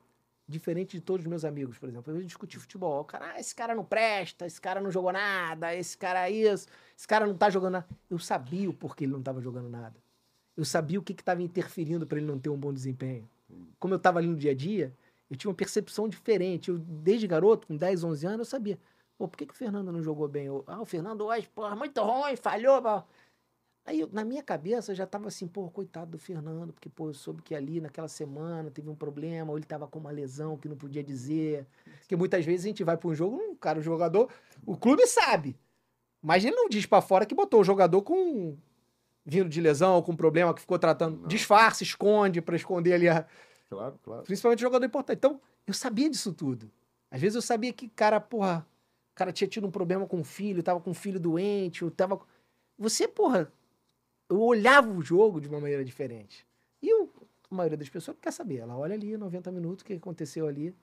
diferente 0.53 0.97
de 0.97 1.01
todos 1.01 1.25
os 1.25 1.29
meus 1.29 1.45
amigos, 1.45 1.79
por 1.79 1.89
exemplo. 1.89 2.15
Eu 2.15 2.23
discuti 2.23 2.59
futebol. 2.59 3.01
O 3.01 3.05
cara, 3.05 3.33
ah, 3.33 3.41
esse 3.41 3.55
cara 3.55 3.75
não 3.75 3.85
presta, 3.85 4.47
esse 4.47 4.61
cara 4.61 4.81
não 4.81 4.91
jogou 4.91 5.13
nada, 5.13 5.75
esse 5.75 5.97
cara 5.97 6.29
é 6.29 6.33
isso, 6.33 6.67
esse 6.97 7.07
cara 7.09 7.27
não 7.27 7.37
tá 7.37 7.51
jogando 7.51 7.75
nada. 7.75 7.89
Eu 8.09 8.19
sabia 8.19 8.69
o 8.71 8.75
porquê 8.75 9.05
ele 9.05 9.13
não 9.13 9.21
estava 9.21 9.41
jogando 9.41 9.69
nada. 9.69 9.97
Eu 10.57 10.65
sabia 10.65 10.99
o 10.99 11.03
que 11.03 11.13
estava 11.13 11.43
interferindo 11.43 12.07
para 12.07 12.19
ele 12.19 12.27
não 12.27 12.39
ter 12.39 12.51
um 12.51 12.59
bom 12.59 12.73
desempenho. 12.73 13.29
Como 13.79 13.95
eu 13.95 13.97
estava 13.97 14.19
ali 14.19 14.29
no 14.29 14.37
dia 14.37 14.53
a 14.53 14.55
dia, 14.55 14.95
eu 15.31 15.37
tinha 15.37 15.49
uma 15.49 15.57
percepção 15.57 16.09
diferente. 16.09 16.69
Eu, 16.69 16.79
desde 16.79 17.27
garoto, 17.27 17.67
com 17.67 17.77
10, 17.77 18.05
11 18.05 18.27
anos, 18.27 18.39
eu 18.41 18.45
sabia. 18.45 18.79
Pô, 19.17 19.29
por 19.29 19.37
que, 19.37 19.47
que 19.47 19.55
o 19.55 19.57
Fernando 19.57 19.93
não 19.93 20.03
jogou 20.03 20.29
bem? 20.29 20.47
Eu, 20.47 20.65
ah, 20.67 20.81
o 20.81 20.85
Fernando 20.85 21.25
hoje, 21.25 21.49
porra, 21.55 21.75
muito 21.75 22.03
ruim, 22.03 22.37
falhou. 22.37 22.83
Pô. 22.83 23.03
Aí, 23.85 24.01
eu, 24.01 24.09
na 24.13 24.25
minha 24.25 24.43
cabeça, 24.43 24.93
eu 24.93 24.97
já 24.97 25.07
tava 25.07 25.27
assim, 25.27 25.49
pô, 25.49 25.69
coitado 25.69 26.13
do 26.13 26.19
Fernando, 26.19 26.73
porque, 26.73 26.89
pô, 26.89 27.09
eu 27.09 27.15
soube 27.15 27.43
que 27.43 27.55
ali 27.55 27.81
naquela 27.81 28.07
semana 28.07 28.71
teve 28.71 28.89
um 28.89 28.95
problema, 28.95 29.51
ou 29.51 29.59
ele 29.59 29.67
tava 29.67 29.89
com 29.89 29.99
uma 29.99 30.11
lesão 30.11 30.57
que 30.57 30.69
não 30.69 30.77
podia 30.77 31.03
dizer. 31.03 31.67
Porque 31.99 32.15
muitas 32.15 32.45
vezes 32.45 32.65
a 32.65 32.69
gente 32.69 32.85
vai 32.85 32.97
para 32.97 33.09
um 33.09 33.15
jogo, 33.15 33.37
um 33.37 33.57
cara, 33.57 33.81
o 33.81 33.83
jogador, 33.83 34.31
o 34.65 34.77
clube 34.77 35.05
sabe. 35.07 35.57
Mas 36.23 36.45
ele 36.45 36.55
não 36.55 36.69
diz 36.69 36.87
para 36.87 37.03
fora 37.03 37.27
que 37.27 37.35
botou 37.35 37.61
o 37.61 37.65
jogador 37.65 38.03
com 38.03 38.57
vindo 39.25 39.49
de 39.49 39.61
lesão, 39.61 40.01
com 40.03 40.15
problema 40.15 40.55
que 40.55 40.61
ficou 40.61 40.79
tratando. 40.79 41.23
Não. 41.23 41.29
Disfarce, 41.29 41.83
esconde 41.83 42.41
para 42.41 42.57
esconder 42.57 42.93
ali 42.93 43.09
a. 43.09 43.27
Claro, 43.69 43.99
claro. 44.03 44.23
Principalmente 44.23 44.61
jogador 44.61 44.85
importante. 44.85 45.19
Então, 45.19 45.41
eu 45.67 45.75
sabia 45.75 46.09
disso 46.09 46.33
tudo. 46.33 46.71
Às 47.11 47.21
vezes 47.21 47.35
eu 47.35 47.43
sabia 47.43 47.73
que, 47.73 47.89
cara, 47.89 48.21
porra, 48.21 48.67
o 49.13 49.15
cara 49.15 49.33
tinha 49.33 49.49
tido 49.49 49.67
um 49.67 49.71
problema 49.71 50.07
com 50.07 50.21
o 50.21 50.25
filho, 50.25 50.63
tava 50.63 50.81
com 50.81 50.91
um 50.91 50.95
filho 50.95 51.19
doente, 51.19 51.85
ou 51.85 51.91
tava. 51.91 52.21
Você, 52.79 53.09
porra, 53.09 53.53
eu 54.29 54.41
olhava 54.41 54.91
o 54.91 55.03
jogo 55.03 55.41
de 55.41 55.49
uma 55.49 55.61
maneira 55.61 55.85
diferente. 55.85 56.47
E 56.81 56.89
eu, 56.89 57.13
a 57.51 57.55
maioria 57.55 57.77
das 57.77 57.89
pessoas 57.89 58.17
quer 58.21 58.33
saber. 58.33 58.59
Ela 58.59 58.77
olha 58.77 58.95
ali, 58.95 59.17
90 59.17 59.51
minutos, 59.53 59.83
o 59.83 59.85
que 59.87 59.93
aconteceu 59.95 60.47
ali. 60.47 60.75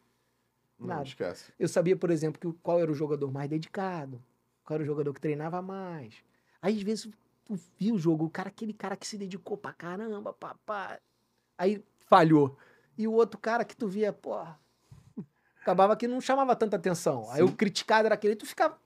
Nada. 0.77 0.95
Não 0.95 1.03
esquece. 1.03 1.51
Eu 1.59 1.67
sabia, 1.67 1.95
por 1.95 2.09
exemplo, 2.09 2.39
que, 2.39 2.59
qual 2.61 2.79
era 2.79 2.91
o 2.91 2.95
jogador 2.95 3.31
mais 3.31 3.49
dedicado, 3.49 4.23
qual 4.63 4.75
era 4.75 4.83
o 4.83 4.85
jogador 4.85 5.13
que 5.13 5.19
treinava 5.19 5.61
mais. 5.61 6.15
Aí, 6.61 6.77
às 6.77 6.83
vezes, 6.83 7.09
tu 7.43 7.59
via 7.77 7.93
o 7.93 7.97
jogo, 7.97 8.25
o 8.25 8.29
cara, 8.29 8.49
aquele 8.49 8.73
cara 8.73 8.95
que 8.95 9.07
se 9.07 9.17
dedicou 9.17 9.57
pra 9.57 9.73
caramba, 9.73 10.31
papá. 10.31 10.99
Aí 11.57 11.83
falhou. 12.07 12.57
E 12.97 13.07
o 13.07 13.13
outro 13.13 13.39
cara 13.39 13.65
que 13.65 13.75
tu 13.75 13.87
via, 13.87 14.13
porra, 14.13 14.59
acabava 15.61 15.95
que 15.95 16.07
não 16.07 16.21
chamava 16.21 16.55
tanta 16.55 16.75
atenção. 16.75 17.25
Sim. 17.25 17.31
Aí 17.31 17.43
o 17.43 17.51
criticado 17.51 18.05
era 18.05 18.15
aquele, 18.15 18.35
tu 18.35 18.45
ficava 18.45 18.79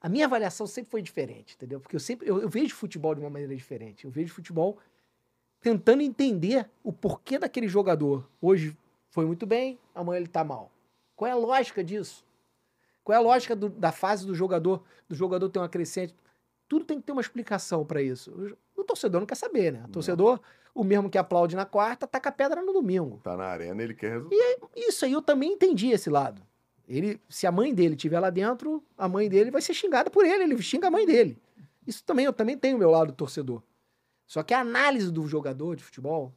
a 0.00 0.08
minha 0.08 0.24
avaliação 0.24 0.66
sempre 0.66 0.90
foi 0.90 1.02
diferente, 1.02 1.54
entendeu? 1.54 1.78
Porque 1.78 1.94
eu 1.94 2.00
sempre 2.00 2.28
eu, 2.28 2.40
eu, 2.40 2.48
vejo 2.48 2.74
futebol 2.74 3.14
de 3.14 3.20
uma 3.20 3.28
maneira 3.28 3.54
diferente. 3.54 4.06
Eu 4.06 4.10
vejo 4.10 4.32
futebol 4.32 4.78
tentando 5.60 6.02
entender 6.02 6.68
o 6.82 6.92
porquê 6.92 7.38
daquele 7.38 7.68
jogador. 7.68 8.26
Hoje 8.40 8.76
foi 9.10 9.26
muito 9.26 9.46
bem, 9.46 9.78
amanhã 9.94 10.18
ele 10.18 10.28
tá 10.28 10.42
mal. 10.42 10.70
Qual 11.14 11.28
é 11.28 11.32
a 11.32 11.36
lógica 11.36 11.84
disso? 11.84 12.24
Qual 13.04 13.14
é 13.14 13.18
a 13.18 13.22
lógica 13.22 13.54
do, 13.54 13.68
da 13.68 13.92
fase 13.92 14.26
do 14.26 14.34
jogador, 14.34 14.82
do 15.06 15.14
jogador 15.14 15.50
ter 15.50 15.58
uma 15.58 15.68
crescente? 15.68 16.14
Tudo 16.66 16.84
tem 16.84 16.98
que 16.98 17.04
ter 17.04 17.12
uma 17.12 17.20
explicação 17.20 17.84
para 17.84 18.00
isso. 18.00 18.56
O, 18.76 18.80
o, 18.80 18.84
torcedor 18.84 19.20
não 19.20 19.26
quer 19.26 19.34
saber, 19.34 19.72
né? 19.72 19.84
O 19.86 19.90
torcedor, 19.90 20.40
não. 20.74 20.82
o 20.82 20.84
mesmo 20.84 21.10
que 21.10 21.18
aplaude 21.18 21.54
na 21.56 21.66
quarta, 21.66 22.06
taca 22.06 22.32
pedra 22.32 22.62
no 22.62 22.72
domingo. 22.72 23.20
Tá 23.22 23.36
na 23.36 23.44
arena, 23.44 23.82
ele 23.82 23.94
quer 23.94 24.12
resultado. 24.12 24.70
E 24.74 24.88
isso 24.88 25.04
aí 25.04 25.12
eu 25.12 25.20
também 25.20 25.52
entendi 25.52 25.90
esse 25.90 26.08
lado. 26.08 26.40
Ele, 26.90 27.20
se 27.28 27.46
a 27.46 27.52
mãe 27.52 27.72
dele 27.72 27.94
estiver 27.94 28.18
lá 28.18 28.30
dentro, 28.30 28.84
a 28.98 29.08
mãe 29.08 29.28
dele 29.28 29.50
vai 29.52 29.62
ser 29.62 29.72
xingada 29.72 30.10
por 30.10 30.26
ele, 30.26 30.42
ele 30.42 30.60
xinga 30.60 30.88
a 30.88 30.90
mãe 30.90 31.06
dele. 31.06 31.38
Isso 31.86 32.02
também, 32.04 32.24
eu 32.24 32.32
também 32.32 32.58
tenho 32.58 32.76
o 32.76 32.78
meu 32.80 32.90
lado 32.90 33.12
torcedor. 33.12 33.62
Só 34.26 34.42
que 34.42 34.52
a 34.52 34.60
análise 34.60 35.10
do 35.10 35.24
jogador 35.24 35.76
de 35.76 35.84
futebol, 35.84 36.34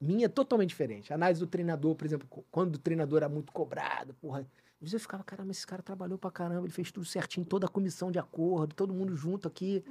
minha 0.00 0.24
é 0.24 0.28
totalmente 0.28 0.70
diferente. 0.70 1.12
A 1.12 1.16
análise 1.16 1.38
do 1.38 1.46
treinador, 1.46 1.94
por 1.94 2.06
exemplo, 2.06 2.26
quando 2.50 2.76
o 2.76 2.78
treinador 2.78 3.18
era 3.18 3.28
muito 3.28 3.52
cobrado, 3.52 4.14
porra. 4.14 4.40
Às 4.40 4.46
vezes 4.80 4.94
eu 4.94 5.00
ficava, 5.00 5.22
caramba, 5.22 5.50
esse 5.50 5.66
cara 5.66 5.82
trabalhou 5.82 6.16
pra 6.16 6.30
caramba, 6.30 6.62
ele 6.66 6.72
fez 6.72 6.90
tudo 6.90 7.04
certinho, 7.04 7.44
toda 7.44 7.66
a 7.66 7.68
comissão 7.68 8.10
de 8.10 8.18
acordo, 8.18 8.74
todo 8.74 8.92
mundo 8.92 9.14
junto 9.14 9.46
aqui. 9.46 9.84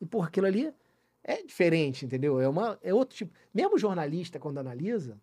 E, 0.00 0.04
porra, 0.04 0.28
aquilo 0.28 0.46
ali 0.46 0.72
é 1.24 1.42
diferente, 1.42 2.04
entendeu? 2.04 2.38
É, 2.40 2.48
uma, 2.48 2.78
é 2.82 2.92
outro 2.92 3.16
tipo. 3.16 3.32
Mesmo 3.54 3.76
o 3.76 3.78
jornalista, 3.78 4.38
quando 4.38 4.58
analisa, 4.58 5.18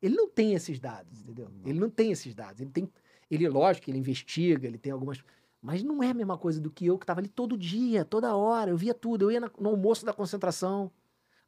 ele 0.00 0.16
não 0.16 0.28
tem 0.28 0.54
esses 0.54 0.80
dados, 0.80 1.20
entendeu? 1.22 1.48
Ele 1.64 1.78
não 1.78 1.88
tem 1.88 2.10
esses 2.10 2.34
dados. 2.34 2.60
Ele 2.60 2.70
tem. 2.70 2.90
Ele, 3.32 3.48
lógico, 3.48 3.88
ele 3.90 3.98
investiga, 3.98 4.66
ele 4.66 4.76
tem 4.78 4.92
algumas. 4.92 5.18
Mas 5.62 5.82
não 5.82 6.02
é 6.02 6.10
a 6.10 6.14
mesma 6.14 6.36
coisa 6.36 6.60
do 6.60 6.70
que 6.70 6.86
eu 6.86 6.98
que 6.98 7.06
tava 7.06 7.20
ali 7.20 7.28
todo 7.28 7.56
dia, 7.56 8.04
toda 8.04 8.36
hora. 8.36 8.70
Eu 8.70 8.76
via 8.76 8.92
tudo. 8.92 9.22
Eu 9.24 9.30
ia 9.30 9.40
no 9.40 9.68
almoço 9.70 10.04
da 10.04 10.12
concentração. 10.12 10.90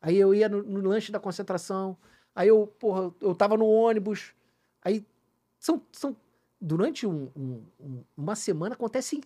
Aí 0.00 0.16
eu 0.16 0.34
ia 0.34 0.48
no, 0.48 0.62
no 0.62 0.88
lanche 0.88 1.12
da 1.12 1.20
concentração. 1.20 1.96
Aí 2.34 2.48
eu, 2.48 2.66
porra, 2.66 3.12
eu 3.20 3.34
tava 3.34 3.56
no 3.56 3.66
ônibus. 3.66 4.32
Aí 4.82 5.04
são. 5.58 5.82
são 5.92 6.16
durante 6.60 7.06
um- 7.06 7.28
um- 7.36 7.62
um- 7.78 8.04
uma 8.16 8.34
semana 8.34 8.74
acontecem 8.74 9.20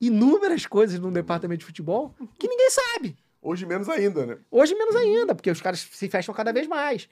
inúmeras 0.00 0.66
coisas 0.66 0.98
no 0.98 1.10
departamento 1.12 1.60
de 1.60 1.64
futebol 1.66 2.14
que 2.38 2.48
ninguém 2.48 2.70
sabe. 2.70 3.16
Hoje 3.40 3.64
menos 3.64 3.88
ainda, 3.88 4.26
né? 4.26 4.38
Hoje 4.50 4.74
menos 4.74 4.96
ainda, 4.96 5.34
porque 5.34 5.50
os 5.50 5.60
caras 5.60 5.80
se 5.80 6.08
fecham 6.08 6.34
cada 6.34 6.52
vez 6.52 6.66
mais. 6.66 7.08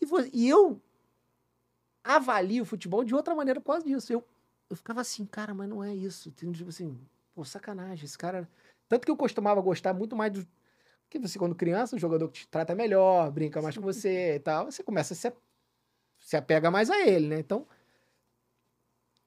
E, 0.00 0.06
e 0.34 0.48
eu 0.48 0.78
avalio 2.04 2.62
o 2.62 2.66
futebol 2.66 3.02
de 3.02 3.14
outra 3.14 3.34
maneira 3.34 3.60
por 3.60 3.72
causa 3.72 3.86
disso. 3.86 4.12
Eu, 4.12 4.22
eu 4.68 4.76
ficava 4.76 5.00
assim, 5.00 5.24
cara, 5.24 5.54
mas 5.54 5.68
não 5.68 5.82
é 5.82 5.94
isso. 5.94 6.30
Tipo 6.30 6.68
assim, 6.68 6.98
pô, 7.34 7.44
sacanagem, 7.44 8.04
esse 8.04 8.18
cara. 8.18 8.48
Tanto 8.88 9.06
que 9.06 9.10
eu 9.10 9.16
costumava 9.16 9.60
gostar 9.62 9.94
muito 9.94 10.14
mais 10.14 10.30
do. 10.30 10.46
Porque 11.04 11.18
você, 11.18 11.38
quando 11.38 11.54
criança, 11.54 11.96
o 11.96 11.98
jogador 11.98 12.28
que 12.28 12.40
te 12.40 12.48
trata 12.48 12.74
melhor, 12.74 13.30
brinca 13.30 13.62
mais 13.62 13.76
com 13.76 13.82
você 13.82 14.36
e 14.36 14.40
tal, 14.40 14.70
você 14.70 14.82
começa 14.82 15.14
a 15.14 15.16
se, 15.16 15.32
se 16.18 16.36
apega 16.36 16.70
mais 16.70 16.90
a 16.90 17.00
ele, 17.00 17.28
né? 17.28 17.38
Então. 17.38 17.66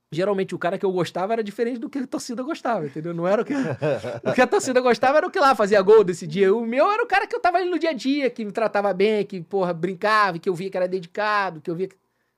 Geralmente 0.09 0.55
o 0.55 0.57
cara 0.57 0.77
que 0.77 0.85
eu 0.85 0.91
gostava 0.91 1.33
era 1.33 1.43
diferente 1.43 1.79
do 1.79 1.89
que 1.89 1.99
a 1.99 2.07
torcida 2.07 2.41
gostava, 2.41 2.85
entendeu? 2.85 3.13
Não 3.13 3.27
era 3.27 3.41
o 3.41 3.45
que. 3.45 3.53
O 4.23 4.33
que 4.33 4.41
a 4.41 4.47
torcida 4.47 4.79
gostava 4.79 5.17
era 5.17 5.27
o 5.27 5.31
que 5.31 5.39
lá 5.39 5.53
fazia 5.53 5.81
gol 5.81 6.01
desse 6.01 6.25
dia. 6.25 6.55
O 6.55 6.65
meu 6.65 6.89
era 6.89 7.03
o 7.03 7.07
cara 7.07 7.27
que 7.27 7.35
eu 7.35 7.41
tava 7.41 7.57
ali 7.57 7.69
no 7.69 7.77
dia 7.77 7.89
a 7.89 7.93
dia, 7.93 8.29
que 8.29 8.45
me 8.45 8.53
tratava 8.53 8.93
bem, 8.93 9.25
que, 9.25 9.41
porra, 9.41 9.73
brincava, 9.73 10.39
que 10.39 10.47
eu 10.47 10.55
via 10.55 10.69
que 10.69 10.77
era 10.77 10.87
dedicado, 10.87 11.59
que 11.59 11.69
eu 11.69 11.75
via 11.75 11.89
que... 11.89 11.97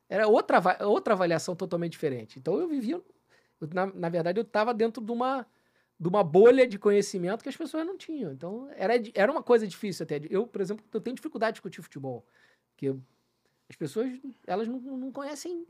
Era 0.10 0.28
outra, 0.28 0.60
outra 0.88 1.14
avaliação 1.14 1.56
totalmente 1.56 1.92
diferente. 1.92 2.40
Então 2.40 2.60
eu 2.60 2.68
vivia... 2.68 2.96
eu, 3.62 3.70
na, 3.72 3.86
na 3.86 4.10
verdade, 4.10 4.40
eu 4.40 4.44
tava 4.44 4.74
dentro 4.74 5.04
de 5.04 5.12
uma, 5.12 5.46
de 6.00 6.08
uma 6.08 6.24
bolha 6.24 6.68
de 6.68 6.80
conhecimento 6.80 7.44
que 7.44 7.50
as 7.50 7.56
pessoas 7.56 7.86
não 7.86 7.96
tinham. 7.96 8.32
Então 8.34 8.68
era, 8.76 8.94
era 9.14 9.32
uma 9.32 9.44
coisa 9.44 9.68
difícil 9.68 10.04
até. 10.04 10.20
Eu, 10.30 10.48
por 10.48 10.60
exemplo, 10.62 10.84
eu 10.92 11.00
tenho 11.00 11.16
dificuldade 11.16 11.52
de 11.52 11.56
discutir 11.58 11.82
futebol. 11.84 12.26
Porque 12.72 12.96
as 13.70 13.76
pessoas, 13.76 14.20
elas 14.48 14.68
não, 14.68 14.80
não 14.80 15.12
conhecem 15.12 15.68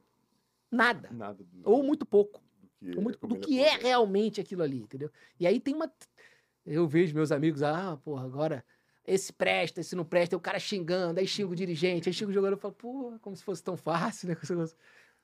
nada. 0.72 1.10
Nada 1.12 1.44
do, 1.44 1.70
Ou 1.70 1.84
muito 1.84 2.06
pouco 2.06 2.42
do 2.82 2.90
que, 2.90 2.96
do, 2.96 3.02
muito- 3.02 3.28
do 3.28 3.38
que 3.38 3.60
é 3.62 3.76
realmente 3.76 4.40
aquilo 4.40 4.64
ali, 4.64 4.80
entendeu? 4.80 5.12
E 5.38 5.46
aí 5.46 5.60
tem 5.60 5.76
uma. 5.76 5.92
Eu 6.66 6.88
vejo 6.88 7.14
meus 7.14 7.32
amigos, 7.32 7.62
ah, 7.62 7.98
porra, 7.98 8.24
agora 8.26 8.64
esse 9.06 9.34
presta, 9.34 9.82
esse 9.82 9.96
não 9.96 10.06
presta, 10.06 10.36
aí 10.36 10.38
o 10.38 10.42
cara 10.42 10.60
xingando, 10.60 11.20
aí 11.20 11.28
xinga 11.28 11.52
o 11.52 11.56
dirigente, 11.56 12.10
aí 12.10 12.14
xinga 12.14 12.30
o 12.32 12.34
jogador, 12.34 12.56
eu 12.56 12.60
falo, 12.60 12.74
pô, 12.74 13.14
como 13.22 13.36
se 13.36 13.44
fosse 13.44 13.64
tão 13.64 13.76
fácil, 13.76 14.30
né? 14.30 14.38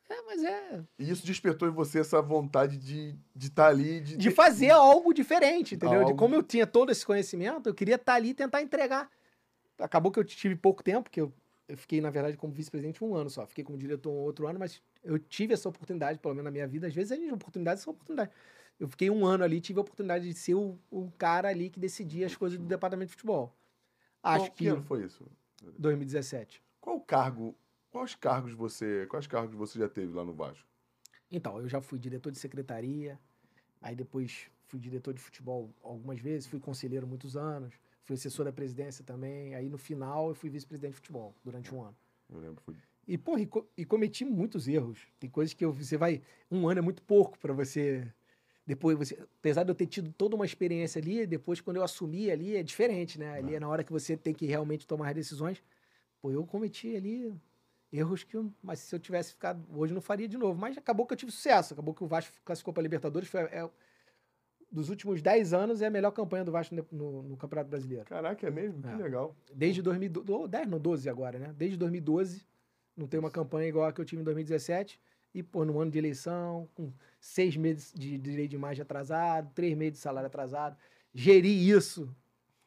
É, 0.09 0.21
mas 0.21 0.43
é. 0.43 0.83
E 0.99 1.09
isso 1.09 1.25
despertou 1.25 1.67
em 1.67 1.71
você 1.71 1.99
essa 1.99 2.21
vontade 2.21 2.77
de 2.77 3.09
estar 3.09 3.19
de 3.35 3.49
tá 3.51 3.67
ali, 3.67 3.99
de, 3.99 4.17
De 4.17 4.31
fazer 4.31 4.69
algo 4.69 5.13
diferente, 5.13 5.75
entendeu? 5.75 5.99
De 5.99 6.11
Algo- 6.11 6.17
como 6.17 6.35
eu 6.35 6.43
tinha 6.43 6.67
todo 6.67 6.91
esse 6.91 7.05
conhecimento, 7.05 7.67
eu 7.67 7.73
queria 7.73 7.95
estar 7.95 8.13
ali 8.13 8.29
e 8.29 8.33
tentar 8.33 8.61
entregar. 8.61 9.09
Acabou 9.79 10.11
que 10.11 10.19
eu 10.19 10.23
tive 10.23 10.55
pouco 10.55 10.83
tempo, 10.83 11.03
porque 11.03 11.19
eu, 11.21 11.33
eu 11.67 11.75
fiquei, 11.75 12.01
na 12.01 12.11
verdade, 12.11 12.37
como 12.37 12.53
vice-presidente 12.53 13.03
um 13.03 13.15
ano 13.15 13.29
só. 13.29 13.47
Fiquei 13.47 13.63
como 13.63 13.77
diretor 13.77 14.11
um 14.11 14.17
outro 14.17 14.47
ano, 14.47 14.59
mas 14.59 14.79
eu 15.03 15.17
tive 15.17 15.53
essa 15.53 15.67
oportunidade, 15.67 16.19
pelo 16.19 16.35
menos 16.35 16.45
na 16.45 16.51
minha 16.51 16.67
vida. 16.67 16.87
Às 16.87 16.93
vezes, 16.93 17.11
as 17.11 17.33
oportunidades 17.33 17.83
são 17.83 17.91
oportunidades. 17.91 18.33
Eu 18.79 18.87
fiquei 18.87 19.09
um 19.09 19.25
ano 19.25 19.43
ali, 19.43 19.59
tive 19.59 19.79
a 19.79 19.81
oportunidade 19.81 20.27
de 20.27 20.33
ser 20.33 20.53
o, 20.53 20.77
o 20.91 21.09
cara 21.17 21.49
ali 21.49 21.69
que 21.69 21.79
decidia 21.79 22.25
as 22.27 22.35
coisas 22.35 22.59
do 22.59 22.65
departamento 22.65 23.07
de 23.07 23.13
futebol. 23.13 23.55
Acho 24.25 24.45
Qual- 24.45 24.51
que 24.55 24.67
ano 24.67 24.81
foi 24.81 25.03
isso? 25.03 25.23
2017. 25.77 26.63
Qual 26.81 26.99
cargo, 26.99 27.55
quais 27.91 28.15
cargos 28.15 28.53
você, 28.53 29.05
quais 29.07 29.27
cargos 29.27 29.55
você 29.55 29.77
já 29.77 29.87
teve 29.87 30.11
lá 30.13 30.25
no 30.25 30.33
Vasco? 30.33 30.67
Então, 31.31 31.59
eu 31.59 31.67
já 31.69 31.79
fui 31.79 31.99
diretor 31.99 32.31
de 32.31 32.39
secretaria, 32.39 33.19
aí 33.79 33.95
depois 33.95 34.49
fui 34.65 34.79
diretor 34.79 35.13
de 35.13 35.21
futebol 35.21 35.71
algumas 35.83 36.19
vezes, 36.19 36.47
fui 36.47 36.59
conselheiro 36.59 37.05
muitos 37.05 37.37
anos, 37.37 37.75
fui 38.03 38.15
assessor 38.15 38.45
da 38.45 38.51
presidência 38.51 39.03
também, 39.03 39.53
aí 39.53 39.69
no 39.69 39.77
final 39.77 40.29
eu 40.29 40.35
fui 40.35 40.49
vice-presidente 40.49 40.91
de 40.93 40.97
futebol 40.97 41.35
durante 41.43 41.73
um 41.73 41.83
ano. 41.83 41.95
Eu 42.27 42.39
lembro, 42.39 42.63
foi 42.63 42.75
E, 43.07 43.19
porra, 43.19 43.41
e, 43.41 43.45
co- 43.45 43.67
e 43.77 43.85
cometi 43.85 44.25
muitos 44.25 44.67
erros. 44.67 45.07
Tem 45.19 45.29
coisas 45.29 45.53
que 45.53 45.63
eu- 45.63 45.71
você 45.71 45.95
vai. 45.97 46.23
Um 46.49 46.67
ano 46.67 46.79
é 46.79 46.81
muito 46.81 47.03
pouco 47.03 47.37
pra 47.37 47.53
você. 47.53 48.11
Depois 48.65 48.97
você. 48.97 49.17
Apesar 49.39 49.63
de 49.63 49.69
eu 49.69 49.75
ter 49.75 49.85
tido 49.85 50.11
toda 50.11 50.35
uma 50.35 50.45
experiência 50.45 50.99
ali, 50.99 51.25
depois 51.27 51.61
quando 51.61 51.77
eu 51.77 51.83
assumi 51.83 52.31
ali 52.31 52.55
é 52.57 52.63
diferente, 52.63 53.19
né? 53.19 53.33
Ali 53.37 53.55
é 53.55 53.59
na 53.59 53.67
hora 53.67 53.83
que 53.83 53.91
você 53.91 54.17
tem 54.17 54.33
que 54.33 54.45
realmente 54.45 54.87
tomar 54.87 55.09
as 55.09 55.15
decisões. 55.15 55.63
Pô, 56.21 56.31
eu 56.31 56.43
cometi 56.45 56.95
ali 56.95 57.31
erros 57.93 58.23
que. 58.23 58.35
eu- 58.35 58.51
Mas 58.63 58.79
se 58.79 58.95
eu 58.95 58.99
tivesse 58.99 59.31
ficado. 59.33 59.63
Hoje 59.77 59.93
não 59.93 60.01
faria 60.01 60.27
de 60.27 60.37
novo. 60.37 60.59
Mas 60.59 60.77
acabou 60.77 61.05
que 61.05 61.13
eu 61.13 61.17
tive 61.17 61.31
sucesso. 61.31 61.73
Acabou 61.73 61.93
que 61.93 62.03
o 62.03 62.07
Vasco 62.07 62.33
classificou 62.43 62.73
pra 62.73 62.81
Libertadores. 62.81 63.29
Foi, 63.29 63.41
é, 63.41 63.69
dos 64.71 64.89
últimos 64.89 65.21
10 65.21 65.53
anos 65.53 65.81
é 65.81 65.85
a 65.85 65.89
melhor 65.91 66.11
campanha 66.11 66.43
do 66.43 66.51
Vasco 66.51 66.73
no, 66.73 66.85
no- 66.91 67.21
no 67.23 67.37
Campeonato 67.37 67.69
Brasileiro. 67.69 68.05
Caraca, 68.05 68.47
é 68.47 68.51
mesmo? 68.51 68.85
É. 68.87 68.95
Que 68.95 69.03
legal. 69.03 69.35
Desde 69.53 69.81
2012, 69.83 70.31
ou 70.31 70.47
10, 70.47 70.67
não, 70.67 70.79
12 70.79 71.07
agora, 71.07 71.37
né? 71.37 71.53
Desde 71.55 71.77
2012, 71.77 72.43
não 72.97 73.05
tem 73.07 73.19
uma 73.19 73.29
campanha 73.31 73.69
igual 73.69 73.85
a 73.87 73.93
que 73.93 74.01
eu 74.01 74.05
tive 74.05 74.21
em 74.21 74.25
2017. 74.25 74.99
E, 75.35 75.43
pô, 75.43 75.65
no 75.65 75.81
ano 75.81 75.91
de 75.91 75.97
eleição, 75.97 76.65
com 76.73 76.93
seis 77.19 77.57
meses 77.57 77.91
de 77.93 78.17
direito 78.17 78.51
de 78.51 78.55
imagem 78.55 78.81
atrasado, 78.81 79.51
três 79.53 79.75
meses 79.75 79.95
de 79.95 79.99
salário 79.99 80.27
atrasado. 80.27 80.77
Gerir 81.13 81.75
isso. 81.75 82.09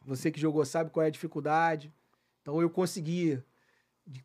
Você 0.04 0.30
que 0.30 0.38
jogou 0.38 0.62
sabe 0.66 0.90
qual 0.90 1.02
é 1.02 1.06
a 1.06 1.10
dificuldade. 1.10 1.90
Então 2.42 2.60
eu 2.60 2.68
consegui, 2.68 3.42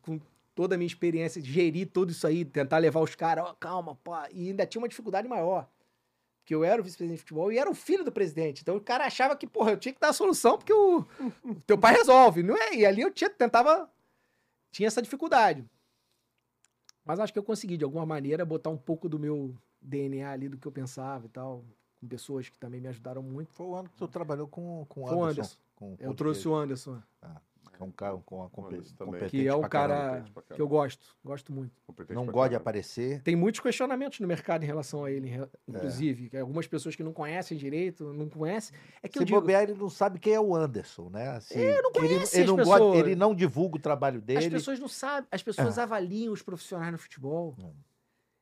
com 0.02 0.20
toda 0.54 0.74
a 0.74 0.78
minha 0.78 0.86
experiência, 0.86 1.40
gerir 1.40 1.88
tudo 1.90 2.12
isso 2.12 2.26
aí, 2.26 2.44
tentar 2.44 2.76
levar 2.76 3.00
os 3.00 3.14
caras, 3.14 3.46
ó, 3.46 3.54
calma, 3.54 3.94
pá. 4.04 4.28
E 4.30 4.48
ainda 4.48 4.66
tinha 4.66 4.82
uma 4.82 4.88
dificuldade 4.88 5.26
maior. 5.26 5.66
Porque 6.40 6.54
eu 6.54 6.62
era 6.62 6.82
o 6.82 6.84
vice-presidente 6.84 7.20
de 7.20 7.22
futebol 7.22 7.50
e 7.50 7.56
era 7.56 7.70
o 7.70 7.74
filho 7.74 8.04
do 8.04 8.12
presidente. 8.12 8.60
Então 8.60 8.76
o 8.76 8.80
cara 8.80 9.06
achava 9.06 9.34
que, 9.34 9.46
porra, 9.46 9.70
eu 9.70 9.78
tinha 9.78 9.94
que 9.94 10.00
dar 10.00 10.10
a 10.10 10.12
solução 10.12 10.58
porque 10.58 10.74
o, 10.74 10.98
o 11.42 11.54
teu 11.66 11.78
pai 11.78 11.94
resolve, 11.94 12.42
não 12.42 12.54
é? 12.54 12.74
E 12.74 12.84
ali 12.84 13.00
eu 13.00 13.10
tinha, 13.10 13.30
tentava. 13.30 13.90
Tinha 14.70 14.86
essa 14.86 15.00
dificuldade. 15.00 15.64
Mas 17.04 17.20
acho 17.20 17.32
que 17.32 17.38
eu 17.38 17.42
consegui, 17.42 17.76
de 17.76 17.84
alguma 17.84 18.06
maneira, 18.06 18.44
botar 18.44 18.70
um 18.70 18.76
pouco 18.76 19.08
do 19.08 19.18
meu 19.18 19.54
DNA 19.80 20.30
ali, 20.30 20.48
do 20.48 20.56
que 20.56 20.66
eu 20.66 20.72
pensava 20.72 21.26
e 21.26 21.28
tal, 21.28 21.64
com 22.00 22.08
pessoas 22.08 22.48
que 22.48 22.58
também 22.58 22.80
me 22.80 22.88
ajudaram 22.88 23.22
muito. 23.22 23.52
Foi 23.52 23.66
o 23.66 23.74
ano 23.74 23.88
que 23.88 23.96
tu 23.96 24.08
trabalhou 24.08 24.48
com, 24.48 24.86
com 24.88 25.02
o 25.02 25.04
o 25.04 25.06
Anderson. 25.06 25.24
Anderson. 25.24 25.56
Com, 25.76 25.96
com 25.96 26.02
Eu 26.02 26.10
o 26.10 26.14
trouxe 26.14 26.48
o 26.48 26.54
Anderson, 26.54 27.02
que 27.76 27.82
é 27.82 27.84
um 27.84 27.90
cara 27.90 28.16
com 28.24 28.42
a 28.44 28.48
compe- 28.50 28.74
Anderson 28.76 28.94
também. 28.96 29.14
competente 29.14 29.30
que 29.42 29.48
é 29.48 29.54
um 29.54 29.62
caramba. 29.62 30.32
cara 30.32 30.46
que 30.54 30.62
eu 30.62 30.68
gosto, 30.68 31.16
gosto 31.24 31.52
muito. 31.52 31.72
Competente 31.86 32.14
Não 32.14 32.26
gosta 32.26 32.50
de 32.50 32.54
aparecer. 32.56 33.22
Tem 33.22 33.34
muitos 33.36 33.60
questionamentos 33.60 34.20
no 34.20 34.26
mercado 34.28 34.62
em 34.62 34.66
relação 34.66 35.04
a 35.04 35.10
ele, 35.10 35.28
re- 35.28 35.48
inclusive. 35.68 36.30
que 36.30 36.36
Algumas 36.36 36.66
pessoas 36.66 36.94
que 36.96 37.02
não 37.02 37.12
conhecem 37.12 37.58
direito, 37.58 38.12
não 38.12 38.28
conhecem. 38.28 38.76
É 39.02 39.08
que 39.08 39.18
eu 39.18 39.22
Se 39.22 39.26
digo, 39.26 39.40
bobear, 39.40 39.64
ele 39.64 39.74
não 39.74 39.90
sabe 39.90 40.18
quem 40.18 40.32
é 40.34 40.40
o 40.40 40.54
Anderson, 40.54 41.10
né? 41.10 41.28
Assim, 41.30 41.56
não 41.58 41.64
ele, 41.64 41.82
conhece 41.92 42.36
ele 42.40 42.50
as 42.50 42.56
não 42.56 42.64
gosta, 42.64 42.98
ele 42.98 43.14
não 43.16 43.34
divulga 43.34 43.76
o 43.76 43.80
trabalho 43.80 44.18
As 44.18 44.24
dele. 44.24 44.50
pessoas 44.50 44.78
não 44.78 44.88
sabem, 44.88 45.28
as 45.30 45.42
pessoas 45.42 45.78
avaliam 45.78 46.32
os 46.32 46.42
profissionais 46.42 46.92
no 46.92 46.98
futebol 46.98 47.54
Hum. 47.58 47.72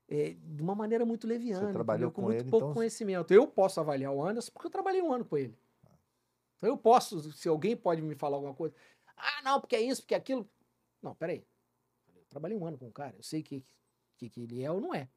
é, 0.09 0.35
de 0.39 0.62
uma 0.62 0.74
maneira 0.74 1.07
muito 1.07 1.26
leviana, 1.26 1.66
Você 1.68 1.72
trabalhou 1.72 2.11
com, 2.11 2.22
com 2.22 2.28
muito 2.28 2.41
ele, 2.43 2.51
pouco 2.51 2.66
então- 2.66 2.74
conhecimento. 2.74 3.33
Eu 3.33 3.47
posso 3.47 3.80
avaliar 3.80 4.12
o 4.12 4.22
Anderson 4.22 4.51
porque 4.53 4.66
eu 4.66 4.70
trabalhei 4.70 5.01
um 5.01 5.12
ano 5.12 5.24
com 5.24 5.39
ele. 5.39 5.57
Então 6.59 6.70
eu 6.70 6.76
posso, 6.76 7.33
se 7.33 7.49
alguém 7.49 7.74
pode 7.76 8.01
me 8.01 8.14
falar 8.14 8.37
alguma 8.37 8.55
coisa, 8.55 8.72
ah, 9.16 9.42
não, 9.42 9.60
porque 9.60 9.76
é 9.76 9.80
isso, 9.80 10.02
porque 10.02 10.14
é 10.14 10.18
aquilo. 10.18 10.48
Não, 11.02 11.14
peraí. 11.14 11.44
Eu 12.16 12.22
trabalhei 12.28 12.56
um 12.56 12.66
ano 12.66 12.78
com 12.78 12.88
o 12.88 12.92
cara, 12.92 13.14
eu 13.16 13.22
sei 13.22 13.42
que, 13.42 13.64
que, 14.16 14.28
que 14.28 14.42
ele 14.42 14.62
é 14.62 14.70
ou 14.70 14.80
não 14.80 14.94
é. 14.94 15.08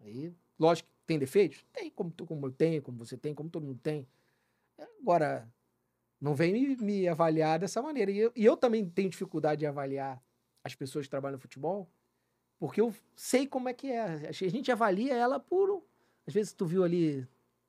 Aí, 0.00 0.32
lógico 0.58 0.88
tem 1.06 1.18
defeitos? 1.18 1.64
Tem, 1.72 1.90
como, 1.90 2.10
tu- 2.10 2.26
como 2.26 2.46
eu 2.46 2.52
tenho, 2.52 2.82
como 2.82 2.98
você 2.98 3.16
tem, 3.16 3.34
como 3.34 3.48
todo 3.50 3.66
mundo 3.66 3.80
tem. 3.82 4.06
Agora, 5.00 5.48
não 6.20 6.34
vem 6.34 6.52
me, 6.52 6.76
me 6.76 7.08
avaliar 7.08 7.58
dessa 7.58 7.80
maneira. 7.82 8.10
E 8.10 8.18
eu, 8.18 8.32
e 8.36 8.44
eu 8.44 8.56
também 8.56 8.88
tenho 8.88 9.08
dificuldade 9.10 9.60
de 9.60 9.66
avaliar 9.66 10.22
as 10.62 10.74
pessoas 10.74 11.06
que 11.06 11.10
trabalham 11.10 11.36
no 11.36 11.40
futebol, 11.42 11.88
porque 12.58 12.80
eu 12.80 12.94
sei 13.16 13.46
como 13.46 13.68
é 13.68 13.74
que 13.74 13.90
é. 13.90 14.28
A 14.28 14.32
gente 14.32 14.70
avalia 14.70 15.14
ela 15.14 15.40
por. 15.40 15.82
Às 16.26 16.34
vezes 16.34 16.52
tu 16.52 16.66
viu 16.66 16.84
ali 16.84 17.26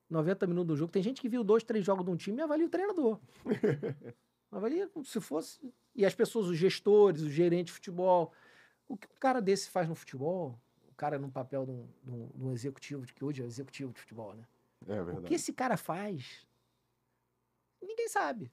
90 0.09 0.45
minutos 0.47 0.67
do 0.67 0.75
jogo, 0.75 0.91
tem 0.91 1.03
gente 1.03 1.21
que 1.21 1.29
viu 1.29 1.43
dois, 1.43 1.63
três 1.63 1.85
jogos 1.85 2.03
de 2.05 2.11
um 2.11 2.17
time 2.17 2.39
e 2.39 2.41
avalia 2.41 2.65
o 2.67 2.69
treinador. 2.69 3.19
avalia 4.51 4.87
como 4.89 5.05
se 5.05 5.19
fosse. 5.21 5.59
E 5.95 6.05
as 6.05 6.13
pessoas, 6.15 6.47
os 6.47 6.57
gestores, 6.57 7.21
os 7.21 7.31
gerentes 7.31 7.67
de 7.67 7.73
futebol. 7.73 8.33
O 8.87 8.97
que 8.97 9.07
um 9.07 9.19
cara 9.19 9.41
desse 9.41 9.69
faz 9.69 9.87
no 9.87 9.95
futebol, 9.95 10.59
o 10.87 10.93
cara 10.95 11.19
no 11.19 11.31
papel 11.31 11.65
de 11.65 11.71
um, 11.71 11.87
de 12.03 12.11
um- 12.11 12.27
de 12.33 12.43
um 12.45 12.51
executivo, 12.53 13.05
que 13.05 13.23
hoje 13.23 13.41
é 13.41 13.45
executivo 13.45 13.93
de 13.93 13.99
futebol, 13.99 14.33
né? 14.33 14.47
É 14.87 15.01
O 15.01 15.05
verdade. 15.05 15.27
que 15.27 15.33
esse 15.35 15.53
cara 15.53 15.77
faz, 15.77 16.47
ninguém 17.81 18.07
sabe. 18.07 18.51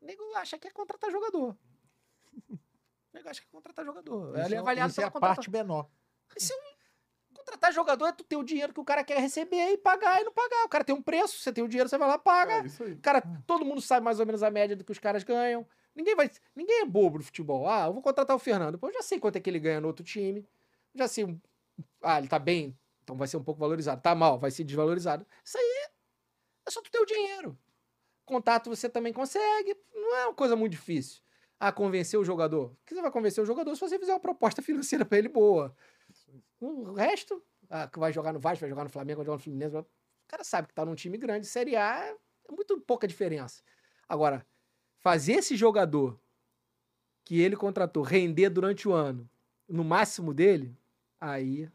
O 0.00 0.04
nego 0.06 0.22
acha 0.36 0.58
que 0.58 0.68
é 0.68 0.70
contratar 0.70 1.10
jogador. 1.10 1.56
Eu 3.14 3.28
acho 3.30 3.40
que 3.42 3.46
é 3.46 3.50
contratar 3.50 3.84
jogador. 3.84 4.36
Isso 4.36 4.46
Ele 4.46 4.54
é 4.54 4.56
é- 4.56 4.60
avaliado 4.60 4.90
isso 4.90 5.00
é 5.00 5.02
pela 5.02 5.08
a 5.08 5.12
contratação. 5.12 5.36
parte 5.36 5.50
menor. 5.50 5.90
Isso 6.36 6.52
é 6.52 6.56
um- 6.56 6.71
contratar 7.42 7.72
jogador 7.72 8.06
é 8.06 8.12
tu 8.12 8.24
ter 8.24 8.36
o 8.36 8.42
dinheiro 8.42 8.72
que 8.72 8.80
o 8.80 8.84
cara 8.84 9.04
quer 9.04 9.18
receber 9.18 9.72
e 9.72 9.76
pagar 9.76 10.20
e 10.20 10.24
não 10.24 10.32
pagar. 10.32 10.64
O 10.64 10.68
cara 10.68 10.84
tem 10.84 10.94
um 10.94 11.02
preço, 11.02 11.38
você 11.38 11.52
tem 11.52 11.62
o 11.62 11.68
dinheiro, 11.68 11.88
você 11.88 11.98
vai 11.98 12.08
lá 12.08 12.18
paga. 12.18 12.54
É 12.54 12.66
isso 12.66 12.82
aí. 12.82 12.96
Cara, 12.96 13.22
todo 13.46 13.64
mundo 13.64 13.80
sabe 13.80 14.04
mais 14.04 14.20
ou 14.20 14.26
menos 14.26 14.42
a 14.42 14.50
média 14.50 14.76
do 14.76 14.84
que 14.84 14.92
os 14.92 14.98
caras 14.98 15.22
ganham. 15.24 15.66
Ninguém 15.94 16.14
vai, 16.14 16.30
ninguém 16.54 16.82
é 16.82 16.86
bobo 16.86 17.18
no 17.18 17.24
futebol. 17.24 17.68
Ah, 17.68 17.86
eu 17.86 17.92
vou 17.92 18.02
contratar 18.02 18.34
o 18.34 18.38
Fernando. 18.38 18.78
Pô, 18.78 18.88
eu 18.88 18.94
já 18.94 19.02
sei 19.02 19.18
quanto 19.18 19.36
é 19.36 19.40
que 19.40 19.50
ele 19.50 19.58
ganha 19.58 19.80
no 19.80 19.88
outro 19.88 20.04
time. 20.04 20.46
Já 20.94 21.06
sei. 21.08 21.36
Ah, 22.02 22.18
ele 22.18 22.28
tá 22.28 22.38
bem, 22.38 22.78
então 23.02 23.16
vai 23.16 23.28
ser 23.28 23.36
um 23.36 23.44
pouco 23.44 23.60
valorizado. 23.60 24.00
Tá 24.00 24.14
mal, 24.14 24.38
vai 24.38 24.50
ser 24.50 24.64
desvalorizado. 24.64 25.26
Isso 25.44 25.58
aí 25.58 25.88
é 26.66 26.70
só 26.70 26.80
tu 26.80 26.90
ter 26.90 26.98
o 26.98 27.06
dinheiro. 27.06 27.58
Contato 28.24 28.70
você 28.70 28.88
também 28.88 29.12
consegue. 29.12 29.76
Não 29.92 30.16
é 30.16 30.26
uma 30.26 30.34
coisa 30.34 30.56
muito 30.56 30.72
difícil. 30.72 31.20
Ah, 31.58 31.70
convencer 31.70 32.18
o 32.18 32.24
jogador. 32.24 32.76
Que 32.84 32.94
você 32.94 33.00
vai 33.00 33.10
convencer 33.10 33.40
o 33.42 33.46
jogador 33.46 33.74
se 33.74 33.80
você 33.80 33.98
fizer 33.98 34.12
uma 34.12 34.20
proposta 34.20 34.60
financeira 34.60 35.04
pra 35.04 35.18
ele 35.18 35.28
boa. 35.28 35.72
O 36.60 36.92
resto, 36.92 37.42
ah, 37.68 37.88
que 37.88 37.98
vai 37.98 38.12
jogar 38.12 38.32
no 38.32 38.38
Vasco, 38.38 38.60
vai 38.60 38.70
jogar 38.70 38.84
no 38.84 38.90
Flamengo, 38.90 39.18
vai 39.18 39.26
jogar 39.26 39.36
no 39.36 39.42
Fluminense. 39.42 39.76
O 39.76 39.86
cara 40.28 40.44
sabe 40.44 40.68
que 40.68 40.74
tá 40.74 40.84
num 40.84 40.94
time 40.94 41.18
grande, 41.18 41.46
Série 41.46 41.76
A 41.76 42.04
é 42.04 42.16
muito 42.52 42.80
pouca 42.80 43.08
diferença. 43.08 43.62
Agora, 44.08 44.46
fazer 44.98 45.34
esse 45.34 45.56
jogador 45.56 46.18
que 47.24 47.40
ele 47.40 47.56
contratou 47.56 48.02
render 48.02 48.50
durante 48.50 48.88
o 48.88 48.92
ano 48.92 49.28
no 49.68 49.84
máximo 49.84 50.34
dele, 50.34 50.76
aí. 51.20 51.68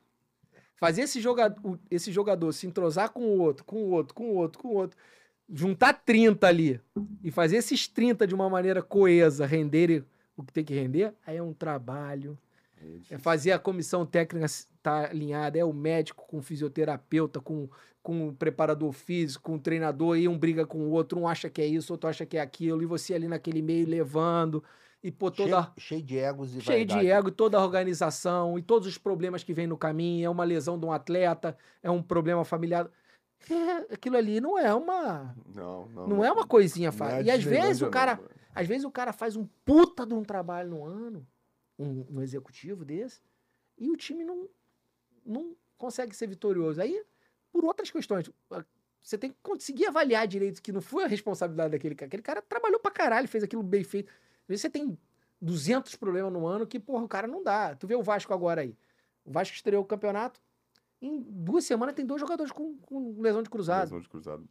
Fazer 0.76 1.02
esse 1.02 1.20
jogador, 1.20 1.80
esse 1.90 2.12
jogador 2.12 2.52
se 2.52 2.68
entrosar 2.68 3.10
com 3.10 3.22
o 3.22 3.40
outro, 3.40 3.66
com 3.66 3.78
o 3.78 3.90
outro, 3.90 4.14
com 4.14 4.30
o 4.30 4.36
outro, 4.36 4.62
com 4.62 4.68
o 4.68 4.76
outro, 4.76 4.98
juntar 5.50 5.94
30 5.94 6.46
ali 6.46 6.80
e 7.24 7.32
fazer 7.32 7.58
esses 7.58 7.88
30 7.88 8.28
de 8.28 8.36
uma 8.36 8.48
maneira 8.48 8.84
coesa 8.84 9.46
renderem 9.46 10.06
o 10.36 10.44
que 10.44 10.54
tem 10.54 10.64
que 10.64 10.76
render, 10.76 11.16
aí 11.26 11.38
é 11.38 11.42
um 11.42 11.54
trabalho. 11.54 12.38
É 13.10 13.18
fazer 13.18 13.52
a 13.52 13.60
comissão 13.60 14.06
técnica 14.06 14.46
estar 14.46 15.10
alinhada, 15.10 15.58
é 15.58 15.66
o 15.66 15.74
médico 15.74 16.26
com 16.28 16.38
o 16.38 16.42
fisioterapeuta, 16.42 17.40
com, 17.40 17.70
com 18.04 18.28
o 18.28 18.34
preparador 18.34 18.92
físico, 18.92 19.44
com 19.44 19.56
o 19.56 19.60
treinador, 19.60 20.18
e 20.18 20.28
um 20.28 20.38
briga 20.38 20.66
com 20.66 20.80
o 20.80 20.92
outro, 20.92 21.20
um 21.20 21.28
acha 21.28 21.50
que 21.50 21.62
é 21.62 21.66
isso, 21.66 21.94
outro 21.94 22.10
acha 22.10 22.26
que 22.26 22.38
é 22.38 22.42
aquilo, 22.42 22.82
e 22.82 22.86
você 22.86 23.14
ali 23.14 23.28
naquele 23.28 23.62
meio 23.62 23.88
levando, 23.88 24.64
e 25.04 25.12
pô, 25.12 25.30
toda, 25.30 25.64
Cheio, 25.64 25.74
cheio 25.78 26.02
de 26.02 26.18
egos 26.18 26.56
e 26.56 26.62
cheio 26.62 26.86
de 26.86 26.94
vaidade. 26.94 27.18
ego, 27.20 27.30
e 27.30 27.32
toda 27.32 27.58
a 27.58 27.64
organização, 27.64 28.58
e 28.58 28.62
todos 28.62 28.88
os 28.88 28.98
problemas 28.98 29.44
que 29.44 29.54
vem 29.54 29.68
no 29.68 29.78
caminho, 29.78 30.26
é 30.26 30.30
uma 30.30 30.44
lesão 30.44 30.80
de 30.80 30.86
um 30.86 30.92
atleta, 30.92 31.58
é 31.82 31.90
um 31.90 32.02
problema 32.02 32.44
familiar. 32.44 32.90
É, 33.50 33.94
aquilo 33.94 34.18
ali 34.18 34.42
não 34.42 34.58
é 34.58 34.74
uma. 34.74 35.36
Não, 35.54 35.88
não. 35.90 36.08
Não 36.08 36.26
é 36.26 36.32
uma 36.32 36.46
coisinha 36.46 36.90
é 36.90 36.92
fácil. 36.92 37.18
a 37.18 37.22
e 37.22 37.30
às 37.30 37.44
vezes 37.44 37.82
o 37.82 37.90
cara. 37.90 38.16
não. 38.16 38.38
Às 38.56 38.66
vezes 38.66 38.84
o 38.84 38.90
cara 38.90 39.14
faz 39.14 39.36
um 39.36 39.48
puta 39.64 40.04
de 40.04 40.16
um 40.16 40.24
trabalho 40.24 40.72
no 40.72 40.84
ano, 40.84 41.28
um, 41.78 42.06
um 42.10 42.22
executivo 42.22 42.84
desse, 42.84 43.22
e 43.78 43.90
o 43.90 43.98
time 43.98 44.24
não, 44.24 44.50
não 45.26 45.56
consegue 45.78 46.16
ser 46.16 46.28
vitorioso. 46.28 46.82
Aí, 46.82 47.04
por 47.52 47.64
outras 47.64 47.92
questões, 47.92 48.30
você 49.02 49.18
tem 49.18 49.32
que 49.32 49.38
conseguir 49.42 49.88
avaliar 49.88 50.28
direito 50.28 50.62
que 50.62 50.72
não 50.72 50.82
foi 50.82 51.04
a 51.04 51.08
responsabilidade 51.08 51.72
daquele 51.72 51.96
cara. 51.96 52.08
Aquele 52.08 52.24
cara 52.24 52.42
trabalhou 52.42 52.80
pra 52.80 52.92
caralho, 52.92 53.28
fez 53.28 53.44
aquilo 53.44 53.64
bem 53.64 53.84
feito. 53.84 54.10
Às 54.10 54.48
vezes 54.48 54.62
você 54.62 54.70
tem 54.70 54.98
200 55.42 55.96
problemas 55.96 56.34
no 56.34 56.46
ano 56.48 56.66
que, 56.66 56.80
porra, 56.80 57.04
o 57.04 57.08
cara 57.08 57.28
não 57.28 57.44
dá. 57.44 57.76
Tu 57.76 57.88
vê 57.88 57.96
o 57.96 58.04
Vasco 58.04 58.34
agora 58.34 58.62
aí. 58.62 58.76
O 59.24 59.32
Vasco 59.32 59.56
estreou 59.56 59.84
o 59.84 59.86
campeonato. 59.86 60.42
Em 61.02 61.22
duas 61.22 61.64
semanas 61.64 61.94
tem 61.94 62.06
dois 62.06 62.20
jogadores 62.20 62.52
com, 62.52 62.76
com 62.80 63.22
lesão 63.22 63.44
de 63.44 63.50
cruzado. 63.50 63.84
Lesão 63.84 64.02
de 64.02 64.10
cruzado. 64.10 64.50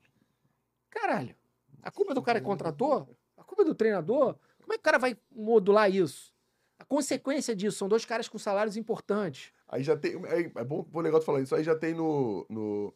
Caralho. 0.91 1.35
A 1.83 1.91
culpa 1.91 2.14
do 2.14 2.22
cara 2.22 2.41
que 2.41 2.47
contratou? 2.47 3.16
A 3.37 3.43
culpa 3.43 3.64
do 3.64 3.74
treinador? 3.74 4.37
Como 4.61 4.72
é 4.72 4.77
que 4.77 4.81
o 4.81 4.85
cara 4.85 4.99
vai 4.99 5.18
modular 5.31 5.91
isso? 5.91 6.33
Consequência 6.89 7.55
disso 7.55 7.78
são 7.78 7.89
dois 7.89 8.05
caras 8.05 8.28
com 8.28 8.39
salários 8.39 8.76
importantes. 8.76 9.53
Aí 9.68 9.82
já 9.82 9.97
tem. 9.97 10.14
É, 10.26 10.51
é 10.55 10.64
bom, 10.64 10.82
bom 10.82 11.01
legal 11.01 11.20
tu 11.20 11.26
falar 11.26 11.41
isso. 11.41 11.55
Aí 11.55 11.64
já 11.64 11.74
tem 11.74 11.95
no. 11.95 12.47
no, 12.49 12.95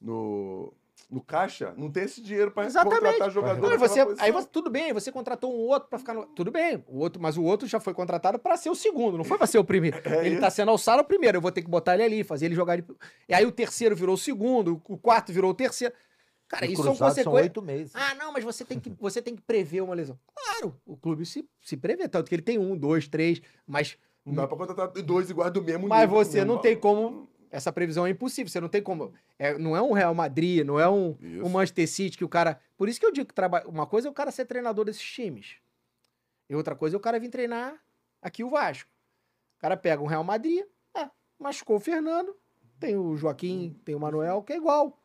no, 0.00 0.74
no 1.08 1.22
caixa, 1.22 1.72
não 1.76 1.90
tem 1.90 2.04
esse 2.04 2.20
dinheiro 2.20 2.50
pra 2.50 2.66
Exatamente. 2.66 3.00
contratar 3.00 3.30
jogador. 3.30 3.70
Não, 3.70 3.78
você, 3.78 4.00
aí 4.18 4.32
você, 4.32 4.48
tudo 4.48 4.68
bem, 4.68 4.92
você 4.92 5.12
contratou 5.12 5.54
um 5.54 5.68
outro 5.68 5.88
pra 5.88 5.98
ficar 5.98 6.12
no. 6.14 6.26
Tudo 6.26 6.50
bem, 6.50 6.84
o 6.88 6.98
outro, 6.98 7.22
mas 7.22 7.36
o 7.36 7.44
outro 7.44 7.66
já 7.66 7.78
foi 7.78 7.94
contratado 7.94 8.38
pra 8.38 8.56
ser 8.56 8.70
o 8.70 8.74
segundo, 8.74 9.16
não 9.16 9.24
foi 9.24 9.38
pra 9.38 9.46
ser 9.46 9.58
o 9.58 9.64
primeiro. 9.64 9.98
É 10.08 10.20
ele 10.20 10.30
isso. 10.30 10.40
tá 10.40 10.50
sendo 10.50 10.70
alçado 10.70 11.02
o 11.02 11.04
primeiro, 11.04 11.38
eu 11.38 11.40
vou 11.40 11.52
ter 11.52 11.62
que 11.62 11.68
botar 11.68 11.94
ele 11.94 12.02
ali, 12.02 12.24
fazer 12.24 12.46
ele 12.46 12.54
jogar. 12.54 12.74
Ele... 12.74 12.84
E 13.28 13.34
aí 13.34 13.46
o 13.46 13.52
terceiro 13.52 13.94
virou 13.94 14.14
o 14.14 14.18
segundo, 14.18 14.82
o 14.88 14.98
quarto 14.98 15.32
virou 15.32 15.50
o 15.50 15.54
terceiro. 15.54 15.94
Cara, 16.48 16.66
E 16.66 16.72
isso 16.72 16.82
são 16.82 16.96
consequências. 16.96 17.64
meses. 17.64 17.92
Ah, 17.94 18.14
não, 18.14 18.32
mas 18.32 18.42
você 18.42 18.64
tem 18.64 18.80
que, 18.80 18.90
você 18.98 19.20
tem 19.20 19.36
que 19.36 19.42
prever 19.42 19.82
uma 19.82 19.94
lesão. 19.94 20.18
Claro, 20.34 20.74
o 20.86 20.96
clube 20.96 21.26
se, 21.26 21.46
se 21.60 21.76
prevê, 21.76 22.08
tanto 22.08 22.28
que 22.28 22.34
ele 22.34 22.42
tem 22.42 22.58
um, 22.58 22.76
dois, 22.76 23.06
três, 23.06 23.40
mas, 23.66 23.98
Não 24.24 24.34
dá 24.34 24.48
pra 24.48 24.56
contratar 24.56 24.88
dois 25.02 25.28
iguais 25.28 25.52
do 25.52 25.62
mesmo 25.62 25.86
mas 25.86 26.00
nível, 26.00 26.16
você 26.24 26.38
mesmo 26.38 26.54
não 26.54 26.60
tem 26.60 26.76
como. 26.76 27.28
Essa 27.50 27.72
previsão 27.72 28.06
é 28.06 28.10
impossível, 28.10 28.50
você 28.50 28.60
não 28.60 28.68
tem 28.68 28.82
como. 28.82 29.12
É, 29.38 29.56
não 29.58 29.76
é 29.76 29.80
um 29.80 29.92
Real 29.92 30.14
Madrid, 30.14 30.64
não 30.66 30.78
é 30.78 30.88
um, 30.88 31.16
Isso. 31.20 31.44
um 31.44 31.48
Manchester 31.48 31.88
City 31.88 32.18
que 32.18 32.24
o 32.24 32.28
cara. 32.28 32.60
Por 32.76 32.88
isso 32.88 33.00
que 33.00 33.06
eu 33.06 33.12
digo 33.12 33.26
que 33.26 33.34
traba... 33.34 33.62
uma 33.66 33.86
coisa 33.86 34.08
é 34.08 34.10
o 34.10 34.14
cara 34.14 34.30
ser 34.30 34.44
treinador 34.44 34.84
desses 34.84 35.02
times. 35.02 35.56
E 36.48 36.54
outra 36.54 36.74
coisa 36.74 36.96
é 36.96 36.98
o 36.98 37.00
cara 37.00 37.18
vir 37.18 37.30
treinar 37.30 37.78
aqui 38.20 38.42
o 38.42 38.50
Vasco. 38.50 38.90
O 39.56 39.60
cara 39.60 39.76
pega 39.76 40.02
um 40.02 40.06
Real 40.06 40.24
Madrid, 40.24 40.64
é, 40.94 41.08
machucou 41.38 41.76
o 41.76 41.80
Fernando, 41.80 42.34
tem 42.78 42.96
o 42.96 43.16
Joaquim, 43.16 43.78
tem 43.84 43.94
o 43.94 44.00
Manuel, 44.00 44.42
que 44.42 44.52
é 44.52 44.56
igual. 44.56 44.97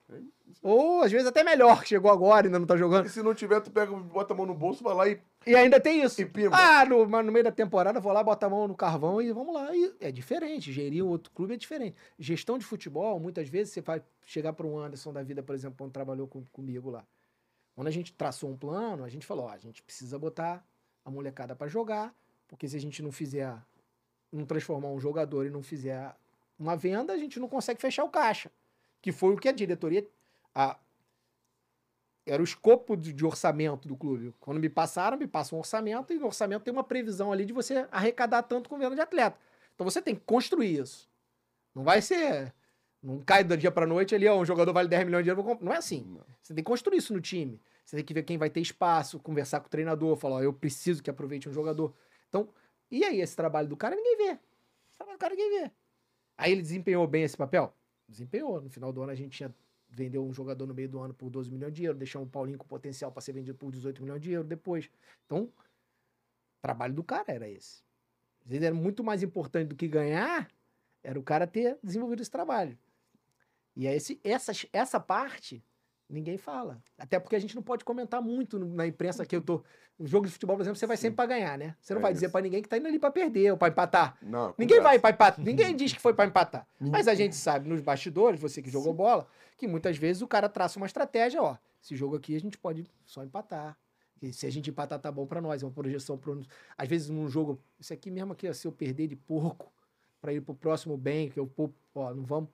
Ou 0.62 1.02
às 1.02 1.12
vezes 1.12 1.28
até 1.28 1.44
melhor, 1.44 1.82
que 1.82 1.90
chegou 1.90 2.12
agora 2.12 2.46
e 2.46 2.48
ainda 2.48 2.60
não 2.60 2.68
tá 2.68 2.78
jogando. 2.78 3.06
E 3.06 3.10
se 3.10 3.24
não 3.24 3.34
tiver, 3.34 3.60
tu 3.62 3.72
pega, 3.72 3.92
bota 3.96 4.34
a 4.34 4.38
mão 4.38 4.46
no 4.46 4.54
bolso, 4.54 4.84
vai 4.84 4.94
lá 4.94 5.08
e, 5.08 5.20
E 5.48 5.56
ainda 5.56 5.80
tem 5.80 6.04
isso. 6.04 6.22
e 6.22 6.26
pimba. 6.26 6.56
Ah, 6.56 6.86
no, 6.86 7.06
no 7.06 7.32
meio 7.32 7.44
da 7.44 7.52
temporada, 7.52 8.00
vou 8.00 8.12
lá, 8.14 8.24
botar 8.24 8.48
a 8.48 8.50
mão 8.50 8.68
no 8.68 8.76
carvão 8.76 9.22
e 9.22 9.32
vamos 9.32 9.54
lá. 9.54 9.76
E 9.76 9.94
é 10.00 10.12
diferente. 10.12 10.72
Gerir 10.72 11.04
um 11.04 11.10
outro 11.10 11.32
clube 11.32 11.54
é 11.56 11.58
diferente. 11.58 11.96
Gestão 12.20 12.58
de 12.58 12.66
futebol, 12.66 13.20
muitas 13.20 13.50
vezes 13.50 13.74
você 13.74 13.82
vai 13.82 14.02
chegar 14.26 14.54
para 14.54 14.68
um 14.68 14.78
Anderson 14.78 15.12
da 15.12 15.24
vida, 15.24 15.42
por 15.42 15.56
exemplo, 15.56 15.76
quando 15.78 15.92
trabalhou 15.92 16.28
com- 16.28 16.44
comigo 16.52 16.90
lá. 16.90 17.04
Quando 17.76 17.88
a 17.88 17.92
gente 17.92 18.14
traçou 18.14 18.50
um 18.52 18.56
plano, 18.58 19.04
a 19.04 19.10
gente 19.10 19.26
falou: 19.26 19.46
ó, 19.46 19.50
a 19.50 19.58
gente 19.58 19.82
precisa 19.82 20.20
botar 20.20 20.64
a 21.04 21.10
molecada 21.10 21.56
para 21.56 21.68
jogar, 21.68 22.14
porque 22.48 22.68
se 22.70 22.78
a 22.78 22.80
gente 22.80 23.02
não 23.02 23.12
fizer, 23.12 23.54
não 24.32 24.46
transformar 24.46 24.90
um 24.90 25.00
jogador 25.00 25.46
e 25.46 25.50
não 25.50 25.64
fizer 25.64 26.14
uma 26.60 26.76
venda, 26.78 27.12
a 27.14 27.18
gente 27.18 27.40
não 27.40 27.50
consegue 27.50 27.82
fechar 27.82 28.04
o 28.04 28.10
caixa. 28.10 28.52
Que 29.04 29.12
foi 29.12 29.34
o 29.34 29.38
que 29.38 29.50
a 29.50 29.52
diretoria. 29.52 30.08
A, 30.56 30.80
era 32.26 32.42
o 32.42 32.46
escopo 32.46 32.96
de, 32.96 33.12
de 33.12 33.26
orçamento 33.26 33.86
do 33.86 33.98
clube. 33.98 34.34
Quando 34.40 34.60
me 34.60 34.70
passaram, 34.70 35.18
me 35.18 35.28
passam 35.28 35.58
um 35.58 35.60
orçamento, 35.60 36.14
e 36.14 36.18
no 36.18 36.26
orçamento 36.26 36.64
tem 36.64 36.74
uma 36.74 36.84
previsão 36.84 37.32
ali 37.34 37.46
de 37.46 37.52
você 37.52 37.86
arrecadar 37.92 38.44
tanto 38.44 38.70
com 38.70 38.80
venda 38.80 38.96
de 38.96 39.02
atleta. 39.02 39.38
Então 39.76 39.84
você 39.84 40.02
tem 40.02 40.16
que 40.16 40.22
construir 40.22 40.80
isso. 40.80 41.10
Não 41.76 41.84
vai 41.84 42.02
ser. 42.02 42.54
Não 43.02 43.20
cai 43.20 43.44
do 43.44 43.58
dia 43.58 43.70
pra 43.70 43.86
noite 43.86 44.16
ali, 44.16 44.26
ó, 44.26 44.40
um 44.40 44.46
jogador 44.46 44.72
vale 44.72 44.88
10 44.88 45.06
milhões 45.06 45.26
de 45.26 45.30
euros. 45.30 45.46
Não 45.60 45.74
é 45.74 45.78
assim. 45.78 46.06
Não. 46.08 46.26
Você 46.42 46.54
tem 46.54 46.64
que 46.64 46.70
construir 46.70 46.98
isso 46.98 47.14
no 47.14 47.20
time. 47.20 47.60
Você 47.84 47.98
tem 47.98 48.06
que 48.06 48.14
ver 48.14 48.24
quem 48.24 48.38
vai 48.38 48.50
ter 48.50 48.62
espaço, 48.62 49.20
conversar 49.20 49.60
com 49.60 49.68
o 49.68 49.70
treinador, 49.70 50.16
falar, 50.16 50.38
ó, 50.38 50.42
eu 50.42 50.54
preciso 50.54 51.04
que 51.04 51.10
aproveite 51.10 51.50
um 51.50 51.52
jogador. 51.52 51.94
Então, 52.30 52.48
e 52.90 53.04
aí, 53.04 53.20
esse 53.20 53.36
trabalho 53.36 53.68
do 53.68 53.76
cara, 53.76 53.96
ninguém 53.96 54.16
vê. 54.16 54.40
Esse 54.88 54.98
trabalho 54.98 55.18
do 55.18 55.20
cara, 55.20 55.36
ninguém 55.36 55.64
vê. 55.64 55.72
Aí 56.38 56.54
ele 56.54 56.62
desempenhou 56.62 57.06
bem 57.06 57.24
esse 57.24 57.36
papel? 57.36 57.74
Desempenhou. 58.14 58.62
No 58.62 58.70
final 58.70 58.94
do 58.94 59.02
ano, 59.02 59.12
a 59.12 59.16
gente 59.16 59.38
tinha 59.38 59.54
vendeu 59.94 60.26
um 60.26 60.34
jogador 60.34 60.66
no 60.66 60.74
meio 60.74 60.90
do 60.90 61.00
ano 61.00 61.14
por 61.14 61.30
12 61.30 61.52
milhões 61.52 61.74
de 61.74 61.84
euros, 61.84 62.00
deixamos 62.00 62.28
o 62.28 62.32
Paulinho 62.32 62.58
com 62.58 62.66
potencial 62.66 63.12
para 63.12 63.22
ser 63.22 63.34
vendido 63.34 63.58
por 63.58 63.72
18 63.72 64.02
milhões 64.02 64.22
de 64.22 64.32
euros 64.32 64.50
depois. 64.50 64.90
Então, 65.26 65.44
o 65.44 66.62
trabalho 66.62 66.94
do 66.94 67.04
cara 67.04 67.26
era 67.28 67.48
esse. 67.48 67.84
Às 68.42 68.50
vezes 68.50 68.66
era 68.66 68.76
muito 68.76 69.04
mais 69.04 69.22
importante 69.22 69.70
do 69.70 69.76
que 69.76 69.88
ganhar, 69.88 70.50
era 71.04 71.20
o 71.20 71.24
cara 71.24 71.46
ter 71.46 71.78
desenvolvido 71.84 72.22
esse 72.22 72.32
trabalho. 72.32 72.78
E 73.76 73.88
é 73.88 73.96
esse, 73.96 74.20
essa, 74.24 74.52
essa 74.72 75.00
parte 75.00 75.64
ninguém 76.10 76.38
fala. 76.38 76.82
Até 76.98 77.20
porque 77.20 77.36
a 77.36 77.40
gente 77.40 77.56
não 77.56 77.64
pode 77.64 77.84
comentar 77.86 78.22
muito 78.22 78.60
na 78.60 78.86
imprensa 78.88 79.26
que 79.26 79.36
eu 79.36 79.42
tô. 79.42 79.64
No 79.98 80.08
jogo 80.08 80.26
de 80.26 80.32
futebol, 80.34 80.56
por 80.56 80.64
exemplo, 80.64 80.78
você 80.78 80.88
vai 80.88 80.98
Sim. 80.98 81.02
sempre 81.04 81.16
pra 81.18 81.26
ganhar, 81.28 81.58
né? 81.58 81.76
Você 81.80 81.94
não 81.94 82.00
É 82.00 82.04
vai 82.04 82.14
dizer 82.14 82.30
pra 82.30 82.42
ninguém 82.42 82.62
que 82.64 82.68
tá 82.70 82.78
indo 82.78 82.88
ali 82.88 82.98
pra 82.98 83.12
perder 83.12 83.52
ou 83.52 83.58
pra 83.58 83.68
empatar. 83.68 84.18
Não, 84.22 84.48
Ninguém 84.58 84.78
conversa. 84.78 84.84
vai 84.84 85.00
pra 85.00 85.10
empatar. 85.12 85.46
Ninguém 85.46 85.76
diz 85.76 85.94
que 85.94 86.00
foi 86.00 86.14
pra 86.14 86.26
empatar. 86.26 86.68
Mas 86.80 87.08
a 87.08 87.14
gente 87.14 87.36
sabe 87.36 87.70
nos 87.70 87.80
bastidores, 87.82 88.40
você 88.40 88.62
que 88.62 88.72
jogou 88.72 88.92
bola, 88.94 89.28
que 89.56 89.68
muitas 89.68 89.96
vezes 89.98 90.22
o 90.24 90.28
cara 90.28 90.50
traça 90.50 90.78
uma 90.80 90.88
estratégia, 90.88 91.42
ó. 91.42 91.58
Esse 91.82 91.96
jogo 91.96 92.16
aqui 92.16 92.36
a 92.36 92.40
gente 92.40 92.58
pode 92.58 92.88
só 93.06 93.24
empatar. 93.24 93.78
E 94.22 94.32
se 94.34 94.48
a 94.48 94.50
gente 94.50 94.70
empatar, 94.70 94.98
tá 95.00 95.12
bom 95.12 95.28
pra 95.28 95.40
nós. 95.42 95.62
É 95.62 95.66
uma 95.66 95.72
projeção 95.72 96.18
pro. 96.18 96.42
Às 96.78 96.88
vezes, 96.88 97.10
num 97.10 97.28
jogo, 97.28 97.60
isso 97.78 97.94
aqui 97.94 98.10
mesmo 98.10 98.34
aqui, 98.34 98.48
ó, 98.50 98.54
se 98.54 98.66
eu 98.66 98.72
perder 98.72 99.08
de 99.08 99.16
porco 99.16 99.72
pra 100.22 100.32
ir 100.34 100.42
pro 100.42 100.56
próximo 100.56 100.96
bem, 100.98 101.30
que 101.30 101.38
eu, 101.40 101.46
pô, 101.46 101.70
ó, 101.94 102.14
não 102.14 102.24
vamos. 102.24 102.50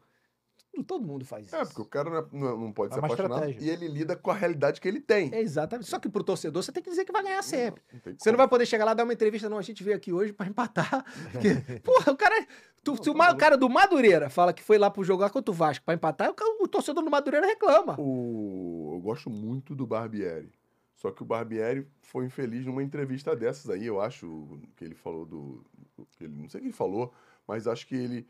Todo 0.84 1.06
mundo 1.06 1.26
faz 1.26 1.46
isso. 1.48 1.56
É, 1.56 1.66
porque 1.66 1.82
o 1.82 1.86
cara 1.86 2.10
não, 2.10 2.18
é- 2.18 2.26
não- 2.32 2.58
não 2.60 2.72
pode 2.72 2.92
É 2.94 2.94
se 2.94 3.00
apaixonar 3.06 3.36
estratégia. 3.36 3.66
e 3.66 3.70
ele 3.70 3.88
lida 3.88 4.16
com 4.16 4.32
a 4.32 4.34
realidade 4.34 4.80
que 4.82 4.88
ele 4.88 5.00
tem. 5.00 5.30
É 5.34 5.42
exatamente. 5.42 5.88
Só 5.90 6.00
que 6.00 6.10
pro 6.10 6.24
torcedor 6.24 6.62
você 6.64 6.72
tem 6.72 6.82
que 6.84 6.90
dizer 6.90 7.06
que 7.06 7.12
vai 7.12 7.24
ganhar 7.24 7.42
sempre. 7.44 7.82
Não 7.94 8.00
tem 8.00 8.16
Você 8.18 8.32
não 8.32 8.38
vai 8.38 8.48
poder 8.48 8.66
chegar 8.66 8.86
lá 8.86 8.92
e 8.92 8.96
dar 8.96 9.04
uma 9.04 9.14
entrevista, 9.14 9.50
não. 9.50 9.58
A 9.58 9.62
gente 9.62 9.84
veio 9.84 9.96
aqui 9.98 10.12
hoje 10.14 10.32
pra 10.34 10.48
empatar. 10.48 11.04
Porque, 11.32 11.80
porra, 11.80 12.12
o 12.12 12.18
cara. 12.18 12.48
tu- 12.84 13.02
se 13.04 13.10
o, 13.10 13.16
cara 13.38 13.58
do 13.58 13.70
Madureira 13.70 14.30
fala 14.30 14.54
que 14.54 14.64
foi 14.64 14.78
lá 14.78 14.90
pro 14.90 15.04
jogar 15.04 15.30
contra 15.30 15.52
o 15.52 15.54
Vasco 15.54 15.84
pra 15.86 15.94
empatar, 15.94 16.32
o, 16.32 16.64
o 16.64 16.68
torcedor 16.68 17.04
do 17.04 17.10
Madureira 17.12 17.46
reclama. 17.46 17.96
O... 18.00 18.92
Eu 18.96 19.00
gosto 19.02 19.30
muito 19.30 19.76
do 19.76 19.86
Barbieri. 19.88 20.52
Só 20.96 21.12
que 21.12 21.22
o 21.22 21.26
Barbieri 21.26 21.88
foi 22.02 22.26
infeliz 22.26 22.66
numa 22.66 22.84
entrevista 22.84 23.34
dessas 23.34 23.70
aí, 23.70 23.86
eu 23.86 24.02
acho, 24.02 24.60
que 24.76 24.84
ele 24.84 24.96
falou 24.96 25.26
do. 25.26 25.64
Que 26.18 26.26
ele, 26.26 26.36
não 26.36 26.50
sei 26.50 26.60
o 26.60 26.62
que 26.64 26.68
ele 26.68 26.76
falou, 26.76 27.14
mas 27.48 27.68
acho 27.68 27.88
que 27.88 27.96
ele, 27.96 28.28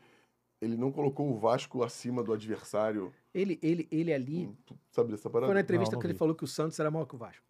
ele 0.60 0.76
não 0.76 0.92
colocou 0.92 1.30
o 1.32 1.38
Vasco 1.38 1.82
acima 1.82 2.22
do 2.22 2.32
adversário. 2.32 3.12
Ele, 3.32 3.58
ele, 3.62 3.88
ele 3.90 4.12
ali. 4.12 4.54
Tu 4.66 4.78
sabe 4.90 5.10
dessa 5.10 5.30
parada? 5.30 5.46
Foi 5.48 5.54
na 5.54 5.60
entrevista 5.60 5.92
Não, 5.92 5.96
não 5.96 6.00
que 6.00 6.06
ele 6.06 6.12
vi. 6.14 6.18
falou 6.18 6.34
que 6.34 6.44
o 6.44 6.46
Santos 6.46 6.78
era 6.78 6.90
maior 6.90 7.06
que 7.06 7.14
o 7.14 7.18
Vasco. 7.18 7.44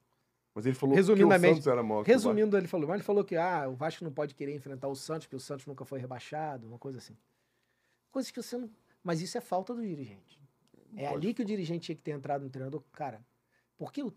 Mas 0.55 0.67
ele 0.67 0.75
falou 0.75 0.95
Resumidamente- 0.97 1.41
que 1.41 1.51
o 1.53 1.55
Santos 1.63 1.67
era 1.67 1.83
maior 1.83 2.05
que 2.05 2.11
o 2.11 2.15
Vasco. 2.15 2.29
Resumindo, 2.29 2.57
ele 2.57 2.67
falou, 2.69 2.89
mas 2.89 2.95
ele 2.97 3.05
falou 3.05 3.25
que 3.25 3.37
ah, 3.37 3.69
o 3.69 3.75
Vasco 3.75 4.05
não 4.05 4.13
pode 4.13 4.35
querer 4.35 4.55
enfrentar 4.55 4.89
o 4.89 4.95
Santos, 4.97 5.27
porque 5.27 5.37
o 5.37 5.41
Santos 5.41 5.67
nunca 5.67 5.85
foi 5.85 5.99
rebaixado, 6.01 6.67
uma 6.67 6.79
coisa 6.79 6.99
assim. 6.99 7.17
Coisas 8.11 8.31
que 8.31 8.43
você 8.43 8.57
não. 8.57 8.71
Mas 9.03 9.21
isso 9.21 9.39
é 9.39 9.41
falta 9.41 9.75
do 9.75 9.81
dirigente. 9.83 10.41
É 10.97 11.09
pode- 11.09 11.27
ali 11.27 11.35
que 11.35 11.43
o 11.43 11.45
dirigente 11.45 11.87
tinha 11.87 11.97
que 11.97 12.03
ter 12.03 12.11
entrado 12.13 12.43
no 12.43 12.51
treinador. 12.51 12.83
Cara, 12.93 13.25
por 13.79 13.93
que, 13.93 14.03
o, 14.03 14.13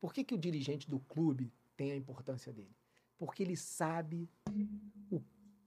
por 0.00 0.12
que, 0.12 0.24
que 0.24 0.34
o 0.34 0.38
dirigente 0.38 0.88
do 0.90 0.98
clube 0.98 1.52
tem 1.76 1.92
a 1.92 1.96
importância 1.96 2.52
dele? 2.52 2.74
Porque 3.18 3.42
ele 3.42 3.56
sabe 3.56 4.28
o, 5.10 5.20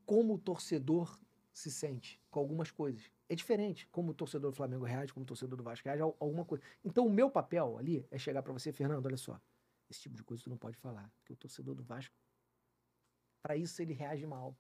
como 0.05 0.33
o 0.33 0.37
torcedor 0.39 1.17
se 1.57 1.71
sente 1.71 2.21
com 2.29 2.39
algumas 2.39 2.69
coisas. 2.69 3.11
É 3.27 3.33
diferente 3.33 3.87
como 3.87 4.11
o 4.11 4.13
torcedor 4.13 4.51
do 4.51 4.55
Flamengo 4.55 4.85
reage, 4.85 5.11
como 5.11 5.23
o 5.23 5.27
torcedor 5.27 5.57
do 5.57 5.63
Vasco 5.63 5.87
reage 5.87 6.03
alguma 6.03 6.45
coisa. 6.45 6.63
Então 6.85 7.07
o 7.07 7.09
meu 7.09 7.31
papel 7.31 7.79
ali 7.79 8.05
é 8.11 8.17
chegar 8.19 8.43
pra 8.43 8.53
você, 8.53 8.71
Fernando, 8.71 9.03
olha 9.07 9.17
só. 9.17 9.41
Esse 9.89 10.01
tipo 10.01 10.15
de 10.15 10.23
coisa 10.23 10.43
tu 10.43 10.51
não 10.51 10.57
pode 10.57 10.77
falar. 10.77 11.11
Porque 11.15 11.33
o 11.33 11.35
torcedor 11.35 11.73
do 11.73 11.83
Vasco, 11.83 12.13
pra 13.41 13.57
isso 13.57 13.81
ele 13.81 13.93
reage 13.93 14.23
mal. 14.27 14.55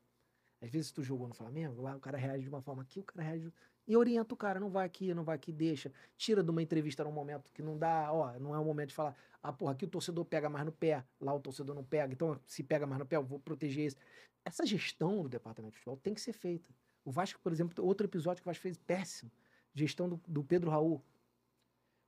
Às 0.59 0.71
vezes 0.71 0.91
tu 0.91 1.03
jogou 1.03 1.27
no 1.27 1.35
Flamengo, 1.35 1.83
lá 1.83 1.95
o 1.95 1.99
cara 1.99 2.17
reage 2.17 2.43
de 2.43 2.49
uma 2.49 2.61
forma 2.61 2.81
aqui, 2.81 2.99
o 2.99 3.03
cara 3.03 3.21
reage. 3.21 3.53
E 3.87 3.95
orienta 3.95 4.33
o 4.33 4.37
cara, 4.37 4.59
não 4.59 4.71
vai 4.71 4.87
aqui, 4.87 5.13
não 5.13 5.23
vai 5.23 5.35
aqui, 5.35 5.53
deixa. 5.53 5.93
Tira 6.17 6.41
de 6.41 6.49
uma 6.49 6.63
entrevista 6.63 7.03
num 7.03 7.11
momento 7.11 7.53
que 7.53 7.61
não 7.61 7.77
dá, 7.77 8.11
ó, 8.11 8.39
não 8.39 8.55
é 8.55 8.59
o 8.59 8.65
momento 8.65 8.89
de 8.89 8.95
falar, 8.95 9.15
ah, 9.43 9.53
porra, 9.53 9.73
aqui 9.73 9.85
o 9.85 9.87
torcedor 9.87 10.25
pega 10.25 10.49
mais 10.49 10.65
no 10.65 10.71
pé, 10.71 11.05
lá 11.21 11.31
o 11.31 11.39
torcedor 11.39 11.75
não 11.75 11.83
pega, 11.83 12.11
então 12.11 12.41
se 12.47 12.63
pega 12.63 12.87
mais 12.87 12.97
no 12.97 13.05
pé, 13.05 13.17
eu 13.17 13.23
vou 13.23 13.39
proteger 13.39 13.85
esse. 13.85 13.97
Essa 14.43 14.65
gestão 14.65 15.21
do 15.21 15.29
departamento 15.29 15.73
de 15.73 15.77
futebol 15.77 15.97
tem 15.97 16.13
que 16.15 16.21
ser 16.21 16.33
feita. 16.33 16.73
O 17.07 17.11
Vasco, 17.11 17.39
por 17.39 17.53
exemplo, 17.53 17.85
outro 17.85 18.05
episódio 18.05 18.43
que 18.43 18.49
o 18.49 18.51
Vasco 18.51 18.61
fez 18.61 18.77
péssimo. 18.77 19.31
Gestão 19.73 20.09
do, 20.09 20.21
do 20.27 20.43
Pedro 20.43 20.69
Raul. 20.69 21.01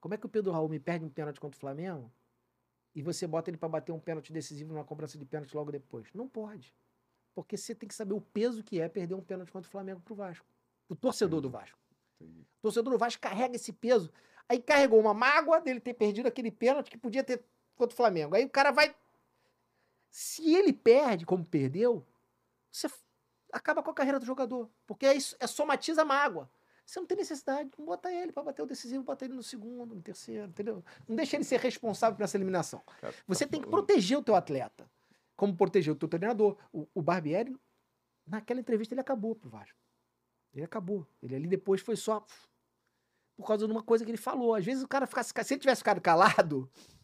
Como 0.01 0.13
é 0.13 0.17
que 0.17 0.25
o 0.25 0.29
Pedro 0.29 0.51
Raul 0.51 0.67
me 0.67 0.77
perde 0.77 1.05
um 1.05 1.09
pênalti 1.09 1.39
contra 1.39 1.55
o 1.55 1.59
Flamengo 1.59 2.11
e 2.93 3.01
você 3.01 3.25
bota 3.25 3.49
ele 3.49 3.55
pra 3.55 3.69
bater 3.69 3.93
um 3.93 3.99
pênalti 3.99 4.33
decisivo 4.33 4.73
numa 4.73 4.83
cobrança 4.83 5.17
de 5.17 5.23
pênalti 5.23 5.55
logo 5.55 5.71
depois? 5.71 6.11
Não 6.13 6.27
pode. 6.27 6.75
Porque 7.33 7.55
você 7.55 7.73
tem 7.73 7.87
que 7.87 7.95
saber 7.95 8.13
o 8.13 8.19
peso 8.19 8.61
que 8.61 8.81
é 8.81 8.89
perder 8.89 9.15
um 9.15 9.21
pênalti 9.21 9.53
contra 9.53 9.69
o 9.69 9.71
Flamengo 9.71 10.01
pro 10.01 10.15
Vasco. 10.15 10.45
O 10.89 10.95
torcedor 10.97 11.39
do 11.39 11.49
Vasco. 11.49 11.79
Entendi. 12.19 12.41
O 12.41 12.61
torcedor 12.63 12.91
do 12.91 12.99
Vasco 12.99 13.21
carrega 13.21 13.55
esse 13.55 13.71
peso. 13.71 14.11
Aí 14.49 14.59
carregou 14.61 14.99
uma 14.99 15.13
mágoa 15.13 15.61
dele 15.61 15.79
ter 15.79 15.93
perdido 15.93 16.27
aquele 16.27 16.51
pênalti 16.51 16.91
que 16.91 16.97
podia 16.97 17.23
ter 17.23 17.41
contra 17.73 17.93
o 17.93 17.95
Flamengo. 17.95 18.35
Aí 18.35 18.43
o 18.43 18.49
cara 18.49 18.71
vai. 18.71 18.93
Se 20.09 20.53
ele 20.53 20.73
perde, 20.73 21.25
como 21.25 21.45
perdeu, 21.45 22.05
você 22.69 22.89
acaba 23.51 23.81
com 23.83 23.91
a 23.91 23.93
carreira 23.93 24.19
do 24.19 24.25
jogador. 24.25 24.69
Porque 24.85 25.05
é, 25.05 25.13
isso, 25.15 25.35
é 25.39 25.47
somatiza 25.47 26.01
a 26.01 26.05
mágoa. 26.05 26.49
Você 26.85 26.99
não 26.99 27.05
tem 27.05 27.17
necessidade 27.17 27.69
de 27.69 27.83
botar 27.83 28.11
ele 28.11 28.31
para 28.31 28.41
bater 28.43 28.63
o 28.63 28.65
decisivo, 28.65 29.03
botar 29.03 29.25
ele 29.25 29.35
no 29.35 29.43
segundo, 29.43 29.93
no 29.95 30.01
terceiro, 30.01 30.47
entendeu? 30.47 30.83
Não 31.07 31.15
deixa 31.15 31.35
ele 31.37 31.43
ser 31.43 31.59
responsável 31.59 32.15
por 32.17 32.23
essa 32.23 32.35
eliminação. 32.35 32.81
Cara, 32.99 33.13
tá 33.13 33.19
Você 33.27 33.45
tem 33.45 33.61
que 33.61 33.69
falando- 33.69 33.85
proteger 33.85 34.17
o 34.17 34.23
teu 34.23 34.35
atleta. 34.35 34.89
Como 35.35 35.55
proteger 35.55 35.93
o 35.93 35.95
teu 35.95 36.09
treinador. 36.09 36.57
O, 36.73 36.87
o 36.95 37.01
Barbieri, 37.01 37.55
naquela 38.25 38.59
entrevista, 38.59 38.93
ele 38.93 39.01
acabou 39.01 39.35
pro 39.35 39.49
Vasco. 39.49 39.77
Ele 40.51 40.65
acabou. 40.65 41.05
Ele 41.21 41.35
ali 41.35 41.47
depois 41.47 41.79
foi 41.79 41.95
só 41.95 42.25
por 43.37 43.45
causa 43.45 43.65
de 43.67 43.71
uma 43.71 43.83
coisa 43.83 44.03
que 44.03 44.09
ele 44.11 44.17
falou. 44.17 44.55
Às 44.55 44.65
vezes 44.65 44.83
o 44.83 44.87
cara 44.87 45.05
ficasse. 45.05 45.31
Se 45.45 45.53
ele 45.53 45.61
tivesse 45.61 45.79
ficado 45.81 46.01
calado, 46.01 46.69
não 46.91 46.98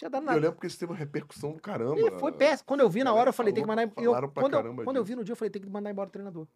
tinha 0.00 0.10
dado 0.10 0.22
Eu 0.22 0.26
nada. 0.26 0.40
lembro 0.40 0.58
que 0.58 0.66
isso 0.66 0.78
teve 0.78 0.90
uma 0.92 0.98
repercussão 0.98 1.52
do 1.52 1.60
caramba. 1.60 2.00
E 2.00 2.18
foi 2.18 2.32
péssimo. 2.32 2.66
Quando 2.66 2.80
eu 2.80 2.88
vi 2.88 3.04
na 3.04 3.12
hora, 3.12 3.28
eu 3.28 3.32
falei, 3.34 3.52
tem 3.52 3.62
que 3.62 3.68
mandar. 3.68 3.82
Eu, 3.82 4.12
pra 4.12 4.28
quando 4.42 4.54
eu, 4.54 4.84
quando 4.84 4.96
eu 4.96 5.04
vi 5.04 5.14
no 5.14 5.22
dia, 5.22 5.32
eu 5.32 5.36
falei, 5.36 5.50
tem 5.50 5.60
que 5.60 5.68
mandar 5.68 5.90
embora 5.90 6.08
o 6.08 6.12
treinador. 6.12 6.46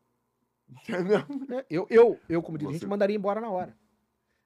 É 0.88 1.02
né? 1.02 1.64
Eu, 1.68 1.86
eu, 1.90 2.18
eu 2.28 2.42
como 2.42 2.56
dirigente, 2.56 2.80
Você- 2.80 2.86
mandaria 2.88 3.14
embora 3.14 3.40
na 3.40 3.50
hora. 3.50 3.76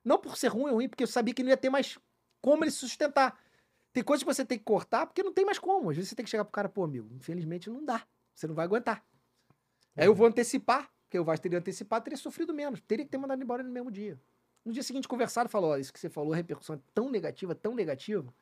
Não 0.04 0.18
por 0.18 0.36
ser 0.36 0.48
ruim 0.48 0.70
ou 0.70 0.74
ruim, 0.76 0.88
porque 0.88 1.04
eu 1.04 1.06
sabia 1.08 1.32
que 1.32 1.42
não 1.42 1.50
ia 1.50 1.56
ter 1.56 1.70
mais 1.70 1.96
como 2.40 2.64
ele 2.64 2.70
se 2.70 2.78
sustentar. 2.78 3.38
Tem 3.92 4.02
coisas 4.02 4.22
que 4.24 4.32
você 4.34 4.44
tem 4.44 4.58
que 4.58 4.64
cortar, 4.64 5.06
porque 5.06 5.22
não 5.22 5.32
tem 5.32 5.44
mais 5.44 5.58
como. 5.58 5.90
Às 5.90 5.96
vezes 5.96 6.10
você 6.10 6.16
tem 6.16 6.24
que 6.24 6.30
chegar 6.30 6.44
pro 6.44 6.52
cara, 6.52 6.68
pô, 6.68 6.82
amigo, 6.84 7.08
infelizmente 7.14 7.70
não 7.70 7.84
dá. 7.84 8.04
Você 8.34 8.46
não 8.46 8.54
vai 8.54 8.64
aguentar. 8.64 9.04
Aí 9.96 10.06
eu 10.06 10.14
vou 10.14 10.26
antecipar, 10.26 10.90
porque 11.04 11.18
o 11.18 11.24
Vasco 11.24 11.42
teria 11.42 11.58
antecipado, 11.58 12.04
teria 12.04 12.16
sofrido 12.16 12.52
menos. 12.52 12.80
Teria 12.80 13.04
que 13.04 13.10
ter 13.10 13.18
mandado 13.18 13.42
embora 13.42 13.62
no 13.62 13.70
mesmo 13.70 13.90
dia. 13.90 14.20
No 14.64 14.72
dia 14.72 14.82
seguinte, 14.82 15.06
conversaram 15.08 15.48
e 15.48 15.50
falou: 15.50 15.70
ó, 15.70 15.76
isso 15.76 15.92
que 15.92 15.98
você 16.00 16.08
falou, 16.10 16.32
a 16.32 16.36
repercussão 16.36 16.76
é 16.76 16.80
tão 16.92 17.08
negativa, 17.10 17.54
tão 17.54 17.74
negativa, 17.74 18.32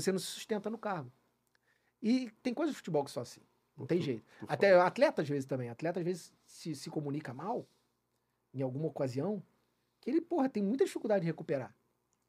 você 0.00 0.10
não 0.12 0.18
se 0.18 0.26
sustenta 0.26 0.68
no 0.68 0.76
cargo. 0.78 1.10
E 2.02 2.30
tem 2.42 2.52
coisas 2.52 2.72
de 2.74 2.76
futebol 2.78 3.04
que 3.04 3.10
são 3.10 3.22
assim. 3.22 3.40
Não 3.76 3.86
tem 3.86 4.00
jeito. 4.00 4.24
Até 4.46 4.72
atleta, 4.78 5.22
às 5.22 5.28
vezes, 5.28 5.46
também. 5.46 5.68
Atleta, 5.68 5.98
às 6.00 6.04
vezes, 6.04 6.32
se, 6.46 6.74
se 6.74 6.90
comunica 6.90 7.32
mal, 7.32 7.66
em 8.52 8.62
alguma 8.62 8.86
ocasião, 8.86 9.42
que 10.00 10.10
ele, 10.10 10.20
porra, 10.20 10.48
tem 10.48 10.62
muita 10.62 10.84
dificuldade 10.84 11.22
de 11.22 11.26
recuperar. 11.26 11.74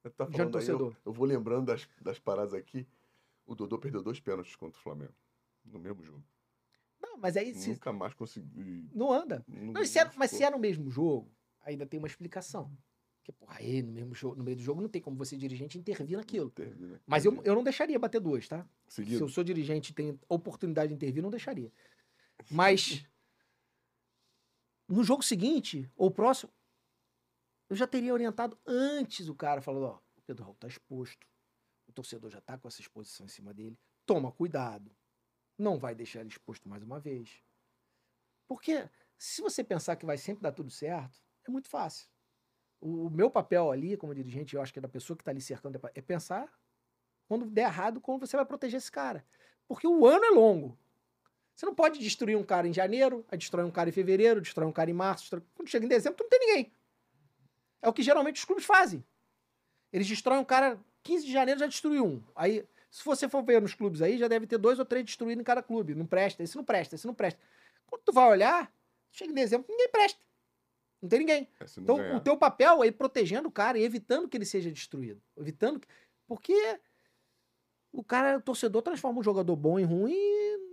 Tá 0.01 0.09
do 0.09 0.31
falando 0.31 0.37
aí, 0.37 0.43
eu, 0.45 0.51
torcedor. 0.51 0.95
eu 1.05 1.11
vou 1.11 1.25
lembrando 1.25 1.65
das, 1.67 1.87
das 1.99 2.17
paradas 2.19 2.53
aqui. 2.53 2.87
O 3.45 3.53
Dodô 3.53 3.77
perdeu 3.77 4.01
dois 4.01 4.19
pênaltis 4.19 4.55
contra 4.55 4.79
o 4.79 4.81
Flamengo. 4.81 5.13
No 5.63 5.79
mesmo 5.79 6.03
jogo. 6.03 6.23
Não, 7.01 7.17
mas 7.17 7.35
aí 7.37 7.53
se, 7.53 7.71
Nunca 7.71 7.91
mais 7.91 8.13
consegui. 8.13 8.89
não 8.93 9.11
anda. 9.11 9.43
Não, 9.47 9.73
Não, 9.73 9.85
se 9.85 9.99
é- 9.99 10.09
mas 10.15 10.31
se 10.31 10.43
é 10.43 10.49
no 10.49 10.57
mesmo 10.59 10.89
jogo, 10.89 11.31
ainda 11.61 11.85
tem 11.85 11.97
uma 11.99 12.07
explicação. 12.07 12.71
Porque, 13.25 13.31
porra, 13.31 13.57
aí 13.57 13.81
no, 13.81 13.91
mesmo 13.91 14.13
jogo, 14.13 14.35
no 14.35 14.43
meio 14.43 14.55
do 14.55 14.61
jogo 14.61 14.81
não 14.81 14.87
tem 14.87 15.01
como 15.01 15.17
você, 15.17 15.35
dirigente, 15.35 15.79
intervir 15.79 16.15
naquilo. 16.15 16.51
Termina. 16.51 17.01
Mas 17.07 17.25
eu, 17.25 17.41
eu 17.43 17.55
não 17.55 17.63
deixaria 17.63 17.97
bater 17.97 18.21
duas, 18.21 18.47
tá? 18.47 18.67
Se 18.87 18.97
Seguido. 18.97 19.23
eu 19.23 19.27
sou 19.27 19.43
dirigente 19.43 19.91
e 19.91 19.95
tenho 19.95 20.19
oportunidade 20.29 20.89
de 20.89 20.93
intervir, 20.93 21.23
não 21.23 21.31
deixaria. 21.31 21.73
Mas 22.51 23.03
no 24.87 25.03
jogo 25.03 25.23
seguinte, 25.23 25.89
ou 25.95 26.11
próximo, 26.11 26.53
eu 27.67 27.75
já 27.75 27.87
teria 27.87 28.13
orientado 28.13 28.59
antes 28.63 29.27
o 29.27 29.33
cara, 29.33 29.59
falando, 29.59 29.85
ó, 29.85 29.99
o 30.17 30.21
Pedro 30.21 30.43
Raul 30.43 30.55
tá 30.57 30.67
exposto. 30.67 31.27
O 31.87 31.91
torcedor 31.91 32.29
já 32.29 32.41
tá 32.41 32.59
com 32.59 32.67
essa 32.67 32.81
exposição 32.81 33.25
em 33.25 33.29
cima 33.29 33.55
dele. 33.55 33.75
Toma 34.05 34.31
cuidado. 34.31 34.95
Não 35.57 35.79
vai 35.79 35.95
deixar 35.95 36.19
ele 36.19 36.29
exposto 36.29 36.69
mais 36.69 36.83
uma 36.83 36.99
vez. 36.99 37.41
Porque 38.47 38.87
se 39.17 39.41
você 39.41 39.63
pensar 39.63 39.95
que 39.95 40.05
vai 40.05 40.17
sempre 40.17 40.43
dar 40.43 40.51
tudo 40.51 40.69
certo, 40.69 41.19
é 41.43 41.49
muito 41.49 41.67
fácil. 41.67 42.07
O, 42.85 43.07
o 43.07 43.09
meu 43.09 43.31
papel 43.31 43.71
ali, 43.71 43.97
como 43.97 44.13
dirigente, 44.13 44.55
eu 44.55 44.61
acho 44.61 44.71
que 44.71 44.77
é 44.77 44.81
da 44.81 44.87
pessoa 44.87 45.17
que 45.17 45.21
está 45.23 45.31
ali 45.31 45.41
cercando, 45.41 45.79
é 45.95 46.01
pensar 46.01 46.47
quando 47.27 47.47
der 47.47 47.63
errado, 47.63 47.99
como 47.99 48.19
você 48.19 48.37
vai 48.37 48.45
proteger 48.45 48.77
esse 48.77 48.91
cara. 48.91 49.25
Porque 49.67 49.87
o 49.87 50.05
ano 50.05 50.23
é 50.23 50.29
longo. 50.29 50.77
Você 51.55 51.65
não 51.65 51.73
pode 51.73 51.99
destruir 51.99 52.37
um 52.37 52.43
cara 52.43 52.67
em 52.67 52.73
janeiro, 52.73 53.25
aí 53.29 53.37
destrói 53.37 53.65
um 53.65 53.71
cara 53.71 53.89
em 53.89 53.91
fevereiro, 53.91 54.39
destrói 54.39 54.67
um 54.67 54.71
cara 54.71 54.89
em 54.91 54.93
março. 54.93 55.23
destrói- 55.23 55.41
Quando 55.55 55.67
chega 55.69 55.85
em 55.85 55.89
dezembro, 55.89 56.17
tu 56.17 56.23
não 56.23 56.29
tem 56.29 56.39
ninguém. 56.39 56.71
É 57.81 57.89
o 57.89 57.93
que 57.93 58.03
geralmente 58.03 58.35
os 58.37 58.45
clubes 58.45 58.65
fazem. 58.65 59.03
Eles 59.91 60.07
destroem 60.07 60.39
um 60.39 60.45
cara, 60.45 60.79
15 61.01 61.25
de 61.25 61.31
janeiro 61.31 61.59
já 61.59 61.65
destruiu 61.65 62.05
um. 62.05 62.23
Aí, 62.35 62.63
se 62.91 63.03
você 63.03 63.27
for 63.27 63.41
ver 63.43 63.61
nos 63.61 63.73
clubes 63.73 64.01
aí, 64.01 64.17
já 64.17 64.27
deve 64.27 64.45
ter 64.45 64.57
dois 64.57 64.77
ou 64.77 64.85
três 64.85 65.05
destruídos 65.05 65.41
em 65.41 65.43
cada 65.45 65.63
clube. 65.63 65.95
Não 65.95 66.05
presta, 66.05 66.43
esse 66.43 66.55
não 66.55 66.63
presta, 66.63 66.93
esse 66.95 67.07
não 67.07 67.13
presta. 67.13 67.39
Quando 67.87 68.01
tu 68.03 68.11
vai 68.13 68.29
olhar, 68.29 68.71
chega 69.11 69.31
em 69.31 69.35
dezembro, 69.35 69.65
ninguém 69.69 69.89
presta. 69.89 70.19
Não 71.05 71.09
tem 71.09 71.19
ninguém. 71.19 71.47
É, 71.59 71.65
Então, 71.77 71.97
ganhar. 71.97 72.17
o 72.17 72.19
teu 72.19 72.35
papel 72.37 72.83
é 72.83 72.87
ir 72.87 72.91
protegendo 72.93 73.47
o 73.47 73.51
cara 73.51 73.77
e 73.77 73.83
evitando 73.83 74.27
que 74.27 74.35
ele 74.35 74.45
seja 74.45 74.71
destruído. 74.71 75.21
Evitando. 75.37 75.79
que- 75.79 75.87
Porque 76.27 76.79
o 77.91 78.03
cara, 78.03 78.37
o 78.37 78.41
torcedor, 78.41 78.81
transforma 78.81 79.19
um 79.19 79.23
jogador 79.23 79.55
bom 79.55 79.79
em 79.79 79.83
ruim 79.85 80.15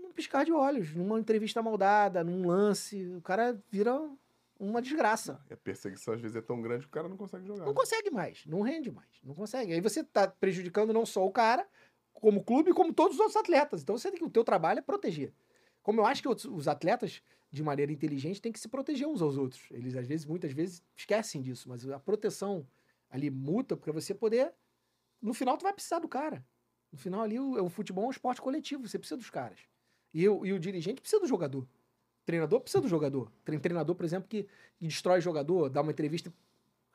num 0.02 0.10
piscar 0.12 0.44
de 0.44 0.52
olhos, 0.52 0.94
numa 0.94 1.18
entrevista 1.20 1.62
maldada, 1.62 2.24
num 2.24 2.46
lance. 2.46 3.06
O 3.16 3.20
cara 3.22 3.58
vira 3.70 4.00
uma 4.58 4.80
desgraça. 4.80 5.40
E 5.50 5.52
a 5.52 5.56
perseguição 5.56 6.14
às 6.14 6.20
vezes 6.20 6.36
é 6.36 6.40
tão 6.40 6.60
grande 6.62 6.84
que 6.84 6.88
o 6.88 6.92
cara 6.92 7.08
não 7.08 7.16
consegue 7.16 7.46
jogar. 7.46 7.64
Não 7.66 7.74
consegue 7.74 8.10
mais, 8.10 8.44
não 8.46 8.62
rende 8.62 8.90
mais, 8.90 9.08
não 9.22 9.34
consegue. 9.34 9.72
Aí 9.72 9.80
você 9.80 10.02
tá 10.02 10.26
prejudicando 10.28 10.92
não 10.92 11.04
só 11.04 11.24
o 11.26 11.30
cara, 11.30 11.66
como 12.14 12.42
clube, 12.42 12.72
como 12.72 12.92
todos 12.92 13.14
os 13.14 13.20
outros 13.20 13.36
atletas. 13.36 13.82
Então 13.82 13.96
você 13.98 14.10
tem 14.10 14.18
que 14.18 14.24
o 14.24 14.30
teu 14.30 14.44
trabalho 14.44 14.78
é 14.78 14.82
proteger. 14.82 15.32
Como 15.82 16.00
eu 16.00 16.06
acho 16.06 16.22
que 16.22 16.28
os 16.28 16.68
atletas, 16.68 17.22
de 17.52 17.62
maneira 17.62 17.92
inteligente, 17.92 18.40
têm 18.40 18.50
que 18.50 18.58
se 18.58 18.66
proteger 18.66 19.06
uns 19.06 19.20
aos 19.20 19.36
outros. 19.36 19.60
Eles 19.70 19.94
às 19.94 20.06
vezes, 20.06 20.24
muitas 20.24 20.52
vezes, 20.52 20.82
esquecem 20.96 21.42
disso, 21.42 21.68
mas 21.68 21.86
a 21.88 22.00
proteção 22.00 22.66
ali 23.10 23.30
muta 23.30 23.76
para 23.76 23.92
você 23.92 24.14
poder. 24.14 24.52
No 25.20 25.34
final, 25.34 25.58
tu 25.58 25.62
vai 25.62 25.72
precisar 25.74 25.98
do 25.98 26.08
cara. 26.08 26.44
No 26.90 26.98
final, 26.98 27.20
ali, 27.20 27.38
o, 27.38 27.62
o 27.64 27.68
futebol 27.68 28.04
é 28.04 28.06
um 28.08 28.10
esporte 28.10 28.40
coletivo, 28.40 28.88
você 28.88 28.98
precisa 28.98 29.18
dos 29.18 29.28
caras. 29.30 29.58
E, 30.14 30.24
eu- 30.24 30.44
e 30.46 30.52
o 30.52 30.58
dirigente 30.58 31.00
precisa 31.02 31.20
do 31.20 31.28
jogador. 31.28 31.62
O 31.62 32.24
treinador 32.24 32.60
precisa 32.60 32.80
do 32.80 32.88
jogador. 32.88 33.30
Tem 33.44 33.58
treinador, 33.58 33.94
por 33.94 34.04
exemplo, 34.04 34.28
que, 34.28 34.44
que 34.78 34.86
destrói 34.86 35.20
jogador, 35.20 35.68
dá 35.68 35.82
uma 35.82 35.92
entrevista. 35.92 36.32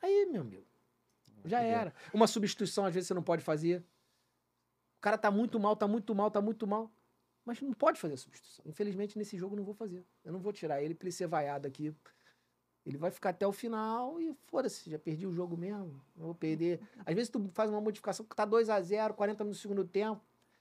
Aí, 0.02 0.26
meu 0.26 0.40
amigo, 0.40 0.64
já 1.44 1.60
era. 1.62 1.94
Uma 2.12 2.26
substituição, 2.26 2.84
às 2.84 2.92
vezes, 2.92 3.06
você 3.06 3.14
não 3.14 3.22
pode 3.22 3.44
fazer. 3.44 3.80
O 4.96 5.00
cara 5.00 5.16
tá 5.16 5.30
muito 5.30 5.60
mal, 5.60 5.76
tá 5.76 5.86
muito 5.86 6.12
mal, 6.14 6.30
tá 6.30 6.40
muito 6.40 6.66
mal. 6.66 6.90
Mas 7.48 7.62
não 7.62 7.72
pode 7.72 7.98
fazer 7.98 8.12
a 8.12 8.16
substituição. 8.18 8.62
Infelizmente, 8.68 9.16
nesse 9.16 9.38
jogo, 9.38 9.54
eu 9.54 9.56
não 9.56 9.64
vou 9.64 9.72
fazer. 9.72 10.04
Eu 10.22 10.34
não 10.34 10.38
vou 10.38 10.52
tirar 10.52 10.82
ele 10.82 10.94
pra 10.94 11.06
ele 11.06 11.12
ser 11.12 11.26
vaiado 11.26 11.66
aqui. 11.66 11.94
Ele 12.84 12.98
vai 12.98 13.10
ficar 13.10 13.30
até 13.30 13.46
o 13.46 13.52
final 13.52 14.20
e 14.20 14.34
foda-se, 14.48 14.90
já 14.90 14.98
perdi 14.98 15.26
o 15.26 15.32
jogo 15.32 15.56
mesmo. 15.56 15.98
Não 16.14 16.26
vou 16.26 16.34
perder. 16.34 16.78
Às 17.06 17.14
vezes 17.14 17.30
tu 17.30 17.50
faz 17.54 17.70
uma 17.70 17.80
modificação 17.80 18.26
que 18.26 18.36
tá 18.36 18.44
2 18.44 18.68
a 18.68 18.78
0 18.82 19.14
40 19.14 19.44
minutos 19.44 19.60
do 19.60 19.62
segundo 19.62 19.82
tempo. 19.82 20.20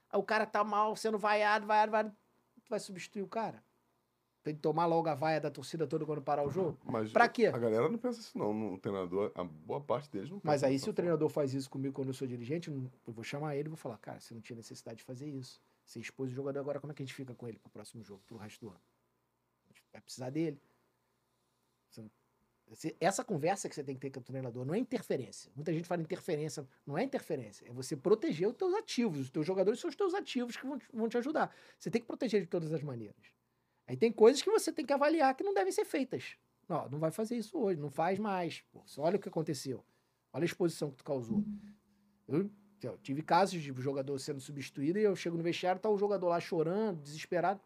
Aí 0.10 0.18
o 0.18 0.24
cara 0.24 0.46
tá 0.46 0.64
mal, 0.64 0.96
sendo 0.96 1.18
vaiado, 1.18 1.68
vaiado, 1.68 1.92
vaiado. 1.92 2.16
Tu 2.64 2.70
vai 2.70 2.80
substituir 2.80 3.22
o 3.22 3.28
cara. 3.28 3.62
Tem 4.42 4.56
que 4.56 4.62
tomar 4.62 4.86
logo 4.86 5.10
a 5.10 5.14
vaia 5.14 5.42
da 5.42 5.52
torcida 5.52 5.86
toda 5.86 6.06
quando 6.06 6.22
parar 6.22 6.48
o 6.48 6.50
jogo. 6.50 6.78
Mas 6.86 7.12
Pra 7.12 7.28
quê? 7.28 7.48
A 7.48 7.58
galera 7.58 7.90
não 7.90 7.98
pensa 7.98 8.22
assim, 8.22 8.40
não. 8.40 8.76
O 8.76 8.78
treinador, 8.78 9.30
a 9.36 9.44
boa 9.44 9.82
parte 9.82 10.10
deles 10.10 10.30
não 10.30 10.40
pensa 10.40 10.54
Mas 10.54 10.64
aí, 10.64 10.80
se 10.80 10.90
o 10.90 10.94
treinador 10.94 11.28
faz 11.28 11.54
isso 11.54 11.70
comigo 11.70 11.94
quando 11.94 12.08
eu 12.08 12.14
sou 12.14 12.26
dirigente, 12.26 12.70
eu 12.70 12.90
vou 13.12 13.26
chamar 13.26 13.58
ele 13.58 13.68
e 13.68 13.72
vou 13.72 13.78
falar, 13.78 13.98
cara, 13.98 14.22
você 14.22 14.34
não 14.34 14.40
tinha 14.40 14.56
necessidade 14.56 15.00
de 15.00 15.04
fazer 15.04 15.28
isso. 15.28 15.60
Você 15.88 16.02
expôs 16.02 16.30
o 16.30 16.36
jogador 16.36 16.60
agora, 16.60 16.82
como 16.82 16.92
é 16.92 16.94
que 16.94 17.02
a 17.02 17.06
gente 17.06 17.16
fica 17.16 17.34
com 17.34 17.48
ele 17.48 17.58
pro 17.58 17.72
próximo 17.72 18.04
jogo, 18.04 18.22
pro 18.28 18.36
resto 18.36 18.60
do 18.60 18.70
ano? 18.70 18.82
A 19.70 19.74
gente 19.74 19.84
vai 19.94 20.02
precisar 20.02 20.30
dele. 20.30 20.62
Essa 23.00 23.24
conversa 23.24 23.70
que 23.70 23.76
você 23.76 23.82
tem 23.82 23.96
que 23.96 24.02
ter 24.02 24.10
com 24.10 24.20
o 24.20 24.24
treinador 24.24 24.66
não 24.66 24.74
é 24.74 24.78
interferência. 24.78 25.50
Muita 25.56 25.72
gente 25.72 25.88
fala 25.88 26.02
interferência. 26.02 26.68
Não 26.86 26.98
é 26.98 27.04
interferência. 27.04 27.66
É 27.66 27.72
você 27.72 27.96
proteger 27.96 28.50
os 28.50 28.56
teus 28.56 28.74
ativos. 28.74 29.22
Os 29.22 29.30
teus 29.30 29.48
jogadores 29.48 29.80
são 29.80 29.90
os 29.90 29.96
teus 29.96 30.14
ativos 30.14 30.58
que 30.58 30.68
vão 30.68 30.78
te, 30.78 30.86
vão 30.94 31.08
te 31.08 31.18
ajudar. 31.18 31.56
Você 31.80 31.90
tem 31.90 32.02
que 32.02 32.08
proteger 32.08 32.42
de 32.42 32.48
todas 32.48 32.74
as 32.74 32.84
maneiras. 32.84 33.32
Aí 33.88 33.96
tem 33.96 34.12
coisas 34.12 34.42
que 34.42 34.52
você 34.52 34.74
tem 34.74 34.86
que 34.86 34.92
avaliar 34.92 35.34
que 35.36 35.44
não 35.46 35.54
devem 35.54 35.72
ser 35.72 35.86
feitas. 35.86 36.36
Não, 36.68 36.90
não 36.90 37.00
vai 37.00 37.12
fazer 37.12 37.38
isso 37.38 37.58
hoje, 37.58 37.80
não 37.80 37.90
faz 37.90 38.20
mais. 38.20 38.60
Pô, 38.74 38.84
olha 38.98 39.16
o 39.16 39.20
que 39.20 39.30
aconteceu. 39.30 39.86
Olha 40.34 40.44
a 40.44 40.46
exposição 40.46 40.92
que 40.92 40.98
tu 40.98 41.06
causou. 41.06 41.46
Eu, 42.28 42.52
eu 42.82 42.98
tive 42.98 43.22
casos 43.22 43.62
de 43.62 43.74
jogador 43.82 44.20
sendo 44.20 44.40
substituído 44.40 45.00
e 45.00 45.04
eu 45.04 45.16
chego 45.16 45.38
no 45.38 45.44
vestiário, 45.44 45.82
tá 45.82 45.90
o 45.90 45.98
jogador 45.98 46.28
lá 46.28 46.40
chorando, 46.40 47.02
desesperado. 47.02 47.60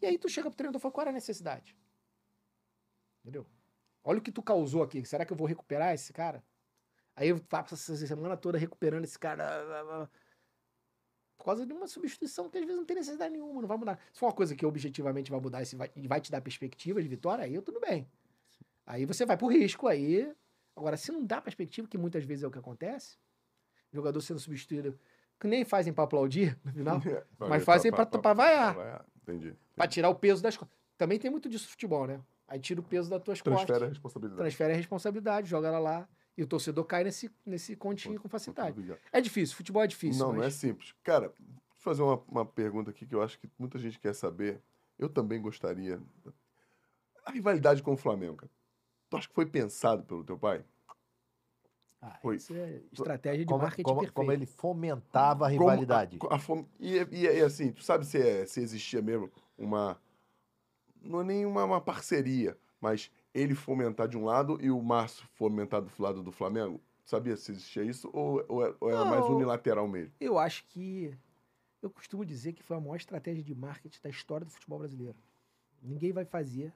E 0.00 0.06
aí 0.06 0.18
tu 0.18 0.28
chega 0.28 0.48
pro 0.48 0.56
treinador 0.56 0.78
e 0.78 0.82
fala, 0.82 0.92
qual 0.92 1.02
era 1.02 1.10
a 1.10 1.14
necessidade? 1.14 1.76
Entendeu? 3.20 3.46
Olha 4.04 4.18
o 4.18 4.22
que 4.22 4.32
tu 4.32 4.42
causou 4.42 4.82
aqui. 4.82 5.04
Será 5.04 5.24
que 5.24 5.32
eu 5.32 5.36
vou 5.36 5.46
recuperar 5.46 5.92
esse 5.92 6.12
cara? 6.12 6.42
Aí 7.16 7.28
eu 7.28 7.38
faço 7.48 7.74
essa 7.74 8.06
semana 8.06 8.36
toda 8.36 8.56
recuperando 8.56 9.04
esse 9.04 9.18
cara. 9.18 10.08
Por 11.36 11.44
causa 11.44 11.66
de 11.66 11.72
uma 11.72 11.86
substituição 11.86 12.48
que 12.48 12.58
às 12.58 12.64
vezes 12.64 12.76
não 12.76 12.84
tem 12.84 12.96
necessidade 12.96 13.32
nenhuma, 13.32 13.60
não 13.60 13.68
vai 13.68 13.76
mudar. 13.76 13.98
Se 14.12 14.20
for 14.20 14.26
uma 14.26 14.32
coisa 14.32 14.54
que 14.54 14.64
objetivamente 14.64 15.30
vai 15.30 15.40
mudar 15.40 15.62
e 15.62 15.74
vai, 15.74 15.90
vai 16.06 16.20
te 16.20 16.30
dar 16.30 16.40
perspectiva 16.40 17.02
de 17.02 17.08
vitória, 17.08 17.44
aí 17.44 17.54
eu 17.54 17.62
tudo 17.62 17.80
bem. 17.80 18.06
Aí 18.86 19.04
você 19.04 19.26
vai 19.26 19.36
pro 19.36 19.48
risco, 19.48 19.86
aí. 19.86 20.34
Agora, 20.74 20.96
se 20.96 21.12
não 21.12 21.24
dá 21.24 21.40
perspectiva, 21.40 21.88
que 21.88 21.98
muitas 21.98 22.24
vezes 22.24 22.44
é 22.44 22.46
o 22.46 22.50
que 22.50 22.58
acontece, 22.58 23.18
jogador 23.92 24.20
sendo 24.20 24.40
substituído, 24.40 24.98
que 25.38 25.46
nem 25.46 25.64
fazem 25.64 25.92
pra 25.92 26.04
aplaudir 26.04 26.58
no 26.64 26.72
final, 26.72 27.00
mas 27.38 27.64
fazem 27.64 27.90
pra, 27.90 28.06
pra 28.06 28.32
vaiar, 28.32 28.74
vaiar. 28.74 29.06
Entendi. 29.22 29.54
pra 29.74 29.86
tirar 29.86 30.08
o 30.08 30.14
peso 30.14 30.42
das 30.42 30.56
costas. 30.56 30.76
Também 30.96 31.18
tem 31.18 31.30
muito 31.30 31.48
disso 31.48 31.64
no 31.64 31.70
futebol, 31.70 32.06
né? 32.06 32.20
Aí 32.46 32.58
tira 32.58 32.80
o 32.80 32.84
peso 32.84 33.08
das 33.08 33.22
tuas 33.22 33.40
Transfere 33.40 33.62
a 33.62 33.72
costas, 33.72 33.88
responsabilidade. 33.90 34.40
transfere 34.40 34.72
a 34.72 34.76
responsabilidade, 34.76 35.48
joga 35.48 35.68
ela 35.68 35.78
lá, 35.78 36.08
e 36.36 36.42
o 36.42 36.46
torcedor 36.46 36.84
cai 36.84 37.04
nesse, 37.04 37.30
nesse 37.46 37.76
continho 37.76 38.20
com 38.20 38.28
facilidade. 38.28 38.82
É 39.12 39.20
difícil, 39.20 39.56
futebol 39.56 39.82
é 39.82 39.86
difícil. 39.86 40.20
Não, 40.24 40.32
não 40.32 40.42
é 40.42 40.46
mas... 40.46 40.54
simples. 40.54 40.94
Cara, 41.02 41.32
deixa 41.38 41.42
eu 41.42 41.78
fazer 41.78 42.02
uma, 42.02 42.16
uma 42.28 42.44
pergunta 42.44 42.90
aqui 42.90 43.06
que 43.06 43.14
eu 43.14 43.22
acho 43.22 43.38
que 43.38 43.48
muita 43.58 43.78
gente 43.78 43.98
quer 43.98 44.14
saber. 44.14 44.60
Eu 44.98 45.08
também 45.08 45.40
gostaria. 45.40 46.00
A 47.24 47.30
rivalidade 47.30 47.82
com 47.82 47.92
o 47.92 47.96
Flamengo, 47.96 48.36
cara. 48.36 48.50
Tu 49.08 49.16
acha 49.16 49.28
que 49.28 49.34
foi 49.34 49.46
pensado 49.46 50.02
pelo 50.04 50.24
teu 50.24 50.38
pai? 50.38 50.64
Ah, 52.02 52.18
Foi. 52.22 52.36
isso 52.36 52.54
é 52.54 52.80
estratégia 52.92 53.40
de 53.44 53.46
Como, 53.50 53.62
marketing 53.62 53.82
como- 53.82 54.00
perfeita. 54.00 54.14
como 54.14 54.32
ele 54.32 54.46
fomentava 54.46 55.44
a 55.44 55.48
rivalidade. 55.48 56.18
a- 56.30 56.36
a 56.36 56.38
fome- 56.38 56.66
e, 56.78 56.96
e- 56.96 57.24
e 57.26 57.42
assim, 57.42 57.72
tu 57.72 57.82
sabe 57.84 58.06
se, 58.06 58.16
é- 58.18 58.46
se 58.46 58.60
existia 58.60 59.02
mesmo 59.02 59.30
uma. 59.58 60.00
Não 61.02 61.20
é 61.20 61.24
nem 61.24 61.44
uma, 61.46 61.64
parceria, 61.80 62.56
mas 62.80 63.10
ele 63.34 63.54
fomentar 63.54 64.08
de 64.08 64.16
um 64.16 64.24
lado 64.24 64.58
e 64.62 64.70
o 64.70 64.80
Márcio 64.82 65.26
fomentar 65.34 65.82
do 65.82 65.90
lado 65.98 66.22
do 66.22 66.32
Flamengo? 66.32 66.80
Sabia 67.04 67.36
se 67.36 67.50
existia 67.52 67.82
isso 67.82 68.08
ou, 68.14 68.42
ou 68.48 68.64
é- 68.66 68.74
era 68.94 69.04
mais 69.04 69.20
Não. 69.22 69.34
unilateral 69.36 69.86
mesmo? 69.88 70.12
Eu 70.20 70.38
acho 70.38 70.64
que. 70.68 71.14
Eu 71.82 71.90
costumo 71.90 72.24
dizer 72.26 72.52
que 72.52 72.62
foi 72.62 72.76
a 72.76 72.80
maior 72.80 72.96
estratégia 72.96 73.42
de 73.42 73.54
marketing 73.54 73.98
da 74.02 74.10
história 74.10 74.44
do 74.44 74.52
futebol 74.52 74.78
brasileiro. 74.78 75.16
Ninguém 75.82 76.12
vai 76.12 76.24
fazer 76.26 76.72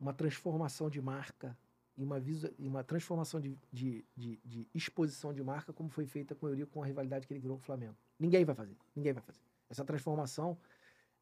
uma 0.00 0.12
transformação 0.12 0.88
de 0.88 1.00
marca 1.02 1.56
e 1.96 2.04
uma, 2.04 2.22
uma 2.58 2.84
transformação 2.84 3.40
de, 3.40 3.56
de, 3.72 4.04
de, 4.16 4.40
de 4.44 4.68
exposição 4.74 5.32
de 5.32 5.42
marca 5.42 5.72
como 5.72 5.88
foi 5.90 6.06
feita 6.06 6.34
com 6.34 6.46
o 6.46 6.48
Eurico 6.48 6.72
com 6.72 6.82
a 6.82 6.86
rivalidade 6.86 7.26
que 7.26 7.32
ele 7.32 7.40
criou 7.40 7.56
com 7.56 7.62
o 7.62 7.66
Flamengo. 7.66 7.96
Ninguém 8.18 8.44
vai 8.44 8.54
fazer. 8.54 8.76
Ninguém 8.94 9.12
vai 9.12 9.22
fazer. 9.22 9.40
Essa 9.68 9.84
transformação, 9.84 10.56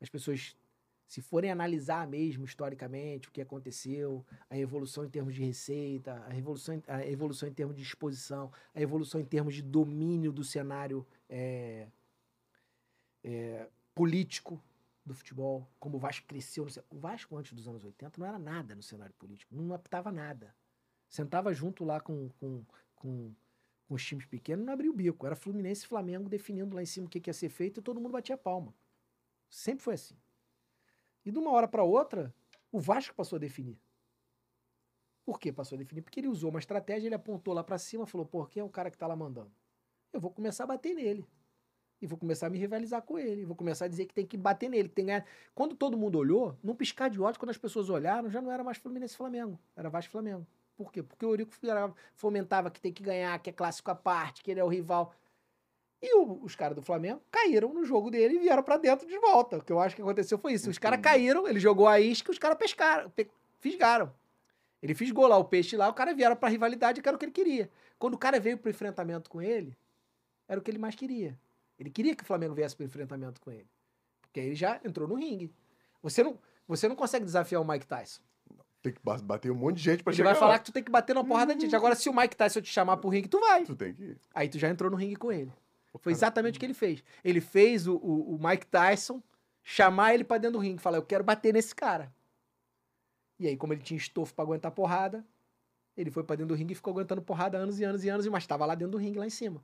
as 0.00 0.08
pessoas, 0.08 0.56
se 1.06 1.20
forem 1.20 1.50
analisar 1.50 2.06
mesmo 2.06 2.44
historicamente 2.44 3.28
o 3.28 3.32
que 3.32 3.40
aconteceu, 3.40 4.24
a 4.48 4.56
evolução 4.56 5.04
em 5.04 5.10
termos 5.10 5.34
de 5.34 5.42
receita, 5.44 6.24
a 6.26 6.36
evolução, 6.36 6.82
a 6.86 7.06
evolução 7.06 7.48
em 7.48 7.52
termos 7.52 7.76
de 7.76 7.82
exposição, 7.82 8.52
a 8.74 8.80
evolução 8.80 9.20
em 9.20 9.24
termos 9.24 9.54
de 9.54 9.62
domínio 9.62 10.32
do 10.32 10.44
cenário 10.44 11.06
é, 11.28 11.88
é, 13.24 13.68
político 13.94 14.62
do 15.04 15.14
futebol, 15.14 15.68
como 15.78 15.96
o 15.96 16.00
Vasco 16.00 16.26
cresceu. 16.26 16.66
o 16.90 16.98
Vasco, 16.98 17.36
antes 17.36 17.52
dos 17.52 17.66
anos 17.66 17.84
80, 17.84 18.20
não 18.20 18.26
era 18.26 18.38
nada 18.38 18.74
no 18.74 18.82
cenário 18.82 19.14
político, 19.14 19.54
não 19.54 19.74
apitava 19.74 20.12
nada. 20.12 20.54
Sentava 21.10 21.52
junto 21.52 21.84
lá 21.84 22.00
com, 22.00 22.28
com, 22.38 22.64
com, 22.94 23.34
com 23.88 23.94
os 23.94 24.06
times 24.06 24.24
pequenos, 24.26 24.64
não 24.64 24.72
abria 24.72 24.88
o 24.88 24.94
bico. 24.94 25.26
Era 25.26 25.34
Fluminense 25.34 25.84
e 25.84 25.88
Flamengo 25.88 26.28
definindo 26.28 26.76
lá 26.76 26.82
em 26.82 26.86
cima 26.86 27.08
o 27.08 27.10
que, 27.10 27.20
que 27.20 27.28
ia 27.28 27.34
ser 27.34 27.48
feito 27.48 27.80
e 27.80 27.82
todo 27.82 28.00
mundo 28.00 28.12
batia 28.12 28.38
palma. 28.38 28.72
Sempre 29.50 29.82
foi 29.82 29.94
assim. 29.94 30.14
E 31.24 31.32
de 31.32 31.38
uma 31.38 31.50
hora 31.50 31.66
para 31.66 31.82
outra, 31.82 32.32
o 32.70 32.78
Vasco 32.78 33.12
passou 33.12 33.36
a 33.36 33.40
definir. 33.40 33.76
Por 35.24 35.40
que 35.40 35.52
passou 35.52 35.74
a 35.74 35.78
definir? 35.80 36.02
Porque 36.02 36.20
ele 36.20 36.28
usou 36.28 36.48
uma 36.48 36.60
estratégia, 36.60 37.08
ele 37.08 37.14
apontou 37.16 37.52
lá 37.52 37.64
para 37.64 37.76
cima, 37.76 38.06
falou: 38.06 38.24
pô, 38.24 38.46
quem 38.46 38.60
é 38.60 38.64
o 38.64 38.70
cara 38.70 38.88
que 38.88 38.96
tá 38.96 39.08
lá 39.08 39.16
mandando? 39.16 39.50
Eu 40.12 40.20
vou 40.20 40.30
começar 40.30 40.62
a 40.62 40.68
bater 40.68 40.94
nele. 40.94 41.26
E 42.00 42.06
vou 42.06 42.16
começar 42.16 42.46
a 42.46 42.50
me 42.50 42.56
rivalizar 42.56 43.02
com 43.02 43.18
ele. 43.18 43.44
Vou 43.44 43.56
começar 43.56 43.86
a 43.86 43.88
dizer 43.88 44.06
que 44.06 44.14
tem 44.14 44.24
que 44.24 44.36
bater 44.36 44.70
nele, 44.70 44.88
que 44.88 44.94
tem 44.94 45.06
que. 45.06 45.24
Quando 45.56 45.74
todo 45.74 45.98
mundo 45.98 46.16
olhou, 46.16 46.56
num 46.62 46.74
piscar 46.74 47.10
de 47.10 47.20
olhos, 47.20 47.36
quando 47.36 47.50
as 47.50 47.58
pessoas 47.58 47.90
olharam, 47.90 48.30
já 48.30 48.40
não 48.40 48.50
era 48.50 48.62
mais 48.62 48.78
Fluminense 48.78 49.14
e 49.14 49.16
Flamengo. 49.16 49.58
Era 49.76 49.90
Vasco 49.90 50.08
e 50.08 50.12
Flamengo. 50.12 50.46
Por 50.82 50.90
quê? 50.90 51.02
Porque 51.02 51.26
o 51.26 51.30
Eurico 51.32 51.52
fomentava 52.14 52.70
que 52.70 52.80
tem 52.80 52.90
que 52.90 53.02
ganhar, 53.02 53.38
que 53.38 53.50
é 53.50 53.52
clássico 53.52 53.90
à 53.90 53.94
parte, 53.94 54.42
que 54.42 54.50
ele 54.50 54.60
é 54.60 54.64
o 54.64 54.68
rival. 54.68 55.14
E 56.00 56.16
o- 56.16 56.42
os 56.42 56.54
caras 56.56 56.74
do 56.74 56.80
Flamengo 56.80 57.20
caíram 57.30 57.74
no 57.74 57.84
jogo 57.84 58.10
dele 58.10 58.36
e 58.36 58.38
vieram 58.38 58.62
pra 58.62 58.78
dentro 58.78 59.06
de 59.06 59.18
volta. 59.18 59.58
O 59.58 59.62
que 59.62 59.70
eu 59.70 59.78
acho 59.78 59.94
que 59.94 60.00
aconteceu 60.00 60.38
foi 60.38 60.54
isso. 60.54 60.70
Os 60.70 60.78
caras 60.78 60.98
caíram, 61.02 61.46
ele 61.46 61.60
jogou 61.60 61.86
a 61.86 62.00
isca, 62.00 62.30
os 62.32 62.38
caras 62.38 62.56
pescaram, 62.56 63.10
pe- 63.10 63.30
fisgaram. 63.58 64.10
Ele 64.82 64.94
fisgou 64.94 65.26
lá 65.26 65.36
o 65.36 65.44
peixe 65.44 65.76
lá, 65.76 65.86
o 65.90 65.92
cara 65.92 66.14
vieram 66.14 66.34
pra 66.34 66.48
rivalidade, 66.48 67.02
que 67.02 67.06
era 67.10 67.14
o 67.14 67.18
que 67.18 67.26
ele 67.26 67.32
queria. 67.32 67.70
Quando 67.98 68.14
o 68.14 68.18
cara 68.18 68.40
veio 68.40 68.56
pro 68.56 68.70
enfrentamento 68.70 69.28
com 69.28 69.42
ele, 69.42 69.76
era 70.48 70.58
o 70.58 70.62
que 70.62 70.70
ele 70.70 70.78
mais 70.78 70.94
queria. 70.94 71.38
Ele 71.78 71.90
queria 71.90 72.16
que 72.16 72.22
o 72.22 72.26
Flamengo 72.26 72.54
viesse 72.54 72.74
pro 72.74 72.86
enfrentamento 72.86 73.38
com 73.38 73.50
ele. 73.50 73.68
Porque 74.22 74.40
aí 74.40 74.46
ele 74.46 74.54
já 74.54 74.80
entrou 74.82 75.06
no 75.06 75.16
ringue. 75.16 75.52
Você 76.02 76.22
não, 76.22 76.38
você 76.66 76.88
não 76.88 76.96
consegue 76.96 77.26
desafiar 77.26 77.60
o 77.60 77.68
Mike 77.68 77.86
Tyson. 77.86 78.22
Tem 78.82 78.92
que 78.92 79.00
ba- 79.04 79.18
bater 79.18 79.50
um 79.52 79.54
monte 79.54 79.76
de 79.76 79.82
gente 79.82 80.02
pra 80.02 80.10
Ele 80.10 80.16
chegar 80.16 80.30
vai 80.30 80.38
falar 80.38 80.52
lá. 80.52 80.58
que 80.58 80.64
tu 80.66 80.72
tem 80.72 80.82
que 80.82 80.90
bater 80.90 81.14
na 81.14 81.22
porrada 81.22 81.54
de 81.54 81.60
gente. 81.60 81.76
Agora, 81.76 81.94
se 81.94 82.08
o 82.08 82.14
Mike 82.16 82.34
Tyson 82.34 82.60
te 82.62 82.72
chamar 82.72 82.96
pro 82.96 83.10
ringue, 83.10 83.28
tu 83.28 83.38
vai. 83.38 83.64
Tu 83.64 83.76
tem 83.76 83.92
que 83.92 84.02
ir. 84.02 84.18
Aí 84.34 84.48
tu 84.48 84.58
já 84.58 84.68
entrou 84.70 84.90
no 84.90 84.96
ringue 84.96 85.16
com 85.16 85.30
ele. 85.30 85.52
Foi 85.98 86.12
exatamente 86.12 86.56
o 86.56 86.60
que 86.60 86.64
ele 86.66 86.72
fez. 86.74 87.02
Ele 87.22 87.40
fez 87.40 87.86
o, 87.86 87.96
o- 87.96 88.36
o 88.36 88.38
Mike 88.42 88.66
Tyson 88.66 89.22
chamar 89.62 90.14
ele 90.14 90.24
pra 90.24 90.38
dentro 90.38 90.58
do 90.58 90.62
ringue. 90.62 90.80
Falar, 90.80 90.96
eu 90.98 91.02
quero 91.02 91.22
bater 91.22 91.52
nesse 91.52 91.74
cara. 91.74 92.10
E 93.38 93.46
aí, 93.46 93.56
como 93.56 93.72
ele 93.72 93.82
tinha 93.82 93.98
estofo 93.98 94.32
pra 94.34 94.44
aguentar 94.44 94.70
porrada, 94.70 95.24
ele 95.96 96.10
foi 96.10 96.22
pra 96.22 96.36
dentro 96.36 96.54
do 96.54 96.58
ringue 96.58 96.72
e 96.72 96.76
ficou 96.76 96.92
aguentando 96.92 97.20
porrada 97.20 97.58
anos 97.58 97.80
e 97.80 97.84
anos 97.84 98.04
e 98.04 98.08
anos, 98.08 98.26
mas 98.28 98.46
tava 98.46 98.64
lá 98.64 98.74
dentro 98.74 98.92
do 98.92 98.98
ringue, 98.98 99.18
lá 99.18 99.26
em 99.26 99.30
cima. 99.30 99.62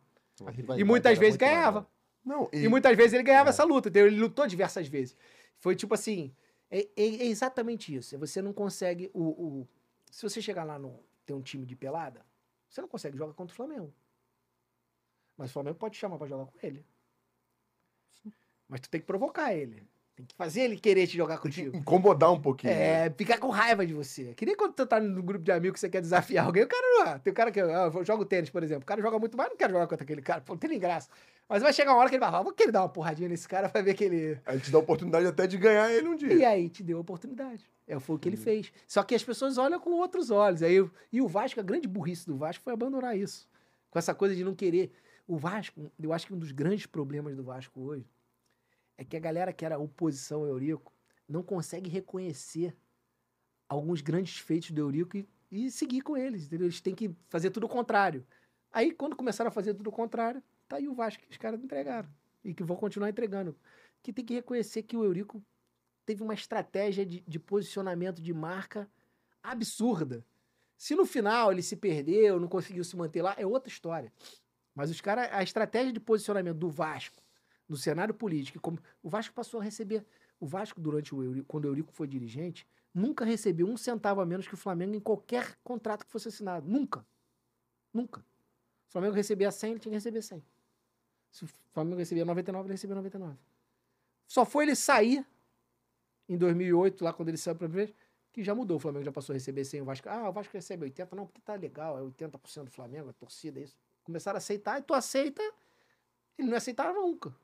E 0.77 0.85
muitas 0.85 1.17
vezes 1.19 1.37
ganhava. 1.37 1.87
Não, 2.25 2.49
e, 2.53 2.65
E 2.65 2.69
muitas 2.69 2.95
vezes 2.97 3.13
ele 3.15 3.23
ganhava 3.23 3.49
É. 3.49 3.51
essa 3.51 3.65
luta, 3.65 3.89
entendeu? 3.89 4.09
Ele 4.09 4.19
lutou 4.21 4.47
diversas 4.47 4.89
vezes. 4.89 5.17
Foi 5.59 5.75
tipo 5.77 5.95
assim, 5.95 6.35
é, 6.71 6.81
é- 6.97 7.17
é 7.23 7.27
exatamente 7.27 7.95
isso. 7.95 8.19
Você 8.19 8.43
não 8.43 8.53
consegue 8.53 9.11
o, 9.15 9.23
o- 9.63 9.69
se 10.11 10.23
você 10.23 10.41
chegar 10.43 10.65
lá 10.65 10.79
no 10.79 11.03
ter 11.25 11.35
um 11.35 11.43
time 11.43 11.67
de 11.67 11.77
pelada, 11.77 12.25
você 12.69 12.81
não 12.81 12.89
consegue 12.89 13.17
jogar 13.19 13.35
contra 13.35 13.53
o 13.53 13.57
Flamengo. 13.57 13.93
Mas 15.37 15.49
o 15.51 15.53
Flamengo 15.55 15.79
pode 15.79 15.95
te 15.95 16.01
chamar 16.01 16.19
pra 16.19 16.27
jogar 16.27 16.45
com 16.47 16.59
ele. 16.63 16.85
Mas 18.69 18.81
tu 18.81 18.89
tem 18.91 19.01
que 19.01 19.07
provocar 19.07 19.53
ele. 19.55 19.83
Tem 20.17 20.25
que 20.25 20.35
fazer 20.35 20.63
ele 20.63 20.79
querer 20.79 21.07
te 21.07 21.15
jogar 21.15 21.37
contigo. 21.37 21.77
incomodar 21.77 22.33
um 22.33 22.41
pouquinho. 22.41 22.73
né? 22.73 23.07
É, 23.07 23.11
ficar 23.11 23.39
com 23.39 23.51
raiva 23.51 23.87
de 23.87 23.93
você. 23.93 24.33
Que 24.35 24.47
nem 24.47 24.57
quando 24.57 24.73
tu 24.73 24.87
tá 24.87 24.99
no 24.99 25.23
grupo 25.23 25.45
de 25.45 25.53
amigos 25.53 25.75
que 25.75 25.81
você 25.81 25.91
quer 25.91 26.01
desafiar 26.01 26.47
alguém, 26.47 26.63
o 26.63 26.67
cara 26.67 26.83
não 26.83 27.07
é. 27.13 27.19
Tem 27.19 27.31
um 27.31 27.35
cara 27.35 27.53
que. 27.53 27.61
Ah, 27.61 27.91
eu 27.95 28.05
jogo 28.05 28.25
tênis, 28.25 28.49
por 28.49 28.63
exemplo. 28.63 28.83
O 28.85 28.87
cara 28.87 29.03
joga 29.03 29.19
muito 29.19 29.37
mais, 29.37 29.51
não 29.51 29.57
quero 29.59 29.75
jogar 29.75 29.87
contra 29.87 30.05
aquele 30.05 30.23
cara. 30.23 30.41
Pô, 30.41 30.55
não 30.55 30.59
tem 30.59 30.71
nem 30.71 30.79
graça. 30.79 31.11
Mas 31.47 31.63
vai 31.63 31.71
chegar 31.71 31.93
uma 31.93 31.99
hora 32.01 32.09
que 32.09 32.15
ele 32.15 32.21
vai 32.21 32.31
falar, 32.31 32.43
vou 32.43 32.55
querer 32.55 32.73
dar 32.73 32.81
uma 32.81 32.89
porradinha 32.89 33.29
nesse 33.29 33.47
cara 33.47 33.69
pra 33.69 33.83
ver 33.83 33.93
que 33.93 34.05
ele. 34.05 34.39
A 34.47 34.57
gente 34.57 34.71
dá 34.71 34.79
a 34.79 34.81
oportunidade 34.81 35.27
até 35.27 35.47
de 35.47 35.59
ganhar 35.59 35.93
ele 35.93 36.09
um 36.09 36.17
dia. 36.17 36.33
E 36.33 36.45
aí 36.45 36.71
te 36.71 36.83
deu 36.83 36.97
a 36.97 37.01
oportunidade. 37.03 37.63
É, 37.87 38.01
foi 38.01 38.17
o 38.17 38.19
que 38.19 38.29
ele 38.29 38.39
fez. 38.39 38.73
Só 38.87 39.03
que 39.03 39.15
as 39.15 39.23
pessoas 39.23 39.59
olham 39.59 39.79
com 39.79 39.91
outros 39.91 40.31
olhos. 40.31 40.63
Aí, 40.63 40.83
e 41.13 41.21
o 41.21 41.29
Vasco, 41.29 41.61
a 41.61 41.63
grande 41.63 41.87
burrice 41.87 42.27
do 42.27 42.37
Vasco 42.39 42.65
foi 42.65 42.73
abandonar 42.73 43.17
isso. 43.17 43.47
Com 43.91 43.99
essa 43.99 44.15
coisa 44.15 44.35
de 44.35 44.43
não 44.43 44.55
querer. 44.55 44.91
O 45.29 45.37
Vasco, 45.37 45.93
eu 46.03 46.13
acho 46.13 46.27
que 46.27 46.35
um 46.35 46.39
dos 46.39 46.53
grandes 46.53 46.87
problemas 46.87 47.37
do 47.37 47.45
Vasco 47.45 47.81
hoje 47.81 48.07
é 48.99 49.05
que 49.05 49.17
a 49.17 49.21
galera 49.21 49.53
que 49.53 49.65
era 49.65 49.79
oposição 49.79 50.41
ao 50.41 50.49
Eurico 50.49 50.93
não 51.29 51.43
consegue 51.43 51.91
reconhecer 51.91 52.77
alguns 53.69 54.01
grandes 54.01 54.39
feitos 54.39 54.71
do 54.71 54.81
Eurico 54.81 55.17
e, 55.17 55.29
e 55.51 55.71
seguir 55.71 56.01
com 56.01 56.17
eles, 56.17 56.47
entendeu? 56.47 56.67
Eles 56.67 56.81
têm 56.81 56.95
que 56.95 57.15
fazer 57.29 57.51
tudo 57.51 57.67
o 57.67 57.69
contrário. 57.69 58.27
Aí, 58.73 58.93
quando 58.93 59.17
começaram 59.17 59.49
a 59.49 59.53
fazer 59.53 59.75
tudo 59.75 59.89
o 59.89 59.93
contrário, 59.93 60.43
tá 60.69 60.77
aí 60.77 60.89
o 60.89 60.95
Vasco 60.95 61.23
que 61.23 61.31
os 61.31 61.37
caras 61.37 61.63
entregaram. 61.63 62.09
E 62.45 62.55
que 62.55 62.63
vão 62.63 62.77
continuar 62.77 63.09
entregando. 63.09 63.57
Que 64.03 64.13
tem 64.13 64.25
que 64.25 64.35
reconhecer 64.35 64.83
que 64.83 64.97
o 64.97 65.05
Eurico 65.05 65.43
teve 66.05 66.23
uma 66.23 66.35
estratégia 66.35 67.05
de, 67.05 67.21
de 67.21 67.39
posicionamento 67.39 68.23
de 68.23 68.33
marca 68.33 68.89
absurda. 69.43 70.25
Se 70.77 70.95
no 70.95 71.05
final 71.05 71.51
ele 71.51 71.63
se 71.63 71.75
perdeu, 71.75 72.39
não 72.39 72.49
conseguiu 72.49 72.85
se 72.85 72.97
manter 72.97 73.23
lá, 73.23 73.35
é 73.37 73.47
outra 73.47 73.69
história. 73.69 74.13
Mas 74.75 74.91
os 74.91 75.01
caras, 75.01 75.29
a 75.33 75.43
estratégia 75.43 75.93
de 75.93 75.99
posicionamento 75.99 76.59
do 76.59 76.69
Vasco 76.69 77.26
no 77.69 77.77
cenário 77.77 78.15
político, 78.15 78.61
como 78.61 78.79
o 79.03 79.09
Vasco 79.09 79.35
passou 79.35 79.61
a 79.61 79.63
receber. 79.63 80.05
O 80.39 80.47
Vasco, 80.47 80.81
durante 80.81 81.15
o 81.15 81.23
Eurico, 81.23 81.47
quando 81.47 81.65
o 81.65 81.69
Eurico 81.69 81.93
foi 81.93 82.07
dirigente, 82.07 82.67
nunca 82.93 83.25
recebeu 83.25 83.67
um 83.67 83.77
centavo 83.77 84.21
a 84.21 84.27
menos 84.27 84.47
que 84.47 84.55
o 84.55 84.57
Flamengo 84.57 84.95
em 84.95 85.01
qualquer 85.01 85.57
contrato 85.65 86.05
que 86.05 86.13
fosse 86.13 86.29
assinado. 86.29 86.69
Nunca. 86.69 87.05
Nunca. 87.93 88.21
Se 88.21 88.91
o 88.91 88.93
Flamengo 88.93 89.15
recebia 89.15 89.51
100, 89.51 89.71
ele 89.71 89.81
tinha 89.81 89.91
que 89.91 89.97
receber 89.97 90.23
100. 90.23 90.45
Se 91.31 91.45
o 91.45 91.49
Flamengo 91.73 91.97
recebia 91.97 92.25
99, 92.25 92.67
ele 92.67 92.75
recebia 92.75 92.97
99. 92.97 93.37
Só 94.27 94.45
foi 94.45 94.65
ele 94.65 94.75
sair 94.75 95.27
em 96.29 96.37
2008, 96.37 97.05
lá 97.05 97.13
quando 97.13 97.29
ele 97.29 97.37
saiu 97.37 97.55
para 97.55 97.69
vez, 97.69 97.93
que 98.33 98.43
já 98.43 98.55
mudou. 98.55 98.77
O 98.77 98.81
Flamengo 98.81 99.05
já 99.05 99.13
passou 99.13 99.33
a 99.33 99.35
receber 99.35 99.65
100, 99.65 99.83
o 99.83 99.85
Vasco. 99.85 100.09
Ah, 100.09 100.29
o 100.29 100.33
Vasco 100.33 100.53
recebe 100.53 100.85
80, 100.85 101.15
não, 101.17 101.27
porque 101.27 101.41
tá 101.41 101.55
legal, 101.55 101.99
é 101.99 102.03
80% 102.03 102.65
do 102.65 102.71
Flamengo, 102.71 103.11
é 103.11 103.13
torcida, 103.13 103.61
é 103.61 103.63
isso. 103.63 103.77
Começaram 104.05 104.37
a 104.37 104.39
aceitar, 104.39 104.79
e 104.79 104.83
tu 104.83 104.95
aceita, 104.95 105.43
ele 106.39 106.49
não 106.49 106.57
aceitava 106.57 106.99
nunca. 106.99 107.35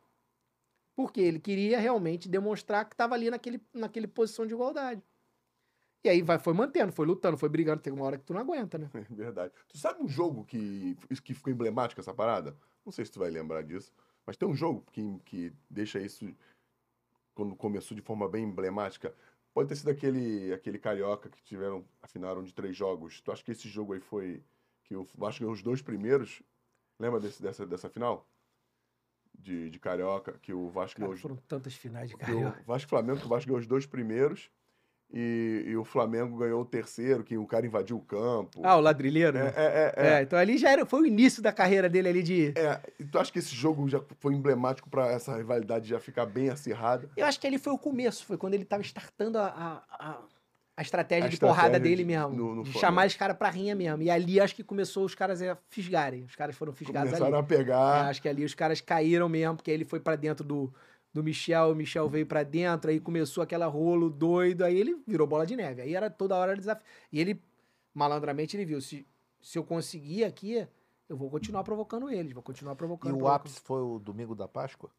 Porque 0.94 1.20
ele 1.20 1.38
queria 1.38 1.78
realmente 1.78 2.28
demonstrar 2.28 2.84
que 2.84 2.94
estava 2.94 3.14
ali 3.14 3.30
naquele, 3.30 3.60
naquele 3.72 4.06
posição 4.06 4.46
de 4.46 4.52
igualdade. 4.52 5.02
E 6.04 6.08
aí 6.08 6.20
vai, 6.20 6.38
foi 6.38 6.52
mantendo, 6.52 6.92
foi 6.92 7.06
lutando, 7.06 7.38
foi 7.38 7.48
brigando. 7.48 7.80
Tem 7.80 7.92
uma 7.92 8.04
hora 8.04 8.18
que 8.18 8.24
tu 8.24 8.34
não 8.34 8.40
aguenta, 8.40 8.76
né? 8.76 8.90
É 8.92 9.00
verdade. 9.14 9.52
Tu 9.68 9.78
sabe 9.78 10.02
um 10.02 10.08
jogo 10.08 10.44
que, 10.44 10.96
que 11.22 11.32
ficou 11.32 11.52
emblemático 11.52 12.00
essa 12.00 12.12
parada? 12.12 12.56
Não 12.84 12.92
sei 12.92 13.04
se 13.04 13.12
tu 13.12 13.20
vai 13.20 13.30
lembrar 13.30 13.62
disso, 13.62 13.92
mas 14.26 14.36
tem 14.36 14.48
um 14.48 14.54
jogo 14.54 14.84
que, 14.90 15.18
que 15.24 15.52
deixa 15.70 16.00
isso 16.00 16.26
quando 17.34 17.54
começou 17.54 17.96
de 17.96 18.02
forma 18.02 18.28
bem 18.28 18.44
emblemática. 18.44 19.14
Pode 19.54 19.68
ter 19.68 19.76
sido 19.76 19.90
aquele, 19.90 20.52
aquele 20.52 20.78
carioca 20.78 21.28
que 21.28 21.42
tiveram, 21.42 21.84
afinaram 22.02 22.42
de 22.42 22.52
três 22.52 22.76
jogos. 22.76 23.20
Tu 23.20 23.30
acha 23.30 23.44
que 23.44 23.52
esse 23.52 23.68
jogo 23.68 23.92
aí 23.92 24.00
foi 24.00 24.42
que 24.84 24.96
o 24.96 25.06
Vasco 25.14 25.40
ganhou 25.40 25.52
os 25.52 25.62
dois 25.62 25.80
primeiros? 25.80 26.42
Lembra 26.98 27.20
desse, 27.20 27.40
dessa, 27.40 27.66
dessa 27.66 27.88
final? 27.88 28.26
De, 29.42 29.68
de 29.70 29.78
Carioca, 29.80 30.34
que 30.40 30.52
o 30.52 30.68
Vasco 30.68 31.00
Cara, 31.00 31.08
ganhou. 31.08 31.20
foram 31.20 31.36
tantas 31.48 31.74
finais 31.74 32.08
de 32.08 32.16
Carioca. 32.16 32.60
O 32.62 32.64
Vasco 32.64 32.88
Flamengo, 32.88 33.18
que 33.18 33.26
o 33.26 33.28
Vasco 33.28 33.48
ganhou 33.48 33.60
os 33.60 33.66
dois 33.66 33.84
primeiros. 33.84 34.48
E, 35.12 35.64
e 35.66 35.76
o 35.76 35.84
Flamengo 35.84 36.38
ganhou 36.38 36.62
o 36.62 36.64
terceiro, 36.64 37.22
que 37.22 37.36
o 37.36 37.46
cara 37.46 37.66
invadiu 37.66 37.98
o 37.98 38.00
campo. 38.00 38.62
Ah, 38.64 38.76
o 38.76 38.80
ladrilheiro? 38.80 39.36
é, 39.36 39.42
né? 39.42 39.52
é, 39.54 39.94
é, 39.96 40.06
É, 40.06 40.22
então 40.22 40.38
ali 40.38 40.56
já 40.56 40.70
era, 40.70 40.86
foi 40.86 41.02
o 41.02 41.06
início 41.06 41.42
da 41.42 41.52
carreira 41.52 41.86
dele 41.86 42.08
ali 42.08 42.22
de. 42.22 42.54
É, 42.56 42.80
e 42.98 43.04
tu 43.04 43.18
acha 43.18 43.30
que 43.30 43.38
esse 43.38 43.54
jogo 43.54 43.86
já 43.88 44.00
foi 44.20 44.32
emblemático 44.32 44.88
pra 44.88 45.08
essa 45.08 45.36
rivalidade 45.36 45.86
já 45.86 46.00
ficar 46.00 46.24
bem 46.24 46.48
acirrada? 46.48 47.10
Eu 47.14 47.26
acho 47.26 47.38
que 47.38 47.46
ali 47.46 47.58
foi 47.58 47.74
o 47.74 47.78
começo, 47.78 48.24
foi 48.24 48.38
quando 48.38 48.54
ele 48.54 48.64
tava 48.64 48.82
startando 48.82 49.36
a, 49.38 49.46
a, 49.48 49.82
a, 49.90 50.22
a 50.82 50.84
estratégia 50.84 51.24
A 51.26 51.28
de 51.28 51.34
estratégia 51.36 51.60
porrada 51.62 51.80
de- 51.80 51.88
dele 51.88 52.04
mesmo. 52.04 52.28
no- 52.30 52.54
no 52.56 52.62
de 52.64 52.72
chamar 52.72 53.06
os 53.06 53.14
caras 53.16 53.36
pra 53.36 53.48
rinha 53.48 53.74
mesmo. 53.74 54.02
E 54.02 54.10
ali 54.10 54.40
acho 54.40 54.54
que 54.54 54.62
começou 54.64 55.04
os 55.04 55.14
caras 55.14 55.40
a 55.40 55.56
fisgarem. 55.68 56.24
Os 56.24 56.34
caras 56.36 56.54
foram 56.56 56.72
fisgados 56.72 57.10
Começaram 57.10 57.36
ali. 57.38 57.44
a 57.44 57.48
pegar. 57.48 58.06
É, 58.06 58.10
acho 58.10 58.20
que 58.20 58.28
ali 58.28 58.44
os 58.44 58.54
caras 58.54 58.80
caíram 58.80 59.28
mesmo, 59.28 59.56
porque 59.56 59.70
ele 59.70 59.84
foi 59.84 60.00
pra 60.00 60.16
dentro 60.16 60.44
do, 60.44 60.72
do 61.14 61.22
Michel, 61.22 61.70
o 61.70 61.74
Michel 61.74 62.08
veio 62.08 62.26
pra 62.26 62.42
dentro, 62.42 62.90
aí 62.90 62.98
começou 63.00 63.42
aquela 63.42 63.66
rolo 63.66 64.10
doido, 64.10 64.64
aí 64.64 64.76
ele 64.78 64.96
virou 65.06 65.26
bola 65.26 65.46
de 65.46 65.54
neve. 65.56 65.82
Aí 65.82 65.94
era 65.94 66.10
toda 66.10 66.34
hora 66.36 66.56
desafio. 66.56 66.84
E 67.12 67.20
ele, 67.20 67.40
malandramente, 67.94 68.56
ele 68.56 68.64
viu, 68.64 68.80
se, 68.80 69.06
se 69.40 69.58
eu 69.58 69.64
conseguir 69.64 70.24
aqui, 70.24 70.66
eu 71.08 71.16
vou 71.16 71.28
continuar 71.30 71.62
provocando 71.64 72.10
eles, 72.10 72.32
vou 72.32 72.42
continuar 72.42 72.72
E 72.72 72.76
provocando. 72.76 73.12
o 73.12 73.16
provocando. 73.18 73.36
ápice 73.36 73.60
foi 73.60 73.82
o 73.82 73.98
domingo 73.98 74.34
da 74.34 74.48
Páscoa? 74.48 74.90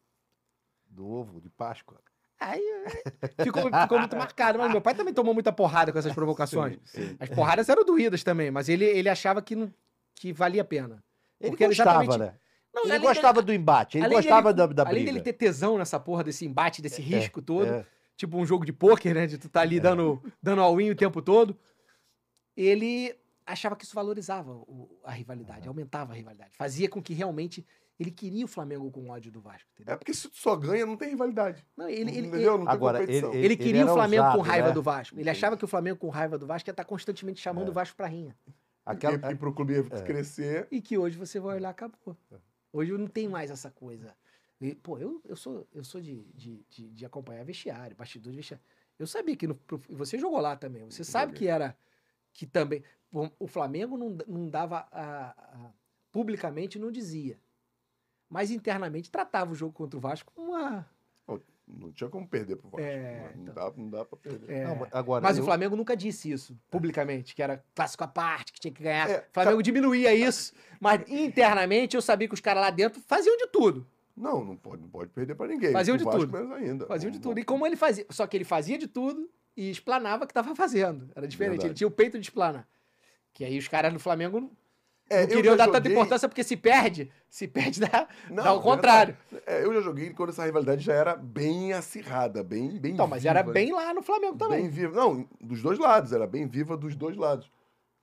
Do 0.88 1.06
ovo 1.08 1.40
de 1.40 1.50
Páscoa? 1.50 1.98
Aí 2.40 2.60
é, 2.60 3.44
ficou, 3.44 3.62
ficou 3.70 3.98
muito 3.98 4.16
marcado. 4.16 4.58
Mas 4.58 4.70
meu 4.70 4.80
pai 4.80 4.94
também 4.94 5.14
tomou 5.14 5.32
muita 5.32 5.52
porrada 5.52 5.92
com 5.92 5.98
essas 5.98 6.12
provocações. 6.14 6.78
Sim, 6.84 7.08
sim. 7.08 7.16
As 7.20 7.28
porradas 7.30 7.68
eram 7.68 7.84
doídas 7.84 8.22
também, 8.24 8.50
mas 8.50 8.68
ele, 8.68 8.84
ele 8.84 9.08
achava 9.08 9.40
que, 9.40 9.54
não, 9.56 9.72
que 10.14 10.32
valia 10.32 10.62
a 10.62 10.64
pena. 10.64 11.02
Ele 11.40 11.50
Porque 11.50 11.64
ele 11.64 11.74
gostava, 11.74 12.04
exatamente- 12.04 12.32
né? 12.32 12.38
Não, 12.74 12.82
ele 12.82 12.92
além 12.92 13.02
gostava 13.06 13.40
do 13.40 13.52
embate, 13.52 13.98
ele 13.98 14.04
além 14.06 14.18
gostava 14.18 14.52
dele- 14.52 14.68
da, 14.74 14.82
da 14.82 14.90
Além 14.90 15.04
briga. 15.04 15.12
dele 15.12 15.22
ter 15.24 15.32
tesão 15.34 15.78
nessa 15.78 16.00
porra 16.00 16.24
desse 16.24 16.44
embate, 16.44 16.82
desse 16.82 17.00
risco 17.00 17.40
todo, 17.40 17.66
É. 17.66 17.86
tipo 18.16 18.36
um 18.36 18.44
jogo 18.44 18.64
de 18.66 18.72
pôquer, 18.72 19.14
né? 19.14 19.28
De 19.28 19.38
tu 19.38 19.48
tá 19.48 19.60
ali 19.60 19.78
dando, 19.78 20.20
dando 20.42 20.60
all-in 20.60 20.90
o 20.90 20.96
tempo 20.96 21.22
todo. 21.22 21.56
Ele 22.56 23.14
achava 23.46 23.76
que 23.76 23.84
isso 23.84 23.94
valorizava 23.94 24.52
o- 24.52 25.00
a 25.04 25.12
rivalidade, 25.12 25.68
aumentava 25.68 26.12
a 26.12 26.16
rivalidade. 26.16 26.56
Fazia 26.56 26.88
com 26.88 27.00
que 27.02 27.14
realmente 27.14 27.64
ele 27.98 28.10
queria 28.10 28.44
o 28.44 28.48
Flamengo 28.48 28.90
com 28.90 29.08
ódio 29.10 29.30
do 29.30 29.40
Vasco. 29.40 29.68
Entendeu? 29.74 29.94
É 29.94 29.96
porque 29.96 30.12
se 30.12 30.28
tu 30.28 30.36
só 30.36 30.56
ganha, 30.56 30.84
não 30.84 30.96
tem 30.96 31.10
rivalidade. 31.10 31.64
Não, 31.76 31.88
ele, 31.88 32.10
ele, 32.16 32.26
Entendeu? 32.28 32.58
Não 32.58 32.64
tem 32.66 32.74
Agora, 32.74 32.98
competição. 33.00 33.32
ele- 33.32 33.44
Ele 33.44 33.56
queria 33.56 33.80
era 33.82 33.90
o 33.90 33.94
Flamengo 33.94 34.22
com 34.24 34.28
ousado, 34.38 34.48
raiva 34.48 34.68
né? 34.68 34.74
do 34.74 34.82
Vasco. 34.82 35.18
Ele 35.20 35.30
achava 35.30 35.56
que 35.56 35.64
o 35.64 35.68
Flamengo 35.68 35.98
com 35.98 36.08
raiva 36.08 36.36
do 36.38 36.46
Vasco 36.46 36.68
ia 36.68 36.72
estar 36.72 36.84
constantemente 36.84 37.40
chamando 37.40 37.68
É. 37.68 37.70
o 37.70 37.72
Vasco 37.72 37.96
pra 37.96 38.06
rinha. 38.06 38.36
Aquela, 38.84 39.30
E, 39.30 39.32
e 39.32 39.36
pro 39.36 39.52
clube 39.54 39.74
É. 39.78 40.02
crescer. 40.02 40.66
E 40.70 40.80
que 40.80 40.98
hoje 40.98 41.16
você 41.16 41.38
vai 41.40 41.56
olhar, 41.56 41.70
acabou. 41.70 42.16
Hoje 42.72 42.92
não 42.92 43.06
tem 43.06 43.28
mais 43.28 43.50
essa 43.50 43.70
coisa. 43.70 44.14
E, 44.60 44.74
pô, 44.74 44.98
eu, 44.98 45.20
eu 45.24 45.36
sou, 45.36 45.66
eu 45.72 45.84
sou 45.84 46.00
de, 46.00 46.24
de, 46.34 46.64
de, 46.68 46.90
de 46.90 47.06
acompanhar 47.06 47.44
vestiário, 47.44 47.96
bastidor 47.96 48.30
de 48.32 48.36
vestiário. 48.38 48.64
Eu 48.98 49.06
sabia 49.06 49.36
que 49.36 49.46
no, 49.46 49.58
você 49.90 50.18
jogou 50.18 50.40
lá 50.40 50.56
também. 50.56 50.84
Você 50.84 51.02
sabe 51.04 51.32
que 51.32 51.46
era 51.46 51.76
que 52.32 52.46
também 52.46 52.82
o 53.38 53.46
Flamengo 53.46 53.96
não, 53.96 54.16
não 54.26 54.48
dava 54.48 54.86
a- 54.90 55.30
a- 55.30 55.72
publicamente 56.10 56.78
não 56.78 56.90
dizia, 56.90 57.38
mas 58.34 58.50
internamente 58.50 59.08
tratava 59.12 59.52
o 59.52 59.54
jogo 59.54 59.72
contra 59.72 59.96
o 59.96 60.00
Vasco 60.00 60.32
como 60.34 60.50
uma. 60.50 60.84
Não 61.66 61.90
tinha 61.92 62.10
como 62.10 62.28
perder 62.28 62.56
pro 62.56 62.68
Vasco. 62.68 62.86
É, 62.86 63.32
não, 63.36 63.42
então. 63.42 63.54
dá, 63.54 63.72
não 63.74 63.88
dá 63.88 64.04
pra 64.04 64.18
perder. 64.18 64.50
é, 64.52 64.64
Não, 64.66 64.86
agora, 64.92 65.22
mas 65.22 65.38
eu- 65.38 65.42
o 65.42 65.46
Flamengo 65.46 65.74
nunca 65.74 65.96
disse 65.96 66.30
isso 66.30 66.54
publicamente, 66.70 67.34
que 67.34 67.42
era 67.42 67.64
clássico 67.74 68.04
à 68.04 68.06
parte, 68.06 68.52
que 68.52 68.60
tinha 68.60 68.70
que 68.74 68.82
ganhar. 68.82 69.08
É, 69.08 69.20
o 69.20 69.32
Flamengo 69.32 69.62
diminuía 69.62 70.12
isso, 70.14 70.52
mas 70.78 71.08
internamente 71.08 71.96
eu 71.96 72.02
sabia 72.02 72.28
que 72.28 72.34
os 72.34 72.40
caras 72.40 72.60
lá 72.62 72.68
dentro 72.68 73.00
faziam 73.06 73.34
de 73.38 73.46
tudo. 73.46 73.86
Não, 74.14 74.44
não 74.44 74.56
pode, 74.58 74.82
não 74.82 74.90
pode 74.90 75.08
perder 75.10 75.34
pra 75.36 75.46
ninguém. 75.46 75.72
Faziam 75.72 75.96
de 75.96 76.04
Vasco 76.04 76.20
tudo. 76.20 76.32
menos 76.34 76.52
ainda. 76.52 76.86
Faziam 76.86 77.10
de 77.10 77.16
Não- 77.16 77.22
tudo. 77.22 77.40
E 77.40 77.44
como 77.44 77.66
ele 77.66 77.76
fazia. 77.76 78.04
Só 78.10 78.26
que 78.26 78.36
ele 78.36 78.44
fazia 78.44 78.76
de 78.76 78.86
tudo 78.86 79.30
e 79.56 79.70
explanava 79.70 80.24
o 80.24 80.26
que 80.26 80.32
estava 80.32 80.54
fazendo. 80.54 81.08
Era 81.16 81.26
diferente. 81.26 81.52
Verdade. 81.52 81.68
Ele 81.68 81.74
tinha 81.74 81.88
o 81.88 81.90
peito 81.90 82.18
de 82.18 82.26
explanar. 82.26 82.68
Que 83.32 83.42
aí 83.42 83.56
os 83.56 83.68
caras 83.68 83.90
do 83.90 83.98
Flamengo 83.98 84.52
É, 85.08 85.26
não 85.26 85.44
já 85.44 85.54
dar 85.56 85.66
tanta 85.66 85.78
joguei- 85.78 85.92
importância, 85.92 86.28
porque 86.28 86.42
se 86.42 86.56
perde, 86.56 87.10
se 87.28 87.46
perde 87.46 87.80
dá, 87.80 88.08
Não, 88.30 88.42
dá 88.42 88.52
o 88.54 88.60
contrário. 88.62 89.16
É, 89.46 89.62
eu 89.64 89.72
já 89.74 89.80
joguei 89.82 90.10
quando 90.14 90.30
essa 90.30 90.44
rivalidade 90.44 90.82
já 90.82 90.94
era 90.94 91.14
bem 91.14 91.72
acirrada, 91.74 92.42
bem, 92.42 92.78
bem 92.80 92.94
Então, 92.94 93.06
mas 93.06 93.22
viva, 93.22 93.30
era 93.38 93.46
né? 93.46 93.52
bem 93.52 93.72
lá 93.72 93.92
no 93.92 94.02
Flamengo 94.02 94.36
também. 94.38 94.62
Bem 94.62 94.70
viva. 94.70 94.94
Não, 94.96 95.28
dos 95.40 95.60
dois 95.62 95.78
lados, 95.78 96.12
era 96.12 96.26
bem 96.26 96.46
viva 96.46 96.76
dos 96.76 96.96
dois 96.96 97.16
lados. 97.16 97.50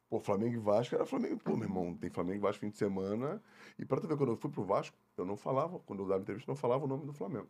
Pô, 0.09 0.19
Flamengo 0.19 0.55
e 0.55 0.59
Vasco 0.59 0.93
era 0.93 1.05
Flamengo. 1.05 1.37
Pô, 1.43 1.55
meu 1.55 1.63
irmão, 1.63 1.95
tem 1.95 2.09
Flamengo 2.09 2.37
e 2.37 2.41
Vasco 2.41 2.59
fim 2.59 2.69
de 2.69 2.77
semana. 2.77 3.41
E 3.79 3.85
pra 3.85 3.99
tu 3.99 4.07
ver, 4.07 4.15
quando 4.17 4.33
eu 4.33 4.37
fui 4.37 4.51
pro 4.51 4.63
Vasco, 4.63 4.95
eu 5.17 5.25
não 5.25 5.35
falava, 5.37 5.79
quando 5.79 6.03
eu 6.03 6.07
dava 6.07 6.21
entrevista, 6.21 6.51
eu 6.51 6.53
não 6.53 6.59
falava 6.59 6.83
o 6.83 6.87
nome 6.87 7.05
do 7.05 7.13
Flamengo. 7.13 7.47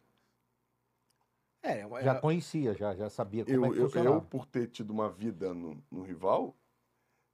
É, 1.63 1.83
eu- 1.83 1.89
já 2.01 2.15
conhecia, 2.15 2.73
já, 2.73 2.95
já 2.95 3.09
sabia 3.09 3.43
como 3.45 3.57
Eu, 3.57 3.65
é 3.65 3.69
que 3.69 3.79
eu, 3.79 3.83
funcionava. 3.85 4.15
eu, 4.15 4.21
por 4.21 4.45
ter 4.45 4.67
tido 4.67 4.91
uma 4.91 5.09
vida 5.09 5.53
no, 5.53 5.77
no 5.91 6.01
rival, 6.01 6.55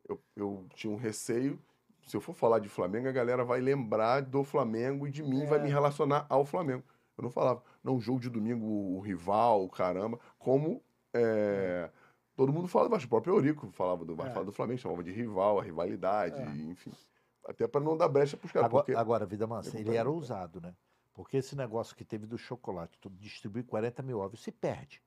eu, 0.07 0.19
eu 0.35 0.65
tinha 0.75 0.91
um 0.91 0.97
receio. 0.97 1.61
Se 2.07 2.15
eu 2.15 2.21
for 2.21 2.33
falar 2.33 2.59
de 2.59 2.69
Flamengo, 2.69 3.07
a 3.07 3.11
galera 3.11 3.43
vai 3.43 3.59
lembrar 3.59 4.21
do 4.21 4.43
Flamengo 4.43 5.05
e 5.07 5.11
de 5.11 5.21
mim 5.21 5.43
É. 5.43 5.45
vai 5.45 5.59
me 5.61 5.69
relacionar 5.69 6.25
ao 6.29 6.45
Flamengo. 6.45 6.83
Eu 7.17 7.23
não 7.23 7.29
falava, 7.29 7.61
não, 7.83 7.99
jogo 7.99 8.19
de 8.19 8.29
domingo, 8.29 8.65
o 8.65 8.99
rival, 9.01 9.63
o 9.63 9.69
caramba, 9.69 10.19
como 10.39 10.81
é, 11.13 11.89
todo 12.35 12.53
mundo 12.53 12.67
fala 12.67 12.85
do 12.85 12.91
Vasco. 12.91 13.07
O 13.07 13.09
próprio 13.09 13.35
Eurico 13.35 13.69
falava 13.71 14.05
do, 14.05 14.13
É. 14.13 14.17
falava 14.17 14.45
do 14.45 14.51
Flamengo, 14.53 14.79
chamava 14.79 15.03
de 15.03 15.11
rival, 15.11 15.59
a 15.59 15.63
rivalidade, 15.63 16.41
É. 16.41 16.45
enfim. 16.71 16.91
Até 17.45 17.67
para 17.67 17.81
não 17.81 17.97
dar 17.97 18.07
brecha 18.07 18.37
pros 18.37 18.51
caras. 18.51 18.67
Agora, 18.67 18.83
porque... 18.85 18.97
agora, 18.97 19.25
vida 19.25 19.47
mansa, 19.47 19.77
Eu 19.77 19.81
ele 19.81 19.95
era 19.95 20.09
ousado, 20.09 20.61
né? 20.61 20.73
Porque 21.13 21.37
esse 21.37 21.55
negócio 21.55 21.95
que 21.95 22.05
teve 22.05 22.25
do 22.25 22.37
chocolate, 22.37 22.99
tu 22.99 23.09
distribui 23.09 23.63
40 23.63 24.03
mil 24.03 24.19
ovos, 24.19 24.43
se 24.43 24.51
perde. 24.51 25.01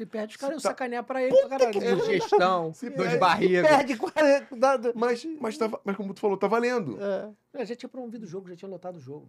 Se 0.00 0.06
perde, 0.06 0.30
os 0.32 0.36
caras 0.38 0.54
iam 0.54 0.62
Tá- 0.62 0.70
sacanear 0.70 1.04
pra 1.04 1.22
ele 1.22 1.36
pra 1.36 1.48
caralho. 1.50 1.72
que- 1.72 1.94
Digestão, 1.96 2.72
Se 2.74 2.86
dor 2.88 2.96
de 2.96 3.02
perde- 3.02 3.18
barriga. 3.18 3.62
Perde 3.68 3.96
40. 3.98 4.56
dá- 4.56 4.76
dá- 4.78 4.92
Mas, 4.94 5.24
mas, 5.38 5.58
tava, 5.58 5.78
mas 5.84 5.94
como 5.94 6.14
tu 6.14 6.20
falou, 6.20 6.38
tá 6.38 6.46
valendo. 6.48 6.96
É. 6.98 7.30
Eu 7.60 7.66
já 7.66 7.76
tinha 7.76 7.88
promovido 7.88 8.24
o 8.24 8.26
jogo, 8.28 8.48
já 8.48 8.56
tinha 8.56 8.68
lotado 8.70 8.96
o 8.96 9.00
jogo. 9.00 9.28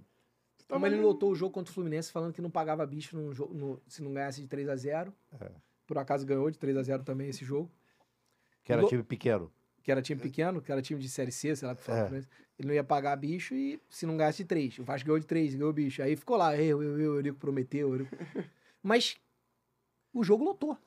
Tá 0.67 0.75
Como 0.75 0.87
ele 0.87 0.95
lotou 1.01 1.29
o 1.31 1.35
jogo 1.35 1.51
contra 1.53 1.69
o 1.69 1.73
Fluminense, 1.73 2.09
falando 2.09 2.31
que 2.31 2.41
não 2.41 2.49
pagava 2.49 2.85
bicho 2.85 3.33
jogo, 3.33 3.53
no- 3.53 3.81
se 3.85 4.01
não 4.01 4.13
ganhasse 4.13 4.39
de 4.39 4.47
3 4.47 4.69
a 4.69 4.75
0 4.77 5.13
É. 5.41 5.51
Por 5.85 5.97
acaso 5.97 6.25
ganhou 6.25 6.49
de 6.49 6.57
3 6.57 6.77
a 6.77 6.83
0 6.83 7.03
também 7.03 7.27
esse 7.27 7.43
jogo. 7.43 7.69
Que 8.63 8.71
era 8.71 8.81
Lo- 8.83 8.87
time 8.87 9.03
pequeno. 9.03 9.51
Que 9.83 9.91
era 9.91 10.01
time 10.01 10.21
pequeno, 10.21 10.61
que 10.61 10.71
era 10.71 10.81
time 10.81 11.01
de 11.01 11.09
Série 11.09 11.33
C, 11.33 11.53
sei 11.53 11.67
lá, 11.67 11.75
pra 11.75 11.83
falar 11.83 11.97
É. 11.97 12.01
Fluminense. 12.03 12.29
Ele 12.57 12.67
não 12.69 12.73
ia 12.75 12.83
pagar 12.83 13.13
bicho 13.17 13.53
e 13.53 13.77
se 13.89 14.05
não 14.05 14.15
ganhasse 14.15 14.43
de 14.43 14.47
3. 14.47 14.79
O 14.79 14.83
Vasco 14.85 15.05
ganhou 15.05 15.19
de 15.19 15.25
3, 15.25 15.53
ganhou 15.53 15.73
bicho. 15.73 16.01
Aí 16.01 16.15
ficou 16.15 16.37
lá, 16.37 16.55
eu, 16.55 16.81
eu, 16.81 16.97
eu, 16.97 17.15
Eurico 17.15 17.37
prometeu. 17.37 17.89
Eurico- 17.89 18.15
Mas 18.81 19.17
o 20.13 20.23
jogo 20.23 20.43
lotou. 20.43 20.77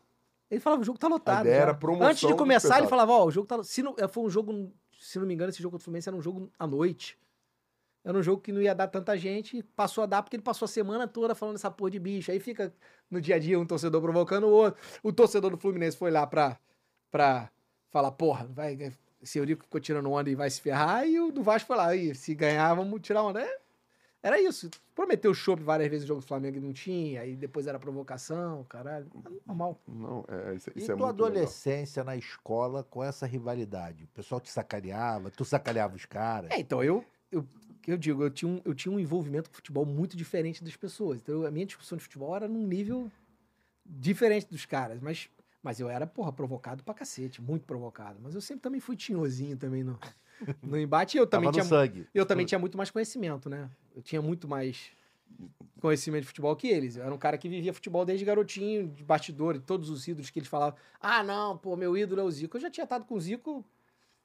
Ele 0.50 0.60
falava, 0.60 0.82
o 0.82 0.84
jogo 0.84 0.98
tá 0.98 1.08
lotado. 1.08 1.46
Era 1.46 1.74
promoção 1.74 2.08
Antes 2.08 2.20
de 2.20 2.28
do 2.28 2.36
começar, 2.36 2.78
ele 2.78 2.86
falava, 2.86 3.12
ó, 3.12 3.24
o 3.26 3.30
jogo 3.30 3.46
tá. 3.46 3.62
Se 3.62 3.82
não, 3.82 3.94
foi 4.08 4.24
um 4.24 4.30
jogo, 4.30 4.72
se 4.98 5.18
não 5.18 5.26
me 5.26 5.34
engano, 5.34 5.50
esse 5.50 5.62
jogo 5.62 5.72
contra 5.72 5.82
o 5.82 5.84
Fluminense 5.84 6.08
era 6.08 6.16
um 6.16 6.22
jogo 6.22 6.50
à 6.58 6.66
noite. 6.66 7.18
Era 8.04 8.18
um 8.18 8.22
jogo 8.22 8.42
que 8.42 8.52
não 8.52 8.60
ia 8.60 8.74
dar 8.74 8.86
tanta 8.88 9.16
gente, 9.16 9.62
passou 9.74 10.04
a 10.04 10.06
dar 10.06 10.22
porque 10.22 10.36
ele 10.36 10.42
passou 10.42 10.66
a 10.66 10.68
semana 10.68 11.08
toda 11.08 11.34
falando 11.34 11.56
essa 11.56 11.70
porra 11.70 11.90
de 11.90 11.98
bicho. 11.98 12.30
Aí 12.30 12.38
fica 12.38 12.72
no 13.10 13.18
dia 13.18 13.36
a 13.36 13.38
dia 13.38 13.58
um 13.58 13.64
torcedor 13.64 14.02
provocando 14.02 14.44
o 14.44 14.50
outro. 14.50 14.78
O 15.02 15.10
torcedor 15.10 15.50
do 15.50 15.56
Fluminense 15.56 15.96
foi 15.96 16.10
lá 16.10 16.26
pra, 16.26 16.58
pra 17.10 17.50
falar, 17.88 18.12
porra, 18.12 18.46
vai, 18.52 18.76
esse 19.22 19.38
Eurico 19.38 19.64
ficou 19.64 19.80
tirando 19.80 20.10
onda 20.12 20.28
e 20.28 20.34
vai 20.34 20.50
se 20.50 20.60
ferrar. 20.60 21.08
E 21.08 21.18
o 21.18 21.32
do 21.32 21.42
Vasco 21.42 21.66
foi 21.66 21.76
lá, 21.76 21.86
aí, 21.88 22.14
se 22.14 22.34
ganhar, 22.34 22.74
vamos 22.74 23.00
tirar 23.00 23.22
onda. 23.22 23.40
É, 23.40 23.58
Era 24.24 24.40
isso. 24.40 24.70
Prometeu 24.94 25.32
o 25.32 25.34
chopp 25.34 25.62
várias 25.62 25.90
vezes 25.90 26.04
no 26.04 26.08
jogo 26.08 26.22
do 26.22 26.26
Flamengo 26.26 26.56
e 26.56 26.60
não 26.60 26.72
tinha. 26.72 27.20
Aí 27.20 27.36
depois 27.36 27.66
era 27.66 27.78
provocação, 27.78 28.64
caralho. 28.64 29.06
Normal. 29.46 29.78
Não, 29.86 30.24
é, 30.26 30.54
isso, 30.54 30.70
E 30.74 30.78
isso 30.78 30.92
é 30.92 30.96
tua 30.96 31.08
muito 31.08 31.22
legal. 31.22 31.36
adolescência 31.42 32.02
na 32.02 32.16
escola 32.16 32.82
com 32.82 33.04
essa 33.04 33.26
rivalidade? 33.26 34.04
O 34.04 34.08
pessoal 34.08 34.40
te 34.40 34.50
sacaneava, 34.50 35.30
tu 35.30 35.44
sacaneava 35.44 35.94
os 35.94 36.06
caras. 36.06 36.50
É, 36.50 36.58
então 36.58 36.82
eu, 36.82 37.04
eu, 37.30 37.46
eu 37.86 37.98
digo, 37.98 38.22
eu 38.22 38.30
tinha, 38.30 38.50
um, 38.50 38.62
eu 38.64 38.74
tinha 38.74 38.90
um 38.94 38.98
envolvimento 38.98 39.50
com 39.50 39.56
futebol 39.56 39.84
muito 39.84 40.16
diferente 40.16 40.64
das 40.64 40.74
pessoas. 40.74 41.20
Então 41.20 41.44
a 41.44 41.50
minha 41.50 41.66
discussão 41.66 41.98
de 41.98 42.04
futebol 42.04 42.34
era 42.34 42.48
num 42.48 42.66
nível 42.66 43.12
diferente 43.84 44.46
dos 44.50 44.64
caras, 44.64 45.00
mas, 45.02 45.28
mas 45.62 45.80
eu 45.80 45.90
era, 45.90 46.06
porra, 46.06 46.32
provocado 46.32 46.82
pra 46.82 46.94
cacete, 46.94 47.42
muito 47.42 47.66
provocado. 47.66 48.18
Mas 48.22 48.34
eu 48.34 48.40
sempre 48.40 48.62
também 48.62 48.80
fui 48.80 48.96
tinhosinho 48.96 49.58
também 49.58 49.84
no, 49.84 49.98
no 50.62 50.78
embate 50.78 51.16
e 51.16 51.20
eu 51.20 51.26
também 51.26 51.50
tinha, 51.50 51.64
sangue. 51.64 52.06
eu 52.14 52.26
também 52.26 52.46
tinha 52.46 52.58
muito 52.58 52.76
mais 52.76 52.90
conhecimento, 52.90 53.48
né? 53.48 53.70
Eu 53.94 54.02
tinha 54.02 54.20
muito 54.20 54.48
mais 54.48 54.92
conhecimento 55.80 56.22
de 56.22 56.28
futebol 56.28 56.54
que 56.56 56.68
eles. 56.68 56.96
Eu 56.96 57.04
era 57.04 57.14
um 57.14 57.18
cara 57.18 57.36
que 57.36 57.48
vivia 57.48 57.72
futebol 57.72 58.04
desde 58.04 58.24
garotinho, 58.24 58.88
de 58.88 59.04
bastidor, 59.04 59.54
de 59.54 59.60
todos 59.60 59.90
os 59.90 60.06
ídolos 60.06 60.30
que 60.30 60.38
eles 60.38 60.48
falavam. 60.48 60.78
Ah, 61.00 61.22
não, 61.22 61.56
pô, 61.56 61.76
meu 61.76 61.96
ídolo 61.96 62.20
é 62.20 62.24
o 62.24 62.30
Zico. 62.30 62.56
Eu 62.56 62.60
já 62.60 62.70
tinha 62.70 62.84
estado 62.84 63.04
com 63.04 63.14
o 63.14 63.20
Zico, 63.20 63.64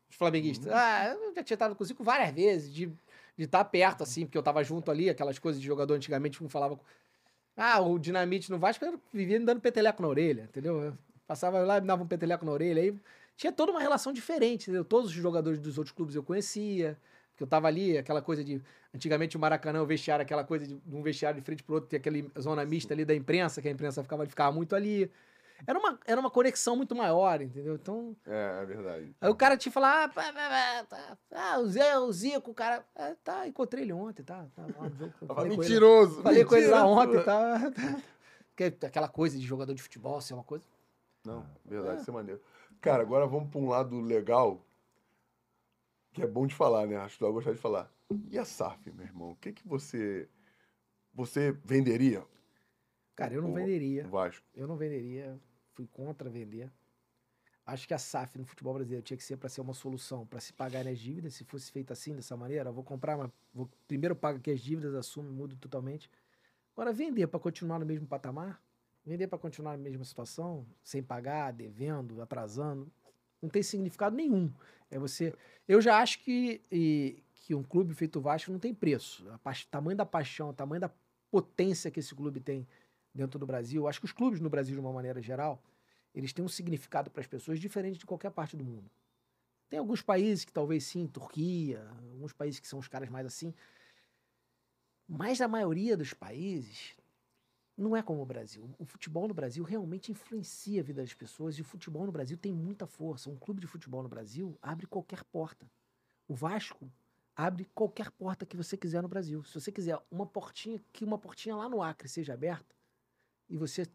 os 0.10 0.16
flamenguistas. 0.16 0.72
Ah, 0.72 1.14
eu 1.14 1.36
já 1.36 1.44
tinha 1.44 1.56
estado 1.56 1.76
com 1.76 1.84
o 1.84 1.86
Zico 1.86 2.04
várias 2.04 2.32
vezes, 2.34 2.74
de 2.74 2.92
estar 3.38 3.64
perto, 3.66 4.04
assim, 4.04 4.26
porque 4.26 4.38
eu 4.38 4.44
tava 4.44 4.64
junto 4.64 4.90
ali, 4.92 5.10
aquelas 5.10 5.40
coisas 5.40 5.62
de 5.62 5.68
jogador 5.68 5.94
antigamente, 5.94 6.44
um 6.44 6.50
falava. 6.50 6.80
Ah, 7.56 7.82
o 7.82 8.00
Dinamite 8.00 8.50
no 8.50 8.58
Vasco 8.58 8.86
eu 8.86 9.00
vivia 9.14 9.38
me 9.38 9.46
dando 9.46 9.60
peteleco 9.60 10.02
na 10.02 10.08
orelha, 10.08 10.44
entendeu? 10.44 10.82
Eu 10.82 10.98
passava 11.28 11.60
lá 11.60 11.78
e 11.78 11.82
me 11.82 11.88
dava 11.88 12.04
um 12.04 12.08
peteleco 12.08 12.46
na 12.46 12.52
orelha. 12.52 12.82
Aí 12.82 12.96
tinha 13.40 13.54
toda 13.54 13.72
uma 13.72 13.80
relação 13.80 14.12
diferente, 14.12 14.64
entendeu? 14.64 14.84
Todos 14.84 15.12
os 15.12 15.16
jogadores 15.16 15.62
dos 15.62 15.78
outros 15.78 15.96
clubes 15.96 16.14
eu 16.14 16.22
conhecia. 16.22 16.98
Porque 17.32 17.42
eu 17.42 17.48
tava 17.48 17.70
ali, 17.70 17.98
aquela 17.98 18.22
coisa 18.22 18.44
de. 18.44 18.62
Antigamente 18.94 19.38
o 19.38 19.40
Maracanã, 19.40 19.82
o 19.82 19.86
vestiário, 19.86 20.24
aquela 20.24 20.44
coisa 20.44 20.68
de, 20.68 20.76
de 20.76 20.96
um 20.96 21.02
vestiário 21.02 21.40
de 21.40 21.46
frente 21.46 21.64
pro 21.64 21.76
outro, 21.76 21.90
tem 21.90 21.98
aquele 21.98 22.30
zona 22.38 22.66
mista 22.66 22.94
ali 22.94 23.06
da 23.06 23.16
imprensa, 23.16 23.62
que 23.62 23.70
a 23.70 23.72
imprensa 23.72 24.04
ficava, 24.04 24.26
ficava 24.26 24.52
muito 24.52 24.76
ali. 24.76 25.10
Era 25.66 25.80
uma, 25.80 25.98
era 26.06 26.20
uma 26.20 26.30
conexão 26.30 26.76
muito 26.76 26.94
maior, 26.94 27.42
entendeu? 27.42 27.76
Então. 27.76 28.14
É, 28.28 28.60
é 28.62 28.66
verdade. 28.66 29.16
Aí 29.22 29.30
o 29.30 29.36
cara 29.36 29.56
te 29.56 29.72
fala, 29.72 30.04
ah, 30.04 30.10
pá, 30.10 30.34
pá, 30.34 30.86
tá, 30.90 31.18
ah, 31.32 31.60
o 31.60 31.68
Zé, 31.68 31.98
o 31.98 32.12
Zico, 32.12 32.52
o 32.52 32.54
cara. 32.54 32.84
Ah, 32.94 33.16
tá, 33.24 33.48
encontrei 33.48 33.86
ele 33.86 33.94
ontem, 33.94 34.22
tá? 34.22 34.48
tá 34.54 34.64
lá 34.78 34.90
no 34.90 34.98
jogo, 34.98 35.14
falei. 35.34 35.58
Mentiroso! 35.58 36.22
Falei 36.22 36.44
com 36.44 36.58
ele 36.58 36.68
lá 36.68 36.84
mentiroso. 36.84 37.10
ontem, 37.10 37.24
tá? 37.24 37.72
tá. 37.72 38.88
Aquela 38.88 39.08
coisa 39.08 39.40
de 39.40 39.46
jogador 39.46 39.74
de 39.74 39.82
futebol, 39.82 40.20
ser 40.20 40.34
uma 40.34 40.44
coisa. 40.44 40.66
Não, 41.24 41.46
verdade, 41.66 42.02
isso 42.02 42.10
é 42.10 42.14
maneiro. 42.14 42.42
Cara, 42.82 43.04
agora 43.04 43.28
vamos 43.28 43.50
para 43.50 43.60
um 43.60 43.68
lado 43.68 44.00
legal, 44.00 44.66
que 46.14 46.22
é 46.22 46.28
bom 46.28 46.48
de 46.48 46.56
falar, 46.56 46.88
né? 46.88 46.96
Acho 46.98 47.16
que 47.16 47.20
tu 47.20 47.26
vai 47.26 47.34
gostar 47.34 47.52
de 47.52 47.58
falar. 47.58 47.92
E 48.30 48.38
a 48.38 48.46
SAF, 48.46 48.92
meu 48.92 49.06
irmão? 49.06 49.32
O 49.32 49.36
que 49.36 49.52
que 49.52 49.68
você... 49.68 50.28
Você 51.14 51.52
venderia 51.52 52.26
Cara, 53.20 53.34
eu 53.34 53.42
não 53.42 53.52
o 53.52 53.54
venderia. 53.54 54.08
Vasco? 54.08 54.48
Eu 54.56 54.66
não 54.66 54.78
venderia. 54.78 55.38
Fui 55.74 55.86
contra 55.88 56.30
vender. 56.30 56.72
Acho 57.66 57.86
que 57.86 57.94
a 57.94 57.98
SAF 57.98 58.38
no 58.38 58.46
futebol 58.46 58.74
brasileiro 58.74 59.04
tinha 59.04 59.18
que 59.18 59.24
ser 59.24 59.36
para 59.36 59.50
ser 59.50 59.60
uma 59.60 59.74
solução, 59.74 60.26
para 60.26 60.40
se 60.40 60.54
pagar 60.54 60.88
as 60.88 60.98
dívidas. 60.98 61.34
Se 61.34 61.44
fosse 61.44 61.70
feita 61.70 61.92
assim, 61.92 62.16
dessa 62.16 62.38
maneira, 62.38 62.70
eu 62.70 62.74
vou 62.74 62.84
comprar, 62.84 63.18
uma, 63.18 63.30
vou, 63.54 63.70
primeiro 63.90 64.16
pago 64.16 64.38
aqui 64.38 64.50
as 64.50 64.62
dívidas, 64.62 64.96
assumo, 64.96 65.30
mudo 65.30 65.58
totalmente. 65.58 66.10
Agora, 66.74 66.94
vender 66.94 67.28
para 67.28 67.42
continuar 67.42 67.78
no 67.78 67.86
mesmo 67.86 68.08
patamar, 68.08 68.64
vender 69.10 69.28
para 69.28 69.40
continuar 69.40 69.76
na 69.76 69.84
mesma 69.84 70.06
situação, 70.06 70.66
sem 70.84 71.02
pagar, 71.02 71.52
devendo, 71.52 72.22
atrasando, 72.22 72.92
não 73.42 73.50
tem 73.50 73.64
significado 73.64 74.16
nenhum. 74.16 74.54
É 74.92 75.00
você. 75.00 75.34
Eu 75.68 75.82
já 75.82 75.98
acho 75.98 76.20
que, 76.20 76.62
e- 76.72 77.24
que 77.34 77.56
um 77.56 77.64
clube 77.64 77.94
feito 77.96 78.22
Vasco 78.22 78.52
não 78.52 78.60
tem 78.60 78.74
preço. 78.74 79.26
O 79.28 79.70
tamanho 79.72 79.98
da 79.98 80.06
paixão, 80.06 80.50
o 80.50 80.54
tamanho 80.54 80.82
da 80.82 80.92
potência 81.32 81.90
que 81.90 82.00
esse 82.00 82.14
clube 82.14 82.40
tem 82.40 82.68
dentro 83.14 83.40
do 83.40 83.46
Brasil. 83.48 83.88
Acho 83.88 84.00
que 84.00 84.06
os 84.06 84.12
clubes 84.12 84.40
no 84.40 84.50
Brasil, 84.50 84.76
de 84.76 84.80
uma 84.80 84.94
maneira 84.94 85.22
geral, 85.22 85.64
eles 86.14 86.32
têm 86.32 86.46
um 86.46 86.50
significado 86.50 87.10
para 87.10 87.22
as 87.22 87.28
pessoas 87.28 87.60
diferente 87.60 88.00
de 88.00 88.06
qualquer 88.06 88.32
parte 88.32 88.56
do 88.56 88.64
mundo. 88.64 88.90
Tem 89.70 89.80
alguns 89.80 90.02
países 90.02 90.46
que 90.46 90.52
talvez 90.52 90.84
sim, 90.84 91.08
Turquia, 91.08 91.88
alguns 92.14 92.34
países 92.34 92.60
que 92.60 92.68
são 92.68 92.80
os 92.80 92.88
caras 92.88 93.10
mais 93.10 93.26
assim. 93.26 93.54
Mas 95.08 95.42
a 95.42 95.48
maioria 95.48 95.98
dos 95.98 96.14
países 96.14 96.96
não 97.80 97.96
é 97.96 98.04
como 98.04 98.22
o 98.22 98.26
Brasil. 98.26 98.70
O 98.78 98.84
futebol 98.84 99.26
no 99.28 99.34
Brasil 99.34 99.64
realmente 99.64 100.12
influencia 100.12 100.82
a 100.82 100.84
vida 100.84 101.02
das 101.02 101.14
pessoas 101.14 101.58
e 101.58 101.62
o 101.62 101.64
futebol 101.64 102.06
no 102.06 102.12
Brasil 102.12 102.38
tem 102.38 102.54
muita 102.54 102.86
força. 102.86 103.30
Um 103.30 103.38
clube 103.38 103.62
de 103.62 103.68
futebol 103.68 104.04
no 104.04 104.10
Brasil 104.10 104.58
abre 104.62 104.86
qualquer 104.86 105.24
porta. 105.24 105.66
O 106.28 106.36
Vasco 106.36 106.92
abre 107.34 107.64
qualquer 107.74 108.12
porta 108.12 108.46
que 108.46 108.58
você 108.58 108.76
quiser 108.76 109.02
no 109.02 109.08
Brasil. 109.08 109.46
Se 109.46 109.54
você 109.54 109.72
quiser 109.72 109.98
uma 110.12 110.26
portinha, 110.26 110.84
que 110.92 111.06
uma 111.06 111.18
portinha 111.18 111.56
lá 111.56 111.70
no 111.70 111.82
Acre 111.82 112.10
seja 112.10 112.34
aberta 112.34 112.76
e 113.50 113.56
você 113.56 113.88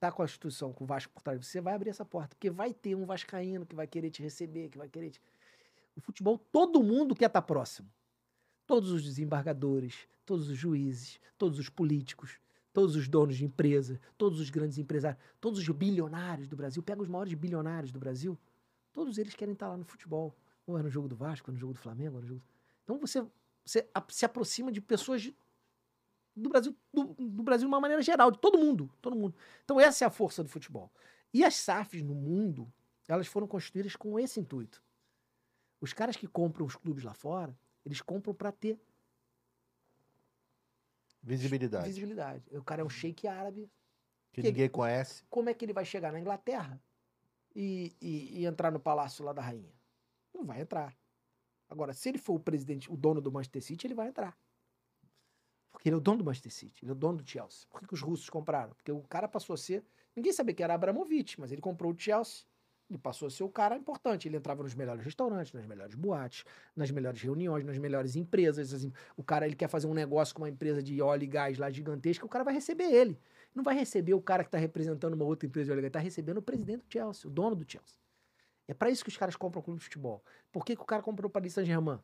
tá 0.00 0.10
com 0.10 0.22
a 0.22 0.24
instituição, 0.24 0.72
com 0.72 0.84
o 0.84 0.86
Vasco 0.86 1.12
por 1.12 1.22
trás, 1.22 1.44
você 1.46 1.60
vai 1.60 1.74
abrir 1.74 1.90
essa 1.90 2.06
porta, 2.06 2.34
porque 2.34 2.48
vai 2.48 2.72
ter 2.72 2.94
um 2.94 3.04
vascaíno 3.04 3.66
que 3.66 3.74
vai 3.74 3.86
querer 3.86 4.10
te 4.10 4.22
receber, 4.22 4.70
que 4.70 4.78
vai 4.78 4.88
querer 4.88 5.10
te... 5.10 5.20
O 5.94 6.00
futebol, 6.00 6.38
todo 6.38 6.82
mundo 6.82 7.14
quer 7.14 7.26
estar 7.26 7.42
próximo. 7.42 7.88
Todos 8.66 8.90
os 8.90 9.02
desembargadores, 9.02 10.08
todos 10.24 10.48
os 10.48 10.56
juízes, 10.56 11.20
todos 11.38 11.58
os 11.58 11.68
políticos, 11.68 12.38
todos 12.76 12.94
os 12.94 13.08
donos 13.08 13.38
de 13.38 13.44
empresa, 13.46 13.98
todos 14.18 14.38
os 14.38 14.50
grandes 14.50 14.76
empresários, 14.76 15.18
todos 15.40 15.58
os 15.58 15.66
bilionários 15.70 16.46
do 16.46 16.54
Brasil, 16.54 16.82
pega 16.82 17.00
os 17.00 17.08
maiores 17.08 17.32
bilionários 17.32 17.90
do 17.90 17.98
Brasil, 17.98 18.38
todos 18.92 19.16
eles 19.16 19.34
querem 19.34 19.54
estar 19.54 19.66
lá 19.66 19.78
no 19.78 19.84
futebol. 19.86 20.36
Ou 20.66 20.78
é 20.78 20.82
no 20.82 20.90
jogo 20.90 21.08
do 21.08 21.16
Vasco, 21.16 21.50
ou 21.50 21.54
no 21.54 21.58
jogo 21.58 21.72
do 21.72 21.78
Flamengo, 21.78 22.16
ou 22.16 22.20
no 22.20 22.26
jogo... 22.26 22.42
Então 22.84 22.98
você, 22.98 23.26
você 23.64 23.88
se 24.10 24.26
aproxima 24.26 24.70
de 24.70 24.82
pessoas 24.82 25.22
de- 25.22 25.34
do 26.36 26.50
Brasil, 26.50 26.76
do, 26.92 27.04
do 27.14 27.42
Brasil 27.42 27.66
de 27.66 27.72
uma 27.72 27.80
maneira 27.80 28.02
geral, 28.02 28.30
de 28.30 28.38
todo 28.38 28.58
mundo, 28.58 28.90
todo 29.00 29.16
mundo. 29.16 29.34
Então 29.64 29.80
essa 29.80 30.04
é 30.04 30.06
a 30.06 30.10
força 30.10 30.42
do 30.42 30.50
futebol. 30.50 30.92
E 31.32 31.42
as 31.42 31.54
SAFs 31.54 32.02
no 32.02 32.14
mundo, 32.14 32.70
elas 33.08 33.26
foram 33.26 33.46
construídas 33.46 33.96
com 33.96 34.20
esse 34.20 34.38
intuito. 34.38 34.82
Os 35.80 35.94
caras 35.94 36.14
que 36.14 36.26
compram 36.26 36.66
os 36.66 36.76
clubes 36.76 37.04
lá 37.04 37.14
fora, 37.14 37.58
eles 37.86 38.02
compram 38.02 38.34
para 38.34 38.52
ter 38.52 38.78
Visibilidade. 41.26 41.86
visibilidade. 41.86 42.56
O 42.56 42.62
cara 42.62 42.82
é 42.82 42.84
um 42.84 42.88
sheik 42.88 43.26
árabe, 43.26 43.68
Que 44.32 44.42
Que- 44.42 44.48
ninguém 44.48 44.68
conhece. 44.68 45.24
como 45.28 45.48
é 45.48 45.54
que 45.54 45.64
ele 45.64 45.72
vai 45.72 45.84
chegar 45.84 46.12
na 46.12 46.20
Inglaterra 46.20 46.80
e, 47.54 47.96
e- 48.00 48.40
e 48.40 48.46
entrar 48.46 48.70
no 48.70 48.78
palácio 48.78 49.24
lá 49.24 49.32
da 49.32 49.42
rainha? 49.42 49.72
Não 50.32 50.44
vai 50.44 50.60
entrar. 50.60 50.94
Agora, 51.68 51.92
se 51.92 52.08
ele 52.08 52.18
for 52.18 52.34
o 52.34 52.40
presidente, 52.40 52.92
o 52.92 52.96
dono 52.96 53.20
do 53.20 53.32
Manchester 53.32 53.62
City, 53.62 53.86
ele 53.86 53.94
vai 53.94 54.08
entrar. 54.08 54.38
Porque 55.72 55.88
ele 55.88 55.94
é 55.94 55.98
o 55.98 56.00
dono 56.00 56.18
do 56.18 56.24
Manchester 56.24 56.52
City, 56.52 56.84
ele 56.84 56.90
é 56.90 56.92
o 56.92 56.96
dono 56.96 57.18
do 57.18 57.28
Chelsea. 57.28 57.66
Por 57.70 57.80
que, 57.80 57.86
que 57.88 57.94
os 57.94 58.00
russos 58.02 58.30
compraram? 58.30 58.72
Porque 58.74 58.92
o 58.92 59.02
cara 59.02 59.26
passou 59.26 59.54
a 59.54 59.56
ser. 59.56 59.84
Ninguém 60.14 60.32
sabia 60.32 60.54
que 60.54 60.62
era 60.62 60.74
Abramovich, 60.74 61.40
mas 61.40 61.50
ele 61.50 61.60
comprou 61.60 61.92
o 61.92 61.98
Chelsea. 61.98 62.46
Ele 62.88 62.98
passou 62.98 63.26
a 63.26 63.30
ser 63.30 63.42
o 63.42 63.48
cara 63.48 63.76
importante. 63.76 64.28
Ele 64.28 64.36
entrava 64.36 64.62
nos 64.62 64.74
melhores 64.74 65.02
restaurantes, 65.02 65.52
nas 65.52 65.66
melhores 65.66 65.94
boates, 65.94 66.44
nas 66.74 66.90
melhores 66.90 67.20
reuniões, 67.20 67.64
nas 67.64 67.78
melhores 67.78 68.14
empresas. 68.14 68.72
As 68.72 68.84
em- 68.84 68.92
O 69.16 69.24
cara 69.24 69.44
ele 69.46 69.56
quer 69.56 69.68
fazer 69.68 69.86
um 69.88 69.94
negócio 69.94 70.34
com 70.34 70.42
uma 70.42 70.48
empresa 70.48 70.82
de 70.82 71.00
óleo 71.02 71.24
e 71.24 71.26
gás 71.26 71.58
lá 71.58 71.68
gigantesca, 71.70 72.24
o 72.24 72.28
cara 72.28 72.44
vai 72.44 72.54
receber 72.54 72.84
ele. 72.84 73.18
Não 73.54 73.64
vai 73.64 73.74
receber 73.74 74.14
o 74.14 74.20
cara 74.20 74.44
que 74.44 74.48
está 74.48 74.58
representando 74.58 75.14
uma 75.14 75.24
outra 75.24 75.46
empresa 75.48 75.66
de 75.66 75.72
óleo 75.72 75.80
e 75.80 75.82
gás, 75.82 75.90
está 75.90 75.98
recebendo 75.98 76.38
o 76.38 76.42
presidente 76.42 76.82
do 76.84 76.92
Chelsea, 76.92 77.28
o 77.28 77.32
dono 77.32 77.56
do 77.56 77.70
Chelsea. 77.70 77.98
É 78.68 78.74
para 78.74 78.90
isso 78.90 79.02
que 79.04 79.10
os 79.10 79.16
caras 79.16 79.34
compram 79.36 79.60
o 79.60 79.64
clube 79.64 79.78
de 79.78 79.84
futebol. 79.84 80.22
Por 80.52 80.64
que, 80.64 80.76
que 80.76 80.82
o 80.82 80.84
cara 80.84 81.02
comprou 81.02 81.28
o 81.28 81.32
Paris 81.32 81.54
Saint-Germain? 81.54 81.98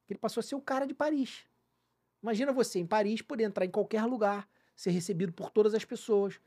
Porque 0.00 0.12
ele 0.12 0.20
passou 0.20 0.40
a 0.40 0.42
ser 0.42 0.54
o 0.54 0.60
cara 0.60 0.86
de 0.86 0.94
Paris. 0.94 1.46
Imagina 2.22 2.52
você 2.52 2.78
em 2.78 2.86
Paris 2.86 3.20
poder 3.22 3.44
entrar 3.44 3.64
em 3.64 3.70
qualquer 3.70 4.04
lugar, 4.04 4.48
ser 4.76 4.90
recebido 4.90 5.32
por 5.32 5.50
todas 5.50 5.74
as 5.74 5.84
pessoas. 5.84 6.40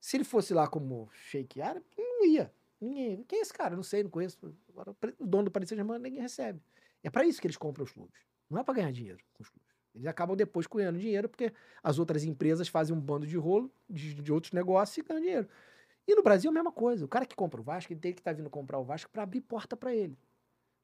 Se 0.00 0.16
ele 0.16 0.24
fosse 0.24 0.54
lá 0.54 0.68
como 0.68 1.08
sheik 1.12 1.60
árabe, 1.60 1.86
não 1.96 2.24
ia. 2.26 2.52
Ninguém. 2.80 3.24
Quem 3.24 3.38
é 3.38 3.42
esse 3.42 3.52
cara? 3.52 3.74
Não 3.74 3.82
sei, 3.82 4.02
não 4.02 4.10
conheço. 4.10 4.38
Agora, 4.68 4.94
o 5.18 5.26
dono 5.26 5.44
do 5.44 5.50
Paris 5.50 5.68
Saint-Germain 5.68 5.98
ninguém 5.98 6.20
recebe. 6.20 6.60
É 7.02 7.10
para 7.10 7.24
isso 7.24 7.40
que 7.40 7.46
eles 7.46 7.56
compram 7.56 7.84
os 7.84 7.92
clubes. 7.92 8.20
Não 8.50 8.60
é 8.60 8.64
para 8.64 8.74
ganhar 8.74 8.92
dinheiro 8.92 9.18
com 9.34 9.42
os 9.42 9.48
clubes. 9.48 9.74
Eles 9.94 10.06
acabam 10.06 10.36
depois 10.36 10.66
ganhando 10.66 10.98
dinheiro 10.98 11.28
porque 11.28 11.52
as 11.82 11.98
outras 11.98 12.22
empresas 12.24 12.68
fazem 12.68 12.94
um 12.94 13.00
bando 13.00 13.26
de 13.26 13.36
rolo 13.36 13.72
de, 13.88 14.14
de 14.14 14.32
outros 14.32 14.52
negócios 14.52 14.98
e 14.98 15.02
ganham 15.02 15.22
dinheiro. 15.22 15.48
E 16.06 16.14
no 16.14 16.22
Brasil 16.22 16.50
a 16.50 16.54
mesma 16.54 16.70
coisa. 16.70 17.04
O 17.04 17.08
cara 17.08 17.24
que 17.24 17.34
compra 17.34 17.60
o 17.60 17.64
Vasco, 17.64 17.92
ele 17.92 18.00
tem 18.00 18.12
que 18.12 18.20
estar 18.20 18.32
vindo 18.32 18.50
comprar 18.50 18.78
o 18.78 18.84
Vasco 18.84 19.10
para 19.10 19.22
abrir 19.22 19.40
porta 19.40 19.76
para 19.76 19.94
ele. 19.94 20.16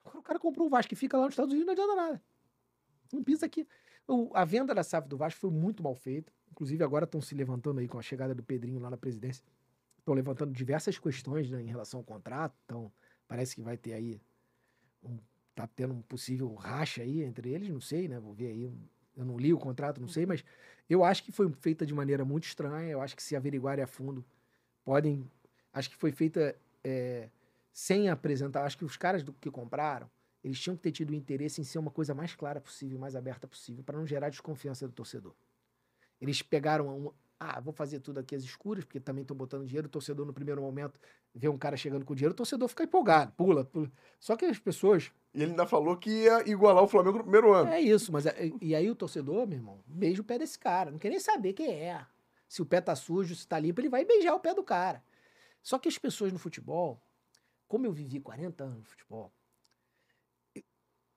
Agora, 0.04 0.18
O 0.18 0.22
cara 0.22 0.38
comprou 0.38 0.66
o 0.66 0.70
Vasco 0.70 0.92
e 0.94 0.96
fica 0.96 1.16
lá 1.16 1.24
nos 1.24 1.34
Estados 1.34 1.52
Unidos, 1.52 1.66
não 1.66 1.72
adianta 1.72 1.94
nada. 1.94 2.22
Não 3.12 3.22
pisa 3.22 3.46
aqui. 3.46 3.68
O- 4.08 4.30
a 4.34 4.44
venda 4.44 4.74
da 4.74 4.82
SAF 4.82 5.06
do 5.06 5.16
Vasco 5.16 5.38
foi 5.40 5.50
muito 5.50 5.82
mal 5.82 5.94
feita. 5.94 6.32
Inclusive, 6.50 6.82
agora 6.82 7.04
estão 7.04 7.20
se 7.20 7.34
levantando 7.34 7.80
aí 7.80 7.86
com 7.86 7.98
a 7.98 8.02
chegada 8.02 8.34
do 8.34 8.42
Pedrinho 8.42 8.80
lá 8.80 8.90
na 8.90 8.96
presidência. 8.96 9.44
Estão 10.02 10.14
levantando 10.14 10.52
diversas 10.52 10.98
questões 10.98 11.50
né, 11.50 11.62
em 11.62 11.66
relação 11.66 12.00
ao 12.00 12.04
contrato. 12.04 12.54
Então, 12.64 12.92
parece 13.26 13.54
que 13.54 13.62
vai 13.62 13.76
ter 13.76 13.94
aí. 13.94 14.20
Um, 15.02 15.18
tá 15.54 15.66
tendo 15.66 15.94
um 15.94 16.02
possível 16.02 16.52
racha 16.54 17.02
aí 17.02 17.22
entre 17.22 17.50
eles, 17.50 17.68
não 17.68 17.80
sei, 17.80 18.08
né? 18.08 18.18
Vou 18.18 18.34
ver 18.34 18.48
aí. 18.48 18.72
Eu 19.16 19.24
não 19.24 19.38
li 19.38 19.52
o 19.52 19.58
contrato, 19.58 20.00
não 20.00 20.08
sei, 20.08 20.24
mas 20.24 20.44
eu 20.88 21.04
acho 21.04 21.22
que 21.22 21.30
foi 21.30 21.50
feita 21.60 21.84
de 21.84 21.94
maneira 21.94 22.24
muito 22.24 22.44
estranha. 22.44 22.90
Eu 22.90 23.00
acho 23.00 23.14
que 23.14 23.22
se 23.22 23.36
averiguarem 23.36 23.84
a 23.84 23.86
fundo, 23.86 24.24
podem. 24.84 25.30
Acho 25.72 25.90
que 25.90 25.96
foi 25.96 26.12
feita 26.12 26.56
é, 26.82 27.28
sem 27.72 28.08
apresentar. 28.08 28.64
Acho 28.64 28.78
que 28.78 28.84
os 28.84 28.96
caras 28.96 29.22
do 29.22 29.32
que 29.32 29.50
compraram, 29.50 30.10
eles 30.42 30.58
tinham 30.58 30.76
que 30.76 30.82
ter 30.82 30.92
tido 30.92 31.14
interesse 31.14 31.60
em 31.60 31.64
ser 31.64 31.78
uma 31.78 31.90
coisa 31.90 32.14
mais 32.14 32.34
clara 32.34 32.60
possível, 32.60 32.98
mais 32.98 33.14
aberta 33.14 33.46
possível, 33.46 33.84
para 33.84 33.98
não 33.98 34.06
gerar 34.06 34.30
desconfiança 34.30 34.86
do 34.88 34.92
torcedor. 34.92 35.34
Eles 36.20 36.40
pegaram 36.40 37.12
ah, 37.44 37.58
vou 37.58 37.72
fazer 37.72 37.98
tudo 37.98 38.20
aqui 38.20 38.36
às 38.36 38.44
escuras, 38.44 38.84
porque 38.84 39.00
também 39.00 39.22
estou 39.22 39.36
botando 39.36 39.66
dinheiro. 39.66 39.88
O 39.88 39.90
torcedor, 39.90 40.24
no 40.24 40.32
primeiro 40.32 40.62
momento, 40.62 41.00
vê 41.34 41.48
um 41.48 41.58
cara 41.58 41.76
chegando 41.76 42.04
com 42.04 42.14
dinheiro, 42.14 42.32
o 42.32 42.36
torcedor 42.36 42.68
fica 42.68 42.84
empolgado, 42.84 43.32
pula, 43.32 43.64
pula. 43.64 43.90
Só 44.20 44.36
que 44.36 44.44
as 44.44 44.60
pessoas. 44.60 45.10
E 45.34 45.42
ele 45.42 45.50
ainda 45.50 45.66
falou 45.66 45.96
que 45.96 46.08
ia 46.08 46.48
igualar 46.48 46.84
o 46.84 46.86
Flamengo 46.86 47.18
no 47.18 47.24
primeiro 47.24 47.52
ano. 47.52 47.70
É 47.70 47.80
isso, 47.80 48.12
mas 48.12 48.26
é, 48.26 48.50
e 48.60 48.76
aí 48.76 48.88
o 48.88 48.94
torcedor, 48.94 49.44
meu 49.46 49.58
irmão, 49.58 49.82
beija 49.86 50.22
o 50.22 50.24
pé 50.24 50.38
desse 50.38 50.56
cara. 50.56 50.92
Não 50.92 50.98
quer 51.00 51.10
nem 51.10 51.18
saber 51.18 51.52
quem 51.52 51.68
é. 51.68 52.06
Se 52.48 52.62
o 52.62 52.66
pé 52.66 52.80
tá 52.80 52.94
sujo, 52.94 53.34
se 53.34 53.46
tá 53.48 53.58
limpo, 53.58 53.80
ele 53.80 53.88
vai 53.88 54.04
beijar 54.04 54.34
o 54.34 54.40
pé 54.40 54.54
do 54.54 54.62
cara. 54.62 55.02
Só 55.62 55.78
que 55.78 55.88
as 55.88 55.98
pessoas 55.98 56.32
no 56.32 56.38
futebol, 56.38 57.02
como 57.66 57.86
eu 57.86 57.92
vivi 57.92 58.20
40 58.20 58.62
anos 58.62 58.78
no 58.78 58.84
futebol, 58.84 59.32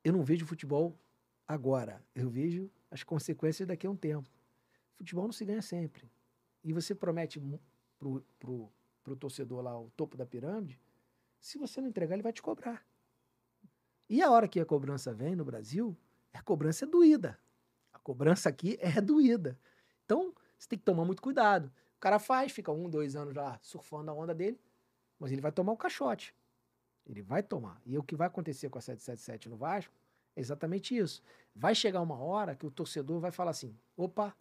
eu 0.03 0.13
não 0.13 0.23
vejo 0.23 0.45
futebol 0.45 0.97
agora. 1.47 2.01
Eu 2.15 2.29
vejo 2.29 2.71
as 2.89 3.03
consequências 3.03 3.67
daqui 3.67 3.85
a 3.85 3.91
um 3.91 3.95
tempo. 3.95 4.27
Futebol 4.97 5.25
não 5.25 5.33
se 5.33 5.45
ganha 5.45 5.61
sempre 5.61 6.09
e 6.65 6.73
você 6.73 6.95
promete 6.95 7.39
pro, 7.99 8.25
pro, 8.39 8.71
pro 9.03 9.15
torcedor 9.15 9.61
lá 9.61 9.79
o 9.79 9.91
topo 9.91 10.17
da 10.17 10.25
pirâmide, 10.25 10.81
se 11.39 11.59
você 11.59 11.79
não 11.79 11.87
entregar, 11.87 12.15
ele 12.15 12.23
vai 12.23 12.33
te 12.33 12.41
cobrar. 12.41 12.83
E 14.09 14.21
a 14.21 14.31
hora 14.31 14.47
que 14.47 14.59
a 14.59 14.65
cobrança 14.65 15.13
vem 15.13 15.35
no 15.35 15.45
Brasil, 15.45 15.95
a 16.33 16.41
cobrança 16.41 16.85
é 16.85 16.87
doída. 16.87 17.39
A 17.93 17.99
cobrança 17.99 18.49
aqui 18.49 18.77
é 18.81 18.99
doída. 18.99 19.59
Então, 20.03 20.33
você 20.57 20.69
tem 20.69 20.79
que 20.79 20.85
tomar 20.85 21.05
muito 21.05 21.21
cuidado. 21.21 21.71
O 21.97 21.99
cara 21.99 22.17
faz, 22.17 22.51
fica 22.51 22.71
um, 22.71 22.89
dois 22.89 23.15
anos 23.15 23.35
lá 23.35 23.59
surfando 23.61 24.09
a 24.09 24.13
onda 24.13 24.33
dele, 24.33 24.59
mas 25.19 25.31
ele 25.31 25.41
vai 25.41 25.51
tomar 25.51 25.71
o 25.71 25.77
caixote. 25.77 26.35
Ele 27.05 27.21
vai 27.21 27.43
tomar. 27.43 27.79
E 27.85 27.95
o 27.95 28.03
que 28.03 28.15
vai 28.15 28.25
acontecer 28.25 28.69
com 28.69 28.79
a 28.79 28.81
777 28.81 29.49
no 29.49 29.55
Vasco 29.55 29.93
é 30.35 30.41
exatamente 30.41 30.97
isso. 30.97 31.21
Vai 31.55 31.75
chegar 31.75 32.01
uma 32.01 32.17
hora 32.17 32.55
que 32.55 32.65
o 32.65 32.71
torcedor 32.71 33.19
vai 33.19 33.31
falar 33.31 33.51
assim: 33.51 33.77
opa, 33.95 34.35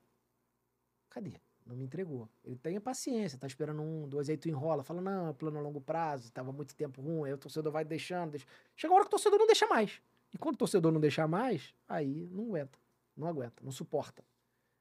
cadê? 1.10 1.43
Não 1.66 1.76
me 1.76 1.84
entregou. 1.84 2.28
Ele 2.44 2.56
tem 2.56 2.78
paciência, 2.80 3.38
tá 3.38 3.46
esperando 3.46 3.80
um, 3.80 4.08
dois, 4.08 4.28
aí 4.28 4.36
tu 4.36 4.48
enrola, 4.48 4.82
fala, 4.82 5.00
não, 5.00 5.28
é 5.28 5.32
plano 5.32 5.58
a 5.58 5.62
longo 5.62 5.80
prazo, 5.80 6.30
tava 6.30 6.52
muito 6.52 6.74
tempo 6.74 7.00
ruim, 7.00 7.28
aí 7.28 7.34
o 7.34 7.38
torcedor 7.38 7.72
vai 7.72 7.84
deixando, 7.84 8.32
deixa. 8.32 8.46
Chega 8.76 8.92
uma 8.92 8.98
hora 8.98 9.04
que 9.04 9.08
o 9.08 9.10
torcedor 9.10 9.38
não 9.38 9.46
deixa 9.46 9.66
mais. 9.66 10.00
E 10.32 10.38
quando 10.38 10.56
o 10.56 10.58
torcedor 10.58 10.92
não 10.92 11.00
deixar 11.00 11.28
mais, 11.28 11.74
aí 11.88 12.28
não 12.30 12.46
aguenta, 12.46 12.78
não 13.16 13.28
aguenta, 13.28 13.62
não 13.62 13.72
suporta. 13.72 14.22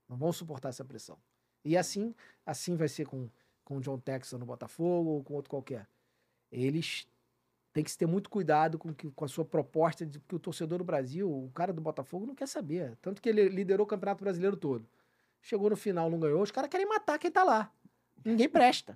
Não 0.09 0.17
vão 0.17 0.33
suportar 0.33 0.69
essa 0.69 0.83
pressão. 0.83 1.17
E 1.63 1.77
assim, 1.77 2.13
assim 2.45 2.75
vai 2.75 2.87
ser 2.87 3.07
com, 3.07 3.29
com 3.63 3.77
o 3.77 3.81
John 3.81 3.97
Texas 3.97 4.37
no 4.39 4.45
Botafogo 4.45 5.11
ou 5.11 5.23
com 5.23 5.35
outro 5.35 5.49
qualquer. 5.49 5.87
Eles 6.51 7.07
têm 7.71 7.83
que 7.83 7.97
ter 7.97 8.05
muito 8.05 8.29
cuidado 8.29 8.77
com, 8.77 8.93
que, 8.93 9.09
com 9.11 9.25
a 9.25 9.27
sua 9.27 9.45
proposta 9.45 10.05
de 10.05 10.19
que 10.19 10.35
o 10.35 10.39
torcedor 10.39 10.79
do 10.79 10.83
Brasil, 10.83 11.31
o 11.31 11.49
cara 11.51 11.71
do 11.71 11.81
Botafogo, 11.81 12.25
não 12.25 12.35
quer 12.35 12.47
saber. 12.47 12.97
Tanto 13.01 13.21
que 13.21 13.29
ele 13.29 13.47
liderou 13.47 13.85
o 13.85 13.87
Campeonato 13.87 14.23
Brasileiro 14.23 14.57
todo. 14.57 14.85
Chegou 15.43 15.69
no 15.69 15.75
final, 15.75 16.09
não 16.09 16.19
ganhou. 16.19 16.41
Os 16.41 16.51
caras 16.51 16.69
querem 16.69 16.87
matar 16.87 17.19
quem 17.19 17.29
tá 17.29 17.43
lá. 17.43 17.69
Ninguém 18.23 18.47
presta. 18.47 18.95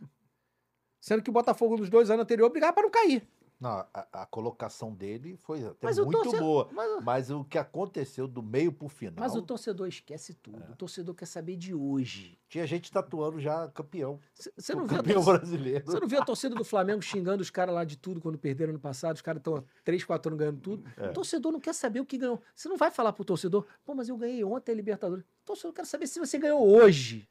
Sendo 1.00 1.22
que 1.22 1.30
o 1.30 1.34
Botafogo 1.34 1.78
nos 1.78 1.89
dois 1.89 2.10
anos 2.10 2.24
anteriores 2.24 2.54
brigava 2.54 2.72
para 2.74 2.84
não 2.84 2.89
cair. 2.89 3.28
Não, 3.60 3.70
a, 3.70 4.08
a, 4.14 4.26
colocação 4.28 4.93
dele 4.93 5.36
foi 5.36 5.66
até 5.66 5.80
mas 5.82 5.97
muito 5.97 6.12
torcedor, 6.12 6.39
boa. 6.39 6.70
Mas, 6.72 7.03
mas, 7.03 7.32
o 7.32 7.43
que 7.43 7.58
aconteceu 7.58 8.28
do 8.28 8.43
meio 8.43 8.72
pro 8.72 8.88
final. 8.88 9.16
Mas 9.18 9.36
o 9.36 9.41
torcedor 9.41 9.88
esquece 9.88 10.36
tudo. 10.36 10.64
É. 10.64 10.72
O 10.72 10.76
torcedor 10.76 11.16
quer 11.16 11.26
saber 11.26 11.55
de 11.55 11.74
hoje. 11.74 12.38
Tinha 12.47 12.68
gente 12.68 12.91
tatuando 12.91 13.39
já 13.39 13.68
campeão. 13.70 14.20
Você 14.55 14.76
não 14.76 14.86
viu 14.86 14.97
campeão 14.97 15.24
brasileiro. 15.26 15.84
Você 15.86 15.99
não 15.99 16.08
viu 16.08 16.22
a 16.22 16.26
torcida 16.26 16.53
do 16.53 16.64
Flamengo 16.64 17.01
xingando 17.01 17.41
os 17.41 17.49
caras 17.49 17.74
lá 17.74 17.84
de 17.84 17.97
tudo 17.97 18.22
quando 18.22 18.38
perderam 18.38 18.74
no 18.74 18.80
passado? 18.80 19.16
Os 19.16 19.22
caras 19.24 19.39
estão 19.39 19.55
há 19.55 19.64
3, 19.84 20.03
4 20.03 20.30
anos 20.30 20.39
ganhando 20.39 20.60
tudo. 20.60 20.84
É. 20.95 21.10
O 21.10 21.14
torcedor 21.14 21.51
não 21.51 21.60
quer 21.60 21.74
saber 21.74 21.99
o 21.99 22.05
que 22.05 22.18
ganhou. 22.18 22.39
Você 22.55 22.70
não 22.70 22.78
vai 22.78 22.91
falar 22.91 23.12
pro 23.12 23.26
torcedor, 23.26 23.66
pô, 23.84 23.95
mas 23.95 24.08
eu 24.08 24.18
ganhei 24.18 24.43
ontem 24.43 24.72
a 24.72 24.76
Libertadores. 24.76 25.26
O 25.26 25.45
torcedor 25.45 25.74
quer 25.74 25.86
saber 25.86 26.05
se 26.05 26.20
você 26.20 26.38
ganhou 26.38 26.64
hoje. 26.64 27.28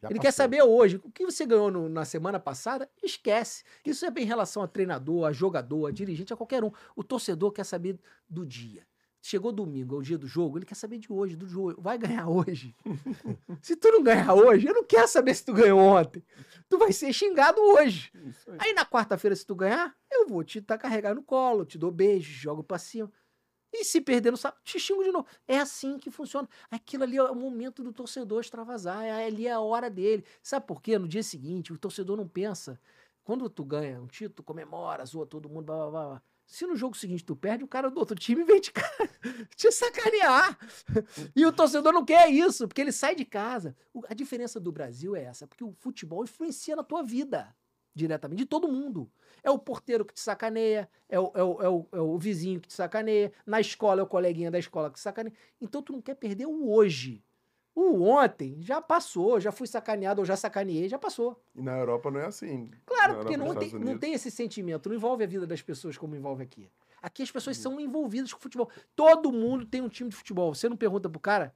Já 0.00 0.08
ele 0.08 0.18
passou. 0.18 0.22
quer 0.22 0.32
saber 0.32 0.62
hoje. 0.62 1.00
O 1.02 1.10
que 1.10 1.24
você 1.24 1.44
ganhou 1.44 1.70
no, 1.70 1.88
na 1.88 2.04
semana 2.04 2.38
passada, 2.38 2.88
esquece. 3.02 3.64
Isso 3.84 4.06
é 4.06 4.12
em 4.16 4.24
relação 4.24 4.62
a 4.62 4.68
treinador, 4.68 5.26
a 5.26 5.32
jogador, 5.32 5.86
a 5.86 5.90
dirigente, 5.90 6.32
a 6.32 6.36
qualquer 6.36 6.62
um. 6.62 6.70
O 6.94 7.02
torcedor 7.02 7.52
quer 7.52 7.64
saber 7.64 7.98
do 8.28 8.46
dia. 8.46 8.86
Chegou 9.20 9.50
domingo, 9.50 9.96
é 9.96 9.98
o 9.98 10.02
dia 10.02 10.16
do 10.16 10.28
jogo, 10.28 10.58
ele 10.58 10.64
quer 10.64 10.76
saber 10.76 10.98
de 10.98 11.12
hoje, 11.12 11.34
do 11.34 11.46
jogo. 11.46 11.74
Vai 11.82 11.98
ganhar 11.98 12.28
hoje. 12.28 12.74
se 13.60 13.74
tu 13.74 13.90
não 13.90 14.02
ganhar 14.02 14.32
hoje, 14.32 14.68
eu 14.68 14.74
não 14.74 14.84
quero 14.84 15.08
saber 15.08 15.34
se 15.34 15.44
tu 15.44 15.52
ganhou 15.52 15.80
ontem. 15.80 16.22
Tu 16.68 16.78
vai 16.78 16.92
ser 16.92 17.12
xingado 17.12 17.60
hoje. 17.60 18.12
Aí. 18.46 18.68
aí. 18.68 18.72
na 18.74 18.86
quarta-feira, 18.86 19.34
se 19.34 19.44
tu 19.44 19.56
ganhar, 19.56 19.92
eu 20.10 20.28
vou 20.28 20.44
te 20.44 20.62
tá 20.62 20.78
carregar 20.78 21.16
no 21.16 21.22
colo, 21.22 21.64
te 21.64 21.76
dou 21.76 21.90
beijo, 21.90 22.30
jogo 22.30 22.62
pra 22.62 22.78
cima. 22.78 23.10
E 23.72 23.84
se 23.84 24.00
perder 24.00 24.30
no 24.30 24.36
sábado, 24.36 24.60
te 24.64 24.78
xingo 24.78 25.04
de 25.04 25.12
novo. 25.12 25.26
É 25.46 25.58
assim 25.58 25.98
que 25.98 26.10
funciona. 26.10 26.48
Aquilo 26.70 27.04
ali 27.04 27.16
é 27.16 27.22
o 27.22 27.34
momento 27.34 27.82
do 27.82 27.92
torcedor 27.92 28.40
extravasar. 28.40 29.04
É, 29.04 29.26
ali 29.26 29.46
é 29.46 29.52
a 29.52 29.60
hora 29.60 29.90
dele. 29.90 30.24
Sabe 30.42 30.66
por 30.66 30.80
quê? 30.80 30.98
No 30.98 31.08
dia 31.08 31.22
seguinte, 31.22 31.72
o 31.72 31.78
torcedor 31.78 32.16
não 32.16 32.26
pensa. 32.26 32.80
Quando 33.22 33.48
tu 33.50 33.64
ganha 33.64 34.00
um 34.00 34.06
título, 34.06 34.42
comemora, 34.42 35.04
zoa 35.04 35.26
todo 35.26 35.48
mundo, 35.50 35.66
blá, 35.66 35.76
blá, 35.76 35.90
blá. 35.90 36.22
Se 36.46 36.66
no 36.66 36.74
jogo 36.74 36.96
seguinte 36.96 37.22
tu 37.22 37.36
perde, 37.36 37.62
o 37.62 37.68
cara 37.68 37.90
do 37.90 38.00
outro 38.00 38.16
time 38.16 38.42
vem 38.42 38.58
te, 38.58 38.72
te 39.54 39.70
sacanear. 39.70 40.58
E 41.36 41.44
o 41.44 41.52
torcedor 41.52 41.92
não 41.92 42.06
quer 42.06 42.30
isso, 42.30 42.66
porque 42.66 42.80
ele 42.80 42.90
sai 42.90 43.14
de 43.14 43.26
casa. 43.26 43.76
A 44.08 44.14
diferença 44.14 44.58
do 44.58 44.72
Brasil 44.72 45.14
é 45.14 45.24
essa, 45.24 45.46
porque 45.46 45.62
o 45.62 45.74
futebol 45.78 46.24
influencia 46.24 46.74
na 46.74 46.82
tua 46.82 47.02
vida 47.02 47.54
diretamente, 47.98 48.38
de 48.38 48.46
todo 48.46 48.68
mundo. 48.68 49.10
É 49.42 49.50
o 49.50 49.58
porteiro 49.58 50.04
que 50.04 50.14
te 50.14 50.20
sacaneia, 50.20 50.88
é 51.08 51.18
o, 51.18 51.32
é 51.34 51.42
o, 51.42 51.62
é 51.62 51.68
o, 51.68 51.86
é 51.92 52.00
o 52.00 52.18
vizinho 52.18 52.60
que 52.60 52.68
te 52.68 52.74
sacaneia, 52.74 53.32
na 53.46 53.60
escola 53.60 54.00
é 54.00 54.02
o 54.02 54.06
coleguinha 54.06 54.50
da 54.50 54.58
escola 54.58 54.90
que 54.90 54.96
te 54.96 55.02
sacaneia. 55.02 55.34
Então 55.60 55.82
tu 55.82 55.92
não 55.92 56.00
quer 56.00 56.14
perder 56.14 56.46
o 56.46 56.70
hoje. 56.70 57.22
O 57.74 58.02
ontem 58.02 58.60
já 58.60 58.80
passou, 58.80 59.38
já 59.38 59.52
fui 59.52 59.68
sacaneado 59.68 60.20
ou 60.20 60.24
já 60.24 60.36
sacaneei, 60.36 60.88
já 60.88 60.98
passou. 60.98 61.40
E 61.54 61.62
na 61.62 61.78
Europa 61.78 62.10
não 62.10 62.18
é 62.18 62.26
assim. 62.26 62.72
Claro, 62.84 63.16
porque 63.16 63.36
não 63.36 63.54
tem, 63.54 63.72
não 63.74 63.96
tem 63.96 64.14
esse 64.14 64.32
sentimento, 64.32 64.88
não 64.88 64.96
envolve 64.96 65.22
a 65.22 65.26
vida 65.28 65.46
das 65.46 65.62
pessoas 65.62 65.96
como 65.96 66.16
envolve 66.16 66.42
aqui. 66.42 66.68
Aqui 67.00 67.22
as 67.22 67.30
pessoas 67.30 67.56
são 67.56 67.78
envolvidas 67.78 68.32
com 68.32 68.40
futebol. 68.40 68.68
Todo 68.96 69.30
mundo 69.30 69.64
tem 69.64 69.80
um 69.80 69.88
time 69.88 70.10
de 70.10 70.16
futebol. 70.16 70.52
Você 70.52 70.68
não 70.68 70.76
pergunta 70.76 71.08
pro 71.08 71.20
cara, 71.20 71.54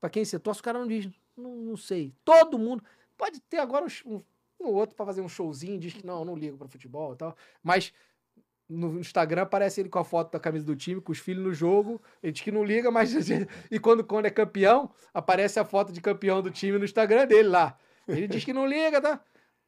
pra 0.00 0.08
quem 0.08 0.24
você 0.24 0.38
torce, 0.38 0.60
o 0.60 0.62
cara 0.62 0.78
não 0.78 0.86
diz, 0.86 1.10
não, 1.36 1.56
não 1.56 1.76
sei. 1.76 2.14
Todo 2.24 2.56
mundo. 2.56 2.84
Pode 3.16 3.40
ter 3.40 3.58
agora 3.58 3.86
um, 4.04 4.22
um 4.60 4.68
outro 4.68 4.96
para 4.96 5.06
fazer 5.06 5.20
um 5.20 5.28
showzinho, 5.28 5.78
diz 5.78 5.92
que 5.92 6.06
não, 6.06 6.24
não 6.24 6.34
ligo 6.36 6.56
para 6.56 6.68
futebol 6.68 7.12
e 7.12 7.16
tal. 7.16 7.36
Mas 7.62 7.92
no 8.68 8.98
Instagram 8.98 9.42
aparece 9.42 9.80
ele 9.80 9.88
com 9.88 9.98
a 9.98 10.04
foto 10.04 10.32
da 10.32 10.40
camisa 10.40 10.66
do 10.66 10.74
time, 10.74 11.00
com 11.00 11.12
os 11.12 11.18
filhos 11.18 11.44
no 11.44 11.52
jogo. 11.52 12.00
Ele 12.22 12.32
diz 12.32 12.42
que 12.42 12.50
não 12.50 12.64
liga, 12.64 12.90
mas. 12.90 13.12
e 13.70 13.78
quando, 13.78 14.04
quando 14.04 14.26
é 14.26 14.30
campeão, 14.30 14.90
aparece 15.14 15.58
a 15.60 15.64
foto 15.64 15.92
de 15.92 16.00
campeão 16.00 16.42
do 16.42 16.50
time 16.50 16.78
no 16.78 16.84
Instagram 16.84 17.26
dele 17.26 17.48
lá. 17.48 17.78
Ele 18.08 18.26
diz 18.28 18.44
que 18.44 18.52
não 18.52 18.66
liga, 18.66 19.00
tá? 19.00 19.20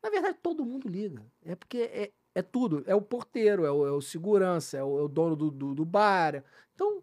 Na 0.02 0.10
verdade, 0.10 0.38
todo 0.42 0.64
mundo 0.64 0.88
liga. 0.88 1.24
É 1.44 1.54
porque 1.54 1.78
é, 1.78 2.12
é 2.34 2.42
tudo. 2.42 2.82
É 2.86 2.94
o 2.94 3.02
porteiro, 3.02 3.64
é 3.64 3.70
o, 3.70 3.86
é 3.86 3.92
o 3.92 4.00
segurança, 4.00 4.76
é 4.76 4.82
o, 4.82 4.98
é 4.98 5.02
o 5.02 5.08
dono 5.08 5.34
do, 5.36 5.50
do, 5.50 5.74
do, 5.74 5.84
bar. 5.84 6.42
Então, 6.74 7.02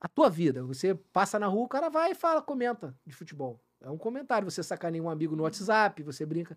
a 0.00 0.08
tua 0.08 0.28
vida. 0.28 0.64
Você 0.64 0.94
passa 0.94 1.38
na 1.38 1.46
rua, 1.46 1.64
o 1.64 1.68
cara 1.68 1.88
vai 1.88 2.12
e 2.12 2.14
fala, 2.14 2.42
comenta 2.42 2.96
de 3.06 3.14
futebol. 3.14 3.60
É 3.80 3.90
um 3.90 3.98
comentário. 3.98 4.50
Você 4.50 4.62
sacaneia 4.62 5.02
um 5.02 5.10
amigo 5.10 5.36
no 5.36 5.44
WhatsApp, 5.44 6.02
você 6.02 6.26
brinca. 6.26 6.56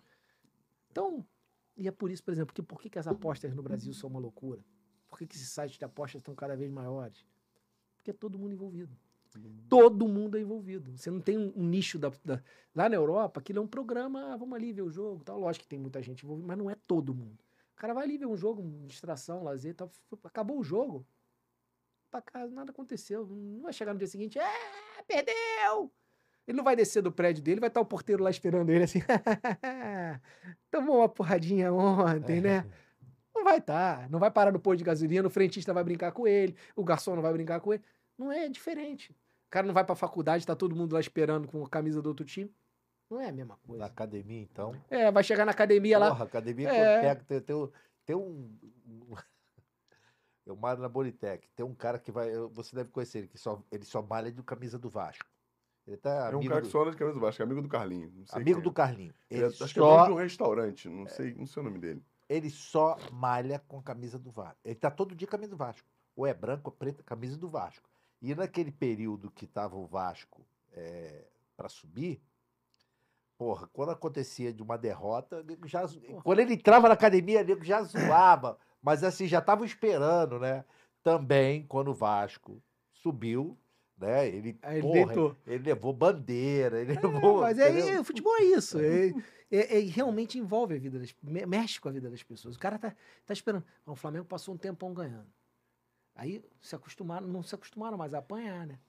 Então, 0.95 1.27
e 1.75 1.89
é 1.89 1.91
por 1.91 2.09
isso, 2.09 2.23
por 2.23 2.31
exemplo, 2.31 2.55
que 2.55 2.61
por 2.61 2.79
que, 2.79 2.89
que 2.89 2.97
as 2.97 3.05
apostas 3.05 3.53
no 3.53 3.61
Brasil 3.61 3.93
são 3.93 4.09
uma 4.09 4.17
loucura? 4.17 4.63
Por 5.09 5.19
que, 5.19 5.27
que 5.27 5.35
esses 5.35 5.49
sites 5.49 5.77
de 5.77 5.83
apostas 5.83 6.21
estão 6.21 6.33
cada 6.33 6.55
vez 6.55 6.71
maiores? 6.71 7.25
Porque 7.97 8.11
é 8.11 8.13
todo 8.13 8.39
mundo 8.39 8.53
envolvido. 8.53 8.97
Todo 9.67 10.07
mundo 10.07 10.37
é 10.37 10.39
envolvido. 10.39 10.97
Você 10.97 11.11
não 11.11 11.19
tem 11.19 11.37
um, 11.37 11.51
nicho 11.65 11.99
da, 11.99 12.13
da, 12.23 12.41
Lá 12.73 12.87
na 12.87 12.95
Europa, 12.95 13.41
aquilo 13.41 13.59
é 13.59 13.61
um 13.61 13.67
programa, 13.67 14.33
ah, 14.33 14.37
vamos 14.37 14.55
ali 14.55 14.71
ver 14.71 14.83
o 14.83 14.89
jogo. 14.89 15.21
Tal. 15.25 15.37
Lógico 15.37 15.63
que 15.63 15.67
tem 15.67 15.77
muita 15.77 16.01
gente 16.01 16.23
envolvida, 16.23 16.47
mas 16.47 16.57
não 16.57 16.69
é 16.69 16.75
todo 16.87 17.13
mundo. 17.13 17.43
O 17.73 17.75
cara 17.75 17.93
vai 17.93 18.05
ali 18.05 18.17
ver 18.17 18.27
um 18.27 18.37
jogo, 18.37 18.63
distração, 18.87 19.43
lazer. 19.43 19.75
Acabou 20.23 20.59
o 20.59 20.63
jogo. 20.63 21.05
Pra 22.09 22.21
casa, 22.21 22.53
nada 22.53 22.71
aconteceu. 22.71 23.27
Não 23.27 23.63
vai 23.63 23.73
chegar 23.73 23.91
no 23.91 23.99
dia 23.99 24.07
seguinte, 24.07 24.39
é, 24.39 25.03
perdeu! 25.05 25.91
Ele 26.47 26.57
não 26.57 26.63
vai 26.63 26.75
descer 26.75 27.01
do 27.01 27.11
prédio 27.11 27.43
dele, 27.43 27.59
vai 27.59 27.69
estar 27.69 27.81
o 27.81 27.85
porteiro 27.85 28.23
lá 28.23 28.29
esperando 28.29 28.69
ele 28.69 28.83
assim. 28.83 28.99
Tomou 30.71 30.97
uma 30.97 31.09
porradinha 31.09 31.73
ontem, 31.73 32.41
né? 32.41 32.65
Não 33.33 33.43
vai 33.43 33.57
estar. 33.57 34.09
Não 34.09 34.19
vai 34.19 34.29
parar 34.31 34.51
no 34.51 34.59
posto 34.59 34.77
de 34.79 34.83
gasolina, 34.83 35.27
o 35.27 35.31
frentista 35.31 35.73
vai 35.73 35.83
brincar 35.83 36.11
com 36.11 36.27
ele, 36.27 36.55
o 36.75 36.83
garçom 36.83 37.15
não 37.15 37.21
vai 37.21 37.33
brincar 37.33 37.59
com 37.59 37.73
ele. 37.73 37.83
Não 38.17 38.31
é 38.31 38.47
diferente. 38.47 39.11
O 39.47 39.49
cara 39.49 39.65
não 39.67 39.73
vai 39.73 39.83
pra 39.83 39.95
faculdade, 39.95 40.45
tá 40.45 40.55
todo 40.55 40.75
mundo 40.75 40.93
lá 40.93 40.99
esperando 40.99 41.47
com 41.47 41.63
a 41.63 41.69
camisa 41.69 42.01
do 42.01 42.07
outro 42.09 42.25
time. 42.25 42.53
Não 43.09 43.19
é 43.19 43.29
a 43.29 43.31
mesma 43.31 43.57
coisa. 43.65 43.79
Na 43.81 43.85
academia, 43.87 44.41
então. 44.41 44.75
É, 44.89 45.11
vai 45.11 45.23
chegar 45.23 45.45
na 45.45 45.51
academia 45.51 45.97
lá. 45.97 46.09
Porra, 46.09 46.25
academia 46.25 46.69
É. 46.73 47.15
tem, 47.15 47.39
tem, 47.41 47.55
um- 47.55 47.69
tem 48.05 48.15
um. 48.15 48.57
Eu 50.45 50.55
malho 50.55 50.79
na 50.81 50.89
Bonitec. 50.89 51.47
Tem 51.55 51.65
um 51.65 51.73
cara 51.73 51.97
que 51.97 52.11
vai. 52.11 52.31
Você 52.53 52.75
deve 52.75 52.89
conhecer 52.91 53.19
ele, 53.19 53.27
que 53.27 53.37
só, 53.37 53.61
ele 53.71 53.83
só 53.83 54.01
malha 54.01 54.31
de 54.31 54.41
camisa 54.43 54.77
do 54.77 54.89
Vasco. 54.89 55.25
Ele 55.87 55.97
tá 55.97 56.29
É 56.31 56.35
um 56.35 56.43
cara 56.43 56.61
do, 56.61 56.65
que 56.65 56.71
só 56.71 56.81
anda 56.81 56.91
de 56.91 56.97
camisa 56.97 57.13
do 57.13 57.21
Vasco, 57.21 57.41
é 57.41 57.45
amigo 57.45 57.61
do 57.61 57.69
Carlinho. 57.69 58.11
Não 58.15 58.25
sei 58.25 58.41
amigo 58.41 58.57
quem 58.57 58.63
do 58.63 58.69
é. 58.69 58.73
Carlinho. 58.73 59.13
Ele 59.29 59.43
Ele, 59.43 59.43
é- 59.43 59.47
acho 59.63 59.73
que 59.73 59.79
é 59.79 59.81
dono 59.81 59.95
só, 59.97 60.05
de 60.05 60.11
um 60.11 60.15
restaurante, 60.15 60.89
não 60.89 61.07
sei, 61.07 61.33
não 61.35 61.45
sei 61.45 61.61
o 61.61 61.63
nome 61.65 61.79
dele. 61.79 62.03
ele 62.27 62.49
só 62.49 62.97
malha 63.11 63.59
com 63.67 63.81
camisa 63.81 64.17
do 64.17 64.31
Vasco. 64.31 64.57
Ele 64.65 64.75
tá 64.75 64.89
todo 64.89 65.15
dia 65.15 65.27
com 65.27 65.31
camisa 65.31 65.51
do 65.51 65.57
Vasco. 65.57 65.87
Ou 66.15 66.25
é 66.25 66.33
branco 66.33 66.69
ou 66.69 66.75
preta, 66.75 67.03
camisa 67.03 67.37
do 67.37 67.49
Vasco. 67.49 67.87
E 68.21 68.33
naquele 68.33 68.71
período 68.71 69.29
que 69.29 69.45
tava 69.45 69.75
o 69.75 69.85
Vasco 69.85 70.43
é, 70.73 71.25
para 71.55 71.69
subir, 71.69 72.19
porra, 73.37 73.67
quando 73.71 73.91
acontecia 73.91 74.51
de 74.51 74.63
uma 74.63 74.77
derrota, 74.77 75.45
já, 75.65 75.83
quando 76.23 76.39
ele 76.39 76.53
entrava 76.53 76.87
na 76.87 76.93
academia, 76.93 77.43
nego 77.43 77.63
já 77.63 77.83
zoava. 77.83 78.57
Mas 78.81 79.03
assim, 79.03 79.27
já 79.27 79.39
estavam 79.39 79.65
esperando, 79.65 80.39
né? 80.39 80.63
Também, 81.03 81.65
quando 81.67 81.89
o 81.89 81.93
Vasco 81.93 82.61
subiu, 82.93 83.57
né? 83.97 84.27
Ele, 84.27 84.57
Aí 84.61 84.77
ele 84.77 84.81
porra, 84.81 85.05
deitou. 85.05 85.35
ele 85.47 85.63
levou 85.63 85.93
bandeira, 85.93 86.81
ele 86.81 86.93
É, 86.93 86.95
levou. 87.01 87.41
mas 87.41 87.57
é, 87.59 87.89
é, 87.95 87.99
o 87.99 88.03
futebol 88.03 88.35
é 88.37 88.43
isso. 88.43 88.79
É, 88.79 89.07
é- 89.51 89.77
é- 89.77 89.79
realmente 89.81 90.37
envolve 90.37 90.75
a 90.75 90.79
vida 90.79 90.99
das 90.99 91.15
me- 91.23 91.45
mexe 91.45 91.79
com 91.79 91.89
a 91.89 91.91
vida 91.91 92.09
das 92.09 92.23
pessoas. 92.23 92.55
O 92.55 92.59
cara 92.59 92.77
tá, 92.77 92.95
tá 93.25 93.33
esperando. 93.33 93.63
O 93.85 93.95
Flamengo 93.95 94.25
passou 94.25 94.53
um 94.53 94.57
tempão 94.57 94.93
ganhando. 94.93 95.27
Aí 96.15 96.43
se 96.61 96.75
acostumaram, 96.75 97.27
não 97.27 97.43
se 97.43 97.53
acostumaram 97.55 97.97
mais 97.97 98.13
a 98.13 98.19
apanhar, 98.19 98.65
né? 98.65 98.79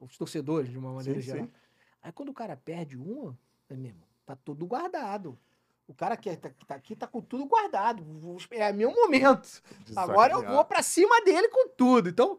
Os 0.00 0.16
torcedores, 0.18 0.70
de 0.70 0.76
uma 0.78 0.92
maneira 0.92 1.20
Sim, 1.20 1.26
geral. 1.26 1.44
sim. 1.46 1.52
Aí 2.02 2.12
quando 2.12 2.28
o 2.28 2.34
cara 2.34 2.56
perde 2.56 2.96
uma, 2.98 3.36
é 3.68 3.74
mesmo, 3.76 4.02
tá 4.24 4.36
tudo 4.36 4.66
guardado. 4.66 5.38
O 5.88 5.94
cara 5.94 6.16
que 6.16 6.36
tá, 6.36 6.50
que 6.50 6.66
tá 6.66 6.74
aqui 6.74 6.96
tá 6.96 7.06
com 7.06 7.20
tudo 7.20 7.46
guardado. 7.46 8.04
É 8.50 8.72
meu 8.72 8.92
momento. 8.92 9.62
Agora 9.94 10.34
eu 10.34 10.44
vou 10.44 10.64
pra 10.64 10.82
cima 10.82 11.20
dele 11.24 11.48
com 11.48 11.68
tudo. 11.68 12.08
Então, 12.08 12.38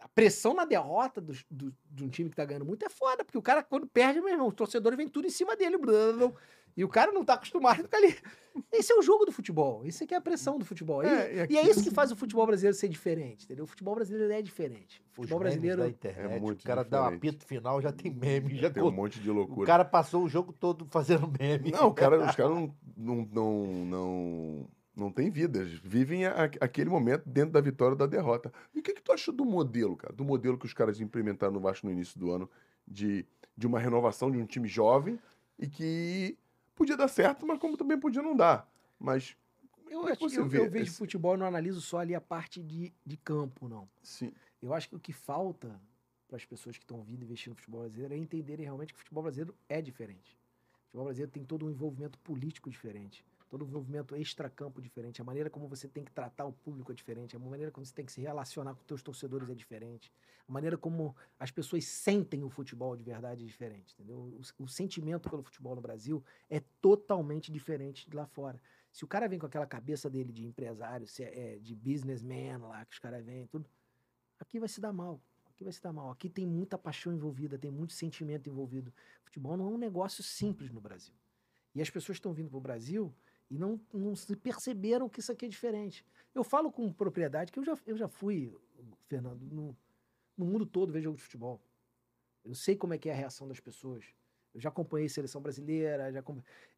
a 0.00 0.08
pressão 0.08 0.54
na 0.54 0.64
derrota 0.64 1.20
do, 1.20 1.32
do- 1.50 1.74
de 1.90 2.04
um 2.04 2.08
time 2.08 2.30
que 2.30 2.36
tá 2.36 2.44
ganhando 2.44 2.64
muito 2.64 2.84
é 2.84 2.88
foda, 2.88 3.24
porque 3.24 3.38
o 3.38 3.42
cara, 3.42 3.62
quando 3.62 3.86
perde, 3.86 4.20
meu 4.20 4.30
irmão, 4.30 4.48
os 4.48 4.54
torcedores 4.54 4.96
vêm 4.96 5.08
tudo 5.08 5.26
em 5.26 5.30
cima 5.30 5.56
dele. 5.56 5.76
blá, 5.78 5.92
blá, 6.12 6.28
blá, 6.28 6.32
e 6.76 6.84
o 6.84 6.88
cara 6.88 7.10
não 7.10 7.24
tá 7.24 7.34
acostumado 7.34 7.80
a 7.80 7.82
ficar 7.82 7.98
ali. 7.98 8.16
Esse 8.72 8.92
é 8.92 8.96
o 8.96 9.02
jogo 9.02 9.24
do 9.26 9.32
futebol. 9.32 9.84
Esse 9.84 10.04
aqui 10.04 10.14
é 10.14 10.16
a 10.16 10.20
pressão 10.20 10.56
do 10.56 10.64
futebol. 10.64 11.02
E- 11.02 11.06
É, 11.06 11.32
e 11.34 11.36
e, 11.36 11.40
aqui- 11.40 11.58
é 11.58 11.62
isso 11.68 11.82
que 11.82 11.90
faz 11.90 12.12
o 12.12 12.16
futebol 12.16 12.46
brasileiro 12.46 12.76
ser 12.76 12.88
diferente, 12.88 13.44
entendeu? 13.44 13.64
O 13.64 13.66
futebol 13.66 13.94
brasileiro 13.96 14.32
é 14.32 14.40
diferente. 14.40 15.00
O 15.00 15.02
Os 15.10 15.16
futebol 15.16 15.40
memes 15.40 15.54
brasileiro. 15.56 15.82
da 15.82 15.88
internet, 15.88 16.32
é 16.32 16.38
muito 16.40 16.60
o 16.60 16.64
cara 16.64 16.84
dá 16.84 17.00
um 17.00 17.10
diferente. 17.10 17.28
apito 17.28 17.46
final, 17.46 17.82
já 17.82 17.92
tem 17.92 18.10
meme, 18.14 18.56
já 18.56 18.70
Tem 18.70 18.82
um 18.82 18.90
monte 18.90 19.18
de 19.20 19.28
O 19.30 19.34
loucura. 19.34 19.66
cara 19.66 19.84
passou 19.84 20.22
o 20.24 20.28
jogo 20.28 20.52
todo 20.52 20.86
fazendo 20.90 21.30
meme. 21.38 21.72
Não, 21.72 21.88
o 21.88 21.92
cara, 21.94 22.16
os 22.32 22.36
caras 22.36 22.52
não, 22.52 22.74
não, 22.96 23.28
não, 23.32 23.66
não, 23.84 24.68
não 25.00 25.10
têm 25.10 25.30
vidas. 25.30 25.70
Vivem 25.72 26.26
a- 26.26 26.44
aquele 26.60 26.90
momento 26.90 27.28
dentro 27.28 27.52
da 27.52 27.60
vitória 27.60 27.92
ou 27.92 27.98
da 27.98 28.06
derrota. 28.06 28.52
E 28.74 28.78
o 28.78 28.82
que, 28.82 28.92
que 28.94 29.02
tu 29.02 29.12
acha 29.12 29.32
do 29.32 29.44
modelo, 29.44 29.96
cara? 29.96 30.12
Do 30.14 30.24
modelo 30.24 30.56
que 30.58 30.66
os 30.66 30.74
caras 30.74 31.00
implementaram 31.00 31.52
no 31.52 31.60
Vasco 31.60 31.86
no 31.86 31.92
início 31.92 32.18
do 32.20 32.30
ano, 32.30 32.48
de, 32.86 33.26
de 33.56 33.66
uma 33.66 33.78
renovação 33.80 34.30
de 34.30 34.38
um 34.38 34.46
time 34.46 34.68
jovem 34.68 35.18
e 35.58 35.66
que 35.68 36.36
podia 36.74 36.96
dar 36.96 37.08
certo, 37.08 37.46
mas 37.46 37.58
como 37.58 37.76
também 37.76 37.98
podia 37.98 38.22
não 38.22 38.36
dar. 38.36 38.70
Mas. 38.98 39.36
Eu, 39.88 40.02
é 40.06 40.14
que 40.16 40.24
acho- 40.24 40.34
você 40.34 40.38
eu, 40.38 40.42
eu 40.64 40.70
vejo 40.70 40.84
esse- 40.84 40.98
futebol 40.98 41.34
e 41.34 41.38
não 41.38 41.46
analiso 41.46 41.80
só 41.80 41.98
ali 41.98 42.14
a 42.14 42.20
parte 42.20 42.62
de, 42.62 42.92
de 43.04 43.16
campo, 43.16 43.68
não. 43.68 43.88
Sim. 44.02 44.32
Eu 44.62 44.72
acho 44.72 44.88
que 44.88 44.94
o 44.94 45.00
que 45.00 45.12
falta 45.12 45.80
para 46.28 46.36
as 46.36 46.44
pessoas 46.44 46.76
que 46.78 46.84
estão 46.84 47.02
vindo 47.02 47.24
investir 47.24 47.50
no 47.50 47.56
futebol 47.56 47.80
brasileiro 47.80 48.14
é 48.14 48.16
entenderem 48.16 48.64
realmente 48.64 48.92
que 48.92 48.96
o 48.96 48.98
futebol 49.00 49.22
brasileiro 49.24 49.52
é 49.68 49.82
diferente. 49.82 50.38
O 50.72 50.84
futebol 50.86 51.04
brasileiro 51.06 51.32
tem 51.32 51.44
todo 51.44 51.66
um 51.66 51.70
envolvimento 51.70 52.18
político 52.20 52.70
diferente, 52.70 53.24
todo 53.50 53.64
um 53.64 53.68
envolvimento 53.68 54.16
extracampo 54.16 54.80
diferente, 54.80 55.20
a 55.20 55.24
maneira 55.24 55.50
como 55.50 55.66
você 55.66 55.88
tem 55.88 56.04
que 56.04 56.12
tratar 56.12 56.44
o 56.44 56.52
público 56.52 56.92
é 56.92 56.94
diferente, 56.94 57.34
a 57.34 57.38
maneira 57.38 57.72
como 57.72 57.84
você 57.84 57.92
tem 57.92 58.06
que 58.06 58.12
se 58.12 58.20
relacionar 58.20 58.74
com 58.74 58.80
os 58.80 58.86
teus 58.86 59.02
torcedores 59.02 59.50
é 59.50 59.54
diferente, 59.54 60.10
a 60.48 60.52
maneira 60.52 60.78
como 60.78 61.16
as 61.38 61.50
pessoas 61.50 61.84
sentem 61.84 62.44
o 62.44 62.48
futebol 62.48 62.96
de 62.96 63.02
verdade 63.02 63.42
é 63.42 63.46
diferente, 63.46 63.92
entendeu? 63.94 64.18
O, 64.18 64.62
o 64.64 64.68
sentimento 64.68 65.28
pelo 65.28 65.42
futebol 65.42 65.74
no 65.74 65.82
Brasil 65.82 66.24
é 66.48 66.60
totalmente 66.80 67.50
diferente 67.50 68.08
de 68.08 68.16
lá 68.16 68.24
fora. 68.24 68.60
Se 68.92 69.04
o 69.04 69.08
cara 69.08 69.28
vem 69.28 69.38
com 69.38 69.46
aquela 69.46 69.66
cabeça 69.66 70.08
dele 70.08 70.32
de 70.32 70.46
empresário, 70.46 71.06
é, 71.18 71.54
é 71.54 71.58
de 71.58 71.74
businessman 71.74 72.58
lá, 72.58 72.84
que 72.84 72.92
os 72.92 72.98
caras 73.00 73.24
vêm, 73.24 73.46
tudo, 73.48 73.68
aqui 74.38 74.60
vai 74.60 74.68
se 74.68 74.80
dar 74.80 74.92
mal. 74.92 75.20
Aqui 75.46 75.64
vai 75.64 75.72
se 75.72 75.82
dar 75.82 75.92
mal. 75.92 76.10
Aqui 76.10 76.28
tem 76.28 76.46
muita 76.46 76.78
paixão 76.78 77.12
envolvida, 77.12 77.58
tem 77.58 77.70
muito 77.70 77.92
sentimento 77.92 78.48
envolvido. 78.48 78.92
Futebol 79.22 79.56
não 79.56 79.66
é 79.66 79.68
um 79.68 79.78
negócio 79.78 80.22
simples 80.22 80.70
no 80.70 80.80
Brasil. 80.80 81.14
E 81.74 81.82
as 81.82 81.90
pessoas 81.90 82.16
estão 82.16 82.32
vindo 82.32 82.48
para 82.48 82.58
o 82.58 82.60
Brasil 82.60 83.14
e 83.50 83.58
não, 83.58 83.80
não 83.92 84.14
se 84.14 84.34
perceberam 84.36 85.08
que 85.08 85.20
isso 85.20 85.32
aqui 85.32 85.46
é 85.46 85.48
diferente. 85.48 86.04
Eu 86.34 86.44
falo 86.44 86.70
com 86.70 86.92
propriedade 86.92 87.50
que 87.50 87.58
eu 87.58 87.64
já, 87.64 87.76
eu 87.84 87.96
já 87.96 88.06
fui, 88.06 88.56
Fernando, 89.08 89.42
no, 89.42 89.76
no 90.36 90.46
mundo 90.46 90.64
todo 90.64 90.92
ver 90.92 91.02
jogo 91.02 91.16
de 91.16 91.22
futebol. 91.22 91.60
Eu 92.44 92.54
sei 92.54 92.76
como 92.76 92.94
é 92.94 92.98
que 92.98 93.08
é 93.08 93.12
a 93.12 93.16
reação 93.16 93.48
das 93.48 93.58
pessoas. 93.58 94.04
Eu 94.54 94.60
já 94.60 94.68
acompanhei 94.68 95.08
seleção 95.08 95.40
brasileira, 95.40 96.12
já 96.12 96.22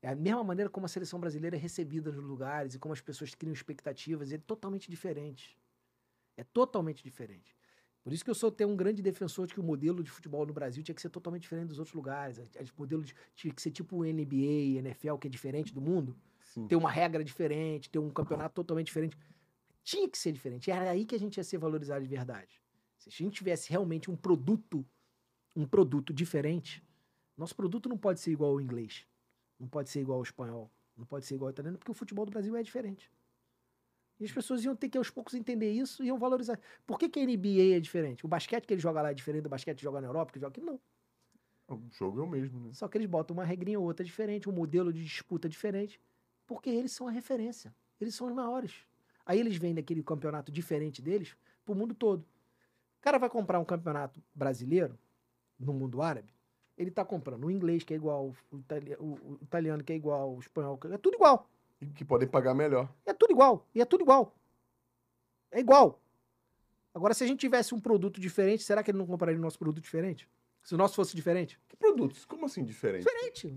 é 0.02 0.08
a 0.08 0.14
mesma 0.14 0.42
maneira 0.44 0.68
como 0.70 0.86
a 0.86 0.88
seleção 0.88 1.20
brasileira 1.20 1.56
é 1.56 1.58
recebida 1.58 2.10
nos 2.10 2.24
lugares 2.24 2.74
e 2.74 2.78
como 2.78 2.92
as 2.92 3.00
pessoas 3.00 3.34
criam 3.34 3.52
expectativas, 3.52 4.32
é 4.32 4.38
totalmente 4.38 4.90
diferente. 4.90 5.58
É 6.36 6.44
totalmente 6.44 7.02
diferente. 7.02 7.54
Por 8.02 8.12
isso 8.12 8.24
que 8.24 8.30
eu 8.30 8.34
sou 8.34 8.48
até 8.48 8.66
um 8.66 8.76
grande 8.76 9.00
defensor 9.00 9.46
de 9.46 9.54
que 9.54 9.60
o 9.60 9.62
modelo 9.62 10.02
de 10.02 10.10
futebol 10.10 10.44
no 10.44 10.52
Brasil 10.52 10.82
tinha 10.82 10.94
que 10.94 11.00
ser 11.00 11.08
totalmente 11.10 11.42
diferente 11.42 11.68
dos 11.68 11.78
outros 11.78 11.94
lugares. 11.94 12.38
O 12.38 12.46
modelo 12.76 13.04
de- 13.04 13.14
tinha 13.34 13.54
que 13.54 13.62
ser 13.62 13.70
tipo 13.70 13.98
o 13.98 14.04
NBA, 14.04 14.78
NFL, 14.80 15.16
que 15.18 15.28
é 15.28 15.30
diferente 15.30 15.72
do 15.72 15.80
mundo. 15.80 16.16
Sim. 16.52 16.66
Ter 16.68 16.76
uma 16.76 16.90
regra 16.90 17.24
diferente, 17.24 17.88
ter 17.88 17.98
um 17.98 18.10
campeonato 18.10 18.54
totalmente 18.54 18.88
diferente. 18.88 19.16
Tinha 19.82 20.06
que 20.06 20.18
ser 20.18 20.32
diferente. 20.32 20.70
Era 20.70 20.90
aí 20.90 21.06
que 21.06 21.14
a 21.14 21.18
gente 21.18 21.38
ia 21.38 21.44
ser 21.44 21.56
valorizado 21.56 22.02
de 22.04 22.10
verdade. 22.10 22.60
Se 22.98 23.08
a 23.08 23.12
gente 23.12 23.36
tivesse 23.36 23.70
realmente 23.70 24.10
um 24.10 24.16
produto, 24.16 24.86
um 25.56 25.66
produto 25.66 26.12
diferente, 26.12 26.86
nosso 27.38 27.56
produto 27.56 27.88
não 27.88 27.96
pode 27.96 28.20
ser 28.20 28.32
igual 28.32 28.50
ao 28.50 28.60
inglês, 28.60 29.06
não 29.58 29.66
pode 29.66 29.88
ser 29.88 30.02
igual 30.02 30.18
ao 30.18 30.22
espanhol, 30.22 30.70
não 30.94 31.06
pode 31.06 31.24
ser 31.24 31.36
igual 31.36 31.48
ao 31.48 31.52
italiano, 31.52 31.78
porque 31.78 31.90
o 31.90 31.94
futebol 31.94 32.26
do 32.26 32.30
Brasil 32.30 32.54
é 32.54 32.62
diferente. 32.62 33.10
E 34.20 34.24
as 34.26 34.30
pessoas 34.30 34.62
iam 34.62 34.76
ter 34.76 34.90
que 34.90 34.98
aos 34.98 35.08
poucos 35.08 35.32
entender 35.32 35.72
isso 35.72 36.04
e 36.04 36.08
iam 36.08 36.18
valorizar. 36.18 36.60
Por 36.86 36.98
que, 36.98 37.08
que 37.08 37.18
a 37.18 37.24
NBA 37.24 37.76
é 37.76 37.80
diferente? 37.80 38.26
O 38.26 38.28
basquete 38.28 38.66
que 38.66 38.74
ele 38.74 38.80
joga 38.80 39.00
lá 39.00 39.10
é 39.10 39.14
diferente 39.14 39.44
do 39.44 39.48
basquete 39.48 39.78
que 39.78 39.82
joga 39.82 40.02
na 40.02 40.06
Europa, 40.06 40.32
que 40.34 40.38
joga 40.38 40.50
aqui? 40.50 40.60
Não. 40.60 40.78
O 41.68 41.88
jogo 41.90 42.20
é 42.20 42.22
o 42.22 42.28
mesmo, 42.28 42.60
né? 42.60 42.74
Só 42.74 42.86
que 42.88 42.98
eles 42.98 43.08
botam 43.08 43.34
uma 43.34 43.44
regrinha 43.44 43.80
ou 43.80 43.86
outra 43.86 44.04
diferente, 44.04 44.50
um 44.50 44.52
modelo 44.52 44.92
de 44.92 45.02
disputa 45.02 45.48
diferente, 45.48 45.98
porque 46.52 46.70
eles 46.70 46.92
são 46.92 47.08
a 47.08 47.10
referência. 47.10 47.74
Eles 48.00 48.14
são 48.14 48.26
os 48.26 48.32
maiores. 48.34 48.74
Aí 49.24 49.38
eles 49.38 49.56
vêm 49.56 49.74
daquele 49.74 50.02
campeonato 50.02 50.50
diferente 50.52 51.00
deles 51.00 51.36
pro 51.64 51.74
mundo 51.74 51.94
todo. 51.94 52.20
O 52.20 53.02
cara 53.02 53.18
vai 53.18 53.30
comprar 53.30 53.58
um 53.58 53.64
campeonato 53.64 54.22
brasileiro 54.34 54.98
no 55.58 55.72
mundo 55.72 56.02
árabe, 56.02 56.32
ele 56.76 56.90
tá 56.90 57.04
comprando 57.04 57.44
o 57.44 57.50
inglês, 57.50 57.84
que 57.84 57.92
é 57.94 57.96
igual, 57.96 58.34
o, 58.50 58.56
itali- 58.58 58.96
o- 58.98 59.14
o 59.34 59.38
italiano, 59.42 59.84
que 59.84 59.92
é 59.92 59.96
igual, 59.96 60.34
o 60.34 60.40
espanhol, 60.40 60.76
que 60.76 60.88
é 60.88 60.98
tudo 60.98 61.14
igual. 61.14 61.48
E 61.80 61.86
que 61.86 62.04
podem 62.04 62.26
pagar 62.28 62.52
melhor. 62.54 62.92
É 63.06 63.12
tudo 63.12 63.30
igual. 63.32 63.66
E 63.74 63.80
é 63.80 63.84
tudo 63.84 64.02
igual. 64.02 64.34
É 65.50 65.60
igual. 65.60 66.00
Agora, 66.94 67.14
se 67.14 67.22
a 67.24 67.26
gente 67.26 67.38
tivesse 67.40 67.74
um 67.74 67.80
produto 67.80 68.20
diferente, 68.20 68.62
será 68.64 68.82
que 68.82 68.90
ele 68.90 68.98
não 68.98 69.06
compraria 69.06 69.38
o 69.38 69.42
nosso 69.42 69.58
produto 69.58 69.80
diferente? 69.82 70.28
Se 70.62 70.74
o 70.74 70.78
nosso 70.78 70.94
fosse 70.96 71.14
diferente? 71.16 71.58
Que 71.68 71.76
produtos? 71.76 72.24
Como 72.24 72.44
assim 72.46 72.64
diferente? 72.64 73.04
Diferente. 73.04 73.54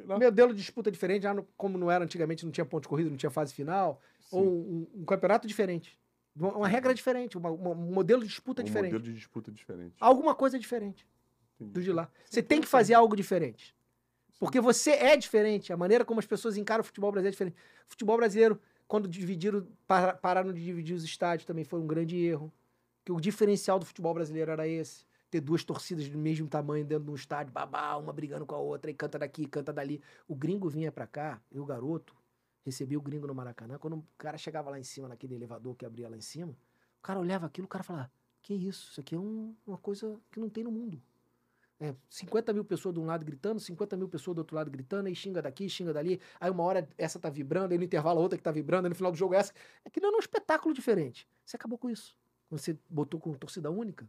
Um 0.00 0.18
modelo 0.18 0.52
de 0.52 0.60
disputa 0.60 0.90
diferente, 0.90 1.22
já 1.22 1.34
no- 1.34 1.46
como 1.56 1.78
não 1.78 1.90
era 1.90 2.04
antigamente, 2.04 2.44
não 2.44 2.52
tinha 2.52 2.64
ponto 2.64 2.82
de 2.84 2.88
corrida, 2.88 3.10
não 3.10 3.16
tinha 3.16 3.30
fase 3.30 3.52
final. 3.54 4.00
Sim. 4.20 4.36
Ou 4.36 4.44
um, 4.46 4.86
um 4.96 5.04
campeonato 5.04 5.46
diferente. 5.46 5.98
Uma, 6.36 6.66
regra 6.66 6.92
diferente, 6.92 7.38
uma- 7.38 7.50
uma- 7.50 7.70
um 7.70 7.92
modelo 7.92 8.22
de 8.22 8.28
disputa 8.28 8.62
um 8.62 8.64
diferente. 8.64 8.92
modelo 8.92 9.04
de 9.04 9.14
disputa 9.14 9.52
diferente. 9.52 9.94
Alguma 10.00 10.34
coisa 10.34 10.58
diferente 10.58 11.06
Entendi. 11.60 11.72
do 11.72 11.82
de 11.82 11.92
lá. 11.92 12.08
Você 12.28 12.42
tem 12.42 12.60
que 12.60 12.66
fazer 12.66 12.94
algo 12.94 13.14
diferente. 13.14 13.74
Porque 14.40 14.60
você 14.60 14.90
é 14.92 15.16
diferente. 15.16 15.72
A 15.72 15.76
maneira 15.76 16.04
como 16.04 16.18
as 16.18 16.26
pessoas 16.26 16.56
encaram 16.56 16.80
o 16.82 16.84
futebol 16.84 17.12
brasileiro 17.12 17.32
é 17.32 17.34
diferente. 17.34 17.54
O 17.86 17.90
futebol 17.90 18.16
brasileiro, 18.16 18.60
quando 18.88 19.06
dividiram, 19.06 19.64
para- 19.86 20.14
pararam 20.14 20.52
de 20.52 20.62
dividir 20.62 20.94
os 20.94 21.04
estádios, 21.04 21.46
também 21.46 21.64
foi 21.64 21.78
um 21.80 21.86
grande 21.86 22.16
erro. 22.16 22.52
Que 23.04 23.12
o 23.12 23.20
diferencial 23.20 23.78
do 23.78 23.86
futebol 23.86 24.12
brasileiro 24.12 24.50
era 24.50 24.66
esse. 24.66 25.04
Ter 25.34 25.40
duas 25.40 25.64
torcidas 25.64 26.08
do 26.08 26.16
mesmo 26.16 26.46
tamanho 26.46 26.84
dentro 26.84 27.06
de 27.06 27.10
um 27.10 27.14
estádio, 27.16 27.52
babá, 27.52 27.96
uma 27.96 28.12
brigando 28.12 28.46
com 28.46 28.54
a 28.54 28.58
outra, 28.58 28.88
e 28.88 28.94
canta 28.94 29.18
daqui, 29.18 29.48
canta 29.48 29.72
dali. 29.72 30.00
O 30.28 30.34
gringo 30.36 30.68
vinha 30.68 30.92
pra 30.92 31.08
cá, 31.08 31.42
eu, 31.50 31.64
garoto, 31.64 32.14
recebi 32.64 32.96
o 32.96 33.00
gringo 33.02 33.26
no 33.26 33.34
Maracanã. 33.34 33.76
Quando 33.76 33.96
o 33.96 34.06
cara 34.16 34.38
chegava 34.38 34.70
lá 34.70 34.78
em 34.78 34.84
cima, 34.84 35.08
naquele 35.08 35.34
elevador 35.34 35.74
que 35.74 35.84
abria 35.84 36.08
lá 36.08 36.16
em 36.16 36.20
cima, 36.20 36.52
o 36.52 37.02
cara 37.02 37.18
olhava 37.18 37.46
aquilo, 37.46 37.64
o 37.64 37.68
cara 37.68 37.82
falava: 37.82 38.12
Que 38.42 38.54
isso? 38.54 38.92
Isso 38.92 39.00
aqui 39.00 39.16
é 39.16 39.18
um- 39.18 39.56
uma 39.66 39.76
coisa 39.76 40.20
que 40.30 40.38
não 40.38 40.48
tem 40.48 40.62
no 40.62 40.70
mundo. 40.70 41.02
É, 41.80 41.92
50 42.08 42.52
mil 42.52 42.64
pessoas 42.64 42.94
de 42.94 43.00
um 43.00 43.04
lado 43.04 43.24
gritando, 43.26 43.58
50 43.58 43.96
mil 43.96 44.08
pessoas 44.08 44.36
do 44.36 44.38
outro 44.38 44.54
lado 44.54 44.70
gritando, 44.70 45.08
aí 45.08 45.16
xinga 45.16 45.42
daqui, 45.42 45.68
xinga 45.68 45.92
dali. 45.92 46.20
Aí 46.38 46.48
uma 46.48 46.62
hora 46.62 46.88
essa 46.96 47.18
tá 47.18 47.28
vibrando, 47.28 47.72
aí 47.72 47.78
no 47.78 47.82
intervalo 47.82 48.20
a 48.20 48.22
outra 48.22 48.38
que 48.38 48.44
tá 48.44 48.52
vibrando, 48.52 48.84
aí 48.84 48.88
no 48.88 48.94
final 48.94 49.10
do 49.10 49.18
jogo 49.18 49.34
essa. 49.34 49.52
Aquilo 49.84 50.06
não 50.06 50.14
é 50.14 50.16
um 50.18 50.20
espetáculo 50.20 50.72
diferente. 50.72 51.28
Você 51.44 51.56
acabou 51.56 51.76
com 51.76 51.90
isso. 51.90 52.16
Você 52.50 52.78
botou 52.88 53.18
com 53.18 53.34
torcida 53.34 53.68
única, 53.68 54.08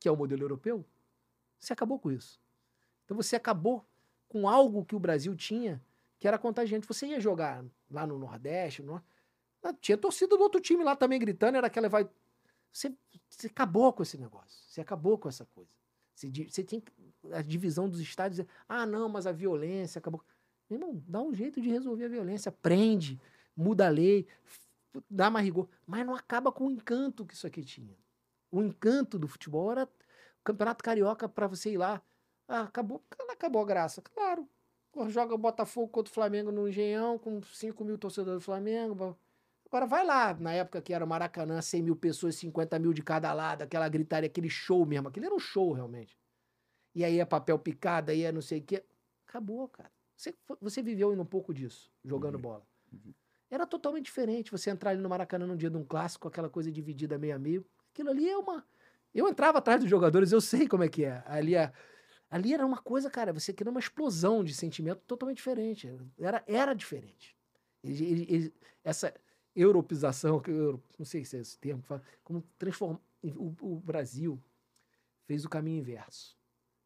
que 0.00 0.08
é 0.08 0.10
o 0.10 0.16
modelo 0.16 0.42
europeu, 0.42 0.84
você 1.58 1.74
acabou 1.74 1.98
com 1.98 2.10
isso. 2.10 2.40
Então 3.04 3.16
você 3.16 3.36
acabou 3.36 3.86
com 4.28 4.48
algo 4.48 4.84
que 4.84 4.96
o 4.96 4.98
Brasil 4.98 5.36
tinha, 5.36 5.80
que 6.18 6.26
era 6.26 6.38
contagiante. 6.38 6.86
Você 6.88 7.06
ia 7.06 7.20
jogar 7.20 7.64
lá 7.90 8.06
no 8.06 8.18
Nordeste, 8.18 8.82
no... 8.82 9.02
tinha 9.80 9.98
torcida 9.98 10.36
do 10.36 10.42
outro 10.42 10.60
time 10.60 10.82
lá 10.82 10.96
também 10.96 11.18
gritando, 11.18 11.58
era 11.58 11.66
aquela 11.66 11.88
vai. 11.88 12.08
Você, 12.72 12.94
você 13.28 13.48
acabou 13.48 13.92
com 13.92 14.02
esse 14.02 14.16
negócio. 14.16 14.58
Você 14.68 14.80
acabou 14.80 15.18
com 15.18 15.28
essa 15.28 15.44
coisa. 15.44 15.70
Você, 16.14 16.30
você 16.30 16.64
tem 16.64 16.82
a 17.32 17.42
divisão 17.42 17.88
dos 17.88 18.00
estádios. 18.00 18.46
Ah, 18.68 18.86
não, 18.86 19.08
mas 19.08 19.26
a 19.26 19.32
violência 19.32 19.98
acabou. 19.98 20.24
Meu 20.68 20.78
irmão, 20.78 21.02
dá 21.06 21.20
um 21.20 21.34
jeito 21.34 21.60
de 21.60 21.68
resolver 21.68 22.04
a 22.04 22.08
violência. 22.08 22.52
Prende, 22.52 23.20
muda 23.56 23.86
a 23.86 23.90
lei, 23.90 24.26
dá 25.10 25.28
mais 25.28 25.44
rigor. 25.44 25.68
Mas 25.84 26.06
não 26.06 26.14
acaba 26.14 26.52
com 26.52 26.68
o 26.68 26.70
encanto 26.70 27.26
que 27.26 27.34
isso 27.34 27.46
aqui 27.46 27.64
tinha. 27.64 27.96
O 28.50 28.62
encanto 28.62 29.18
do 29.18 29.28
futebol 29.28 29.70
era 29.70 29.84
o 29.84 30.44
Campeonato 30.44 30.82
Carioca 30.82 31.28
para 31.28 31.46
você 31.46 31.72
ir 31.72 31.78
lá. 31.78 32.02
Ah, 32.48 32.62
acabou, 32.62 33.04
acabou 33.28 33.62
a 33.62 33.64
graça. 33.64 34.02
Claro. 34.02 34.48
joga 35.08 35.34
o 35.34 35.38
Botafogo 35.38 35.88
contra 35.88 36.10
o 36.10 36.14
Flamengo 36.14 36.50
no 36.50 36.68
Engenhão, 36.68 37.18
com 37.18 37.40
5 37.42 37.84
mil 37.84 37.96
torcedores 37.96 38.40
do 38.40 38.44
Flamengo. 38.44 39.16
Agora 39.66 39.86
vai 39.86 40.04
lá, 40.04 40.34
na 40.34 40.52
época 40.52 40.82
que 40.82 40.92
era 40.92 41.04
o 41.04 41.08
Maracanã, 41.08 41.62
100 41.62 41.82
mil 41.82 41.94
pessoas, 41.94 42.34
50 42.34 42.76
mil 42.80 42.92
de 42.92 43.02
cada 43.02 43.32
lado, 43.32 43.62
aquela 43.62 43.88
gritaria, 43.88 44.26
aquele 44.26 44.50
show 44.50 44.84
mesmo. 44.84 45.06
Aquele 45.06 45.26
era 45.26 45.34
um 45.34 45.38
show, 45.38 45.72
realmente. 45.72 46.18
E 46.92 47.04
aí 47.04 47.20
é 47.20 47.24
papel 47.24 47.56
picado, 47.56 48.10
aí 48.10 48.24
é 48.24 48.32
não 48.32 48.42
sei 48.42 48.58
o 48.58 48.62
quê. 48.62 48.84
Acabou, 49.28 49.68
cara. 49.68 49.92
Você, 50.16 50.34
você 50.60 50.82
viveu 50.82 51.12
um 51.12 51.24
pouco 51.24 51.54
disso, 51.54 51.88
jogando 52.04 52.34
uhum. 52.34 52.40
bola. 52.40 52.66
Uhum. 52.92 53.14
Era 53.48 53.64
totalmente 53.64 54.06
diferente 54.06 54.50
você 54.50 54.70
entrar 54.70 54.90
ali 54.90 55.00
no 55.00 55.08
Maracanã 55.08 55.46
num 55.46 55.56
dia 55.56 55.70
de 55.70 55.76
um 55.76 55.84
clássico, 55.84 56.26
aquela 56.26 56.50
coisa 56.50 56.70
dividida 56.70 57.16
meio 57.16 57.36
a 57.36 57.38
meio. 57.38 57.64
Aquilo 57.92 58.10
ali 58.10 58.28
é 58.28 58.36
uma. 58.36 58.66
Eu 59.14 59.28
entrava 59.28 59.58
atrás 59.58 59.80
dos 59.80 59.90
jogadores, 59.90 60.32
eu 60.32 60.40
sei 60.40 60.68
como 60.68 60.84
é 60.84 60.88
que 60.88 61.04
é. 61.04 61.22
Ali, 61.26 61.54
é... 61.54 61.72
ali 62.30 62.54
era 62.54 62.64
uma 62.64 62.78
coisa, 62.78 63.10
cara, 63.10 63.32
você 63.32 63.52
queria 63.52 63.70
uma 63.70 63.80
explosão 63.80 64.44
de 64.44 64.54
sentimento 64.54 65.02
totalmente 65.06 65.38
diferente. 65.38 65.92
Era, 66.18 66.42
era 66.46 66.74
diferente. 66.74 67.36
Ele, 67.82 68.04
ele, 68.04 68.26
ele, 68.28 68.54
essa 68.84 69.12
europeização, 69.54 70.40
que 70.40 70.50
eu 70.50 70.82
não 70.98 71.04
sei 71.04 71.24
se 71.24 71.36
é 71.36 71.40
esse 71.40 71.58
termo, 71.58 71.82
como 72.22 72.42
transformar. 72.58 73.00
O, 73.22 73.54
o, 73.60 73.80
Brasil 73.80 74.42
fez 75.26 75.44
o 75.44 75.48
caminho 75.48 75.80
inverso. 75.80 76.36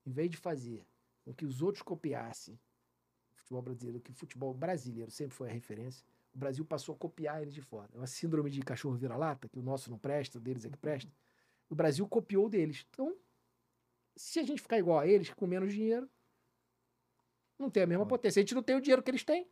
Em 0.04 0.10
vez 0.10 0.30
de 0.30 0.36
fazer 0.36 0.84
com 1.24 1.32
que 1.32 1.44
os 1.44 1.62
outros 1.62 1.82
copiassem 1.82 2.54
o 2.54 3.36
futebol 3.36 3.62
brasileiro, 3.62 4.00
que 4.00 4.10
o 4.10 4.14
futebol 4.14 4.52
brasileiro 4.52 5.10
sempre 5.10 5.36
foi 5.36 5.48
a 5.48 5.52
referência, 5.52 6.04
o 6.34 6.38
Brasil 6.38 6.64
passou 6.64 6.94
a 6.94 6.98
copiar 6.98 7.40
eles 7.40 7.54
de 7.54 7.62
fora. 7.62 7.88
É 7.94 7.96
uma 7.96 8.06
síndrome 8.06 8.50
de 8.50 8.60
cachorro 8.60 8.96
vira-lata, 8.96 9.48
que 9.48 9.58
o 9.58 9.62
nosso 9.62 9.90
não 9.90 9.98
presta, 9.98 10.38
o 10.38 10.40
deles 10.40 10.64
é 10.64 10.70
que 10.70 10.76
presta. 10.76 11.10
O 11.70 11.74
Brasil 11.74 12.06
copiou 12.08 12.48
deles. 12.48 12.86
Então, 12.90 13.16
se 14.16 14.40
a 14.40 14.42
gente 14.42 14.60
ficar 14.60 14.78
igual 14.78 14.98
a 14.98 15.06
eles, 15.06 15.30
com 15.30 15.46
menos 15.46 15.72
dinheiro, 15.72 16.08
não 17.58 17.70
tem 17.70 17.84
a 17.84 17.86
mesma 17.86 18.04
potência. 18.04 18.40
A 18.40 18.42
gente 18.42 18.54
não 18.54 18.62
tem 18.62 18.76
o 18.76 18.80
dinheiro 18.80 19.02
que 19.02 19.10
eles 19.10 19.22
têm. 19.22 19.48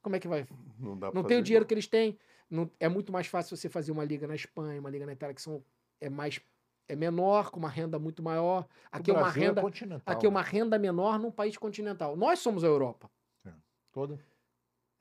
Como 0.00 0.16
é 0.16 0.20
que 0.20 0.26
vai? 0.26 0.46
Não, 0.78 0.98
dá 0.98 1.12
não 1.12 1.22
tem 1.22 1.36
o 1.38 1.42
dinheiro 1.42 1.66
que 1.66 1.74
eles 1.74 1.86
têm. 1.86 2.18
Não, 2.50 2.70
é 2.80 2.88
muito 2.88 3.12
mais 3.12 3.26
fácil 3.26 3.56
você 3.56 3.68
fazer 3.68 3.92
uma 3.92 4.04
liga 4.04 4.26
na 4.26 4.34
Espanha, 4.34 4.80
uma 4.80 4.90
liga 4.90 5.06
na 5.06 5.12
Itália, 5.12 5.34
que 5.34 5.42
são, 5.42 5.62
é 6.00 6.08
mais 6.08 6.40
é 6.88 6.96
menor, 6.96 7.50
com 7.50 7.58
uma 7.58 7.68
renda 7.68 7.98
muito 7.98 8.22
maior. 8.22 8.66
Aqui 8.90 9.10
é 9.10 9.14
uma 9.14 9.28
é 9.28 9.30
renda, 9.30 9.62
é 9.62 10.02
aqui 10.04 10.26
é 10.26 10.28
uma 10.28 10.42
renda 10.42 10.78
menor 10.78 11.18
num 11.18 11.30
país 11.30 11.56
continental. 11.56 12.16
Nós 12.16 12.40
somos 12.40 12.64
a 12.64 12.66
Europa. 12.66 13.10
É. 13.46 13.52
Toda. 13.92 14.18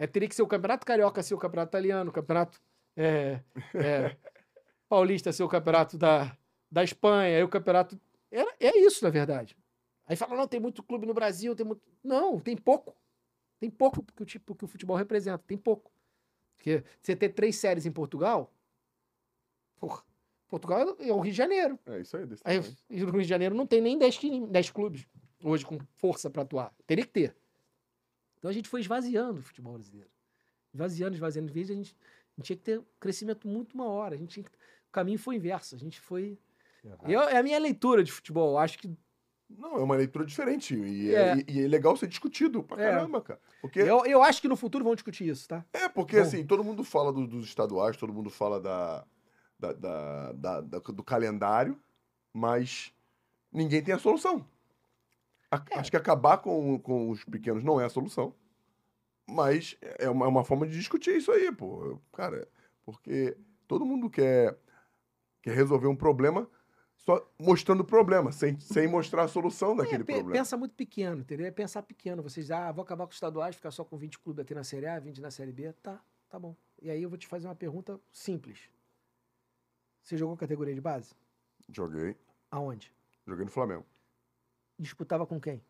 É, 0.02 0.08
teria 0.08 0.28
que 0.28 0.34
ser 0.34 0.42
o 0.42 0.48
Campeonato 0.48 0.84
Carioca 0.84 1.22
ser 1.22 1.36
o 1.36 1.38
Campeonato 1.38 1.70
Italiano, 1.70 2.10
o 2.10 2.14
Campeonato 2.14 2.60
é, 2.98 3.40
é, 3.76 4.18
Paulista 4.90 5.32
ser 5.32 5.44
o 5.44 5.48
Campeonato 5.48 5.96
da, 5.96 6.36
da 6.72 6.84
Espanha, 6.84 7.38
aí 7.38 7.44
o 7.44 7.48
Campeonato... 7.48 8.02
É, 8.32 8.68
é 8.68 8.80
isso, 8.80 9.04
na 9.04 9.12
verdade. 9.12 9.56
Aí 10.08 10.16
fala, 10.16 10.36
não, 10.36 10.48
tem 10.48 10.60
muito 10.60 10.82
clube 10.82 11.06
no 11.06 11.14
Brasil, 11.14 11.56
tem 11.56 11.64
muito... 11.64 11.84
Não, 12.04 12.40
tem 12.40 12.58
pouco. 12.58 12.98
Tem 13.60 13.70
pouco 13.70 14.02
que 14.02 14.24
o 14.24 14.26
tipo 14.26 14.56
que 14.56 14.66
o 14.66 14.68
futebol 14.68 14.98
representa, 14.98 15.38
tem 15.46 15.56
pouco. 15.56 15.92
Porque 16.58 16.84
você 17.00 17.16
ter 17.16 17.30
três 17.30 17.58
séries 17.58 17.86
em 17.86 17.92
Portugal, 17.92 18.52
porra, 19.80 20.04
Portugal 20.48 20.98
é 21.00 21.14
o 21.14 21.20
Rio 21.20 21.32
de 21.32 21.38
Janeiro. 21.38 21.80
É 21.86 22.00
isso 22.00 22.18
aí. 22.18 22.26
aí 22.44 22.60
no 22.90 23.12
Rio 23.12 23.22
de 23.22 23.28
Janeiro 23.28 23.54
não 23.54 23.68
tem 23.68 23.80
nem 23.80 24.00
10, 24.00 24.20
10 24.50 24.70
clubes 24.72 25.08
hoje 25.44 25.64
com 25.64 25.78
força 25.98 26.28
para 26.28 26.42
atuar. 26.42 26.74
Teria 26.88 27.06
que 27.06 27.12
ter. 27.12 27.36
Então 28.42 28.50
a 28.50 28.54
gente 28.54 28.68
foi 28.68 28.82
esvaziando 28.82 29.40
o 29.40 29.44
futebol 29.44 29.74
brasileiro. 29.74 30.10
Esvaziando, 30.74 31.14
esvaziando. 31.14 31.50
Às 31.50 31.54
vezes 31.54 31.70
a 31.70 31.76
gente, 31.76 31.96
a 31.96 32.42
gente 32.42 32.46
tinha 32.48 32.58
que 32.58 32.64
ter 32.64 32.80
um 32.80 32.86
crescimento 33.00 33.48
muito 33.48 33.78
maior. 33.78 34.12
A 34.12 34.16
gente 34.16 34.42
que, 34.42 34.50
o 34.50 34.92
caminho 34.92 35.20
foi 35.20 35.36
inverso. 35.36 35.76
A 35.76 35.78
gente 35.78 36.02
foi. 36.02 36.40
Eu, 37.08 37.22
é 37.22 37.38
a 37.38 37.44
minha 37.44 37.60
leitura 37.60 38.04
de 38.04 38.12
futebol. 38.12 38.58
Acho 38.58 38.80
que 38.80 38.98
não, 39.48 39.78
é 39.78 39.84
uma 39.84 39.96
leitura 39.96 40.26
diferente. 40.26 40.76
E 40.76 41.14
é, 41.14 41.34
é, 41.34 41.44
e 41.48 41.64
é 41.66 41.68
legal 41.68 41.96
ser 41.96 42.08
discutido 42.08 42.64
pra 42.64 42.82
é. 42.82 42.90
caramba, 42.90 43.22
cara. 43.22 43.40
Porque... 43.62 43.80
Eu, 43.80 44.08
eu 44.08 44.24
acho 44.24 44.42
que 44.42 44.48
no 44.48 44.56
futuro 44.56 44.84
vão 44.84 44.96
discutir 44.96 45.28
isso, 45.28 45.48
tá? 45.48 45.64
É, 45.72 45.88
porque 45.88 46.16
Bom. 46.16 46.24
assim, 46.24 46.44
todo 46.44 46.64
mundo 46.64 46.84
fala 46.84 47.14
do, 47.14 47.28
dos 47.28 47.46
estaduais, 47.46 47.96
todo 47.96 48.12
mundo 48.12 48.32
fala 48.32 48.60
da, 48.60 49.06
da, 49.60 49.74
da, 50.34 50.62
da 50.62 50.80
do 50.80 51.04
calendário, 51.04 51.78
mas 52.34 52.92
ninguém 53.52 53.84
tem 53.84 53.94
a 53.94 54.00
solução. 54.00 54.44
A, 55.52 55.64
é. 55.72 55.80
Acho 55.80 55.92
que 55.92 55.98
acabar 55.98 56.38
com, 56.38 56.80
com 56.80 57.10
os 57.10 57.24
pequenos 57.26 57.64
não 57.64 57.80
é 57.80 57.86
a 57.86 57.90
solução. 57.90 58.34
Mas 59.30 59.78
é 59.82 60.10
uma, 60.10 60.26
é 60.26 60.30
uma 60.30 60.44
forma 60.44 60.66
de 60.66 60.74
discutir 60.74 61.16
isso 61.16 61.32
aí, 61.32 61.52
pô. 61.52 62.00
Cara, 62.14 62.48
porque 62.84 63.38
todo 63.68 63.86
mundo 63.86 64.10
quer, 64.10 64.58
quer 65.42 65.56
resolver 65.56 65.88
um 65.88 65.96
problema 65.96 66.50
só 66.96 67.28
mostrando 67.40 67.82
o 67.82 67.86
problema, 67.86 68.32
sem, 68.32 68.60
sem 68.60 68.88
mostrar 68.88 69.24
a 69.24 69.28
solução 69.28 69.76
daquele 69.76 70.04
é, 70.04 70.06
problema. 70.06 70.32
Pensa 70.32 70.56
muito 70.56 70.76
pequeno, 70.76 71.22
entendeu? 71.22 71.48
É 71.48 71.52
pensar 71.52 71.82
pequeno. 71.82 72.22
Vocês, 72.22 72.52
ah, 72.52 72.72
vou 72.72 72.84
acabar 72.84 73.06
com 73.06 73.12
os 73.12 73.16
estaduais, 73.16 73.56
ficar 73.56 73.72
só 73.72 73.84
com 73.84 73.98
20 73.98 74.20
clubes 74.20 74.44
aqui 74.44 74.54
na 74.54 74.64
Série 74.64 74.86
A, 74.86 75.00
20 75.00 75.20
na 75.20 75.32
Série 75.32 75.52
B. 75.52 75.74
Tá, 75.82 76.00
tá 76.30 76.38
bom. 76.38 76.56
E 76.82 76.90
aí 76.90 77.02
eu 77.02 77.10
vou 77.10 77.18
te 77.18 77.26
fazer 77.26 77.48
uma 77.48 77.56
pergunta 77.56 78.00
simples. 78.12 78.70
Você 80.04 80.16
jogou 80.16 80.38
categoria 80.38 80.76
de 80.76 80.82
base? 80.82 81.16
Joguei. 81.70 82.16
Aonde? 82.52 82.94
Joguei 83.26 83.46
no 83.46 83.52
Flamengo. 83.52 83.86
Disputava 84.82 85.28
com 85.28 85.40
quem? 85.40 85.64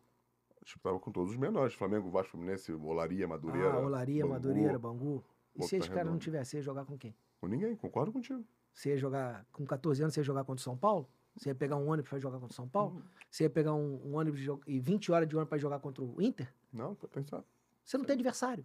Disputava 0.64 0.98
com 0.98 1.12
todos 1.12 1.32
os 1.32 1.36
menores. 1.36 1.74
Flamengo, 1.74 2.10
Vasco 2.10 2.30
Fluminense, 2.30 2.72
Olaria, 2.72 3.28
Madureira. 3.28 3.74
Ah, 3.74 3.80
Olaria, 3.80 4.22
Bangu, 4.22 4.32
Madureira, 4.32 4.78
Bangu. 4.78 5.24
E 5.54 5.62
se 5.64 5.76
esse 5.76 5.90
cara 5.90 6.10
não 6.10 6.18
tivesse, 6.18 6.56
ia 6.56 6.62
jogar 6.62 6.86
com 6.86 6.96
quem? 6.96 7.14
Com 7.38 7.46
ninguém, 7.46 7.76
concordo 7.76 8.10
contigo. 8.10 8.42
Você 8.72 8.88
ia 8.88 8.96
jogar, 8.96 9.44
com 9.52 9.66
14 9.66 10.02
anos, 10.02 10.14
você 10.14 10.20
ia 10.20 10.24
jogar 10.24 10.44
contra 10.44 10.60
o 10.60 10.64
São 10.64 10.76
Paulo? 10.76 11.06
Você 11.36 11.50
ia 11.50 11.54
pegar 11.54 11.76
um 11.76 11.88
ônibus 11.88 12.08
para 12.08 12.18
jogar 12.18 12.38
contra 12.38 12.52
o 12.52 12.56
São 12.56 12.66
Paulo? 12.66 12.96
Uhum. 12.96 13.02
Você 13.30 13.44
ia 13.44 13.50
pegar 13.50 13.74
um, 13.74 14.00
um 14.02 14.16
ônibus 14.16 14.40
e 14.66 14.80
20 14.80 15.12
horas 15.12 15.28
de 15.28 15.36
ônibus 15.36 15.50
para 15.50 15.58
jogar 15.58 15.78
contra 15.80 16.02
o 16.02 16.22
Inter? 16.22 16.50
Não, 16.72 16.94
pra 16.94 17.08
pensar. 17.08 17.44
Você 17.84 17.98
não 17.98 18.04
tem 18.04 18.14
adversário. 18.14 18.64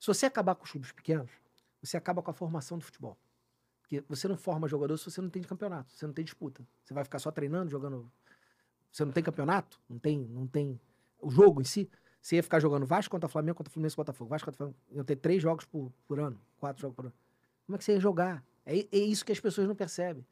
Se 0.00 0.06
você 0.06 0.26
acabar 0.26 0.56
com 0.56 0.64
os 0.64 0.70
clubes 0.70 0.90
pequenos, 0.90 1.30
você 1.80 1.96
acaba 1.96 2.22
com 2.22 2.30
a 2.30 2.34
formação 2.34 2.78
do 2.78 2.84
futebol. 2.84 3.16
Porque 3.82 4.04
você 4.08 4.26
não 4.26 4.36
forma 4.36 4.66
jogador 4.66 4.96
se 4.96 5.10
você 5.10 5.20
não 5.20 5.28
tem 5.28 5.42
campeonato, 5.42 5.92
você 5.92 6.06
não 6.06 6.14
tem 6.14 6.24
disputa. 6.24 6.66
Você 6.84 6.94
vai 6.94 7.04
ficar 7.04 7.18
só 7.18 7.30
treinando, 7.30 7.70
jogando. 7.70 8.10
Você 8.90 9.04
não 9.04 9.12
tem 9.12 9.22
campeonato, 9.22 9.80
não 9.88 9.98
tem, 9.98 10.18
não 10.18 10.46
tem 10.46 10.80
o 11.20 11.30
jogo 11.30 11.60
em 11.60 11.64
si. 11.64 11.88
Você 12.20 12.36
ia 12.36 12.42
ficar 12.42 12.60
jogando 12.60 12.84
Vasco 12.84 13.10
contra 13.10 13.28
Flamengo, 13.28 13.56
contra 13.56 13.72
Fluminense, 13.72 13.96
Botafogo. 13.96 14.28
Vasco 14.28 14.46
contra 14.46 14.58
Flamengo. 14.58 14.78
Iam 14.90 15.04
ter 15.04 15.16
três 15.16 15.42
jogos 15.42 15.64
por, 15.64 15.92
por 16.06 16.20
ano, 16.20 16.38
quatro 16.58 16.82
jogos 16.82 16.96
por 16.96 17.04
ano. 17.06 17.14
Como 17.66 17.76
é 17.76 17.78
que 17.78 17.84
você 17.84 17.92
ia 17.92 18.00
jogar? 18.00 18.44
É, 18.66 18.78
é 18.78 18.98
isso 18.98 19.24
que 19.24 19.32
as 19.32 19.40
pessoas 19.40 19.66
não 19.66 19.74
percebem. 19.74 20.26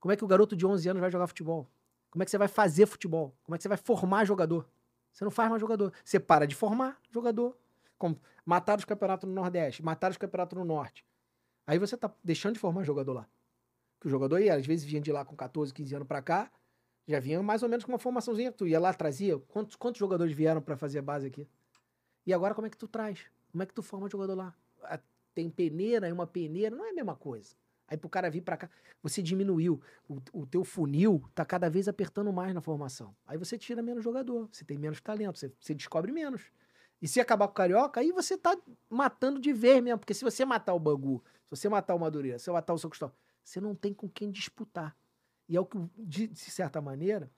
Como 0.00 0.12
é 0.12 0.16
que 0.16 0.24
o 0.24 0.26
garoto 0.26 0.56
de 0.56 0.66
11 0.66 0.88
anos 0.88 1.00
vai 1.00 1.10
jogar 1.10 1.26
futebol? 1.26 1.68
Como 2.10 2.22
é 2.22 2.24
que 2.24 2.30
você 2.30 2.38
vai 2.38 2.48
fazer 2.48 2.86
futebol? 2.86 3.36
Como 3.44 3.54
é 3.54 3.58
que 3.58 3.62
você 3.62 3.68
vai 3.68 3.78
formar 3.78 4.24
jogador? 4.24 4.68
Você 5.12 5.24
não 5.24 5.30
faz 5.30 5.50
mais 5.50 5.60
jogador. 5.60 5.92
Você 6.04 6.18
para 6.18 6.46
de 6.46 6.54
formar 6.54 6.98
jogador. 7.10 7.56
Como 7.98 8.18
matar 8.44 8.78
os 8.78 8.84
campeonatos 8.84 9.28
no 9.28 9.34
Nordeste, 9.34 9.82
matar 9.82 10.10
os 10.10 10.16
campeonatos 10.16 10.56
no 10.56 10.64
Norte. 10.64 11.04
Aí 11.66 11.78
você 11.78 11.96
tá 11.96 12.10
deixando 12.22 12.54
de 12.54 12.60
formar 12.60 12.84
jogador 12.84 13.12
lá. 13.12 13.28
Que 14.00 14.06
o 14.06 14.10
jogador 14.10 14.38
ia, 14.38 14.54
às 14.54 14.64
vezes 14.64 14.84
vinha 14.84 15.00
de 15.00 15.12
lá 15.12 15.24
com 15.24 15.36
14, 15.36 15.74
15 15.74 15.96
anos 15.96 16.08
para 16.08 16.22
cá, 16.22 16.50
já 17.08 17.18
vinha 17.18 17.42
mais 17.42 17.62
ou 17.62 17.68
menos 17.68 17.84
com 17.84 17.92
uma 17.92 17.98
formaçãozinha. 17.98 18.52
Tu 18.52 18.66
ia 18.66 18.78
lá, 18.78 18.92
trazia. 18.92 19.38
Quantos, 19.48 19.74
quantos 19.76 19.98
jogadores 19.98 20.34
vieram 20.34 20.60
para 20.60 20.76
fazer 20.76 20.98
a 20.98 21.02
base 21.02 21.26
aqui? 21.26 21.48
E 22.26 22.34
agora 22.34 22.54
como 22.54 22.66
é 22.66 22.70
que 22.70 22.76
tu 22.76 22.86
traz? 22.86 23.24
Como 23.50 23.62
é 23.62 23.66
que 23.66 23.72
tu 23.72 23.82
forma 23.82 24.08
jogador 24.10 24.34
lá? 24.34 24.54
Tem 25.34 25.48
peneira 25.48 26.08
e 26.08 26.12
uma 26.12 26.26
peneira, 26.26 26.76
não 26.76 26.84
é 26.84 26.90
a 26.90 26.92
mesma 26.92 27.16
coisa. 27.16 27.56
Aí 27.86 27.96
pro 27.96 28.10
cara 28.10 28.28
vir 28.28 28.42
para 28.42 28.58
cá, 28.58 28.70
você 29.02 29.22
diminuiu. 29.22 29.80
O, 30.06 30.18
o 30.34 30.46
teu 30.46 30.62
funil 30.62 31.24
tá 31.34 31.42
cada 31.46 31.70
vez 31.70 31.88
apertando 31.88 32.30
mais 32.30 32.52
na 32.52 32.60
formação. 32.60 33.16
Aí 33.26 33.38
você 33.38 33.56
tira 33.56 33.80
menos 33.80 34.04
jogador, 34.04 34.46
você 34.52 34.62
tem 34.62 34.76
menos 34.76 35.00
talento, 35.00 35.38
você, 35.38 35.50
você 35.58 35.74
descobre 35.74 36.12
menos. 36.12 36.42
E 37.00 37.08
se 37.08 37.18
acabar 37.20 37.46
com 37.46 37.52
o 37.52 37.54
Carioca, 37.54 38.00
aí 38.00 38.12
você 38.12 38.36
tá 38.36 38.54
matando 38.90 39.40
de 39.40 39.52
vez 39.54 39.82
mesmo. 39.82 40.00
Porque 40.00 40.12
se 40.12 40.22
você 40.22 40.44
matar 40.44 40.74
o 40.74 40.78
Bangu, 40.78 41.24
se 41.44 41.56
você 41.56 41.68
matar 41.70 41.94
o 41.94 41.98
Madureira, 41.98 42.38
se 42.38 42.44
você 42.44 42.50
matar 42.50 42.74
o 42.74 42.78
São 42.78 42.90
Cristóvão, 42.90 43.16
você 43.42 43.60
não 43.60 43.74
tem 43.74 43.94
com 43.94 44.08
quem 44.08 44.30
disputar. 44.30 44.94
E 45.48 45.56
é 45.56 45.60
o 45.60 45.66
que, 45.66 45.78
de, 45.96 46.26
de 46.28 46.38
certa 46.38 46.80
maneira, 46.80 47.30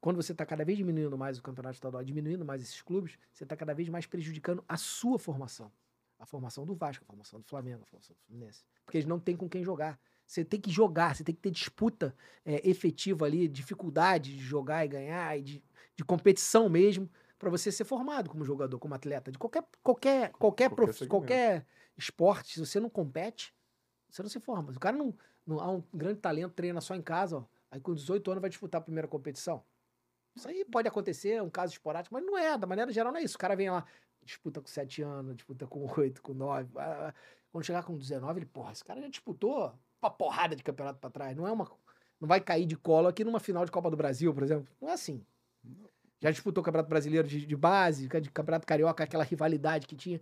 quando 0.00 0.16
você 0.16 0.32
está 0.32 0.44
cada 0.44 0.64
vez 0.64 0.76
diminuindo 0.76 1.16
mais 1.16 1.38
o 1.38 1.42
campeonato 1.42 1.74
estadual, 1.74 2.04
diminuindo 2.04 2.44
mais 2.44 2.62
esses 2.62 2.82
clubes, 2.82 3.18
você 3.32 3.44
está 3.44 3.56
cada 3.56 3.74
vez 3.74 3.88
mais 3.88 4.06
prejudicando 4.06 4.64
a 4.68 4.76
sua 4.76 5.18
formação 5.18 5.72
a 6.18 6.26
formação 6.26 6.64
do 6.64 6.74
Vasco, 6.74 7.04
a 7.04 7.06
formação 7.06 7.40
do 7.40 7.44
Flamengo, 7.46 7.82
a 7.82 7.86
formação 7.86 8.14
do 8.14 8.22
Fluminense. 8.26 8.64
Porque 8.84 8.98
eles 8.98 9.06
não 9.06 9.18
têm 9.20 9.36
com 9.36 9.48
quem 9.48 9.62
jogar. 9.62 10.00
Você 10.26 10.44
tem 10.44 10.60
que 10.60 10.70
jogar, 10.70 11.14
você 11.14 11.22
tem 11.22 11.34
que 11.34 11.40
ter 11.40 11.50
disputa 11.50 12.16
é, 12.44 12.66
efetiva 12.68 13.26
ali, 13.26 13.46
dificuldade 13.46 14.34
de 14.36 14.42
jogar 14.42 14.84
e 14.84 14.88
ganhar, 14.88 15.38
e 15.38 15.42
de, 15.42 15.64
de 15.94 16.04
competição 16.04 16.68
mesmo, 16.68 17.10
para 17.38 17.50
você 17.50 17.70
ser 17.70 17.84
formado 17.84 18.30
como 18.30 18.44
jogador, 18.44 18.78
como 18.78 18.94
atleta, 18.94 19.30
de 19.30 19.38
qualquer 19.38 19.64
qualquer 19.82 20.30
qualquer 20.32 20.70
Qualquer 20.70 20.70
prof- 20.70 21.06
qualquer 21.06 21.66
esporte, 21.96 22.54
se 22.54 22.60
você 22.60 22.80
não 22.80 22.88
compete, 22.88 23.54
você 24.08 24.22
não 24.22 24.30
se 24.30 24.40
forma. 24.40 24.72
O 24.72 24.80
cara 24.80 24.96
não, 24.96 25.14
não 25.46 25.60
há 25.60 25.70
um 25.70 25.82
grande 25.92 26.20
talento, 26.20 26.52
treina 26.52 26.80
só 26.80 26.94
em 26.94 27.02
casa, 27.02 27.38
ó, 27.38 27.44
aí 27.70 27.80
com 27.80 27.94
18 27.94 28.30
anos 28.30 28.40
vai 28.40 28.50
disputar 28.50 28.80
a 28.80 28.84
primeira 28.84 29.08
competição. 29.08 29.62
Isso 30.36 30.48
aí 30.48 30.64
pode 30.64 30.88
acontecer, 30.88 31.32
é 31.32 31.42
um 31.42 31.50
caso 31.50 31.72
esporádico, 31.72 32.14
mas 32.14 32.24
não 32.24 32.36
é, 32.36 32.58
da 32.58 32.66
maneira 32.66 32.90
geral 32.92 33.12
não 33.12 33.20
é 33.20 33.22
isso. 33.22 33.36
O 33.36 33.38
cara 33.38 33.54
vem 33.54 33.70
lá, 33.70 33.84
disputa 34.24 34.60
com 34.60 34.66
7 34.66 35.02
anos, 35.02 35.36
disputa 35.36 35.66
com 35.66 35.86
8, 35.96 36.20
com 36.22 36.34
9. 36.34 36.70
ah, 36.76 37.08
ah, 37.08 37.14
Quando 37.52 37.64
chegar 37.64 37.84
com 37.84 37.96
19, 37.96 38.40
ele, 38.40 38.46
porra, 38.46 38.72
esse 38.72 38.84
cara 38.84 39.00
já 39.00 39.08
disputou 39.08 39.72
uma 40.02 40.10
porrada 40.10 40.56
de 40.56 40.62
campeonato 40.62 40.98
pra 40.98 41.10
trás. 41.10 41.36
Não 41.36 41.46
é 41.46 41.52
uma. 41.52 41.70
Não 42.20 42.28
vai 42.28 42.40
cair 42.40 42.66
de 42.66 42.76
colo 42.76 43.08
aqui 43.08 43.22
numa 43.22 43.40
final 43.40 43.64
de 43.64 43.70
Copa 43.70 43.90
do 43.90 43.96
Brasil, 43.96 44.32
por 44.32 44.42
exemplo. 44.42 44.66
Não 44.80 44.88
é 44.88 44.92
assim. 44.92 45.24
Já 46.20 46.30
disputou 46.30 46.62
o 46.62 46.64
Campeonato 46.64 46.88
Brasileiro 46.88 47.28
de, 47.28 47.44
de 47.44 47.56
base, 47.56 48.08
de 48.08 48.30
Campeonato 48.30 48.66
Carioca, 48.66 49.04
aquela 49.04 49.24
rivalidade 49.24 49.86
que 49.86 49.94
tinha. 49.94 50.20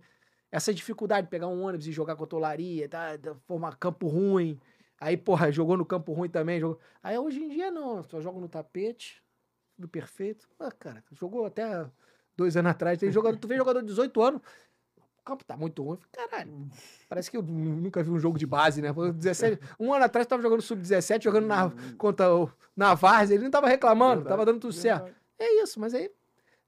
Essa 0.51 0.73
dificuldade 0.73 1.27
de 1.27 1.31
pegar 1.31 1.47
um 1.47 1.63
ônibus 1.63 1.87
e 1.87 1.91
jogar 1.91 2.15
contra 2.15 2.35
o 2.35 2.39
Olaria, 2.39 2.89
tá, 2.89 3.17
tá, 3.17 3.35
formar 3.47 3.77
campo 3.77 4.07
ruim. 4.07 4.59
Aí, 5.03 5.17
porra, 5.17 5.51
jogou 5.51 5.75
no 5.75 5.85
campo 5.85 6.13
ruim 6.13 6.29
também. 6.29 6.59
Jogou... 6.59 6.79
Aí 7.01 7.17
hoje 7.17 7.41
em 7.43 7.49
dia 7.49 7.69
não, 7.69 8.01
só 8.03 8.21
joga 8.21 8.39
no 8.39 8.47
tapete, 8.47 9.21
tudo 9.75 9.87
perfeito. 9.87 10.47
Ah, 10.57 10.71
cara, 10.71 11.03
jogou 11.11 11.45
até 11.45 11.85
dois 12.37 12.55
anos 12.55 12.71
atrás. 12.71 12.97
Tem 12.97 13.11
jogador, 13.11 13.37
tu 13.37 13.47
vê 13.47 13.57
jogador 13.57 13.81
de 13.81 13.87
18 13.87 14.21
anos, 14.21 14.41
o 14.97 15.23
campo 15.25 15.43
tá 15.43 15.57
muito 15.57 15.83
ruim. 15.83 15.99
Caralho, 16.09 16.69
parece 17.09 17.29
que 17.29 17.35
eu 17.35 17.43
nunca 17.43 18.01
vi 18.01 18.11
um 18.11 18.19
jogo 18.19 18.37
de 18.37 18.45
base, 18.45 18.81
né? 18.81 18.93
Pô, 18.93 19.11
17, 19.11 19.61
um 19.77 19.93
ano 19.93 20.05
atrás 20.05 20.25
eu 20.25 20.29
tava 20.29 20.41
jogando 20.41 20.61
sub-17, 20.61 21.21
jogando 21.21 21.47
na, 21.47 21.69
contra 21.97 22.33
o, 22.33 22.49
na 22.75 22.93
Várzea, 22.93 23.35
ele 23.35 23.43
não 23.43 23.51
tava 23.51 23.67
reclamando, 23.67 24.21
Verdade, 24.21 24.29
tava 24.29 24.45
dando 24.45 24.61
tudo 24.61 24.73
certo. 24.73 25.03
verdade. 25.03 25.23
É 25.37 25.63
isso, 25.63 25.79
mas 25.81 25.93
aí 25.93 26.09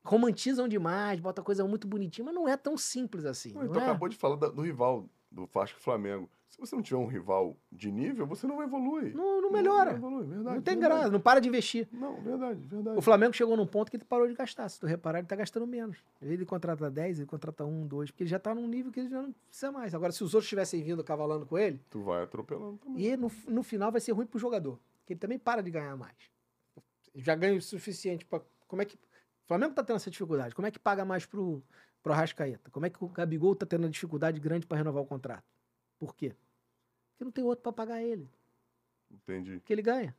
romantizam 0.03 0.67
demais, 0.67 1.19
bota 1.19 1.41
coisa 1.41 1.65
muito 1.65 1.87
bonitinha, 1.87 2.25
mas 2.25 2.35
não 2.35 2.47
é 2.47 2.57
tão 2.57 2.77
simples 2.77 3.25
assim. 3.25 3.53
Não, 3.53 3.61
Não, 3.61 3.69
então 3.69 3.81
é? 3.81 3.85
acabou 3.85 4.09
de 4.09 4.17
falar 4.17 4.35
do 4.35 4.61
rival, 4.61 5.09
do 5.31 5.45
Vasco 5.47 5.79
Flamengo. 5.79 6.29
Se 6.55 6.61
você 6.61 6.73
não 6.73 6.81
tiver 6.81 6.97
um 6.97 7.05
rival 7.05 7.57
de 7.69 7.91
nível, 7.91 8.25
você 8.25 8.47
não 8.47 8.63
evolui. 8.63 9.11
Não, 9.13 9.41
não 9.41 9.51
melhora. 9.51 9.91
Não, 9.91 9.97
evolui, 9.97 10.25
verdade. 10.25 10.55
Não 10.55 10.61
tem 10.61 10.75
verdade. 10.75 10.99
graça, 11.01 11.11
não 11.11 11.19
para 11.19 11.41
de 11.41 11.49
investir. 11.49 11.85
Não, 11.91 12.21
verdade, 12.21 12.65
verdade. 12.65 12.97
O 12.97 13.01
Flamengo 13.01 13.33
chegou 13.33 13.57
num 13.57 13.67
ponto 13.67 13.91
que 13.91 13.97
ele 13.97 14.05
parou 14.05 14.25
de 14.25 14.33
gastar. 14.35 14.69
Se 14.69 14.79
tu 14.79 14.87
reparar, 14.87 15.19
ele 15.19 15.27
tá 15.27 15.35
gastando 15.35 15.67
menos. 15.67 15.97
Ele 16.21 16.45
contrata 16.45 16.89
10, 16.89 17.19
ele 17.19 17.27
contrata 17.27 17.65
1, 17.65 17.87
2, 17.87 18.09
porque 18.11 18.23
ele 18.23 18.29
já 18.29 18.39
tá 18.39 18.55
num 18.55 18.69
nível 18.69 18.89
que 18.89 19.01
ele 19.01 19.09
já 19.09 19.21
não 19.21 19.33
precisa 19.33 19.69
mais. 19.69 19.93
Agora, 19.93 20.13
se 20.13 20.23
os 20.23 20.33
outros 20.33 20.47
tivessem 20.47 20.81
vindo 20.81 21.03
cavalando 21.03 21.45
com 21.45 21.57
ele, 21.57 21.81
Tu 21.89 22.01
vai 22.01 22.23
atropelando 22.23 22.77
também. 22.77 23.03
e 23.05 23.17
no, 23.17 23.29
no 23.49 23.61
final 23.61 23.91
vai 23.91 23.99
ser 23.99 24.13
ruim 24.13 24.25
pro 24.25 24.39
jogador, 24.39 24.79
que 25.05 25.11
ele 25.11 25.19
também 25.19 25.37
para 25.37 25.61
de 25.61 25.69
ganhar 25.71 25.97
mais. 25.97 26.15
Já 27.15 27.35
ganha 27.35 27.57
o 27.57 27.61
suficiente 27.61 28.25
para 28.25 28.41
Como 28.65 28.81
é 28.81 28.85
que. 28.85 28.95
O 28.95 29.47
Flamengo 29.49 29.73
tá 29.73 29.83
tendo 29.83 29.97
essa 29.97 30.09
dificuldade. 30.09 30.55
Como 30.55 30.65
é 30.67 30.71
que 30.71 30.79
paga 30.79 31.03
mais 31.03 31.25
pro, 31.25 31.61
pro 32.01 32.13
Arrascaeta? 32.13 32.71
Como 32.71 32.85
é 32.85 32.89
que 32.89 33.03
o 33.03 33.09
Gabigol 33.09 33.55
tá 33.57 33.65
tendo 33.65 33.83
uma 33.83 33.89
dificuldade 33.89 34.39
grande 34.39 34.65
para 34.65 34.77
renovar 34.77 35.03
o 35.03 35.05
contrato? 35.05 35.43
Por 35.99 36.15
quê? 36.15 36.33
Porque 37.15 37.23
não 37.23 37.31
tem 37.31 37.43
outro 37.43 37.63
para 37.63 37.71
pagar 37.71 38.03
ele. 38.03 38.29
Entendi. 39.09 39.61
que 39.63 39.71
ele 39.71 39.81
ganha. 39.81 40.15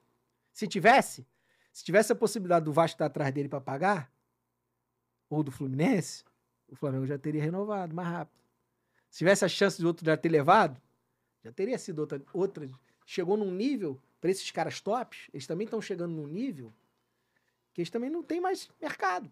Se 0.53 0.67
tivesse, 0.67 1.27
se 1.71 1.85
tivesse 1.85 2.11
a 2.13 2.17
possibilidade 2.17 2.65
do 2.65 2.73
Vasco 2.73 2.95
estar 2.95 3.07
atrás 3.07 3.33
dele 3.35 3.49
para 3.49 3.61
pagar, 3.61 4.11
ou 5.29 5.43
do 5.43 5.53
Fluminense, 5.53 6.25
o 6.69 6.75
Flamengo 6.75 7.07
já 7.07 7.19
teria 7.19 7.43
renovado 7.43 7.95
mais 7.95 8.09
rápido. 8.09 8.41
Se 9.11 9.19
tivesse 9.19 9.45
a 9.45 9.49
chance 9.49 9.77
de 9.77 9.87
outro 9.87 10.07
já 10.07 10.17
ter 10.17 10.31
levado, 10.31 10.81
já 11.45 11.53
teria 11.53 11.79
sido 11.79 11.99
outra. 11.99 12.23
outra. 12.33 12.71
Chegou 13.05 13.37
num 13.37 13.51
nível, 13.51 14.01
para 14.21 14.31
esses 14.31 14.51
caras 14.51 14.81
tops, 14.81 15.29
eles 15.33 15.47
também 15.47 15.67
estão 15.67 15.81
chegando 15.83 16.13
num 16.15 16.27
nível 16.27 16.73
que 17.75 17.83
eles 17.83 17.91
também 17.91 18.09
não 18.09 18.23
têm 18.23 18.41
mais 18.41 18.71
mercado. 18.81 19.31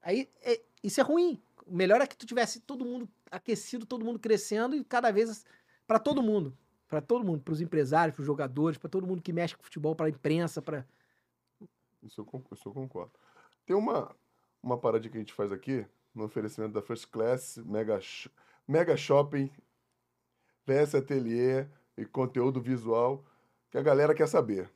Aí, 0.00 0.30
é- 0.40 0.62
isso 0.82 1.00
é 1.00 1.04
ruim. 1.04 1.42
O 1.66 1.74
melhor 1.74 2.00
é 2.00 2.06
que 2.06 2.16
tu 2.16 2.24
tivesse 2.24 2.60
todo 2.60 2.84
mundo 2.84 3.06
aquecido, 3.30 3.84
todo 3.84 4.04
mundo 4.04 4.18
crescendo 4.18 4.74
e 4.74 4.82
cada 4.82 5.10
vez 5.10 5.44
para 5.86 5.98
todo 5.98 6.22
mundo. 6.22 6.56
Para 6.94 7.02
todo 7.02 7.24
mundo, 7.24 7.42
para 7.42 7.52
os 7.52 7.60
empresários, 7.60 8.14
para 8.14 8.20
os 8.20 8.26
jogadores, 8.26 8.78
para 8.78 8.88
todo 8.88 9.04
mundo 9.04 9.20
que 9.20 9.32
mexe 9.32 9.56
com 9.56 9.64
futebol, 9.64 9.96
para 9.96 10.06
a 10.06 10.10
imprensa, 10.10 10.62
para 10.62 10.86
Isso 12.00 12.20
eu, 12.20 12.24
con- 12.24 12.44
isso 12.52 12.68
eu 12.68 12.72
concordo. 12.72 13.12
Tem 13.66 13.74
uma, 13.74 14.14
uma 14.62 14.78
paradinha 14.78 15.10
que 15.10 15.16
a 15.16 15.20
gente 15.20 15.32
faz 15.32 15.50
aqui, 15.50 15.84
no 16.14 16.22
oferecimento 16.22 16.72
da 16.72 16.80
First 16.80 17.10
Class, 17.10 17.56
Mega, 17.58 17.98
Mega 18.68 18.96
Shopping, 18.96 19.50
VS 20.64 20.94
Atelier 20.94 21.68
e 21.96 22.06
conteúdo 22.06 22.60
visual, 22.60 23.24
que 23.72 23.76
a 23.76 23.82
galera 23.82 24.14
quer 24.14 24.28
saber. 24.28 24.70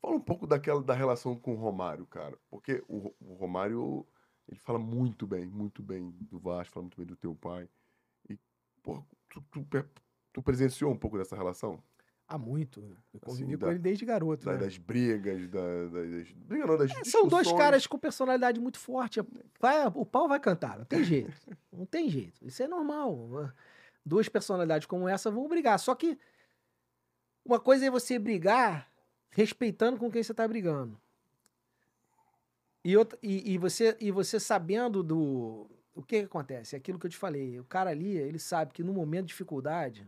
Fala 0.00 0.16
um 0.16 0.20
pouco 0.20 0.46
daquela 0.46 0.82
da 0.82 0.94
relação 0.94 1.38
com 1.38 1.52
o 1.52 1.56
Romário, 1.58 2.06
cara. 2.06 2.38
Porque 2.48 2.82
o, 2.88 3.14
o 3.20 3.34
Romário, 3.34 4.06
ele 4.48 4.58
fala 4.60 4.78
muito 4.78 5.26
bem, 5.26 5.44
muito 5.46 5.82
bem 5.82 6.10
do 6.22 6.38
Vasco, 6.38 6.72
fala 6.72 6.84
muito 6.84 6.96
bem 6.96 7.06
do 7.06 7.16
teu 7.16 7.34
pai. 7.34 7.68
E, 8.30 8.38
pô, 8.82 9.02
tu, 9.28 9.42
tu, 9.50 9.66
tu 10.36 10.42
presenciou 10.42 10.92
um 10.92 10.96
pouco 10.96 11.16
dessa 11.16 11.34
relação? 11.34 11.82
há 12.28 12.36
muito. 12.36 12.80
Eu 13.14 13.20
convivi 13.20 13.44
Assim, 13.54 13.58
com 13.58 13.66
da- 13.66 13.70
ele 13.70 13.78
desde 13.78 14.04
garoto. 14.04 14.44
Da- 14.44 14.52
né? 14.54 14.58
das 14.58 14.76
brigas, 14.76 15.48
da, 15.48 15.60
da- 15.86 16.02
das. 16.02 16.30
Briga 16.32 16.66
não, 16.66 16.76
das 16.76 16.90
É, 16.90 17.04
São 17.04 17.26
dois 17.26 17.50
caras 17.52 17.86
com 17.86 17.96
personalidade 17.98 18.60
muito 18.60 18.78
forte. 18.80 19.20
Vai, 19.60 19.86
o 19.94 20.04
pau 20.04 20.28
vai 20.28 20.38
cantar, 20.40 20.76
não 20.76 20.84
tem 20.84 21.02
jeito. 21.04 21.32
Não 21.72 21.86
tem 21.86 22.10
jeito. 22.10 22.44
Isso 22.44 22.62
é 22.62 22.66
normal. 22.68 23.50
Duas 24.04 24.28
personalidades 24.28 24.86
como 24.86 25.08
essa 25.08 25.30
vão 25.30 25.48
brigar. 25.48 25.78
Só 25.78 25.94
que 25.94 26.18
uma 27.44 27.58
coisa 27.60 27.86
é 27.86 27.90
você 27.90 28.18
brigar 28.18 28.90
respeitando 29.30 29.96
com 29.96 30.10
quem 30.10 30.22
você 30.22 30.32
está 30.32 30.46
brigando. 30.48 31.00
E, 32.84 32.96
outra, 32.96 33.18
e, 33.22 33.52
e 33.52 33.56
você, 33.58 33.96
e 34.00 34.10
você 34.10 34.38
sabendo 34.38 35.02
do. 35.02 35.66
O 35.94 36.02
que, 36.02 36.18
que 36.20 36.26
acontece? 36.26 36.74
É 36.74 36.78
aquilo 36.78 36.98
que 36.98 37.06
eu 37.06 37.10
te 37.10 37.16
falei. 37.16 37.58
O 37.60 37.64
cara 37.64 37.90
ali, 37.90 38.16
ele 38.18 38.38
sabe 38.38 38.72
que 38.72 38.82
no 38.82 38.92
momento 38.92 39.22
de 39.26 39.28
dificuldade, 39.28 40.06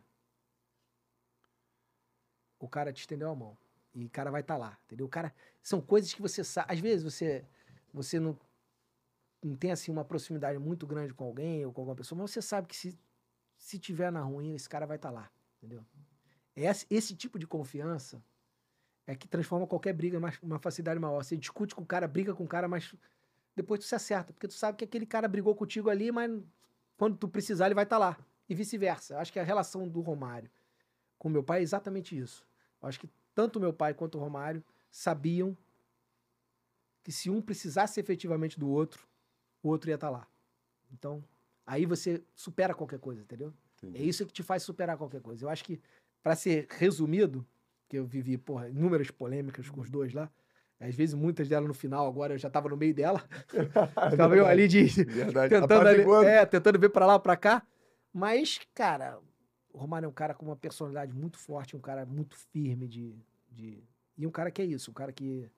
o 2.66 2.68
cara 2.68 2.92
te 2.92 3.00
estendeu 3.00 3.30
a 3.30 3.34
mão. 3.34 3.56
E 3.94 4.04
o 4.04 4.10
cara 4.10 4.30
vai 4.30 4.40
estar 4.40 4.56
lá, 4.56 4.78
entendeu? 4.86 5.06
O 5.06 5.08
cara. 5.08 5.34
São 5.62 5.80
coisas 5.80 6.12
que 6.12 6.22
você 6.22 6.44
sabe. 6.44 6.72
Às 6.72 6.80
vezes 6.80 7.04
você, 7.04 7.44
você 7.92 8.20
não, 8.20 8.38
não 9.42 9.56
tem 9.56 9.70
assim 9.70 9.90
uma 9.90 10.04
proximidade 10.04 10.58
muito 10.58 10.86
grande 10.86 11.12
com 11.14 11.24
alguém 11.24 11.64
ou 11.64 11.72
com 11.72 11.80
alguma 11.80 11.96
pessoa, 11.96 12.20
mas 12.20 12.30
você 12.30 12.42
sabe 12.42 12.68
que 12.68 12.76
se, 12.76 12.98
se 13.56 13.78
tiver 13.78 14.10
na 14.12 14.22
ruim, 14.22 14.54
esse 14.54 14.68
cara 14.68 14.86
vai 14.86 14.96
estar 14.96 15.10
lá, 15.10 15.30
entendeu? 15.56 15.84
Esse, 16.54 16.86
esse 16.90 17.14
tipo 17.14 17.38
de 17.38 17.46
confiança 17.46 18.22
é 19.06 19.14
que 19.14 19.26
transforma 19.26 19.66
qualquer 19.66 19.92
briga 19.92 20.18
em 20.18 20.20
uma 20.42 20.58
facilidade 20.58 21.00
maior. 21.00 21.22
Você 21.22 21.36
discute 21.36 21.74
com 21.74 21.82
o 21.82 21.86
cara, 21.86 22.06
briga 22.06 22.34
com 22.34 22.44
o 22.44 22.48
cara, 22.48 22.68
mas 22.68 22.94
depois 23.56 23.80
tu 23.80 23.86
se 23.86 23.94
acerta, 23.94 24.32
porque 24.32 24.48
tu 24.48 24.54
sabe 24.54 24.76
que 24.76 24.84
aquele 24.84 25.06
cara 25.06 25.26
brigou 25.26 25.54
contigo 25.54 25.88
ali, 25.88 26.12
mas 26.12 26.30
quando 26.96 27.16
tu 27.16 27.28
precisar 27.28 27.66
ele 27.66 27.74
vai 27.74 27.84
estar 27.84 27.98
lá. 27.98 28.18
E 28.48 28.54
vice-versa. 28.54 29.18
Acho 29.18 29.32
que 29.32 29.38
a 29.38 29.44
relação 29.44 29.86
do 29.86 30.00
Romário 30.00 30.50
com 31.18 31.28
meu 31.28 31.42
pai 31.42 31.60
é 31.60 31.62
exatamente 31.62 32.16
isso. 32.16 32.46
Acho 32.82 33.00
que 33.00 33.08
tanto 33.34 33.60
meu 33.60 33.72
pai 33.72 33.94
quanto 33.94 34.16
o 34.16 34.20
Romário 34.20 34.62
sabiam 34.90 35.56
que 37.02 37.12
se 37.12 37.30
um 37.30 37.40
precisasse 37.40 37.98
efetivamente 37.98 38.58
do 38.58 38.68
outro, 38.68 39.06
o 39.62 39.68
outro 39.68 39.90
ia 39.90 39.94
estar 39.94 40.10
lá. 40.10 40.26
Então, 40.92 41.22
aí 41.66 41.86
você 41.86 42.22
supera 42.34 42.74
qualquer 42.74 42.98
coisa, 42.98 43.22
entendeu? 43.22 43.52
Entendi. 43.78 43.98
É 43.98 44.02
isso 44.02 44.26
que 44.26 44.32
te 44.32 44.42
faz 44.42 44.62
superar 44.62 44.96
qualquer 44.96 45.20
coisa. 45.20 45.44
Eu 45.44 45.48
acho 45.48 45.64
que, 45.64 45.80
para 46.22 46.34
ser 46.34 46.66
resumido, 46.70 47.46
que 47.88 47.98
eu 47.98 48.04
vivi, 48.04 48.36
porra, 48.36 48.68
inúmeras 48.68 49.10
polêmicas 49.10 49.68
com 49.70 49.80
os 49.80 49.90
dois 49.90 50.12
lá, 50.12 50.30
às 50.80 50.94
vezes 50.94 51.14
muitas 51.14 51.48
delas 51.48 51.66
no 51.66 51.74
final, 51.74 52.06
agora 52.06 52.34
eu 52.34 52.38
já 52.38 52.48
tava 52.48 52.68
no 52.68 52.76
meio 52.76 52.94
dela, 52.94 53.24
ficava 54.10 54.36
eu 54.36 54.46
ali 54.46 54.68
de, 54.68 54.84
Verdade. 55.04 55.54
tentando, 55.54 55.88
ali, 55.88 56.02
é, 56.26 56.46
tentando 56.46 56.78
ver 56.78 56.90
pra 56.90 57.06
lá 57.06 57.14
ou 57.14 57.20
pra 57.20 57.36
cá. 57.36 57.66
Mas, 58.12 58.60
cara, 58.74 59.18
o 59.72 59.78
Romário 59.78 60.06
é 60.06 60.08
um 60.08 60.12
cara 60.12 60.34
com 60.34 60.46
uma 60.46 60.56
personalidade 60.56 61.12
muito 61.14 61.38
forte, 61.38 61.76
um 61.76 61.80
cara 61.80 62.04
muito 62.06 62.36
firme 62.36 62.88
de, 62.88 63.14
de... 63.50 63.82
E 64.16 64.26
um 64.26 64.30
cara 64.30 64.50
que 64.50 64.62
é 64.62 64.64
isso, 64.64 64.90
um 64.90 64.94
cara 64.94 65.12
que... 65.12 65.50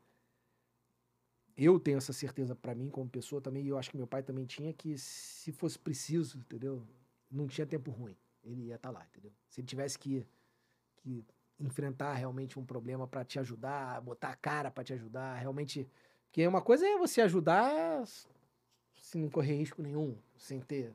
Eu 1.57 1.79
tenho 1.79 1.99
essa 1.99 2.13
certeza 2.13 2.55
pra 2.55 2.75
mim 2.75 2.89
como 2.89 3.09
pessoa 3.09 3.41
também, 3.41 3.65
e 3.65 3.69
eu 3.69 3.79
acho 3.79 3.91
que 3.91 3.97
meu 3.97 4.07
pai 4.07 4.23
também 4.23 4.47
tinha, 4.47 4.73
que 4.73 4.97
se 4.97 5.53
fosse 5.53 5.79
preciso, 5.79 6.39
entendeu? 6.39 6.87
Não 7.31 7.47
tinha 7.47 7.67
tempo 7.67 7.91
ruim. 7.91 8.17
Ele 8.43 8.63
ia 8.63 8.77
estar 8.77 8.91
lá, 8.91 9.05
entendeu? 9.05 9.33
Se 9.49 9.61
ele 9.61 9.67
tivesse 9.67 9.99
que, 9.99 10.27
que 10.97 11.25
enfrentar 11.59 12.15
realmente 12.15 12.59
um 12.59 12.65
problema 12.65 13.07
pra 13.07 13.25
te 13.25 13.39
ajudar, 13.39 14.01
botar 14.01 14.31
a 14.31 14.37
cara 14.37 14.71
pra 14.71 14.85
te 14.85 14.93
ajudar, 14.93 15.35
realmente... 15.35 15.89
Porque 16.25 16.47
uma 16.47 16.63
coisa 16.63 16.87
é 16.87 16.97
você 16.97 17.21
ajudar 17.23 18.05
sem 18.95 19.29
correr 19.29 19.57
risco 19.57 19.83
nenhum, 19.83 20.17
sem 20.37 20.61
ter. 20.61 20.95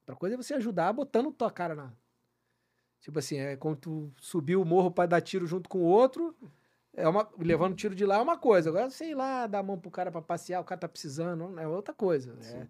Outra 0.00 0.14
coisa 0.14 0.34
é 0.34 0.36
você 0.36 0.54
ajudar 0.54 0.92
botando 0.92 1.32
tua 1.32 1.50
cara 1.50 1.74
na. 1.74 1.92
Tipo 3.00 3.18
assim, 3.18 3.38
é 3.38 3.56
quando 3.56 3.76
tu 3.76 4.12
subiu 4.20 4.60
o 4.62 4.64
morro 4.64 4.90
pra 4.90 5.06
dar 5.06 5.20
tiro 5.20 5.46
junto 5.46 5.68
com 5.68 5.78
o 5.78 5.84
outro, 5.84 6.34
é 6.92 7.06
uma, 7.06 7.28
levando 7.38 7.76
tiro 7.76 7.94
de 7.94 8.04
lá 8.04 8.16
é 8.16 8.22
uma 8.22 8.38
coisa. 8.38 8.70
Agora, 8.70 8.90
sei 8.90 9.14
lá, 9.14 9.46
dar 9.46 9.60
a 9.60 9.62
mão 9.62 9.78
pro 9.78 9.90
cara 9.90 10.10
pra 10.10 10.22
passear, 10.22 10.60
o 10.60 10.64
cara 10.64 10.80
tá 10.80 10.88
precisando, 10.88 11.58
é 11.58 11.68
outra 11.68 11.94
coisa. 11.94 12.36
É, 12.42 12.66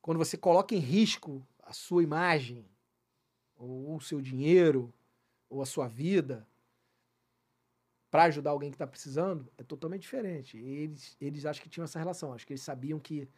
quando 0.00 0.18
você 0.18 0.36
coloca 0.36 0.74
em 0.74 0.78
risco 0.78 1.46
a 1.62 1.72
sua 1.72 2.02
imagem, 2.02 2.66
ou 3.56 3.96
o 3.96 4.00
seu 4.00 4.20
dinheiro, 4.20 4.92
ou 5.48 5.62
a 5.62 5.66
sua 5.66 5.86
vida, 5.86 6.46
para 8.10 8.24
ajudar 8.24 8.50
alguém 8.50 8.70
que 8.70 8.74
está 8.74 8.86
precisando, 8.86 9.50
é 9.56 9.62
totalmente 9.62 10.02
diferente. 10.02 10.58
E 10.58 10.68
eles, 10.82 11.16
eles 11.20 11.46
acho 11.46 11.62
que 11.62 11.68
tinham 11.68 11.84
essa 11.84 11.98
relação. 11.98 12.34
Acho 12.34 12.46
que 12.46 12.52
eles 12.52 12.62
sabiam 12.62 12.98
que 12.98 13.28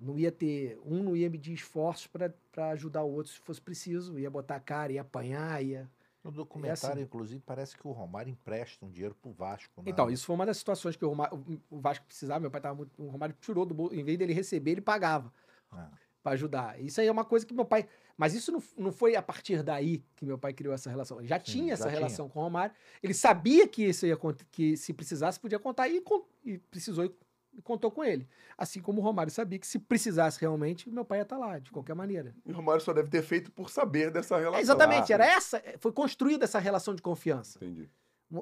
não 0.00 0.18
ia 0.18 0.32
ter. 0.32 0.80
Um 0.84 1.02
não 1.02 1.14
ia 1.14 1.28
medir 1.28 1.52
esforços 1.52 2.06
para 2.06 2.70
ajudar 2.70 3.04
o 3.04 3.12
outro 3.12 3.32
se 3.32 3.38
fosse 3.38 3.60
preciso. 3.60 4.18
Ia 4.18 4.30
botar 4.30 4.56
a 4.56 4.60
cara, 4.60 4.92
ia 4.92 5.02
apanhar, 5.02 5.62
ia. 5.62 5.90
No 6.22 6.30
documentário, 6.30 6.96
assim. 6.96 7.02
inclusive, 7.02 7.42
parece 7.46 7.76
que 7.76 7.86
o 7.86 7.92
Romário 7.92 8.30
empresta 8.30 8.84
um 8.84 8.90
dinheiro 8.90 9.14
pro 9.14 9.32
Vasco. 9.32 9.82
Né? 9.82 9.90
Então, 9.90 10.10
isso 10.10 10.26
foi 10.26 10.34
uma 10.34 10.44
das 10.44 10.58
situações 10.58 10.94
que 10.94 11.04
o, 11.04 11.08
Romário, 11.08 11.62
o 11.70 11.80
Vasco 11.80 12.04
precisava. 12.04 12.40
Meu 12.40 12.50
pai 12.50 12.60
tava 12.60 12.74
muito. 12.74 12.90
O 13.02 13.08
Romário 13.08 13.34
tirou 13.40 13.64
do 13.64 13.72
bolso. 13.72 13.94
Em 13.94 14.04
vez 14.04 14.18
dele 14.18 14.34
receber, 14.34 14.72
ele 14.72 14.80
pagava. 14.82 15.32
É. 15.72 15.86
para 16.22 16.32
ajudar. 16.32 16.80
Isso 16.80 17.00
aí 17.00 17.06
é 17.06 17.12
uma 17.12 17.24
coisa 17.24 17.46
que 17.46 17.54
meu 17.54 17.64
pai. 17.64 17.88
Mas 18.18 18.34
isso 18.34 18.52
não, 18.52 18.62
não 18.76 18.92
foi 18.92 19.16
a 19.16 19.22
partir 19.22 19.62
daí 19.62 20.04
que 20.14 20.26
meu 20.26 20.36
pai 20.36 20.52
criou 20.52 20.74
essa 20.74 20.90
relação. 20.90 21.20
Ele 21.20 21.28
já 21.28 21.38
Sim, 21.38 21.44
tinha 21.44 21.72
essa 21.72 21.88
relação 21.88 22.28
com 22.28 22.40
o 22.40 22.42
Romário. 22.42 22.74
Ele 23.02 23.14
sabia 23.14 23.66
que 23.66 23.84
isso 23.84 24.04
ia 24.04 24.18
que 24.50 24.76
se 24.76 24.92
precisasse 24.92 25.40
podia 25.40 25.58
contar 25.58 25.88
e, 25.88 26.02
e 26.44 26.58
precisou 26.58 27.06
e 27.06 27.14
contou 27.62 27.90
com 27.90 28.04
ele. 28.04 28.28
Assim 28.56 28.80
como 28.80 29.00
o 29.00 29.04
Romário 29.04 29.32
sabia 29.32 29.58
que 29.58 29.66
se 29.66 29.78
precisasse 29.78 30.40
realmente, 30.40 30.88
meu 30.88 31.04
pai 31.04 31.18
ia 31.18 31.22
estar 31.22 31.36
tá 31.36 31.44
lá, 31.44 31.58
de 31.58 31.70
qualquer 31.70 31.94
maneira. 31.94 32.34
E 32.44 32.52
o 32.52 32.54
Romário 32.54 32.80
só 32.80 32.92
deve 32.92 33.08
ter 33.08 33.22
feito 33.22 33.50
por 33.52 33.70
saber 33.70 34.10
dessa 34.10 34.36
relação. 34.36 34.58
É, 34.58 34.62
exatamente, 34.62 35.12
ah, 35.12 35.14
era 35.14 35.26
essa, 35.26 35.62
foi 35.78 35.92
construída 35.92 36.44
essa 36.44 36.58
relação 36.58 36.94
de 36.94 37.02
confiança. 37.02 37.58
Entendi. 37.58 37.88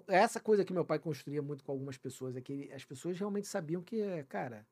Essa 0.06 0.39
coisa 0.39 0.64
que 0.64 0.72
meu 0.72 0.85
pai 0.85 0.98
construía 0.98 1.40
muito 1.40 1.64
com 1.64 1.72
algumas 1.72 1.97
pessoas, 1.97 2.36
é 2.36 2.40
que 2.40 2.70
as 2.72 2.85
pessoas 2.85 3.18
realmente 3.18 3.48
sabiam 3.48 3.82
que, 3.82 4.22
cara, 4.28 4.66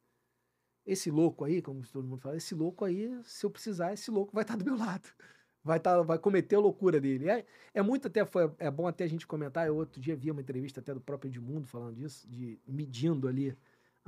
esse 0.85 1.11
louco 1.11 1.45
aí, 1.45 1.63
como 1.63 1.83
todo 1.87 2.07
mundo 2.07 2.21
fala, 2.21 2.37
esse 2.37 2.55
louco 2.55 2.85
aí, 2.85 3.19
se 3.25 3.45
eu 3.45 3.51
precisar, 3.51 3.93
esse 3.93 4.11
louco 4.11 4.35
vai 4.35 4.43
estar 4.43 4.57
do 4.57 4.65
meu 4.65 4.77
lado. 4.77 5.09
Vai, 5.65 5.81
tá, 5.81 6.01
vai 6.01 6.17
cometer 6.17 6.55
a 6.55 6.61
loucura 6.61 7.01
dele. 7.01 7.29
É, 7.29 7.45
é 7.75 7.83
muito 7.83 8.07
até, 8.07 8.25
foi, 8.25 8.49
é 8.57 8.71
bom 8.71 8.87
até 8.87 9.03
a 9.03 9.09
gente 9.09 9.27
comentar. 9.27 9.67
Eu 9.67 9.75
outro 9.75 10.01
dia 10.01 10.15
vi 10.15 10.31
uma 10.31 10.41
entrevista 10.41 10.79
até 10.79 10.95
do 10.95 11.01
próprio 11.01 11.29
Edmundo 11.29 11.67
falando 11.67 11.97
disso, 11.97 12.25
de 12.29 12.61
medindo 12.65 13.27
ali. 13.27 13.57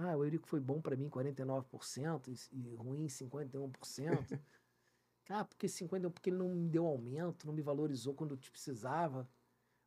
Ah, 0.00 0.16
o 0.16 0.22
Eurico 0.22 0.46
foi 0.46 0.60
bom 0.60 0.80
para 0.80 0.96
mim 0.96 1.10
49% 1.10 2.28
e, 2.28 2.56
e 2.56 2.74
ruim 2.76 3.06
51%. 3.06 4.40
ah, 5.28 5.44
porque 5.44 5.66
51%, 5.66 6.10
porque 6.10 6.30
ele 6.30 6.36
não 6.36 6.48
me 6.54 6.68
deu 6.68 6.86
aumento, 6.86 7.48
não 7.48 7.52
me 7.52 7.62
valorizou 7.62 8.14
quando 8.14 8.30
eu 8.30 8.36
te 8.36 8.48
precisava. 8.48 9.28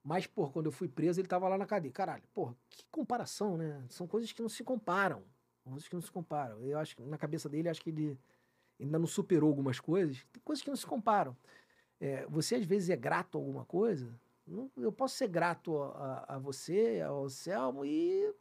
Mas, 0.04 0.28
por 0.28 0.52
quando 0.52 0.66
eu 0.66 0.72
fui 0.72 0.90
preso, 0.90 1.22
ele 1.22 1.30
tava 1.30 1.48
lá 1.48 1.58
na 1.58 1.66
cadeia. 1.66 1.94
Caralho, 1.94 2.24
porra, 2.34 2.54
que 2.70 2.86
comparação, 2.92 3.56
né? 3.56 3.86
São 3.90 4.06
coisas 4.06 4.34
que 4.34 4.42
não 4.42 4.50
se 4.50 4.66
comparam. 4.66 5.24
Coisas 5.64 5.88
que 5.88 5.96
não 5.96 6.02
se 6.02 6.12
comparam. 6.12 6.60
Eu 6.62 6.78
acho 6.78 6.96
que 6.98 7.04
na 7.04 7.18
cabeça 7.18 7.48
dele, 7.48 7.70
acho 7.70 7.82
que 7.82 7.92
ele 7.92 8.20
ainda 8.78 9.00
não 9.00 9.08
superou 9.08 9.48
algumas 9.48 9.80
coisas. 9.80 10.26
Tem 10.34 10.42
coisas 10.44 10.62
que 10.62 10.70
não 10.70 10.76
se 10.76 10.86
comparam. 10.86 11.38
É, 12.02 12.26
você 12.28 12.56
às 12.56 12.66
vezes 12.66 12.90
é 12.90 12.98
grato 12.98 13.38
a 13.38 13.42
alguma 13.42 13.64
coisa. 13.64 14.14
Não, 14.46 14.70
eu 14.76 14.92
posso 14.92 15.16
ser 15.16 15.28
grato 15.28 15.82
a, 15.82 16.36
a, 16.36 16.40
você, 16.40 17.00
ao 17.02 17.30
Selmo 17.30 17.86
e 17.86 18.34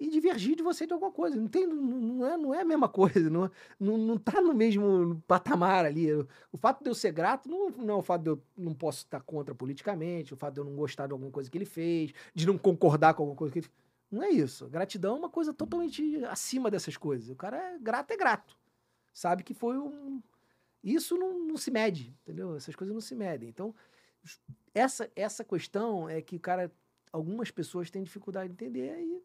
e 0.00 0.08
divergir 0.08 0.56
de 0.56 0.62
você 0.62 0.86
de 0.86 0.94
alguma 0.94 1.12
coisa. 1.12 1.36
Não, 1.36 1.46
tem, 1.46 1.66
não, 1.66 2.26
é, 2.26 2.36
não 2.38 2.54
é 2.54 2.62
a 2.62 2.64
mesma 2.64 2.88
coisa, 2.90 3.28
não, 3.28 3.50
não, 3.78 3.98
não 3.98 4.16
tá 4.16 4.40
no 4.40 4.54
mesmo 4.54 5.22
patamar 5.28 5.84
ali. 5.84 6.10
O 6.50 6.56
fato 6.56 6.82
de 6.82 6.88
eu 6.88 6.94
ser 6.94 7.12
grato 7.12 7.48
não, 7.48 7.68
não 7.70 7.94
é 7.94 7.98
o 7.98 8.02
fato 8.02 8.22
de 8.22 8.30
eu 8.30 8.42
não 8.56 8.72
posso 8.72 9.04
estar 9.04 9.20
contra 9.20 9.54
politicamente, 9.54 10.32
o 10.32 10.36
fato 10.38 10.54
de 10.54 10.60
eu 10.60 10.64
não 10.64 10.74
gostar 10.74 11.06
de 11.06 11.12
alguma 11.12 11.30
coisa 11.30 11.50
que 11.50 11.58
ele 11.58 11.66
fez, 11.66 12.14
de 12.34 12.46
não 12.46 12.56
concordar 12.56 13.12
com 13.12 13.22
alguma 13.22 13.36
coisa 13.36 13.52
que 13.52 13.58
ele 13.58 13.66
fez. 13.66 13.80
Não 14.10 14.22
é 14.22 14.30
isso. 14.30 14.66
Gratidão 14.68 15.16
é 15.16 15.18
uma 15.18 15.28
coisa 15.28 15.52
totalmente 15.52 16.24
acima 16.24 16.70
dessas 16.70 16.96
coisas. 16.96 17.28
O 17.28 17.36
cara 17.36 17.74
é 17.74 17.78
grato, 17.78 18.10
é 18.10 18.16
grato. 18.16 18.56
Sabe 19.12 19.44
que 19.44 19.52
foi 19.52 19.78
um. 19.78 20.22
Isso 20.82 21.16
não, 21.16 21.38
não 21.38 21.56
se 21.58 21.70
mede, 21.70 22.16
entendeu? 22.22 22.56
Essas 22.56 22.74
coisas 22.74 22.92
não 22.92 23.02
se 23.02 23.14
medem. 23.14 23.48
Então, 23.48 23.74
essa, 24.74 25.10
essa 25.14 25.44
questão 25.44 26.08
é 26.08 26.22
que 26.22 26.36
o 26.36 26.40
cara. 26.40 26.72
Algumas 27.12 27.50
pessoas 27.50 27.90
têm 27.90 28.04
dificuldade 28.04 28.50
de 28.50 28.52
entender 28.52 28.96
e 29.00 29.20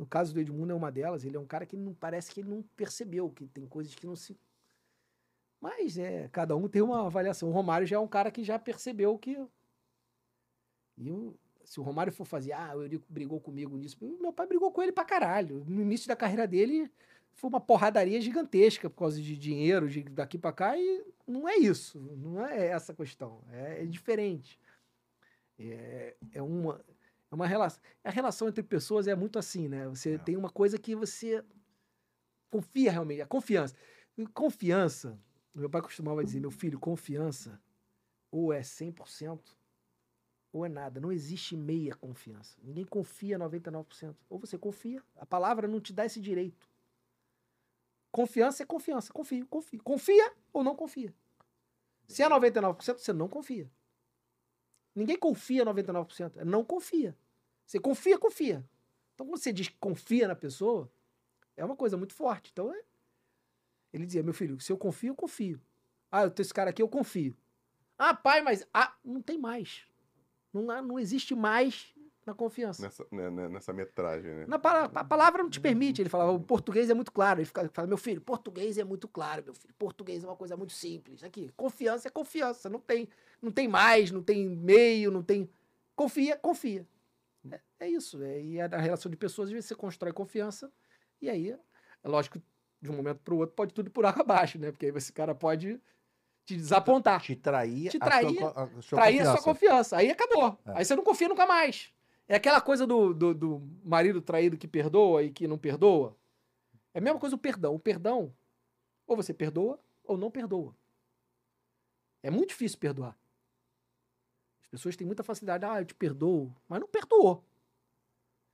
no 0.00 0.06
caso 0.06 0.32
do 0.32 0.40
Edmundo 0.40 0.72
é 0.72 0.74
uma 0.74 0.90
delas, 0.90 1.26
ele 1.26 1.36
é 1.36 1.40
um 1.40 1.44
cara 1.44 1.66
que 1.66 1.76
não 1.76 1.92
parece 1.92 2.32
que 2.32 2.40
ele 2.40 2.48
não 2.48 2.62
percebeu 2.74 3.28
que 3.28 3.46
tem 3.46 3.66
coisas 3.66 3.94
que 3.94 4.06
não 4.06 4.16
se 4.16 4.34
mas 5.60 5.98
é, 5.98 6.26
cada 6.32 6.56
um 6.56 6.66
tem 6.66 6.80
uma 6.80 7.04
avaliação. 7.04 7.50
O 7.50 7.52
Romário 7.52 7.86
já 7.86 7.96
é 7.96 7.98
um 7.98 8.08
cara 8.08 8.30
que 8.30 8.42
já 8.42 8.58
percebeu 8.58 9.18
que 9.18 9.36
e 10.96 11.34
se 11.64 11.78
o 11.78 11.82
Romário 11.82 12.10
for 12.10 12.24
fazer, 12.24 12.52
ah, 12.52 12.72
o 12.74 12.80
Eurico 12.80 13.04
brigou 13.10 13.38
comigo 13.38 13.76
nisso. 13.76 13.98
Meu 14.00 14.32
pai 14.32 14.46
brigou 14.46 14.72
com 14.72 14.82
ele 14.82 14.90
pra 14.90 15.04
caralho. 15.04 15.64
No 15.68 15.82
início 15.82 16.08
da 16.08 16.16
carreira 16.16 16.46
dele, 16.46 16.90
foi 17.34 17.50
uma 17.50 17.60
porradaria 17.60 18.20
gigantesca 18.22 18.88
por 18.88 19.00
causa 19.00 19.20
de 19.20 19.36
dinheiro, 19.36 19.86
de 19.86 20.02
daqui 20.02 20.38
para 20.38 20.52
cá, 20.52 20.78
e 20.78 21.04
não 21.26 21.46
é 21.46 21.56
isso. 21.56 22.00
Não 22.16 22.44
é 22.44 22.68
essa 22.68 22.94
questão. 22.94 23.42
É, 23.50 23.82
é 23.82 23.86
diferente. 23.86 24.58
É, 25.58 26.16
é, 26.32 26.42
uma, 26.42 26.82
é 27.30 27.34
uma 27.34 27.46
relação. 27.46 27.82
A 28.02 28.10
relação 28.10 28.48
entre 28.48 28.62
pessoas 28.62 29.06
é 29.06 29.14
muito 29.14 29.38
assim, 29.38 29.68
né? 29.68 29.88
Você 29.88 30.14
é. 30.14 30.18
tem 30.18 30.36
uma 30.36 30.50
coisa 30.50 30.78
que 30.78 30.94
você 30.94 31.44
confia 32.50 32.90
realmente. 32.90 33.22
A 33.22 33.26
confiança. 33.26 33.74
Confiança, 34.34 35.18
meu 35.54 35.70
pai 35.70 35.80
costumava 35.80 36.24
dizer, 36.24 36.40
meu 36.40 36.50
filho, 36.50 36.78
confiança 36.78 37.60
ou 38.30 38.52
é 38.52 38.60
100% 38.60 39.40
ou 40.52 40.66
é 40.66 40.68
nada. 40.68 41.00
Não 41.00 41.12
existe 41.12 41.56
meia 41.56 41.94
confiança. 41.94 42.58
Ninguém 42.62 42.84
confia 42.84 43.38
99%. 43.38 44.14
Ou 44.28 44.38
você 44.38 44.58
confia, 44.58 45.02
a 45.16 45.24
palavra 45.24 45.68
não 45.68 45.80
te 45.80 45.92
dá 45.92 46.04
esse 46.04 46.20
direito. 46.20 46.68
Confiança 48.10 48.64
é 48.64 48.66
confiança. 48.66 49.12
Confia, 49.12 49.46
confia. 49.46 49.80
Confia 49.82 50.32
ou 50.52 50.64
não 50.64 50.74
confia. 50.74 51.14
Se 52.08 52.22
é 52.22 52.28
99%, 52.28 52.98
você 52.98 53.12
não 53.12 53.28
confia. 53.28 53.70
Ninguém 54.94 55.18
confia 55.18 55.64
99%. 55.64 56.38
É 56.38 56.44
não 56.44 56.64
confia. 56.64 57.16
Você 57.64 57.78
confia, 57.78 58.18
confia. 58.18 58.68
Então, 59.14 59.26
quando 59.26 59.38
você 59.38 59.52
diz 59.52 59.68
que 59.68 59.76
confia 59.78 60.26
na 60.26 60.34
pessoa, 60.34 60.90
é 61.56 61.64
uma 61.64 61.76
coisa 61.76 61.96
muito 61.96 62.14
forte. 62.14 62.50
Então, 62.52 62.72
é... 62.72 62.82
ele 63.92 64.06
dizia: 64.06 64.22
meu 64.22 64.34
filho, 64.34 64.60
se 64.60 64.72
eu 64.72 64.78
confio, 64.78 65.10
eu 65.10 65.16
confio. 65.16 65.60
Ah, 66.10 66.24
eu 66.24 66.30
tenho 66.30 66.44
esse 66.44 66.54
cara 66.54 66.70
aqui, 66.70 66.82
eu 66.82 66.88
confio. 66.88 67.36
Ah, 67.96 68.14
pai, 68.14 68.42
mas. 68.42 68.66
Ah, 68.72 68.96
não 69.04 69.22
tem 69.22 69.38
mais. 69.38 69.84
Não, 70.52 70.62
não 70.82 70.98
existe 70.98 71.34
mais 71.34 71.94
na 72.26 72.34
confiança. 72.34 72.82
Nessa, 72.82 73.06
né, 73.10 73.30
né, 73.30 73.48
nessa 73.48 73.72
metragem, 73.72 74.30
né? 74.32 74.46
Na, 74.46 74.56
a 74.56 75.04
palavra 75.04 75.42
não 75.42 75.50
te 75.50 75.60
permite. 75.60 76.02
Ele 76.02 76.08
falava, 76.08 76.32
o 76.32 76.40
português 76.40 76.90
é 76.90 76.94
muito 76.94 77.12
claro. 77.12 77.40
Ele 77.40 77.46
fala, 77.46 77.86
meu 77.86 77.96
filho, 77.96 78.20
português 78.20 78.78
é 78.78 78.84
muito 78.84 79.08
claro, 79.08 79.42
meu 79.44 79.54
filho. 79.54 79.74
Português 79.74 80.22
é 80.22 80.26
uma 80.26 80.36
coisa 80.36 80.56
muito 80.56 80.72
simples. 80.72 81.24
Aqui, 81.24 81.50
confiança 81.56 82.08
é 82.08 82.10
confiança. 82.10 82.68
Não 82.68 82.80
tem, 82.80 83.08
não 83.40 83.50
tem 83.50 83.66
mais, 83.66 84.10
não 84.10 84.22
tem 84.22 84.48
meio, 84.48 85.10
não 85.10 85.22
tem. 85.22 85.48
Confia, 85.96 86.36
confia. 86.36 86.86
É, 87.50 87.60
é 87.80 87.88
isso. 87.88 88.22
É, 88.22 88.40
e 88.40 88.60
a 88.60 88.66
relação 88.66 89.10
de 89.10 89.16
pessoas, 89.16 89.48
às 89.48 89.52
vezes 89.52 89.66
você 89.66 89.74
constrói 89.74 90.12
confiança, 90.12 90.70
e 91.20 91.28
aí, 91.28 91.50
é 91.50 92.08
lógico, 92.08 92.40
de 92.80 92.90
um 92.90 92.96
momento 92.96 93.20
para 93.20 93.34
o 93.34 93.38
outro, 93.38 93.54
pode 93.54 93.74
tudo 93.74 93.90
por 93.90 94.06
água 94.06 94.22
abaixo, 94.22 94.58
né? 94.58 94.70
Porque 94.70 94.86
aí 94.86 94.92
esse 94.94 95.12
cara 95.12 95.34
pode 95.34 95.80
te 96.46 96.56
desapontar. 96.56 97.20
Te 97.20 97.36
trair, 97.36 97.90
te 97.90 97.98
trair, 97.98 98.26
a 98.26 98.30
sua, 98.30 98.50
a 98.50 98.82
sua 98.82 98.98
trair 98.98 99.18
confiança. 99.18 99.30
a 99.30 99.36
sua 99.36 99.44
confiança. 99.44 99.96
Aí 99.96 100.10
acabou. 100.10 100.58
É. 100.66 100.72
Aí 100.78 100.84
você 100.84 100.96
não 100.96 101.04
confia 101.04 101.28
nunca 101.28 101.46
mais. 101.46 101.92
É 102.30 102.36
aquela 102.36 102.60
coisa 102.60 102.86
do, 102.86 103.12
do, 103.12 103.34
do, 103.34 103.58
marido 103.82 104.22
traído 104.22 104.56
que 104.56 104.68
perdoa 104.68 105.20
e 105.24 105.32
que 105.32 105.48
não 105.48 105.58
perdoa. 105.58 106.16
É 106.94 107.00
a 107.00 107.02
mesma 107.02 107.18
coisa 107.18 107.34
o 107.34 107.38
perdão. 107.38 107.74
O 107.74 107.78
perdão, 107.80 108.32
ou 109.04 109.16
você 109.16 109.34
perdoa 109.34 109.80
ou 110.04 110.16
não 110.16 110.30
perdoa. 110.30 110.72
É 112.22 112.30
muito 112.30 112.50
difícil 112.50 112.78
perdoar. 112.78 113.18
As 114.62 114.68
pessoas 114.68 114.94
têm 114.94 115.04
muita 115.04 115.24
facilidade. 115.24 115.64
Ah, 115.64 115.80
eu 115.80 115.84
te 115.84 115.92
perdoo. 115.92 116.54
Mas 116.68 116.78
não 116.78 116.86
perdoou. 116.86 117.44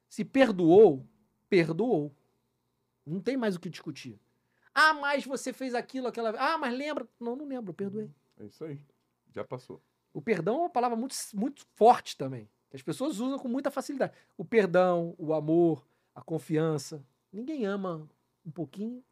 Se 0.09 0.25
perdoou, 0.25 1.07
perdoou. 1.47 2.17
Não 3.05 3.21
tem 3.21 3.37
mais 3.37 3.57
o 3.57 3.61
que 3.61 3.69
discutir. 3.69 4.19
Ah, 4.73 4.95
mas 4.95 5.27
você 5.27 5.53
fez 5.53 5.75
aquilo, 5.75 6.07
aquela 6.07 6.33
vez. 6.33 6.43
Ah, 6.43 6.57
mas 6.57 6.73
lembra? 6.73 7.07
Não, 7.21 7.37
não 7.37 7.45
lembro, 7.45 7.75
perdoei. 7.75 8.11
É 8.39 8.47
isso 8.47 8.65
aí. 8.65 8.81
Já 9.35 9.45
passou. 9.45 9.83
O 10.15 10.23
perdão 10.23 10.57
é 10.57 10.61
uma 10.61 10.71
palavra 10.71 10.97
muito, 10.97 11.15
muito 11.35 11.63
forte 11.75 12.17
também. 12.17 12.49
As 12.77 12.83
pessoas 12.83 13.19
usam 13.19 13.39
com 13.39 13.49
muita 13.49 13.71
facilidade. 13.71 14.13
O 14.37 14.45
perdão, 14.45 15.15
o 15.19 15.33
amor, 15.33 15.89
a 16.15 16.21
confiança. 16.21 17.05
Ninguém 17.33 17.65
ama 17.65 18.07
um 18.45 18.51
pouquinho 18.51 19.03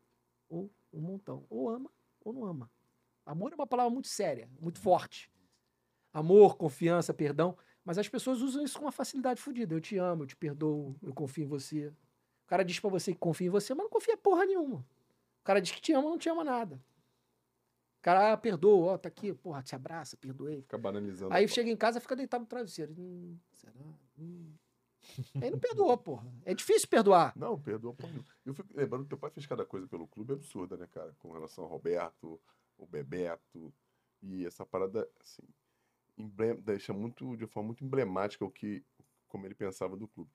ou 0.49 0.71
um 0.93 1.01
montão. 1.01 1.47
Ou 1.49 1.71
ama 1.71 1.91
ou 2.23 2.33
não 2.33 2.45
ama. 2.45 2.71
Amor 3.25 3.53
é 3.53 3.55
uma 3.55 3.67
palavra 3.67 3.91
muito 3.91 4.09
séria, 4.09 4.51
muito 4.61 4.79
forte. 4.79 5.33
Amor, 6.13 6.57
confiança, 6.57 7.15
perdão. 7.15 7.57
Mas 7.83 7.97
as 7.97 8.09
pessoas 8.09 8.43
usam 8.43 8.63
isso 8.63 8.79
com 8.79 8.85
uma 8.85 8.93
facilidade 8.93 9.41
fodida. 9.41 9.75
Eu 9.75 9.81
te 9.81 9.97
amo, 9.97 10.25
eu 10.25 10.27
te 10.27 10.37
perdoo, 10.37 10.95
eu 11.03 11.15
confio 11.15 11.45
em 11.45 11.49
você. 11.49 11.89
O 11.89 12.47
cara 12.47 12.63
diz 12.63 12.79
para 12.79 12.91
você 12.91 13.13
que 13.13 13.19
confia 13.19 13.47
em 13.47 13.51
você, 13.51 13.75
mas 13.75 13.85
não 13.85 13.91
confia 13.91 14.17
porra 14.17 14.45
nenhuma. 14.45 14.87
O 15.41 15.45
cara 15.45 15.61
diz 15.61 15.73
que 15.73 15.81
te 15.81 15.93
ama, 15.93 16.11
não 16.11 16.19
te 16.19 16.29
ama 16.29 16.45
nada. 16.45 16.81
O 18.05 18.11
cara 18.13 18.35
ah, 18.35 18.37
perdoa, 18.37 18.93
ó, 18.93 18.99
tá 18.99 19.09
aqui, 19.09 19.33
porra, 19.33 19.63
te 19.63 19.75
abraça, 19.75 20.15
perdoei. 20.15 20.61
Fica 20.61 20.77
banalizando. 20.77 21.33
Aí 21.33 21.49
chega 21.49 21.71
em 21.71 21.77
casa, 21.77 22.03
fica 22.03 22.15
deitado 22.15 22.43
no 22.43 22.47
travesseiro. 22.47 22.93
Hum, 22.99 23.39
será? 23.55 23.73
Hum. 24.19 24.53
Aí 25.41 25.51
não 25.51 25.59
perdoa, 25.59 25.97
porra. 25.97 26.31
É 26.45 26.53
difícil 26.53 26.87
perdoar. 26.87 27.33
Não, 27.35 27.59
perdoa, 27.59 27.95
porra. 27.95 28.13
Eu 28.45 28.53
fico 28.53 28.69
lembrando 28.77 29.05
que 29.05 29.09
teu 29.09 29.17
pai 29.17 29.31
fez 29.31 29.47
cada 29.47 29.65
coisa 29.65 29.89
pelo 29.89 30.07
clube 30.07 30.35
absurda, 30.35 30.77
né, 30.77 30.87
cara? 30.93 31.17
Com 31.19 31.33
relação 31.33 31.65
ao 31.65 31.71
Roberto, 31.71 32.39
o 32.77 32.87
Bebeto. 32.87 33.73
E 34.21 34.45
essa 34.45 34.67
parada, 34.67 35.09
assim, 35.23 35.43
emblema, 36.19 36.61
deixa 36.61 36.93
muito, 36.93 37.35
de 37.39 37.47
forma 37.47 37.69
muito 37.69 37.83
emblemática 37.83 38.45
o 38.45 38.51
que 38.51 38.85
como 39.29 39.47
ele 39.47 39.55
pensava 39.55 39.97
do 39.97 40.07
clube. 40.07 40.31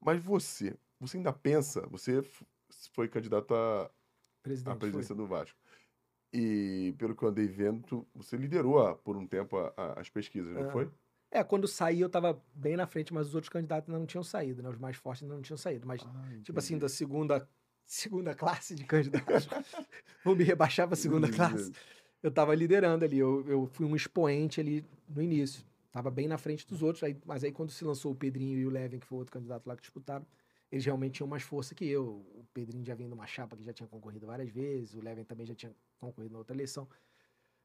Mas 0.00 0.22
você, 0.22 0.78
você 1.00 1.16
ainda 1.16 1.32
pensa, 1.32 1.84
você 1.88 2.22
foi 2.92 3.08
candidato 3.08 3.56
a, 3.56 3.86
à 4.66 4.76
presidência 4.76 5.08
foi. 5.08 5.16
do 5.16 5.26
Vasco. 5.26 5.58
E 6.32 6.94
pelo 6.98 7.14
que 7.14 7.22
eu 7.22 7.28
andei 7.28 7.46
vendo, 7.46 8.06
você 8.14 8.36
liderou 8.36 8.86
a, 8.86 8.94
por 8.94 9.16
um 9.16 9.26
tempo 9.26 9.56
a, 9.56 9.94
as 9.98 10.10
pesquisas, 10.10 10.52
não 10.52 10.68
é. 10.68 10.70
foi? 10.70 10.90
É, 11.30 11.44
quando 11.44 11.68
saí 11.68 12.00
eu 12.00 12.06
estava 12.06 12.42
bem 12.54 12.76
na 12.76 12.86
frente, 12.86 13.12
mas 13.12 13.28
os 13.28 13.34
outros 13.34 13.50
candidatos 13.50 13.88
ainda 13.88 13.98
não 13.98 14.06
tinham 14.06 14.22
saído, 14.22 14.62
né? 14.62 14.68
Os 14.68 14.78
mais 14.78 14.96
fortes 14.96 15.22
ainda 15.22 15.34
não 15.34 15.42
tinham 15.42 15.58
saído. 15.58 15.86
Mas, 15.86 16.02
ah, 16.02 16.40
tipo 16.42 16.58
assim, 16.58 16.78
da 16.78 16.88
segunda, 16.88 17.46
segunda 17.84 18.34
classe 18.34 18.74
de 18.74 18.84
candidatos, 18.84 19.48
vou 20.24 20.34
me 20.34 20.44
rebaixar 20.44 20.86
para 20.86 20.94
a 20.94 20.98
segunda 20.98 21.30
classe. 21.30 21.72
Eu 22.22 22.30
estava 22.30 22.54
liderando 22.54 23.04
ali, 23.04 23.18
eu, 23.18 23.46
eu 23.46 23.66
fui 23.66 23.86
um 23.86 23.94
expoente 23.94 24.60
ali 24.60 24.84
no 25.08 25.22
início. 25.22 25.64
Tava 25.92 26.10
bem 26.10 26.28
na 26.28 26.38
frente 26.38 26.66
dos 26.66 26.82
outros, 26.82 27.02
aí, 27.02 27.16
mas 27.24 27.44
aí 27.44 27.52
quando 27.52 27.70
se 27.70 27.84
lançou 27.84 28.12
o 28.12 28.14
Pedrinho 28.14 28.58
e 28.58 28.66
o 28.66 28.70
Levin, 28.70 28.98
que 28.98 29.06
foi 29.06 29.18
outro 29.18 29.32
candidato 29.32 29.66
lá 29.66 29.76
que 29.76 29.82
disputaram, 29.82 30.26
eles 30.70 30.84
realmente 30.84 31.14
tinham 31.14 31.28
mais 31.28 31.42
força 31.42 31.74
que 31.74 31.86
eu. 31.86 32.24
O 32.34 32.46
Pedrinho 32.52 32.84
já 32.84 32.94
vinha 32.94 33.08
de 33.08 33.14
uma 33.14 33.26
chapa 33.26 33.56
que 33.56 33.64
já 33.64 33.72
tinha 33.72 33.88
concorrido 33.88 34.26
várias 34.26 34.50
vezes, 34.50 34.94
o 34.94 35.00
Levin 35.00 35.24
também 35.24 35.46
já 35.46 35.54
tinha 35.54 35.74
concorrido 35.98 36.32
na 36.32 36.38
outra 36.38 36.54
eleição. 36.54 36.88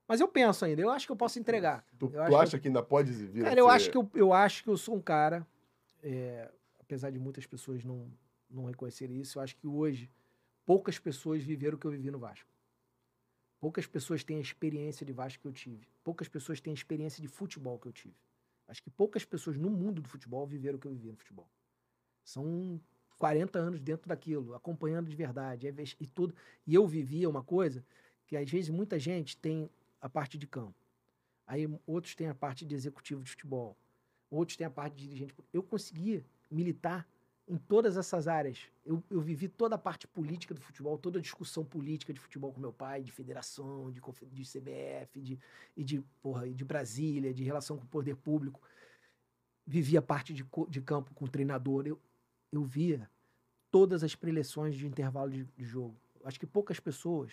Mas 0.08 0.20
eu 0.20 0.28
penso 0.28 0.66
ainda, 0.66 0.82
eu 0.82 0.90
acho 0.90 1.06
que 1.06 1.12
eu 1.12 1.16
posso 1.16 1.40
entregar. 1.40 1.86
Tu, 1.98 2.10
tu 2.10 2.18
acha 2.20 2.52
que, 2.52 2.56
eu... 2.56 2.62
que, 2.62 2.68
ainda 2.68 2.84
pode 2.84 3.12
vir? 3.12 3.44
Cara, 3.44 3.60
eu, 3.60 3.70
acho 3.70 3.90
que 3.90 3.98
eu, 3.98 4.10
eu 4.14 4.34
acho 4.34 4.64
que 4.64 4.70
eu 4.70 4.78
sou 4.78 4.96
um 4.96 5.02
cara, 5.02 5.48
é, 6.02 6.52
apesar 6.80 7.10
de 7.10 7.20
muitas 7.20 7.46
pessoas 7.46 7.84
não, 7.84 8.12
não 8.50 8.66
reconhecerem 8.66 9.20
isso, 9.20 9.40
eu 9.40 9.44
acho 9.44 9.56
que 9.56 9.66
hoje 9.66 10.10
poucas 10.66 11.00
pessoas 11.00 11.44
viveram 11.44 11.78
o 11.78 11.80
que 11.80 11.88
eu 11.88 11.92
vivi 11.92 12.12
no 12.12 12.20
Vasco. 12.20 12.50
Poucas 13.60 13.88
pessoas 13.88 14.26
têm 14.26 14.38
a 14.38 14.42
experiência 14.42 15.06
de 15.06 15.14
Vasco 15.14 15.42
que 15.42 15.48
eu 15.48 15.54
tive. 15.54 15.88
Poucas 16.04 16.28
pessoas 16.28 16.60
têm 16.60 16.72
a 16.72 16.74
experiência 16.74 17.22
de 17.22 17.30
futebol 17.30 17.80
que 17.80 17.88
eu 17.88 17.94
tive. 17.94 18.16
Acho 18.68 18.84
que 18.84 18.90
poucas 18.90 19.24
pessoas 19.24 19.58
no 19.58 19.70
mundo 19.70 20.02
do 20.02 20.10
futebol 20.10 20.46
viveram 20.46 20.78
o 20.78 20.82
que 20.82 20.88
eu 20.88 20.92
vivi 20.92 21.10
no 21.10 21.18
futebol. 21.18 21.50
São 22.26 22.82
40 23.18 23.60
anos 23.60 23.80
dentro 23.80 24.08
daquilo, 24.08 24.54
acompanhando 24.54 25.10
de 25.10 25.16
verdade, 25.16 25.74
e 26.00 26.08
tudo. 26.08 26.34
E 26.66 26.74
eu 26.74 26.88
vivia 26.88 27.30
uma 27.30 27.44
coisa 27.44 27.84
que 28.26 28.36
às 28.36 28.50
vezes 28.50 28.70
muita 28.70 29.00
gente 29.00 29.38
tem 29.38 29.70
a 30.02 30.10
parte 30.10 30.38
de 30.38 30.48
campo. 30.48 30.76
Aí 31.46 31.68
outros 31.86 32.16
têm 32.16 32.28
a 32.28 32.36
parte 32.36 32.66
de 32.66 32.74
executivo 32.74 33.22
de 33.22 33.30
futebol. 33.30 33.78
Outros 34.30 34.58
têm 34.58 34.66
a 34.66 34.70
parte 34.70 34.96
de 34.96 35.04
dirigente. 35.04 35.36
Eu 35.54 35.62
conseguia 35.62 36.26
militar 36.50 37.08
em 37.48 37.58
todas 37.58 37.98
essas 37.98 38.28
áreas. 38.28 38.60
Eu, 38.86 39.04
eu 39.10 39.20
vivi 39.20 39.48
toda 39.48 39.76
a 39.76 39.78
parte 39.78 40.08
política 40.08 40.54
do 40.54 40.62
futebol, 40.62 40.98
toda 40.98 41.20
a 41.20 41.22
discussão 41.22 41.64
política 41.64 42.14
de 42.14 42.20
futebol 42.20 42.54
com 42.54 42.60
meu 42.60 42.72
pai, 42.72 43.04
de 43.04 43.12
federação, 43.12 43.92
de, 43.92 44.02
de 44.32 44.44
CBF, 44.44 45.22
de, 45.22 45.40
e 45.76 45.84
de, 45.84 46.02
porra, 46.22 46.50
de 46.50 46.64
Brasília, 46.64 47.34
de 47.34 47.44
relação 47.44 47.78
com 47.78 47.84
o 47.84 47.88
poder 47.88 48.16
público. 48.16 48.62
Vivi 49.66 49.98
a 49.98 50.02
parte 50.02 50.34
de, 50.34 50.46
de 50.70 50.82
campo 50.82 51.14
com 51.14 51.26
o 51.26 51.30
treinador. 51.30 51.86
Eu, 51.86 52.00
eu 52.56 52.64
via 52.64 53.10
todas 53.72 54.04
as 54.04 54.16
preleções 54.16 54.76
de 54.76 54.86
intervalo 54.86 55.32
de, 55.32 55.44
de 55.44 55.66
jogo. 55.66 55.96
Acho 56.24 56.40
que 56.40 56.46
poucas 56.46 56.80
pessoas 56.80 57.32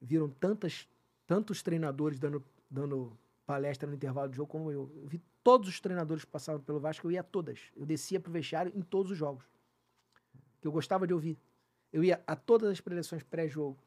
viram 0.00 0.28
tantas 0.28 0.88
tantos 1.26 1.62
treinadores 1.62 2.18
dando, 2.18 2.44
dando 2.70 3.18
palestra 3.44 3.88
no 3.88 3.94
intervalo 3.94 4.30
de 4.30 4.36
jogo 4.36 4.50
como 4.50 4.70
eu. 4.70 4.90
Eu 4.94 5.06
vi 5.06 5.20
todos 5.42 5.68
os 5.68 5.80
treinadores 5.80 6.24
que 6.24 6.30
passavam 6.30 6.60
pelo 6.60 6.80
Vasco, 6.80 7.06
eu 7.06 7.12
ia 7.12 7.20
a 7.20 7.24
todas. 7.24 7.60
Eu 7.74 7.84
descia 7.84 8.20
pro 8.20 8.32
vestiário 8.32 8.72
em 8.74 8.82
todos 8.82 9.12
os 9.12 9.18
jogos. 9.18 9.44
Que 10.60 10.66
eu 10.66 10.72
gostava 10.72 11.06
de 11.06 11.12
ouvir. 11.12 11.38
Eu 11.92 12.04
ia 12.04 12.22
a 12.26 12.36
todas 12.36 12.70
as 12.70 12.80
preleções 12.80 13.22
pré-jogo. 13.22 13.78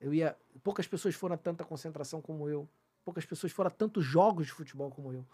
Eu 0.00 0.12
ia. 0.12 0.36
Poucas 0.62 0.86
pessoas 0.86 1.14
foram 1.14 1.34
a 1.34 1.38
tanta 1.38 1.64
concentração 1.64 2.20
como 2.20 2.48
eu. 2.48 2.68
Poucas 3.04 3.24
pessoas 3.24 3.52
foram 3.52 3.68
a 3.68 3.70
tantos 3.70 4.04
jogos 4.04 4.46
de 4.46 4.52
futebol 4.52 4.90
como 4.90 5.12
eu. 5.12 5.26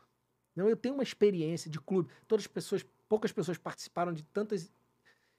Não, 0.55 0.69
eu 0.69 0.77
tenho 0.77 0.95
uma 0.95 1.03
experiência 1.03 1.71
de 1.71 1.81
clube. 1.81 2.11
Todas 2.27 2.45
as 2.45 2.49
pessoas, 2.49 2.85
poucas 3.11 3.33
pessoas 3.33 3.59
participaram 3.59 4.13
de 4.13 4.23
tantos 4.23 4.73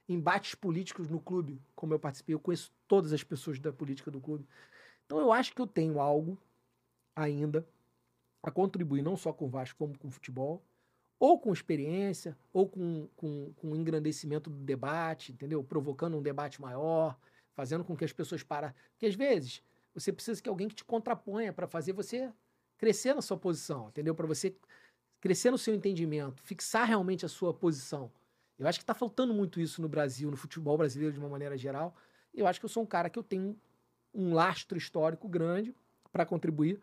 embates 0.06 0.54
políticos 0.54 1.08
no 1.08 1.18
clube 1.18 1.58
como 1.74 1.94
eu 1.94 1.98
participei. 1.98 2.34
Eu 2.34 2.38
conheço 2.38 2.70
todas 2.86 3.14
as 3.14 3.24
pessoas 3.24 3.58
da 3.58 3.72
política 3.72 4.10
do 4.10 4.20
clube. 4.20 4.46
Então 5.06 5.18
eu 5.18 5.32
acho 5.32 5.54
que 5.54 5.62
eu 5.62 5.66
tenho 5.66 5.98
algo 5.98 6.36
ainda 7.16 7.66
a 8.42 8.50
contribuir 8.50 9.00
não 9.00 9.16
só 9.16 9.32
com 9.32 9.46
o 9.46 9.48
Vasco, 9.48 9.78
como 9.78 9.98
com 9.98 10.08
o 10.08 10.10
futebol, 10.10 10.62
ou 11.18 11.40
com 11.40 11.50
experiência, 11.50 12.36
ou 12.52 12.68
com, 12.68 13.08
com, 13.16 13.54
com 13.54 13.74
engrandecimento 13.74 14.50
do 14.50 14.58
debate, 14.58 15.32
entendeu? 15.32 15.64
Provocando 15.64 16.18
um 16.18 16.22
debate 16.22 16.60
maior, 16.60 17.18
fazendo 17.54 17.84
com 17.84 17.96
que 17.96 18.04
as 18.04 18.12
pessoas 18.12 18.42
parem. 18.42 18.70
Porque 18.90 19.06
às 19.06 19.14
vezes 19.14 19.62
você 19.94 20.12
precisa 20.12 20.42
que 20.42 20.48
alguém 20.48 20.68
que 20.68 20.74
te 20.74 20.84
contraponha 20.84 21.54
para 21.54 21.66
fazer 21.66 21.94
você 21.94 22.30
crescer 22.76 23.14
na 23.14 23.22
sua 23.22 23.38
posição, 23.38 23.88
entendeu? 23.88 24.14
Para 24.14 24.26
você 24.26 24.54
crescer 25.22 25.52
no 25.52 25.56
seu 25.56 25.72
entendimento, 25.72 26.42
fixar 26.42 26.84
realmente 26.84 27.24
a 27.24 27.28
sua 27.28 27.54
posição. 27.54 28.10
Eu 28.58 28.66
acho 28.66 28.80
que 28.80 28.82
está 28.82 28.92
faltando 28.92 29.32
muito 29.32 29.60
isso 29.60 29.80
no 29.80 29.88
Brasil, 29.88 30.28
no 30.28 30.36
futebol 30.36 30.76
brasileiro 30.76 31.12
de 31.14 31.20
uma 31.20 31.28
maneira 31.28 31.56
geral. 31.56 31.96
Eu 32.34 32.44
acho 32.44 32.58
que 32.58 32.66
eu 32.66 32.68
sou 32.68 32.82
um 32.82 32.86
cara 32.86 33.08
que 33.08 33.16
eu 33.16 33.22
tenho 33.22 33.56
um 34.12 34.34
lastro 34.34 34.76
histórico 34.76 35.28
grande 35.28 35.72
para 36.10 36.26
contribuir. 36.26 36.80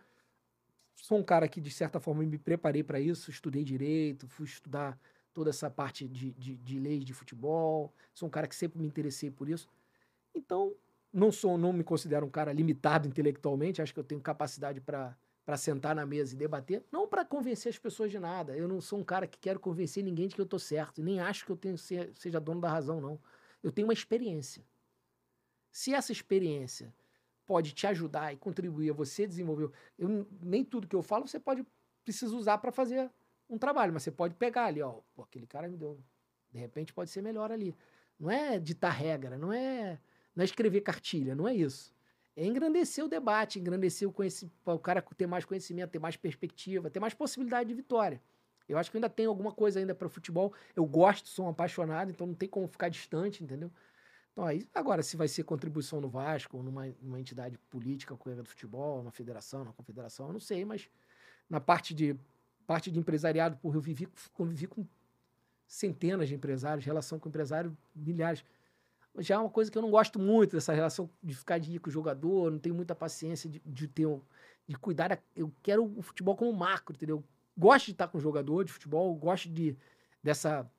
Sou 0.95 1.19
um 1.19 1.23
cara 1.23 1.49
que, 1.49 1.59
de 1.59 1.69
certa 1.69 1.99
forma, 1.99 2.23
me 2.23 2.37
preparei 2.37 2.81
para 2.81 2.97
isso, 2.97 3.29
estudei 3.29 3.61
direito, 3.61 4.25
fui 4.29 4.45
estudar 4.45 4.97
toda 5.33 5.49
essa 5.49 5.69
parte 5.69 6.07
de, 6.07 6.31
de, 6.31 6.55
de 6.55 6.79
leis 6.79 7.03
de 7.03 7.13
futebol. 7.13 7.93
Sou 8.13 8.29
um 8.29 8.31
cara 8.31 8.47
que 8.47 8.55
sempre 8.55 8.79
me 8.79 8.87
interessei 8.87 9.29
por 9.29 9.49
isso. 9.49 9.67
Então, 10.33 10.73
não 11.11 11.29
sou, 11.29 11.57
não 11.57 11.73
me 11.73 11.83
considero 11.83 12.25
um 12.25 12.29
cara 12.29 12.53
limitado 12.53 13.05
intelectualmente. 13.05 13.81
Acho 13.81 13.93
que 13.93 13.99
eu 13.99 14.03
tenho 14.03 14.21
capacidade 14.21 14.79
para 14.79 15.13
para 15.49 15.57
sentar 15.57 15.95
na 15.95 16.05
mesa 16.05 16.35
e 16.35 16.37
debater, 16.37 16.85
não 16.91 17.07
para 17.07 17.25
convencer 17.25 17.71
as 17.71 17.79
pessoas 17.79 18.11
de 18.11 18.19
nada. 18.19 18.55
Eu 18.55 18.67
não 18.67 18.79
sou 18.79 18.99
um 18.99 19.03
cara 19.03 19.25
que 19.25 19.39
quero 19.39 19.59
convencer 19.59 20.03
ninguém 20.03 20.27
de 20.27 20.35
que 20.35 20.41
eu 20.41 20.45
estou 20.45 20.59
certo, 20.59 21.01
nem 21.01 21.19
acho 21.19 21.43
que 21.43 21.51
eu 21.51 21.57
tenho 21.57 21.75
seja 21.75 22.39
dono 22.39 22.61
da 22.61 22.69
razão, 22.69 23.01
não. 23.01 23.19
Eu 23.63 23.71
tenho 23.71 23.87
uma 23.87 23.93
experiência. 23.93 24.63
Se 25.71 25.91
essa 25.91 26.11
experiência 26.11 26.93
pode 27.47 27.71
te 27.71 27.87
ajudar 27.87 28.31
e 28.31 28.37
contribuir 28.37 28.91
a 28.91 28.93
você 28.93 29.25
desenvolver. 29.25 29.71
Eu, 29.97 30.27
nem 30.39 30.63
tudo 30.63 30.87
que 30.87 30.95
eu 30.95 31.01
falo 31.01 31.27
você 31.27 31.39
pode 31.39 31.65
precisa 32.03 32.35
usar 32.35 32.59
para 32.59 32.71
fazer 32.71 33.09
um 33.49 33.57
trabalho, 33.57 33.91
mas 33.91 34.03
você 34.03 34.11
pode 34.11 34.35
pegar 34.35 34.65
ali, 34.65 34.83
ó, 34.83 35.01
pô, 35.15 35.23
aquele 35.23 35.47
cara 35.47 35.67
me 35.67 35.77
deu, 35.77 35.99
de 36.51 36.59
repente 36.59 36.93
pode 36.93 37.09
ser 37.09 37.23
melhor 37.23 37.51
ali. 37.51 37.75
Não 38.19 38.29
é 38.29 38.59
ditar 38.59 38.91
regra, 38.91 39.35
não 39.35 39.51
é, 39.51 39.99
não 40.35 40.43
é 40.43 40.45
escrever 40.45 40.81
cartilha, 40.81 41.33
não 41.33 41.47
é 41.47 41.55
isso. 41.55 41.91
É 42.39 42.45
engrandecer 42.45 43.03
o 43.03 43.09
debate, 43.09 43.59
engrandecer 43.59 44.07
o 44.07 44.13
o 44.65 44.79
cara 44.79 45.01
ter 45.01 45.27
mais 45.27 45.43
conhecimento, 45.43 45.89
ter 45.91 45.99
mais 45.99 46.15
perspectiva, 46.15 46.89
ter 46.89 47.01
mais 47.01 47.13
possibilidade 47.13 47.67
de 47.67 47.75
vitória. 47.75 48.21
Eu 48.65 48.77
acho 48.77 48.89
que 48.89 48.95
ainda 48.95 49.09
tem 49.09 49.25
alguma 49.25 49.51
coisa 49.51 49.77
ainda 49.77 49.93
para 49.93 50.07
futebol. 50.07 50.53
Eu 50.73 50.85
gosto, 50.85 51.27
sou 51.27 51.47
um 51.47 51.49
apaixonado, 51.49 52.11
então 52.11 52.25
não 52.25 52.33
tem 52.33 52.47
como 52.47 52.65
ficar 52.65 52.87
distante, 52.87 53.43
entendeu? 53.43 53.69
Então, 54.31 54.45
aí, 54.45 54.65
agora, 54.73 55.03
se 55.03 55.17
vai 55.17 55.27
ser 55.27 55.43
contribuição 55.43 55.99
no 55.99 56.07
Vasco, 56.07 56.55
ou 56.55 56.63
numa, 56.63 56.87
numa 57.01 57.19
entidade 57.19 57.57
política, 57.69 58.15
colega 58.15 58.41
do 58.41 58.47
futebol, 58.47 59.03
na 59.03 59.11
federação, 59.11 59.65
na 59.65 59.73
confederação, 59.73 60.27
eu 60.27 60.33
não 60.33 60.39
sei, 60.39 60.63
mas 60.63 60.89
na 61.49 61.59
parte 61.59 61.93
de 61.93 62.15
parte 62.65 62.89
de 62.89 62.99
empresariado, 62.99 63.57
por 63.57 63.75
eu 63.75 63.81
vivi, 63.81 64.07
convivi 64.31 64.65
com 64.65 64.87
centenas 65.67 66.29
de 66.29 66.35
empresários, 66.35 66.85
relação 66.85 67.19
com 67.19 67.27
empresário, 67.27 67.75
milhares. 67.93 68.45
Já 69.19 69.35
é 69.35 69.37
uma 69.37 69.49
coisa 69.49 69.69
que 69.69 69.77
eu 69.77 69.81
não 69.81 69.91
gosto 69.91 70.19
muito 70.19 70.55
dessa 70.55 70.73
relação 70.73 71.09
de 71.21 71.35
ficar 71.35 71.57
de 71.57 71.73
ir 71.73 71.79
com 71.79 71.89
o 71.89 71.93
jogador, 71.93 72.51
não 72.51 72.59
tenho 72.59 72.75
muita 72.75 72.95
paciência 72.95 73.49
de, 73.49 73.61
de 73.65 73.87
ter 73.87 74.07
de 74.67 74.77
cuidar. 74.77 75.09
Da, 75.09 75.17
eu 75.35 75.51
quero 75.63 75.83
o 75.83 76.01
futebol 76.01 76.35
como 76.35 76.53
macro, 76.53 76.95
entendeu? 76.95 77.23
Gosto 77.57 77.87
de 77.87 77.91
estar 77.93 78.07
com 78.07 78.19
jogador 78.19 78.63
de 78.63 78.71
futebol, 78.71 79.13
gosto 79.15 79.49
de 79.49 79.75
dessa 80.23 80.69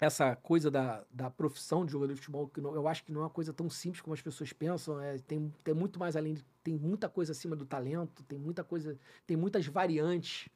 essa 0.00 0.36
coisa 0.36 0.70
da, 0.70 1.04
da 1.10 1.28
profissão 1.28 1.84
de 1.84 1.90
jogador 1.90 2.14
de 2.14 2.20
futebol, 2.20 2.48
que 2.48 2.60
não, 2.60 2.72
eu 2.74 2.86
acho 2.86 3.04
que 3.04 3.10
não 3.12 3.22
é 3.22 3.24
uma 3.24 3.30
coisa 3.30 3.52
tão 3.52 3.68
simples 3.68 4.00
como 4.00 4.14
as 4.14 4.22
pessoas 4.22 4.52
pensam. 4.52 5.00
É, 5.00 5.18
tem, 5.18 5.52
tem 5.64 5.74
muito 5.74 5.98
mais 5.98 6.14
além, 6.16 6.38
tem 6.62 6.76
muita 6.76 7.08
coisa 7.08 7.32
acima 7.32 7.56
do 7.56 7.66
talento, 7.66 8.22
tem 8.22 8.38
muita 8.38 8.62
coisa, 8.62 8.98
tem 9.26 9.36
muitas 9.36 9.66
variantes 9.66 10.48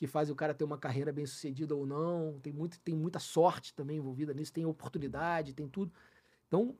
que 0.00 0.06
fazem 0.06 0.32
o 0.32 0.36
cara 0.36 0.54
ter 0.54 0.64
uma 0.64 0.78
carreira 0.78 1.12
bem 1.12 1.26
sucedida 1.26 1.76
ou 1.76 1.84
não. 1.84 2.40
Tem, 2.40 2.50
muito, 2.50 2.80
tem 2.80 2.94
muita 2.94 3.18
sorte 3.18 3.74
também 3.74 3.98
envolvida 3.98 4.32
nisso, 4.32 4.50
tem 4.50 4.64
oportunidade, 4.64 5.52
tem 5.52 5.68
tudo. 5.68 5.92
Então, 6.48 6.74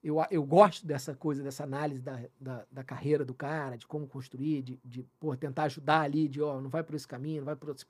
eu, 0.00 0.24
eu 0.30 0.44
gosto 0.44 0.86
dessa 0.86 1.16
coisa, 1.16 1.42
dessa 1.42 1.64
análise 1.64 2.00
da, 2.00 2.20
da, 2.38 2.64
da, 2.70 2.84
carreira 2.84 3.24
do 3.24 3.34
cara, 3.34 3.76
de 3.76 3.88
como 3.88 4.06
construir, 4.06 4.62
de, 4.62 4.80
de 4.84 5.02
pô, 5.18 5.36
tentar 5.36 5.64
ajudar 5.64 6.02
ali, 6.02 6.28
de 6.28 6.40
ó, 6.40 6.60
não 6.60 6.70
vai 6.70 6.84
por 6.84 6.94
esse 6.94 7.08
caminho, 7.08 7.38
não 7.38 7.46
vai 7.46 7.56
por 7.56 7.70
esse 7.70 7.84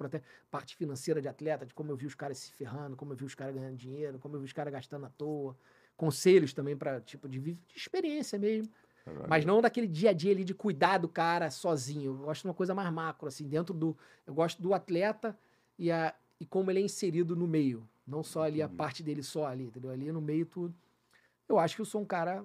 parte 0.51 0.77
financeira 0.77 1.21
de 1.21 1.29
atleta, 1.29 1.67
de 1.67 1.75
como 1.75 1.91
eu 1.93 1.97
vi 1.97 2.07
os 2.07 2.15
caras 2.15 2.39
se 2.39 2.51
ferrando, 2.53 2.97
como 2.97 3.13
eu 3.13 3.17
vi 3.17 3.27
os 3.27 3.35
caras 3.35 3.55
ganhando 3.55 3.77
dinheiro, 3.77 4.19
como 4.19 4.37
eu 4.37 4.41
vi 4.41 4.47
os 4.47 4.53
caras 4.55 4.73
gastando 4.73 5.05
à 5.05 5.11
toa. 5.11 5.55
Conselhos 5.95 6.55
também 6.55 6.75
para 6.75 7.03
tipo 7.03 7.29
de, 7.29 7.39
de, 7.39 7.59
experiência 7.77 8.39
mesmo. 8.39 8.73
Mas 9.29 9.45
não 9.45 9.61
daquele 9.61 9.87
dia 9.87 10.11
a 10.11 10.13
dia 10.13 10.33
ali 10.33 10.45
de 10.45 10.55
cuidar 10.55 10.99
do 10.99 11.09
cara 11.09 11.51
sozinho. 11.51 12.13
Eu 12.13 12.17
gosto 12.27 12.43
de 12.43 12.49
uma 12.49 12.55
coisa 12.55 12.75
mais 12.75 12.91
macro, 12.93 13.29
assim, 13.29 13.47
dentro 13.47 13.75
do. 13.75 13.97
Eu 14.27 14.33
gosto 14.33 14.63
do 14.63 14.73
atleta 14.73 15.37
e, 15.79 15.91
a, 15.91 16.15
e 16.41 16.47
como 16.47 16.71
ele 16.71 16.81
é 16.81 16.83
inserido 16.83 17.37
no 17.37 17.47
meio. 17.47 17.87
Não 18.07 18.23
só 18.23 18.43
ali 18.43 18.63
a 18.63 18.69
parte 18.69 19.03
dele 19.03 19.23
só 19.23 19.47
ali, 19.47 19.65
entendeu? 19.65 19.91
Ali 19.91 20.11
no 20.13 20.21
meio 20.21 20.47
tudo 20.47 20.75
eu 21.49 21.59
acho 21.59 21.77
que 21.77 21.83
eu 21.83 21.87
sou 21.87 22.01
um 22.01 22.05
cara 22.05 22.45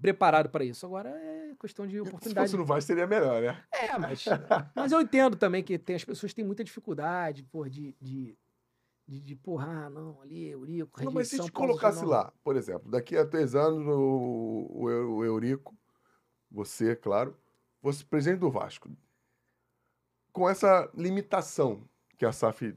preparado 0.00 0.48
para 0.48 0.64
isso. 0.64 0.84
Agora 0.84 1.08
é 1.08 1.54
questão 1.60 1.86
de 1.86 1.94
Se 1.94 2.00
oportunidade. 2.00 2.48
fosse 2.48 2.56
no 2.58 2.64
Vasco, 2.64 2.88
seria 2.88 3.06
melhor, 3.06 3.40
né? 3.40 3.62
É, 3.72 3.96
mas, 3.98 4.24
mas 4.74 4.92
eu 4.92 5.00
entendo 5.00 5.36
também 5.36 5.62
que 5.62 5.78
tem, 5.78 5.96
as 5.96 6.04
pessoas 6.04 6.34
têm 6.34 6.44
muita 6.44 6.64
dificuldade, 6.64 7.42
pô, 7.44 7.68
de, 7.68 7.94
de, 8.00 8.36
de, 9.06 9.20
de 9.20 9.36
porra, 9.36 9.86
ah, 9.86 9.90
não, 9.90 10.20
ali, 10.22 10.48
Eurico, 10.48 11.02
Não, 11.02 11.12
mas 11.12 11.28
se 11.28 11.36
rejeição, 11.36 11.46
te 11.46 11.52
colocasse 11.52 12.04
lá, 12.04 12.32
por 12.42 12.56
exemplo, 12.56 12.90
daqui 12.90 13.16
a 13.16 13.26
três 13.26 13.54
anos, 13.54 13.86
o, 13.86 14.66
o, 14.70 14.82
o 15.16 15.24
Eurico, 15.24 15.76
você, 16.50 16.96
claro, 16.96 17.36
fosse 17.80 18.04
presidente 18.04 18.40
do 18.40 18.50
Vasco, 18.50 18.88
com 20.32 20.48
essa 20.48 20.90
limitação 20.94 21.88
que 22.18 22.24
a 22.24 22.32
SAF 22.32 22.76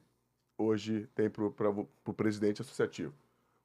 hoje 0.57 1.07
tem 1.15 1.29
para 1.29 1.43
o 1.69 2.13
presidente 2.13 2.61
associativo, 2.61 3.13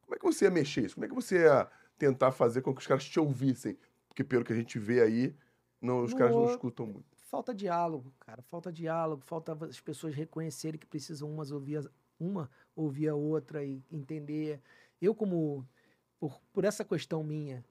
como 0.02 0.14
é 0.14 0.18
que 0.18 0.24
você 0.24 0.44
ia 0.44 0.51
mexer 0.51 0.84
isso? 0.84 0.94
Como 0.94 1.05
é 1.05 1.09
que 1.09 1.14
você 1.14 1.43
ia 1.43 1.68
tentar 1.98 2.32
fazer 2.32 2.62
com 2.62 2.74
que 2.74 2.80
os 2.80 2.86
caras 2.86 3.05
te 3.05 3.18
ouvissem? 3.18 3.78
Porque 4.09 4.22
pelo 4.22 4.44
que 4.44 4.52
a 4.52 4.56
gente 4.56 4.78
vê 4.78 5.02
aí, 5.02 5.34
não, 5.80 6.05
os 6.05 6.12
No 6.12 6.18
caras 6.18 6.34
não 6.36 6.44
escutam 6.44 6.86
muito. 6.86 7.06
Falta 7.16 7.55
diálogo, 7.55 8.12
cara. 8.20 8.43
Falta 8.43 8.70
diálogo, 8.70 9.22
falta 9.22 9.52
as 9.64 9.80
pessoas 9.80 10.14
reconhecerem 10.14 10.78
que 10.78 10.86
precisam 10.86 11.30
umas 11.32 11.51
ouvir 11.51 11.78
as- 11.78 11.89
uma 12.18 12.51
ouvir 12.74 13.09
a 13.09 13.14
outra 13.14 13.64
e 13.64 13.82
entender. 13.90 14.60
Eu, 15.01 15.14
como. 15.14 15.66
Por, 16.18 16.40
por 16.52 16.64
essa 16.64 16.84
questão 16.84 17.24
minha, 17.24 17.64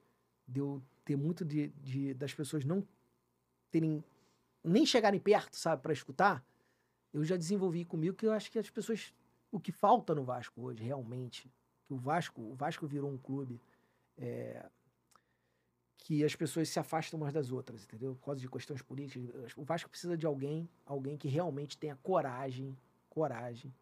de 0.46 0.60
eu 0.60 0.82
ter 1.04 1.16
muito 1.16 1.44
de, 1.44 1.68
de- 1.82 2.14
das 2.14 2.34
pessoas 2.34 2.64
não 2.64 2.86
terem. 3.70 4.04
nem 4.62 4.84
chegarem 4.86 5.20
perto, 5.20 5.56
sabe, 5.56 5.82
para 5.82 5.92
escutar, 5.92 6.44
eu 7.12 7.24
já 7.24 7.36
desenvolvi 7.36 7.84
comigo 7.84 8.16
que 8.16 8.26
eu 8.26 8.32
acho 8.32 8.50
que 8.50 8.58
as 8.58 8.70
pessoas. 8.70 9.14
O 9.50 9.60
que 9.60 9.72
falta 9.72 10.14
no 10.14 10.24
Vasco 10.24 10.62
hoje, 10.62 10.82
realmente, 10.82 11.50
que 11.86 11.92
o 11.92 11.96
Vasco, 11.98 12.40
o 12.42 12.54
Vasco 12.54 12.86
virou 12.86 13.10
um 13.10 13.18
clube. 13.18 13.60
é, 14.18 14.68
que 15.98 16.24
as 16.24 16.34
pessoas 16.34 16.68
se 16.68 16.78
afastam 16.80 17.18
umas 17.20 17.32
das 17.32 17.52
outras, 17.52 17.84
entendeu? 17.84 18.14
Por 18.16 18.24
causa 18.24 18.40
de 18.40 18.48
questões 18.48 18.82
políticas. 18.82 19.52
O 19.56 19.62
Vasco 19.62 19.88
precisa 19.88 20.16
de 20.16 20.26
alguém, 20.26 20.68
alguém 20.84 21.16
que 21.16 21.28
realmente 21.28 21.78
tenha 21.78 21.96
coragem, 22.02 22.76
coragem 23.08 23.72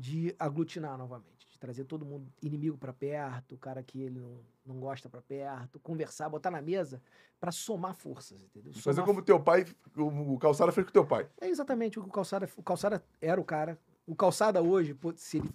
de 0.00 0.34
aglutinar 0.38 0.96
novamente, 0.96 1.46
de 1.46 1.58
trazer 1.58 1.84
todo 1.84 2.06
mundo 2.06 2.26
inimigo 2.40 2.78
pra 2.78 2.90
perto, 2.90 3.54
o 3.54 3.58
cara 3.58 3.82
que 3.82 4.00
ele 4.00 4.18
não, 4.18 4.40
não 4.64 4.80
gosta 4.80 5.10
pra 5.10 5.20
perto, 5.20 5.78
conversar, 5.80 6.30
botar 6.30 6.50
na 6.50 6.62
mesa 6.62 7.02
pra 7.38 7.52
somar 7.52 7.94
forças, 7.94 8.40
entendeu? 8.42 8.72
Fazer 8.72 9.00
Somar 9.02 9.04
como 9.04 9.22
teu 9.22 9.38
pai, 9.38 9.66
o, 9.94 10.38
Calçada 10.38 10.72
fez 10.72 10.86
com 10.86 10.92
teu 10.92 11.06
pai. 11.06 11.28
é 11.38 11.48
exatamente 11.48 11.98
o 11.98 12.02
que 12.02 12.08
o 12.08 12.12
Calçada. 12.12 12.48
O 12.56 12.62
Calçada 12.62 13.04
era 13.20 13.38
o 13.38 13.44
cara. 13.44 13.78
O 14.06 14.16
Calçada 14.16 14.62
hoje, 14.62 14.96
se 15.16 15.36
ele 15.36 15.50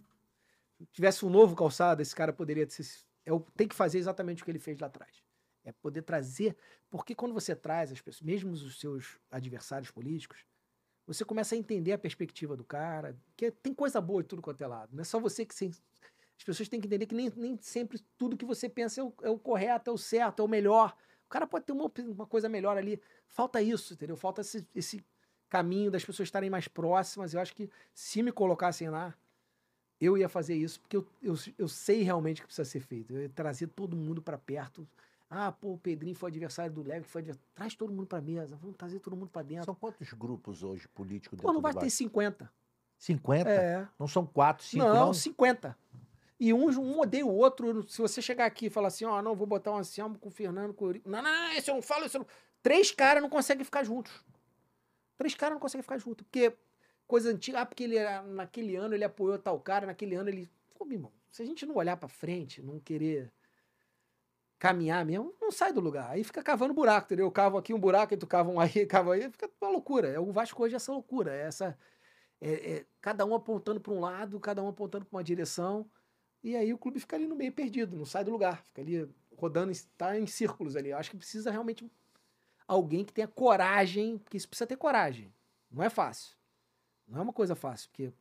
tivesse 0.91 1.25
um 1.25 1.29
novo 1.29 1.55
Calçada, 1.55 2.03
esse 2.03 2.15
cara 2.15 2.31
poderia 2.31 2.69
ser. 2.69 2.85
É, 3.25 3.33
o- 3.33 3.39
tem 3.57 3.67
que 3.67 3.73
fazer 3.75 3.97
exatamente 3.97 4.43
o 4.43 4.45
que 4.45 4.51
ele 4.51 4.59
fez 4.59 4.77
lá 4.79 4.85
atrás. 4.85 5.23
É 5.63 5.71
poder 5.71 6.03
trazer. 6.03 6.55
Porque 6.91 7.15
quando 7.15 7.33
você 7.33 7.55
traz 7.55 7.91
as 7.91 7.99
pessoas, 7.99 8.21
mesmo 8.21 8.51
os 8.51 8.79
seus 8.79 9.17
adversários 9.31 9.89
políticos, 9.89 10.45
você 11.05 11.23
começa 11.25 11.55
a 11.55 11.57
entender 11.57 11.91
a 11.93 11.97
perspectiva 11.97 12.55
do 12.57 12.63
cara. 12.63 13.15
Que 13.35 13.51
tem 13.51 13.73
coisa 13.73 14.01
boa 14.01 14.21
de 14.23 14.29
tudo 14.29 14.41
quanto 14.41 14.61
é 14.63 14.67
lado. 14.67 14.89
Não 14.93 15.01
é 15.01 15.05
só 15.05 15.19
você 15.19 15.45
que. 15.45 15.53
se- 15.55 15.71
as 16.37 16.43
pessoas 16.43 16.67
têm 16.67 16.81
que 16.81 16.87
entender 16.87 17.05
que 17.05 17.15
nem, 17.15 17.31
nem 17.35 17.57
sempre 17.61 17.97
tudo 18.17 18.35
que 18.35 18.43
você 18.45 18.67
pensa 18.67 18.99
é 18.99 19.03
o, 19.03 19.13
é 19.23 19.29
o 19.29 19.39
correto, 19.39 19.89
é 19.89 19.93
o 19.93 19.97
certo, 19.97 20.41
é 20.41 20.45
o 20.45 20.47
melhor. 20.49 20.95
O 21.25 21.29
cara 21.29 21.47
pode 21.47 21.65
ter 21.65 21.71
uma, 21.71 21.89
uma 22.09 22.25
coisa 22.27 22.49
melhor 22.49 22.77
ali. 22.77 23.01
Falta 23.27 23.61
isso, 23.61 23.93
entendeu? 23.93 24.17
Falta 24.17 24.41
esse, 24.41 24.67
esse 24.75 25.03
caminho 25.49 25.89
das 25.89 26.03
pessoas 26.03 26.27
estarem 26.27 26.49
mais 26.49 26.67
próximas. 26.67 27.33
Eu 27.33 27.39
acho 27.39 27.55
que 27.55 27.69
se 27.93 28.21
me 28.21 28.31
colocassem 28.33 28.89
lá, 28.89 29.15
eu 29.99 30.17
ia 30.17 30.27
fazer 30.27 30.55
isso, 30.55 30.79
porque 30.81 30.97
eu, 30.97 31.07
eu, 31.21 31.35
eu 31.57 31.67
sei 31.67 32.03
realmente 32.03 32.39
o 32.39 32.43
que 32.43 32.47
precisa 32.47 32.65
ser 32.69 32.81
feito. 32.81 33.13
Eu 33.13 33.21
ia 33.23 33.29
trazer 33.29 33.67
todo 33.67 33.95
mundo 33.95 34.21
para 34.21 34.37
perto. 34.37 34.87
Ah, 35.37 35.51
pô, 35.51 35.73
o 35.73 35.77
Pedrinho 35.77 36.15
foi 36.15 36.29
adversário 36.29 36.71
do 36.71 36.81
Leve, 36.81 37.03
que 37.03 37.11
foi 37.11 37.19
adversário. 37.19 37.49
Traz 37.53 37.75
todo 37.75 37.91
mundo 37.91 38.07
para 38.07 38.21
mesa, 38.21 38.55
vamos 38.55 38.77
trazer 38.77 38.99
todo 38.99 39.17
mundo 39.17 39.29
para 39.29 39.41
dentro. 39.41 39.65
São 39.65 39.75
quantos 39.75 40.13
grupos 40.13 40.63
hoje 40.63 40.87
políticos 40.87 41.37
Pô, 41.37 41.47
dentro 41.47 41.53
não 41.55 41.61
vai 41.61 41.73
ter 41.73 41.79
Vasco? 41.79 41.97
50. 41.97 42.49
50? 42.97 43.49
É. 43.49 43.87
Não 43.99 44.07
são 44.07 44.25
quatro, 44.25 44.63
cinco, 44.63 44.85
não, 44.85 45.07
não? 45.07 45.13
50. 45.13 45.77
E 46.39 46.53
um, 46.53 46.69
um 46.79 47.01
odeia 47.01 47.25
o 47.25 47.35
outro. 47.35 47.83
Se 47.83 48.01
você 48.01 48.21
chegar 48.21 48.45
aqui 48.45 48.67
e 48.67 48.69
falar 48.69 48.87
assim, 48.87 49.03
ó, 49.03 49.21
não, 49.21 49.35
vou 49.35 49.45
botar 49.45 49.71
um 49.71 49.77
Anselmo 49.77 50.17
com 50.17 50.29
o 50.29 50.31
Fernando, 50.31 50.73
com 50.73 50.85
o 50.85 50.87
Eurico. 50.87 51.09
Não, 51.09 51.21
não, 51.21 51.29
não, 51.29 51.51
esse 51.51 51.69
eu 51.69 51.75
não 51.75 51.81
falo, 51.81 52.05
esse 52.05 52.15
eu 52.15 52.19
não... 52.19 52.27
Três 52.63 52.91
caras 52.91 53.21
não 53.21 53.29
conseguem 53.29 53.65
ficar 53.65 53.83
juntos. 53.83 54.13
Três 55.17 55.35
caras 55.35 55.55
não 55.55 55.59
conseguem 55.59 55.83
ficar 55.83 55.97
juntos. 55.97 56.25
Porque 56.25 56.53
coisa 57.05 57.29
antiga, 57.29 57.59
ah, 57.59 57.65
porque 57.65 57.83
ele 57.83 57.97
era, 57.97 58.21
naquele 58.21 58.77
ano 58.77 58.95
ele 58.95 59.03
apoiou 59.03 59.37
tal 59.37 59.59
cara, 59.59 59.85
naquele 59.85 60.15
ano 60.15 60.29
ele... 60.29 60.49
Pô, 60.73 60.85
meu 60.85 60.95
irmão, 60.95 61.11
se 61.29 61.41
a 61.41 61.45
gente 61.45 61.65
não 61.65 61.75
olhar 61.75 61.97
pra 61.97 62.07
frente, 62.07 62.61
não 62.61 62.79
querer 62.79 63.33
caminhar 64.59 65.05
mesmo, 65.05 65.35
não 65.41 65.51
sai 65.51 65.73
do 65.73 65.79
lugar. 65.81 66.09
Aí 66.11 66.23
fica 66.23 66.41
cavando 66.43 66.73
buraco, 66.73 67.07
entendeu? 67.07 67.25
Eu 67.27 67.31
cavo 67.31 67.57
aqui 67.57 67.73
um 67.73 67.79
buraco, 67.79 68.13
e 68.13 68.17
tu 68.17 68.27
cava 68.27 68.49
um 68.49 68.59
aí, 68.59 68.85
cava 68.87 69.13
aí, 69.13 69.29
fica 69.31 69.49
uma 69.61 69.71
loucura. 69.71 70.09
É, 70.09 70.19
O 70.19 70.31
Vasco 70.31 70.61
hoje 70.63 70.75
é 70.75 70.77
essa 70.77 70.91
loucura, 70.91 71.33
é 71.35 71.41
essa... 71.47 71.77
é- 72.41 72.77
é 72.79 72.85
cada 73.01 73.25
um 73.25 73.35
apontando 73.35 73.79
para 73.81 73.93
um 73.93 73.99
lado, 73.99 74.39
cada 74.39 74.63
um 74.63 74.67
apontando 74.69 75.05
para 75.05 75.17
uma 75.17 75.23
direção, 75.23 75.89
e 76.43 76.55
aí 76.55 76.73
o 76.73 76.77
clube 76.77 76.99
fica 76.99 77.15
ali 77.15 77.27
no 77.27 77.35
meio 77.35 77.51
perdido, 77.53 77.97
não 77.97 78.05
sai 78.05 78.23
do 78.23 78.31
lugar, 78.31 78.63
fica 78.65 78.81
ali 78.81 79.09
rodando, 79.37 79.71
está 79.71 80.17
em 80.19 80.27
círculos 80.27 80.75
ali. 80.75 80.89
Eu 80.91 80.97
acho 80.97 81.11
que 81.11 81.17
precisa 81.17 81.51
realmente 81.51 81.89
alguém 82.67 83.03
que 83.05 83.13
tenha 83.13 83.27
coragem, 83.27 84.17
porque 84.19 84.37
isso 84.37 84.47
precisa 84.49 84.67
ter 84.67 84.77
coragem. 84.77 85.33
Não 85.71 85.83
é 85.83 85.89
fácil. 85.89 86.35
Não 87.07 87.19
é 87.19 87.23
uma 87.23 87.33
coisa 87.33 87.55
fácil, 87.55 87.89
porque 87.89 88.13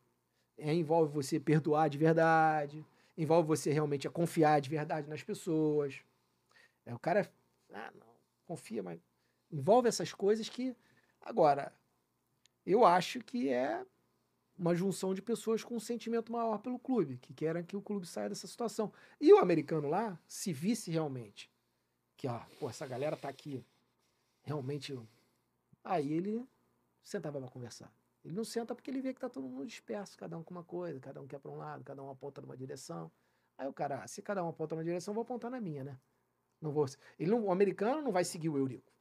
é, 0.57 0.73
envolve 0.73 1.11
você 1.13 1.39
perdoar 1.39 1.89
de 1.89 1.97
verdade, 1.97 2.85
envolve 3.17 3.47
você 3.47 3.71
realmente 3.71 4.07
a 4.07 4.11
confiar 4.11 4.59
de 4.61 4.69
verdade 4.69 5.09
nas 5.09 5.23
pessoas. 5.23 6.01
É, 6.85 6.93
o 6.93 6.99
cara, 6.99 7.31
ah, 7.73 7.91
não, 7.95 8.07
confia, 8.45 8.83
mas 8.83 8.99
envolve 9.51 9.87
essas 9.87 10.13
coisas 10.13 10.47
que, 10.49 10.75
agora, 11.19 11.73
eu 12.65 12.85
acho 12.85 13.19
que 13.21 13.49
é 13.49 13.85
uma 14.57 14.75
junção 14.75 15.13
de 15.13 15.21
pessoas 15.21 15.63
com 15.63 15.75
um 15.75 15.79
sentimento 15.79 16.31
maior 16.31 16.59
pelo 16.59 16.79
clube, 16.79 17.17
que 17.17 17.33
querem 17.33 17.63
que 17.63 17.75
o 17.75 17.81
clube 17.81 18.05
saia 18.05 18.29
dessa 18.29 18.47
situação. 18.47 18.91
E 19.19 19.33
o 19.33 19.39
americano 19.39 19.89
lá, 19.89 20.19
se 20.27 20.53
visse 20.53 20.89
realmente 20.91 21.51
que, 22.15 22.27
ó, 22.27 22.39
pô, 22.59 22.69
essa 22.69 22.87
galera 22.87 23.17
tá 23.17 23.27
aqui, 23.27 23.65
realmente. 24.43 24.97
Aí 25.83 26.11
ele 26.13 26.47
sentava 27.03 27.39
pra 27.39 27.49
conversar. 27.49 27.93
Ele 28.23 28.33
não 28.33 28.43
senta 28.43 28.73
porque 28.73 28.89
ele 28.89 29.01
vê 29.01 29.13
que 29.13 29.19
tá 29.19 29.29
todo 29.29 29.47
mundo 29.47 29.67
disperso, 29.67 30.17
cada 30.17 30.37
um 30.37 30.43
com 30.43 30.51
uma 30.51 30.63
coisa, 30.63 30.99
cada 30.99 31.21
um 31.21 31.27
quer 31.27 31.39
pra 31.39 31.51
um 31.51 31.57
lado, 31.57 31.83
cada 31.83 32.01
um 32.01 32.09
aponta 32.09 32.41
numa 32.41 32.57
direção. 32.57 33.11
Aí 33.57 33.67
o 33.67 33.73
cara, 33.73 34.03
ah, 34.03 34.07
se 34.07 34.21
cada 34.21 34.43
um 34.43 34.49
aponta 34.49 34.73
numa 34.75 34.83
direção, 34.83 35.11
eu 35.11 35.15
vou 35.15 35.21
apontar 35.21 35.51
na 35.51 35.61
minha, 35.61 35.83
né? 35.83 35.99
Não 36.65 36.71
vou. 36.71 36.85
Ele 37.19 37.31
não, 37.31 37.45
o 37.45 37.51
americano 37.51 38.01
não 38.01 38.11
vai 38.11 38.23
seguir 38.23 38.49
o 38.49 38.57
Eurico. 38.57 38.91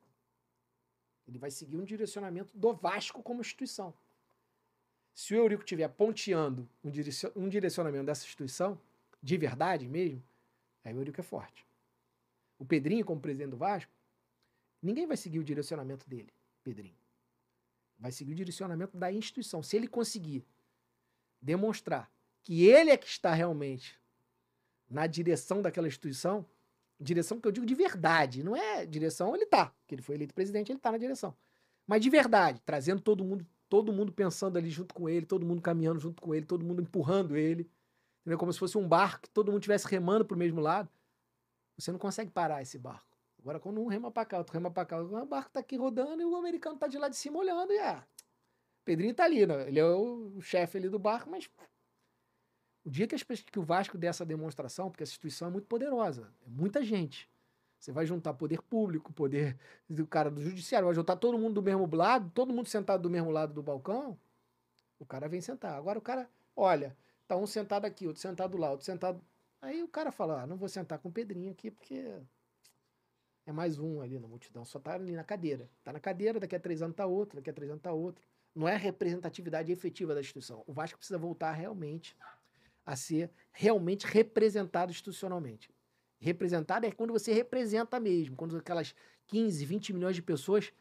Ele 1.27 1.39
vai 1.39 1.51
seguir 1.51 1.77
um 1.77 1.85
direcionamento 1.85 2.57
do 2.57 2.75
Vasco 2.75 3.23
como 3.23 3.41
instituição. 3.41 3.95
Se 5.15 5.35
o 5.35 5.39
Eurico 5.39 5.63
estiver 5.63 5.89
ponteando 5.89 6.69
um, 6.83 6.91
direcion- 6.91 7.33
um 7.35 7.49
direcionamento 7.49 8.05
dessa 8.05 8.25
instituição, 8.25 8.79
de 9.23 9.37
verdade 9.39 9.89
mesmo, 9.89 10.23
aí 10.85 10.93
o 10.93 10.99
Eurico 10.99 11.21
é 11.21 11.23
forte. 11.25 11.67
O 12.59 12.65
Pedrinho, 12.65 13.05
como 13.05 13.21
presidente 13.21 13.51
do 13.51 13.57
Vasco, 13.57 13.91
ninguém 14.83 15.07
vai 15.07 15.17
seguir 15.17 15.39
o 15.39 15.45
direcionamento 15.45 16.09
dele, 16.09 16.33
Pedrinho. 16.63 16.97
Vai 17.99 18.13
seguir 18.13 18.33
o 18.33 18.37
direcionamento 18.37 18.97
da 18.97 19.11
instituição. 19.11 19.63
Se 19.63 19.77
ele 19.77 19.89
conseguir 19.89 20.45
demonstrar 21.41 22.11
que 22.43 22.67
ele 22.67 22.91
é 22.91 22.97
que 22.97 23.07
está 23.07 23.33
realmente 23.33 23.99
na 24.91 25.07
direção 25.07 25.63
daquela 25.63 25.89
instituição, 25.89 26.45
direção 27.01 27.41
que 27.41 27.49
eu 27.49 27.53
digo 27.53 27.67
de 27.67 27.75
verdade, 27.75 28.43
não 28.43 28.57
é 28.57 28.87
direção, 28.87 29.35
ele 29.35 29.47
tá, 29.47 29.67
porque 29.67 29.95
ele 29.95 30.03
foi 30.03 30.15
eleito 30.15 30.35
presidente, 30.35 30.71
ele 30.71 30.79
tá 30.79 30.93
na 30.93 30.99
direção. 30.99 31.37
Mas 31.87 32.01
de 32.01 32.11
verdade, 32.11 32.61
trazendo 32.65 33.01
todo 33.01 33.25
mundo, 33.25 33.47
todo 33.69 33.93
mundo 33.93 34.13
pensando 34.13 34.57
ali 34.57 34.71
junto 34.71 34.95
com 34.95 35.09
ele, 35.09 35.27
todo 35.27 35.45
mundo 35.45 35.61
caminhando 35.61 36.01
junto 36.01 36.23
com 36.23 36.35
ele, 36.35 36.47
todo 36.47 36.65
mundo 36.65 36.83
empurrando 36.83 37.37
ele, 37.37 37.71
entendeu? 38.21 38.39
Como 38.39 38.53
se 38.53 38.59
fosse 38.59 38.79
um 38.79 38.89
barco 38.89 39.23
que 39.23 39.31
todo 39.31 39.51
mundo 39.51 39.61
estivesse 39.61 39.87
remando 39.87 40.25
pro 40.25 40.37
mesmo 40.37 40.61
lado. 40.61 40.89
Você 41.77 41.91
não 41.91 41.99
consegue 41.99 42.31
parar 42.31 42.63
esse 42.63 42.79
barco. 42.79 43.17
Agora, 43.39 43.61
quando 43.61 43.81
um 43.81 43.87
rema 43.87 44.11
pra 44.11 44.25
cá, 44.25 44.39
outro 44.39 44.55
rema 44.55 44.71
pra 44.71 44.87
cá, 44.87 45.03
o 45.03 45.27
barco 45.27 45.51
tá 45.51 45.61
aqui 45.61 45.77
rodando 45.77 46.23
e 46.23 46.25
o 46.25 46.37
americano 46.37 46.79
tá 46.79 46.87
de 46.87 46.97
lá 46.97 47.09
de 47.09 47.17
cima 47.17 47.39
olhando 47.39 47.73
e 47.73 47.79
ah, 47.79 48.07
Pedrinho 48.85 49.15
tá 49.15 49.25
ali, 49.25 49.47
né? 49.47 49.67
Ele 49.69 49.79
é 49.79 49.85
o 49.85 50.41
chefe 50.41 50.79
ali 50.79 50.89
do 50.89 50.99
barco, 50.99 51.31
mas 51.31 51.51
o 52.85 52.91
dia 52.91 53.07
que, 53.07 53.15
as 53.15 53.23
que 53.23 53.59
o 53.59 53.63
Vasco 53.63 53.97
der 53.97 54.09
essa 54.09 54.27
demonstração, 54.27 54.91
porque 54.91 55.03
essa 55.03 55.13
instituição 55.13 55.49
é 55.49 55.51
muito 55.51 55.67
poderosa, 55.67 56.31
é 56.47 56.51
muita 56.51 56.85
gente. 56.85 57.31
Você 57.79 57.93
vai 57.93 58.07
juntar 58.07 58.35
poder 58.35 58.63
público, 58.63 59.13
poder 59.13 59.59
do 59.89 60.07
cara 60.07 60.31
do 60.31 60.43
judiciário, 60.43 60.87
vai 60.87 60.95
juntar 60.95 61.17
todo 61.17 61.39
mundo 61.39 61.55
do 61.55 61.63
mesmo 61.63 61.89
lado, 61.95 62.31
todo 62.35 62.53
mundo 62.53 62.69
sentado 62.69 63.03
do 63.03 63.11
mesmo 63.11 63.31
lado 63.31 63.53
do 63.53 63.63
balcão, 63.63 64.19
o 64.99 65.05
cara 65.07 65.29
vem 65.29 65.41
sentar. 65.41 65.75
Agora 65.75 65.99
o 65.99 66.03
cara, 66.03 66.29
olha, 66.57 66.97
tá 67.27 67.37
um 67.37 67.47
sentado 67.47 67.85
aqui, 67.85 68.07
outro 68.07 68.23
sentado 68.23 68.57
lá, 68.57 68.71
outro 68.71 68.87
sentado. 68.87 69.21
Aí 69.61 69.83
o 69.83 69.89
cara 69.89 70.13
fala: 70.13 70.43
ah, 70.43 70.47
não 70.47 70.57
vou 70.57 70.69
sentar 70.69 70.99
com 70.99 71.09
o 71.09 71.13
Pedrinho 71.13 71.51
aqui, 71.51 71.71
porque 71.71 72.21
é 73.47 73.53
mais 73.53 73.79
um 73.79 74.01
ali 74.01 74.19
na 74.19 74.27
multidão, 74.27 74.65
só 74.65 74.79
tá 74.79 74.95
ali 74.95 75.13
na 75.13 75.25
cadeira. 75.25 75.69
Tá 75.83 75.93
na 75.93 76.01
cadeira, 76.01 76.41
daqui 76.41 76.57
a 76.57 76.61
três 76.61 76.81
anos 76.81 76.97
tá 76.97 77.07
outro, 77.07 77.37
daqui 77.37 77.51
a 77.51 77.53
três 77.53 77.71
anos 77.71 77.83
tá 77.83 77.93
outro. 77.93 78.27
Não 78.55 78.69
é 78.69 78.75
a 78.75 78.79
representatividade 78.79 79.73
efetiva 79.73 80.15
da 80.15 80.21
instituição. 80.21 80.63
O 80.67 80.73
Vasco 80.73 80.97
precisa 80.97 81.19
voltar 81.19 81.53
realmente 81.53 82.17
a 82.85 82.97
ser 82.97 83.31
realmente 83.53 84.07
representado 84.07 84.91
institucionalmente. 84.91 85.71
representada 86.21 86.87
é 86.87 86.93
quando 86.93 87.13
você 87.13 87.33
representa 87.33 88.01
mesmo, 88.01 88.35
quando 88.35 88.57
aquelas 88.57 88.95
15, 89.27 89.65
20 89.65 89.93
milhões 89.93 90.17
de 90.17 90.23
pessoas 90.23 90.73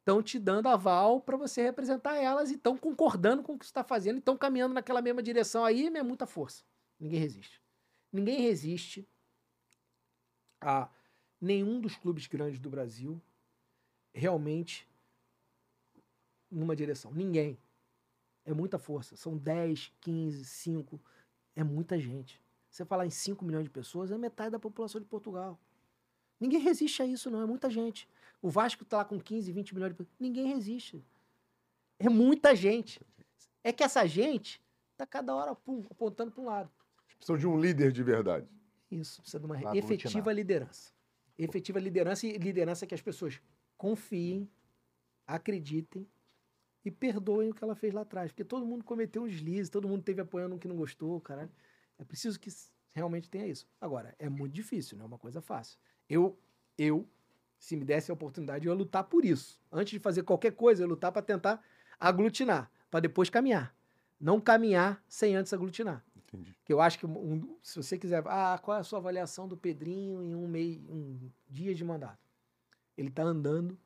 estão 0.00 0.22
te 0.22 0.38
dando 0.38 0.68
aval 0.68 1.20
para 1.20 1.36
você 1.36 1.62
representar 1.62 2.16
elas 2.16 2.50
e 2.50 2.54
estão 2.54 2.76
concordando 2.76 3.42
com 3.42 3.54
o 3.54 3.58
que 3.58 3.64
você 3.64 3.70
está 3.70 3.84
fazendo 3.84 4.16
e 4.16 4.18
estão 4.18 4.36
caminhando 4.36 4.74
naquela 4.74 5.00
mesma 5.00 5.22
direção 5.22 5.64
aí, 5.64 5.86
é 5.86 6.02
muita 6.02 6.26
força. 6.26 6.64
Ninguém 6.98 7.20
resiste. 7.20 7.62
Ninguém 8.12 8.40
resiste 8.40 9.08
a 10.60 10.88
nenhum 11.40 11.80
dos 11.80 11.96
clubes 11.96 12.26
grandes 12.26 12.58
do 12.58 12.70
Brasil 12.70 13.20
realmente 14.12 14.88
numa 16.50 16.76
direção. 16.76 17.12
Ninguém. 17.12 17.58
É 18.44 18.52
muita 18.52 18.78
força. 18.78 19.16
São 19.16 19.36
10, 19.36 19.92
15, 20.00 20.44
5. 20.44 21.00
É 21.54 21.62
muita 21.62 21.98
gente. 21.98 22.40
Você 22.70 22.84
falar 22.84 23.06
em 23.06 23.10
5 23.10 23.44
milhões 23.44 23.64
de 23.64 23.70
pessoas, 23.70 24.10
é 24.10 24.18
metade 24.18 24.50
da 24.50 24.58
população 24.58 25.00
de 25.00 25.06
Portugal. 25.06 25.58
Ninguém 26.40 26.60
resiste 26.60 27.02
a 27.02 27.06
isso, 27.06 27.30
não. 27.30 27.40
É 27.40 27.46
muita 27.46 27.70
gente. 27.70 28.08
O 28.42 28.50
Vasco 28.50 28.82
está 28.82 28.98
lá 28.98 29.04
com 29.04 29.18
15, 29.18 29.52
20 29.52 29.74
milhões 29.74 29.92
de 29.92 29.96
pessoas. 29.96 30.16
Ninguém 30.18 30.48
resiste. 30.48 31.04
É 31.98 32.08
muita 32.08 32.54
gente. 32.54 33.00
É 33.62 33.72
que 33.72 33.82
essa 33.82 34.04
gente 34.06 34.60
está 34.92 35.06
cada 35.06 35.34
hora 35.34 35.54
pum, 35.54 35.84
apontando 35.90 36.32
para 36.32 36.42
um 36.42 36.46
lado. 36.46 36.70
Precisam 37.16 37.38
de 37.38 37.46
um 37.46 37.58
líder 37.58 37.92
de 37.92 38.02
verdade. 38.02 38.48
Isso, 38.90 39.22
precisa 39.22 39.40
de 39.40 39.46
uma 39.46 39.76
efetiva 39.76 40.32
liderança. 40.32 40.92
Efetiva 41.38 41.80
liderança 41.80 42.26
e 42.26 42.36
liderança 42.36 42.86
que 42.86 42.94
as 42.94 43.00
pessoas 43.00 43.40
confiem, 43.76 44.48
acreditem 45.26 46.06
e 46.84 46.90
perdoem 46.90 47.50
o 47.50 47.54
que 47.54 47.64
ela 47.64 47.74
fez 47.74 47.94
lá 47.94 48.02
atrás. 48.02 48.30
Porque 48.30 48.44
todo 48.44 48.66
mundo 48.66 48.84
cometeu 48.84 49.22
um 49.22 49.28
deslize, 49.28 49.70
todo 49.70 49.88
mundo 49.88 50.02
teve 50.02 50.20
apoiando 50.20 50.54
um 50.54 50.58
que 50.58 50.68
não 50.68 50.76
gostou, 50.76 51.20
caralho. 51.20 51.50
É 51.98 52.04
preciso 52.04 52.38
que 52.38 52.50
realmente 52.92 53.30
tenha 53.30 53.46
isso. 53.46 53.66
Agora, 53.80 54.14
é 54.18 54.28
muito 54.28 54.52
difícil, 54.52 54.96
não 54.98 55.04
é 55.04 55.08
uma 55.08 55.18
coisa 55.18 55.40
fácil. 55.40 55.78
Eu, 56.08 56.38
eu, 56.76 57.08
se 57.58 57.76
me 57.76 57.84
desse 57.84 58.10
a 58.10 58.14
oportunidade, 58.14 58.66
eu 58.66 58.72
ia 58.72 58.76
lutar 58.76 59.04
por 59.04 59.24
isso. 59.24 59.60
Antes 59.72 59.92
de 59.92 59.98
fazer 59.98 60.22
qualquer 60.22 60.52
coisa, 60.52 60.82
eu 60.82 60.86
ia 60.86 60.90
lutar 60.90 61.10
para 61.10 61.22
tentar 61.22 61.62
aglutinar, 61.98 62.70
para 62.90 63.00
depois 63.00 63.30
caminhar. 63.30 63.74
Não 64.20 64.40
caminhar 64.40 65.02
sem 65.08 65.34
antes 65.34 65.52
aglutinar. 65.52 66.04
Entendi. 66.16 66.54
Que 66.64 66.72
eu 66.72 66.80
acho 66.80 66.98
que 66.98 67.06
um, 67.06 67.56
se 67.62 67.76
você 67.76 67.98
quiser, 67.98 68.22
ah, 68.26 68.58
qual 68.62 68.76
é 68.76 68.80
a 68.80 68.84
sua 68.84 68.98
avaliação 68.98 69.48
do 69.48 69.56
Pedrinho 69.56 70.22
em 70.22 70.34
um 70.34 70.48
mês, 70.48 70.78
um 70.88 71.30
dia 71.48 71.74
de 71.74 71.84
mandato? 71.84 72.22
Ele 72.96 73.08
está 73.08 73.22
andando 73.22 73.78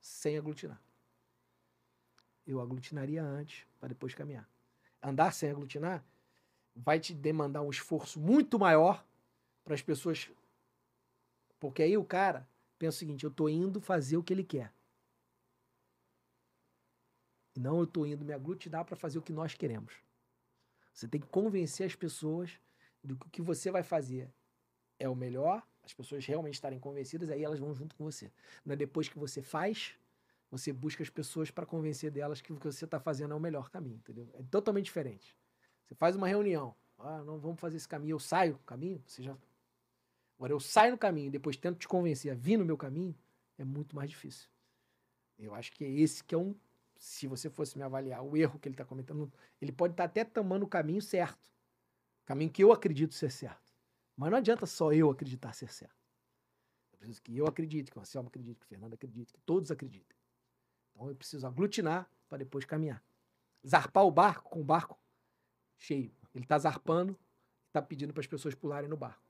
sem 0.00 0.36
aglutinar. 0.36 0.80
Eu 2.46 2.60
aglutinaria 2.60 3.22
antes 3.22 3.66
para 3.80 3.88
depois 3.88 4.14
caminhar. 4.14 4.48
Andar 5.02 5.32
sem 5.32 5.50
aglutinar 5.50 6.04
vai 6.74 6.98
te 6.98 7.14
demandar 7.14 7.62
um 7.62 7.70
esforço 7.70 8.18
muito 8.18 8.58
maior 8.58 9.04
para 9.64 9.74
as 9.74 9.82
pessoas. 9.82 10.30
Porque 11.58 11.82
aí 11.82 11.96
o 11.96 12.04
cara 12.04 12.48
pensa 12.78 12.96
o 12.96 12.98
seguinte: 12.98 13.24
eu 13.24 13.30
estou 13.30 13.48
indo 13.48 13.80
fazer 13.80 14.16
o 14.16 14.22
que 14.22 14.32
ele 14.32 14.44
quer. 14.44 14.72
E 17.56 17.60
não 17.60 17.78
eu 17.78 17.84
estou 17.84 18.06
indo 18.06 18.24
me 18.24 18.32
aglutinar 18.32 18.84
para 18.84 18.96
fazer 18.96 19.18
o 19.18 19.22
que 19.22 19.32
nós 19.32 19.54
queremos. 19.54 19.94
Você 20.92 21.08
tem 21.08 21.20
que 21.20 21.26
convencer 21.28 21.86
as 21.86 21.94
pessoas 21.94 22.58
do 23.02 23.16
que 23.16 23.26
o 23.26 23.30
que 23.30 23.42
você 23.42 23.70
vai 23.70 23.82
fazer 23.82 24.30
é 24.98 25.08
o 25.08 25.14
melhor, 25.14 25.62
as 25.82 25.92
pessoas 25.92 26.24
realmente 26.24 26.54
estarem 26.54 26.78
convencidas, 26.78 27.30
aí 27.30 27.42
elas 27.42 27.58
vão 27.58 27.74
junto 27.74 27.94
com 27.94 28.04
você. 28.04 28.32
Não 28.64 28.72
é 28.72 28.76
depois 28.76 29.08
que 29.08 29.18
você 29.18 29.42
faz, 29.42 29.94
você 30.56 30.72
busca 30.72 31.02
as 31.02 31.10
pessoas 31.10 31.50
para 31.50 31.66
convencer 31.66 32.10
delas 32.10 32.40
que 32.40 32.52
o 32.52 32.56
que 32.56 32.66
você 32.66 32.84
está 32.84 33.00
fazendo 33.00 33.32
é 33.32 33.36
o 33.36 33.40
melhor 33.40 33.70
caminho, 33.70 33.96
entendeu? 33.96 34.28
É 34.34 34.42
totalmente 34.42 34.86
diferente. 34.86 35.36
Você 35.84 35.94
faz 35.94 36.16
uma 36.16 36.28
reunião, 36.28 36.74
ah, 36.98 37.22
não 37.22 37.38
vamos 37.38 37.60
fazer 37.60 37.76
esse 37.76 37.88
caminho, 37.88 38.14
eu 38.14 38.20
saio 38.20 38.54
do 38.54 38.60
caminho, 38.60 39.02
você 39.06 39.22
já 39.22 39.36
Agora, 40.36 40.52
eu 40.52 40.60
saio 40.60 40.92
no 40.92 40.98
caminho 40.98 41.28
e 41.28 41.30
depois 41.30 41.56
tento 41.56 41.78
te 41.78 41.88
convencer 41.88 42.30
a 42.32 42.34
vir 42.34 42.56
no 42.56 42.64
meu 42.64 42.76
caminho, 42.76 43.14
é 43.56 43.64
muito 43.64 43.94
mais 43.94 44.10
difícil. 44.10 44.48
Eu 45.38 45.54
acho 45.54 45.72
que 45.72 45.84
é 45.84 45.88
esse 45.88 46.22
que 46.22 46.34
é 46.34 46.38
um. 46.38 46.54
Se 46.96 47.26
você 47.26 47.50
fosse 47.50 47.76
me 47.76 47.82
avaliar 47.82 48.22
o 48.22 48.36
erro 48.36 48.58
que 48.58 48.68
ele 48.68 48.74
está 48.74 48.84
cometendo, 48.84 49.32
ele 49.60 49.72
pode 49.72 49.92
estar 49.92 50.04
tá 50.04 50.10
até 50.10 50.24
tomando 50.24 50.64
o 50.64 50.68
caminho 50.68 51.02
certo. 51.02 51.52
Caminho 52.24 52.50
que 52.50 52.62
eu 52.62 52.72
acredito 52.72 53.14
ser 53.14 53.30
certo. 53.30 53.72
Mas 54.16 54.30
não 54.30 54.38
adianta 54.38 54.64
só 54.64 54.92
eu 54.92 55.10
acreditar 55.10 55.52
ser 55.52 55.72
certo. 55.72 55.96
Eu 56.92 56.98
preciso 56.98 57.22
que 57.22 57.36
eu 57.36 57.46
acredite, 57.46 57.90
que 57.90 57.98
o 57.98 58.00
Anselmo 58.00 58.28
acredite, 58.28 58.60
que 58.60 58.66
o 58.66 58.68
Fernando 58.68 58.94
acredite, 58.94 59.32
que 59.32 59.40
todos 59.40 59.70
acreditem. 59.70 60.16
Então 60.94 61.08
eu 61.08 61.14
preciso 61.14 61.46
aglutinar 61.46 62.08
para 62.28 62.38
depois 62.38 62.64
caminhar. 62.64 63.02
Zarpar 63.66 64.04
o 64.04 64.10
barco 64.10 64.50
com 64.50 64.60
o 64.60 64.64
barco 64.64 64.98
cheio. 65.76 66.12
Ele 66.34 66.44
está 66.44 66.58
zarpando, 66.58 67.18
está 67.68 67.80
pedindo 67.80 68.12
para 68.12 68.20
as 68.20 68.26
pessoas 68.26 68.54
pularem 68.54 68.88
no 68.88 68.96
barco. 68.96 69.22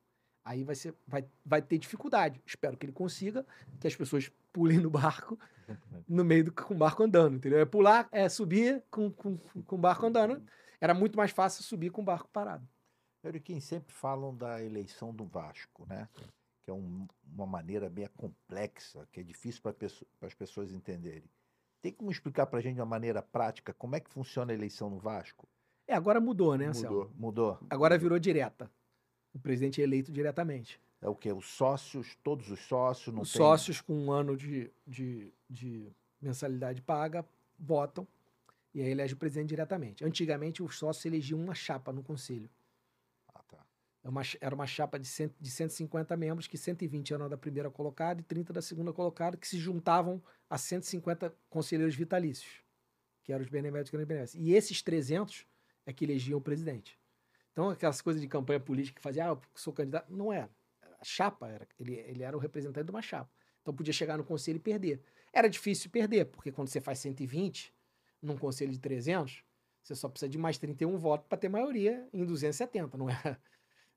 Aí 0.45 0.63
vai, 0.63 0.75
ser, 0.75 0.95
vai, 1.07 1.27
vai 1.45 1.63
ter 1.63 1.79
dificuldade. 1.79 2.43
Espero 2.45 2.77
que 2.77 2.85
ele 2.85 2.93
consiga, 2.93 3.47
que 3.81 3.87
as 3.87 3.97
pessoas 3.97 4.31
pulem 4.53 4.79
no 4.79 4.91
barco, 4.91 5.39
no 6.07 6.25
meio 6.25 6.45
do 6.45 6.53
com 6.53 6.75
o 6.75 6.77
barco 6.77 7.03
andando, 7.03 7.37
entendeu? 7.37 7.61
É 7.61 7.65
pular, 7.65 8.09
é 8.13 8.29
subir 8.29 8.83
com, 8.91 9.11
com, 9.11 9.39
com 9.39 9.77
o 9.77 9.79
barco 9.79 10.05
andando. 10.05 10.43
Era 10.81 10.93
muito 10.93 11.17
mais 11.17 11.31
fácil 11.31 11.65
subir 11.65 11.91
com 11.91 12.03
o 12.03 12.05
barco 12.05 12.29
parado. 12.29 12.69
Euriquim, 13.23 13.59
sempre 13.59 13.93
falam 13.95 14.37
da 14.37 14.63
eleição 14.63 15.15
do 15.15 15.25
Vasco, 15.25 15.87
né? 15.87 16.09
Que 16.63 16.71
é 16.71 16.75
um, 16.75 17.07
uma 17.33 17.47
maneira 17.47 17.89
bem 17.89 18.07
complexa, 18.09 19.09
que 19.11 19.21
é 19.21 19.23
difícil 19.23 19.63
para 19.63 20.27
as 20.27 20.35
pessoas 20.35 20.73
entenderem. 20.73 21.25
Tem 21.85 21.93
como 21.93 22.11
explicar 22.11 22.47
para 22.47 22.61
a 22.61 22.63
gente 22.63 22.77
de 22.77 22.81
uma 22.81 22.87
maneira 22.87 23.21
prática 23.21 23.75
como 23.75 23.95
é 23.95 24.01
que 24.01 24.09
funciona 24.09 24.51
a 24.51 24.55
eleição 24.55 24.89
no 24.89 24.99
Vasco? 24.99 25.47
É, 25.87 25.95
agora 25.95 26.19
mudou, 26.19 26.57
né, 26.57 26.69
Mudou. 26.69 27.13
Mudou. 27.15 27.59
Agora 27.69 27.99
virou 27.99 28.19
direta. 28.19 28.71
O 29.35 29.39
presidente 29.39 29.83
é 29.83 29.85
eleito 29.85 30.11
diretamente. 30.11 30.81
É 31.03 31.11
o 31.11 31.15
quê? 31.15 31.31
Os 31.31 31.45
sócios, 31.45 32.17
todos 32.25 32.51
os 32.51 32.59
sócios? 32.61 33.15
Não 33.15 33.21
os 33.21 33.31
tem... 33.31 33.39
sócios 33.39 33.83
com 33.83 33.93
um 33.93 34.11
ano 34.11 34.35
de, 34.35 34.71
de, 34.87 35.31
de 35.47 35.93
mensalidade 36.23 36.81
paga 36.81 37.23
votam 37.59 38.09
e 38.73 38.81
aí 38.81 38.89
elege 38.89 39.13
o 39.13 39.19
presidente 39.19 39.51
diretamente. 39.51 40.07
Antigamente, 40.07 40.63
os 40.63 40.79
sócios 40.79 41.05
elegiam 41.05 41.39
uma 41.39 41.55
chapa 41.55 41.93
no 41.93 42.03
conselho. 42.03 42.49
Era 44.05 44.09
é 44.09 44.11
uma, 44.11 44.23
era 44.39 44.55
uma 44.55 44.67
chapa 44.67 44.99
de, 44.99 45.09
cento, 45.09 45.35
de 45.41 45.51
150 45.51 46.15
membros, 46.15 46.47
que 46.47 46.59
120 46.59 47.15
eram 47.15 47.27
da 47.27 47.39
primeira 47.39 47.71
colocada 47.71 48.21
e 48.21 48.23
30 48.23 48.53
da 48.53 48.61
segunda 48.61 48.93
colocada, 48.93 49.35
que 49.39 49.49
se 49.49 49.57
juntavam 49.59 50.23
a 50.49 50.59
150 50.59 51.35
conselheiros 51.49 51.95
vitalícios, 51.95 52.63
que 53.23 53.33
eram 53.33 53.43
os 53.43 53.49
beneméritos 53.49 53.91
que 53.91 53.97
eram 53.97 54.25
os 54.25 54.35
E 54.35 54.53
esses 54.53 54.83
300 54.83 55.47
é 55.87 55.93
que 55.93 56.05
elegiam 56.05 56.39
o 56.39 56.43
presidente. 56.43 56.99
Então, 57.53 57.71
aquelas 57.71 58.03
coisas 58.03 58.21
de 58.21 58.29
campanha 58.29 58.61
política 58.61 58.97
que 58.97 59.03
fazia, 59.03 59.25
ah, 59.25 59.29
eu 59.29 59.41
sou 59.55 59.73
candidato. 59.73 60.13
Não 60.13 60.31
era. 60.31 60.51
A 61.01 61.05
chapa 61.05 61.49
era. 61.49 61.67
Ele, 61.79 61.95
ele 61.95 62.23
era 62.23 62.37
o 62.37 62.41
representante 62.41 62.85
de 62.85 62.91
uma 62.91 63.01
chapa. 63.01 63.31
Então 63.63 63.73
podia 63.73 63.95
chegar 63.95 64.19
no 64.19 64.25
conselho 64.25 64.57
e 64.57 64.61
perder. 64.61 65.01
Era 65.33 65.49
difícil 65.49 65.89
perder, 65.89 66.27
porque 66.27 66.53
quando 66.53 66.69
você 66.69 66.81
faz 66.81 66.99
120 66.99 67.73
num 68.21 68.37
conselho 68.37 68.71
de 68.71 68.79
300, 68.79 69.43
você 69.83 69.95
só 69.95 70.09
precisa 70.09 70.29
de 70.29 70.37
mais 70.37 70.59
31 70.59 70.99
votos 70.99 71.27
para 71.27 71.39
ter 71.39 71.49
maioria 71.49 72.07
em 72.13 72.25
270, 72.25 72.99
não 72.99 73.09
é? 73.09 73.15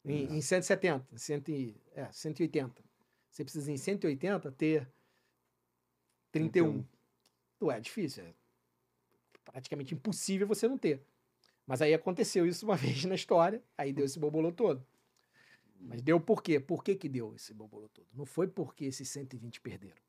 Em, 0.07 0.37
em 0.37 0.41
170, 0.41 1.17
100, 1.17 1.75
é, 1.93 2.11
180. 2.11 2.83
Você 3.29 3.43
precisa 3.43 3.71
em 3.71 3.77
180 3.77 4.51
ter 4.53 4.89
31. 6.31 6.71
31. 6.71 6.85
Não 7.59 7.71
é 7.71 7.79
difícil, 7.79 8.23
é 8.23 8.33
praticamente 9.43 9.93
impossível 9.93 10.47
você 10.47 10.67
não 10.67 10.77
ter. 10.77 11.03
Mas 11.65 11.81
aí 11.81 11.93
aconteceu 11.93 12.45
isso 12.45 12.65
uma 12.65 12.75
vez 12.77 13.03
na 13.03 13.15
história, 13.15 13.61
aí 13.77 13.91
deu 13.91 14.05
esse 14.05 14.17
bobolô 14.17 14.51
todo. 14.51 14.85
Mas 15.79 16.01
deu 16.01 16.19
por 16.19 16.41
quê? 16.41 16.59
Por 16.59 16.83
que, 16.83 16.95
que 16.95 17.09
deu 17.09 17.35
esse 17.35 17.53
bobolô 17.53 17.89
todo? 17.89 18.07
Não 18.13 18.25
foi 18.25 18.47
porque 18.47 18.85
esses 18.85 19.09
120 19.09 19.59
perderam. 19.61 20.01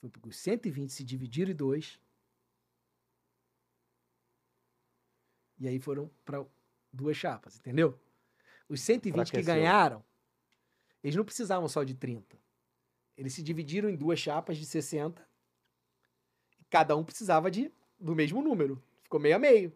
Foi 0.00 0.10
porque 0.10 0.28
os 0.28 0.36
120 0.36 0.90
se 0.90 1.04
dividiram 1.04 1.52
em 1.52 1.54
dois. 1.54 2.00
E 5.58 5.68
aí 5.68 5.78
foram 5.78 6.10
para 6.24 6.44
duas 6.92 7.16
chapas, 7.16 7.56
entendeu? 7.56 7.98
Os 8.70 8.80
120 8.82 9.32
que 9.32 9.42
ganharam, 9.42 10.04
eles 11.02 11.16
não 11.16 11.24
precisavam 11.24 11.68
só 11.68 11.82
de 11.82 11.92
30. 11.92 12.38
Eles 13.16 13.34
se 13.34 13.42
dividiram 13.42 13.90
em 13.90 13.96
duas 13.96 14.20
chapas 14.20 14.56
de 14.56 14.64
60. 14.64 15.20
E 16.60 16.64
cada 16.70 16.96
um 16.96 17.02
precisava 17.02 17.50
de 17.50 17.72
do 17.98 18.14
mesmo 18.14 18.40
número. 18.40 18.80
Ficou 19.02 19.18
meio 19.18 19.34
a 19.34 19.38
meio. 19.40 19.74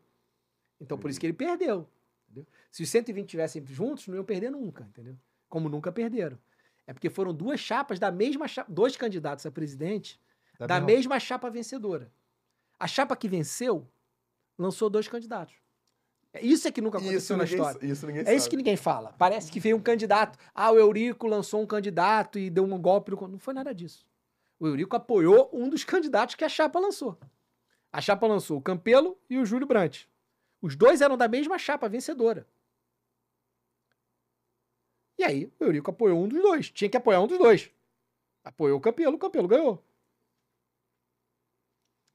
Então, 0.80 0.96
por 0.96 1.10
isso 1.10 1.18
que 1.18 1.26
ele 1.26 1.32
perdeu. 1.32 1.88
Entendeu? 2.22 2.46
Se 2.70 2.84
os 2.84 2.88
120 2.88 3.28
tivessem 3.28 3.66
juntos, 3.66 4.06
não 4.06 4.14
iam 4.14 4.24
perder 4.24 4.50
nunca, 4.50 4.84
entendeu? 4.84 5.18
Como 5.48 5.68
nunca 5.68 5.90
perderam. 5.90 6.38
É 6.86 6.92
porque 6.92 7.10
foram 7.10 7.34
duas 7.34 7.58
chapas 7.58 7.98
da 7.98 8.12
mesma 8.12 8.46
chapa, 8.46 8.70
dois 8.70 8.96
candidatos 8.96 9.44
a 9.44 9.50
presidente 9.50 10.20
da, 10.56 10.66
da 10.68 10.80
mesma 10.80 11.18
chapa 11.18 11.50
vencedora. 11.50 12.12
A 12.78 12.86
chapa 12.86 13.16
que 13.16 13.28
venceu 13.28 13.90
lançou 14.56 14.88
dois 14.88 15.08
candidatos. 15.08 15.63
É 16.34 16.44
isso 16.44 16.66
é 16.66 16.72
que 16.72 16.80
nunca 16.80 16.98
aconteceu 16.98 17.18
isso 17.18 17.36
na 17.36 17.44
ninguém, 17.44 17.58
história. 17.58 17.86
Isso 17.86 18.06
ninguém 18.08 18.22
é 18.22 18.24
sabe. 18.24 18.36
isso 18.36 18.50
que 18.50 18.56
ninguém 18.56 18.76
fala. 18.76 19.14
Parece 19.16 19.52
que 19.52 19.60
veio 19.60 19.76
um 19.76 19.80
candidato. 19.80 20.36
Ah, 20.52 20.72
o 20.72 20.76
Eurico 20.76 21.28
lançou 21.28 21.62
um 21.62 21.66
candidato 21.66 22.40
e 22.40 22.50
deu 22.50 22.64
um 22.64 22.76
golpe. 22.76 23.12
No... 23.12 23.28
Não 23.28 23.38
foi 23.38 23.54
nada 23.54 23.72
disso. 23.72 24.04
O 24.58 24.66
Eurico 24.66 24.96
apoiou 24.96 25.48
um 25.52 25.68
dos 25.68 25.84
candidatos 25.84 26.34
que 26.34 26.44
a 26.44 26.48
chapa 26.48 26.80
lançou. 26.80 27.16
A 27.92 28.00
chapa 28.00 28.26
lançou 28.26 28.58
o 28.58 28.60
Campelo 28.60 29.16
e 29.30 29.38
o 29.38 29.46
Júlio 29.46 29.66
Brandt. 29.66 30.10
Os 30.60 30.74
dois 30.74 31.00
eram 31.00 31.16
da 31.16 31.28
mesma 31.28 31.56
chapa 31.56 31.88
vencedora. 31.88 32.44
E 35.16 35.22
aí 35.22 35.52
o 35.60 35.64
Eurico 35.64 35.92
apoiou 35.92 36.20
um 36.20 36.26
dos 36.26 36.42
dois. 36.42 36.68
Tinha 36.68 36.90
que 36.90 36.96
apoiar 36.96 37.20
um 37.20 37.28
dos 37.28 37.38
dois. 37.38 37.70
Apoiou 38.42 38.78
o 38.78 38.80
Campelo, 38.80 39.14
o 39.14 39.18
Campelo 39.18 39.46
ganhou. 39.46 39.84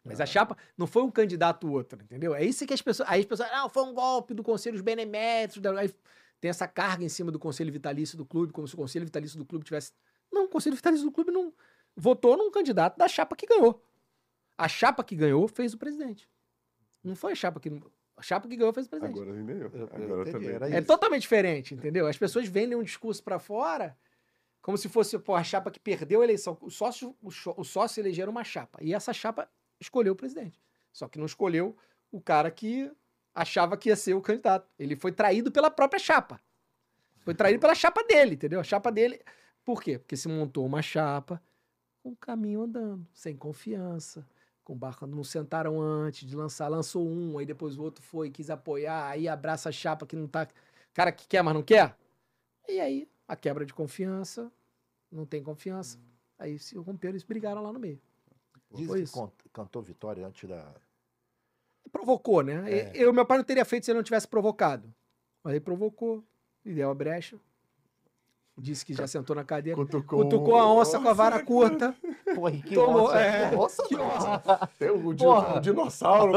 Mas 0.04 0.22
a 0.22 0.26
chapa 0.26 0.58
não 0.78 0.88
foi 0.88 1.04
um 1.04 1.12
candidato 1.12 1.70
outro, 1.72 2.02
entendeu? 2.02 2.34
É 2.34 2.44
isso 2.44 2.66
que 2.66 2.74
as 2.74 2.82
pessoas. 2.82 3.08
Aí 3.10 3.20
as 3.22 3.26
pessoas. 3.26 3.52
Não, 3.52 3.70
foi 3.70 3.84
um 3.84 3.94
golpe 3.94 4.34
do 4.34 4.42
Conselho 4.44 4.74
dos 4.76 4.82
Beneméritos. 4.82 5.58
da- 5.60 5.78
Aí 5.80 5.94
tem 6.40 6.50
essa 6.50 6.68
carga 6.68 7.04
em 7.04 7.10
cima 7.10 7.32
do 7.32 7.38
Conselho 7.40 7.72
Vitalício 7.72 8.18
do 8.18 8.26
clube, 8.26 8.54
como 8.54 8.68
se 8.68 8.74
o 8.74 8.78
Conselho 8.78 9.06
Vitalício 9.06 9.38
do 9.38 9.46
clube 9.46 9.66
tivesse. 9.66 9.92
Não, 10.32 10.46
o 10.46 10.48
Conselho 10.48 10.76
Vitalício 10.76 11.06
do 11.06 11.12
clube 11.12 11.32
não 11.32 11.54
votou 11.96 12.38
num 12.38 12.50
candidato 12.50 12.98
da 12.98 13.08
chapa 13.08 13.36
que 13.36 13.46
ganhou. 13.46 13.84
A 14.58 14.68
chapa 14.68 15.04
que 15.04 15.16
ganhou 15.16 15.48
fez 15.48 15.74
o 15.74 15.78
presidente. 15.78 16.30
Não 17.04 17.16
foi 17.16 17.34
a 17.34 17.36
chapa 17.36 17.60
que. 17.60 17.70
A 18.16 18.22
chapa 18.22 18.48
que 18.48 18.56
ganhou 18.56 18.74
fez 18.74 18.88
o 18.88 18.90
presidente. 18.90 19.20
Agora 19.20 19.32
entendeu? 19.32 19.70
Eu- 19.74 19.88
eu 19.88 20.04
Agora 20.04 20.32
também. 20.32 20.50
era 20.50 20.70
É 20.70 20.82
totalmente 20.82 21.22
diferente, 21.24 21.74
entendeu? 21.74 22.08
As 22.08 22.18
pessoas 22.18 22.48
vendem 22.48 22.78
um 22.78 22.84
discurso 22.84 23.24
pra 23.24 23.40
fora 23.40 23.98
como 24.62 24.78
se 24.78 24.90
fosse 24.90 25.18
pô, 25.20 25.36
a 25.36 25.44
chapa 25.44 25.72
que 25.72 25.80
perdeu 25.80 26.22
a 26.22 26.24
eleição. 26.26 26.58
O 26.62 26.70
sócio, 26.70 27.16
o, 27.22 27.32
só- 27.32 27.54
o 27.58 27.64
sócio 27.64 28.02
elegeram 28.02 28.32
uma 28.32 28.44
chapa. 28.44 28.78
E 28.82 28.94
essa 28.94 29.14
chapa 29.14 29.50
escolheu 29.80 30.14
o 30.14 30.16
presidente. 30.16 30.60
Só 30.92 31.08
que 31.08 31.18
não 31.18 31.26
escolheu 31.26 31.76
o 32.12 32.20
cara 32.20 32.50
que 32.52 32.92
achava 33.34 33.78
que 33.78 33.90
ia 33.90 33.96
ser 33.96 34.14
o 34.14 34.22
candidato. 34.22 34.68
Ele 34.78 34.96
foi 34.96 35.12
traído 35.12 35.52
pela 35.52 35.70
própria 35.70 36.00
chapa. 36.00 36.40
Foi 37.20 37.34
traído 37.34 37.60
pela 37.60 37.76
chapa 37.76 38.04
dele, 38.04 38.36
entendeu? 38.36 38.60
A 38.60 38.64
chapa 38.64 38.92
dele. 38.92 39.22
Por 39.64 39.84
quê? 39.84 40.00
Porque 40.00 40.18
se 40.18 40.28
montou 40.28 40.66
uma 40.66 40.82
chapa 40.82 41.42
com 42.02 42.12
o 42.12 42.16
caminho 42.16 42.64
andando, 42.64 43.06
sem 43.14 43.36
confiança. 43.36 44.28
Com 44.64 44.76
barco 44.76 45.06
não 45.08 45.24
sentaram 45.24 45.82
antes 45.82 46.28
de 46.28 46.36
lançar, 46.36 46.68
lançou 46.68 47.08
um, 47.08 47.38
aí 47.38 47.46
depois 47.46 47.78
o 47.78 47.82
outro 47.82 48.04
foi, 48.04 48.30
quis 48.30 48.50
apoiar, 48.50 49.10
aí 49.10 49.28
abraça 49.28 49.70
a 49.70 49.72
chapa 49.72 50.06
que 50.06 50.16
não 50.16 50.28
tá. 50.28 50.48
Cara 50.94 51.12
que 51.12 51.28
quer, 51.28 51.42
mas 51.42 51.54
não 51.54 51.64
quer. 51.64 51.96
E 52.68 52.80
aí, 52.80 53.10
a 53.28 53.36
quebra 53.36 53.66
de 53.66 53.74
confiança, 53.74 54.52
não 55.12 55.26
tem 55.26 55.42
confiança. 55.42 55.98
Aí 56.38 56.60
se 56.60 56.78
romperam 56.78 57.18
e 57.18 57.24
brigaram 57.26 57.62
lá 57.64 57.74
no 57.74 57.80
meio. 57.80 58.00
Diz 58.72 58.88
que 58.92 59.00
isso. 59.00 59.32
cantou 59.54 59.82
vitória 59.82 60.26
antes 60.26 60.48
da. 60.48 60.74
Provocou, 61.92 62.44
né? 62.44 62.72
É. 62.72 62.92
Eu, 62.94 63.12
meu 63.12 63.26
pai 63.26 63.38
não 63.38 63.44
teria 63.46 63.66
feito 63.66 63.86
se 63.86 63.92
ele 63.92 63.98
não 63.98 64.04
tivesse 64.04 64.28
provocado. 64.28 64.94
Mas 65.44 65.54
ele 65.56 65.62
provocou 65.64 66.24
e 66.64 66.74
deu 66.74 66.90
a 66.92 66.94
brecha. 66.94 67.40
Disse 68.62 68.86
que 68.86 68.94
já 68.94 69.08
sentou 69.08 69.36
na 69.36 69.44
cadeira. 69.46 69.76
Cutucou, 69.78 70.24
Cutucou 70.24 70.56
a 70.58 70.72
onça 70.72 71.00
com 71.00 71.08
a 71.08 71.14
vara 71.14 71.42
curta. 71.44 71.96
Porra, 72.36 72.52
que 72.52 72.76
Tomou, 72.76 73.06
onça. 73.08 73.20
é. 73.22 73.56
Onça 73.58 73.88
Que 73.88 73.96
não. 73.96 74.10
Tem 74.78 74.90
o, 74.92 75.14
di- 75.14 75.24
Porra. 75.24 75.58
o 75.58 75.60
dinossauro, 75.62 76.34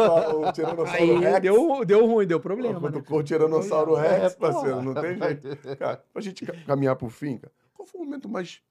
o 0.46 0.52
tiranossauro 0.52 1.02
Aí 1.02 1.18
Rex. 1.18 1.40
deu, 1.42 1.84
deu 1.84 2.06
ruim, 2.06 2.26
deu 2.26 2.38
problema. 2.40 2.78
né? 2.80 2.86
Cutucou 2.92 3.18
o 3.18 3.22
tiranossauro 3.24 3.96
É, 3.96 4.18
Rex, 4.20 4.36
porra. 4.36 4.52
parceiro. 4.52 4.82
Não 4.82 4.94
tem 4.94 5.18
jeito. 5.18 5.76
Cara, 5.76 5.96
pra 6.12 6.22
gente 6.22 6.46
ca- 6.46 6.64
caminhar 6.64 6.94
pro 6.94 7.10
fim, 7.10 7.38
cara, 7.38 7.52
qual 7.74 7.86
foi 7.86 8.00
o 8.00 8.04
momento 8.04 8.28
mais, 8.28 8.62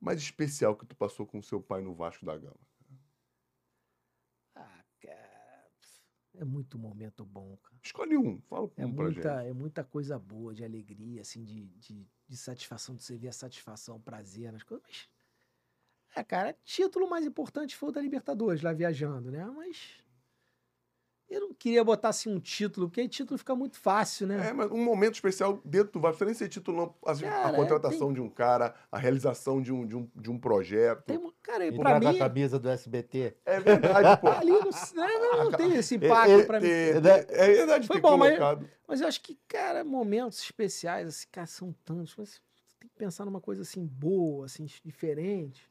mais 0.00 0.20
especial 0.20 0.76
que 0.76 0.86
tu 0.86 0.94
passou 0.94 1.26
com 1.26 1.40
o 1.40 1.42
seu 1.42 1.60
pai 1.60 1.82
no 1.82 1.92
Vasco 1.92 2.24
da 2.24 2.38
Gama? 2.38 2.54
Ah, 4.54 4.84
cara, 5.00 5.66
é 6.42 6.44
muito 6.44 6.78
momento 6.78 7.24
bom, 7.24 7.56
cara. 7.62 7.76
Escolhe 7.82 8.16
um, 8.16 8.40
fala 8.42 8.70
É 8.76 8.84
um 8.84 8.88
gente. 8.88 8.96
muita, 8.96 9.42
é 9.44 9.52
muita 9.52 9.84
coisa 9.84 10.18
boa, 10.18 10.54
de 10.54 10.64
alegria, 10.64 11.22
assim, 11.22 11.44
de, 11.44 11.68
de, 11.78 12.06
de 12.28 12.36
satisfação, 12.36 12.94
de 12.94 13.02
você 13.02 13.16
ver 13.16 13.28
a 13.28 13.32
satisfação, 13.32 14.00
prazer 14.00 14.52
nas 14.52 14.62
coisas. 14.62 14.84
Mas, 14.86 15.08
é, 16.14 16.24
cara, 16.24 16.52
título 16.64 17.08
mais 17.08 17.24
importante 17.24 17.76
foi 17.76 17.88
o 17.88 17.92
da 17.92 18.00
Libertadores, 18.00 18.60
lá 18.60 18.72
viajando, 18.72 19.30
né? 19.30 19.44
Mas 19.46 20.01
eu 21.32 21.40
não 21.40 21.54
queria 21.54 21.82
botar 21.82 22.10
assim 22.10 22.30
um 22.32 22.38
título, 22.38 22.88
porque 22.88 23.00
aí 23.00 23.08
título 23.08 23.38
fica 23.38 23.54
muito 23.54 23.78
fácil, 23.78 24.26
né? 24.26 24.48
É, 24.48 24.52
mas 24.52 24.70
um 24.70 24.82
momento 24.82 25.14
especial 25.14 25.60
dentro 25.64 25.92
do 25.92 26.00
Vasco, 26.00 26.22
não 26.24 26.26
precisa 26.26 26.26
nem 26.26 26.34
ser 26.34 26.48
título, 26.48 26.76
não. 26.76 26.94
Assim, 27.10 27.22
Cara, 27.22 27.48
a 27.48 27.52
é, 27.52 27.56
contratação 27.56 28.12
de 28.12 28.20
um 28.20 28.28
cara, 28.28 28.74
a 28.90 28.98
realização 28.98 29.62
de 29.62 29.72
um, 29.72 29.86
de 29.86 29.96
um, 29.96 30.10
de 30.14 30.30
um 30.30 30.38
projeto. 30.38 31.04
Tem, 31.04 31.18
um- 31.18 31.32
cara, 31.42 31.58
pra 31.58 31.66
Entrar 31.66 32.00
com 32.00 32.08
a 32.08 32.12
mim, 32.12 32.18
camisa 32.18 32.58
do 32.58 32.68
SBT. 32.68 33.36
É 33.44 33.60
verdade, 33.60 34.20
pô. 34.20 34.28
ali 34.30 34.50
não, 34.50 35.20
não, 35.36 35.44
não 35.44 35.52
tem 35.52 35.74
esse 35.74 35.94
impacto 35.96 36.30
É, 36.40 36.44
pra 36.44 36.60
mim. 36.60 36.66
é, 36.68 36.90
é, 36.90 36.92
é 36.92 37.54
verdade, 37.54 37.86
Foi 37.86 37.96
ter 37.96 38.02
bom, 38.02 38.16
mas- 38.16 38.30
colocado. 38.38 38.68
Mas 38.86 39.00
eu 39.00 39.08
acho 39.08 39.20
que, 39.22 39.38
cara, 39.48 39.82
momentos 39.84 40.38
especiais, 40.42 41.08
assim, 41.08 41.26
cara, 41.32 41.46
são 41.46 41.72
tantos. 41.84 42.14
Mas 42.16 42.28
você 42.30 42.40
tem 42.78 42.88
que 42.90 42.96
pensar 42.96 43.24
numa 43.24 43.40
coisa 43.40 43.62
assim 43.62 43.86
boa, 43.86 44.44
assim, 44.46 44.66
diferente. 44.84 45.68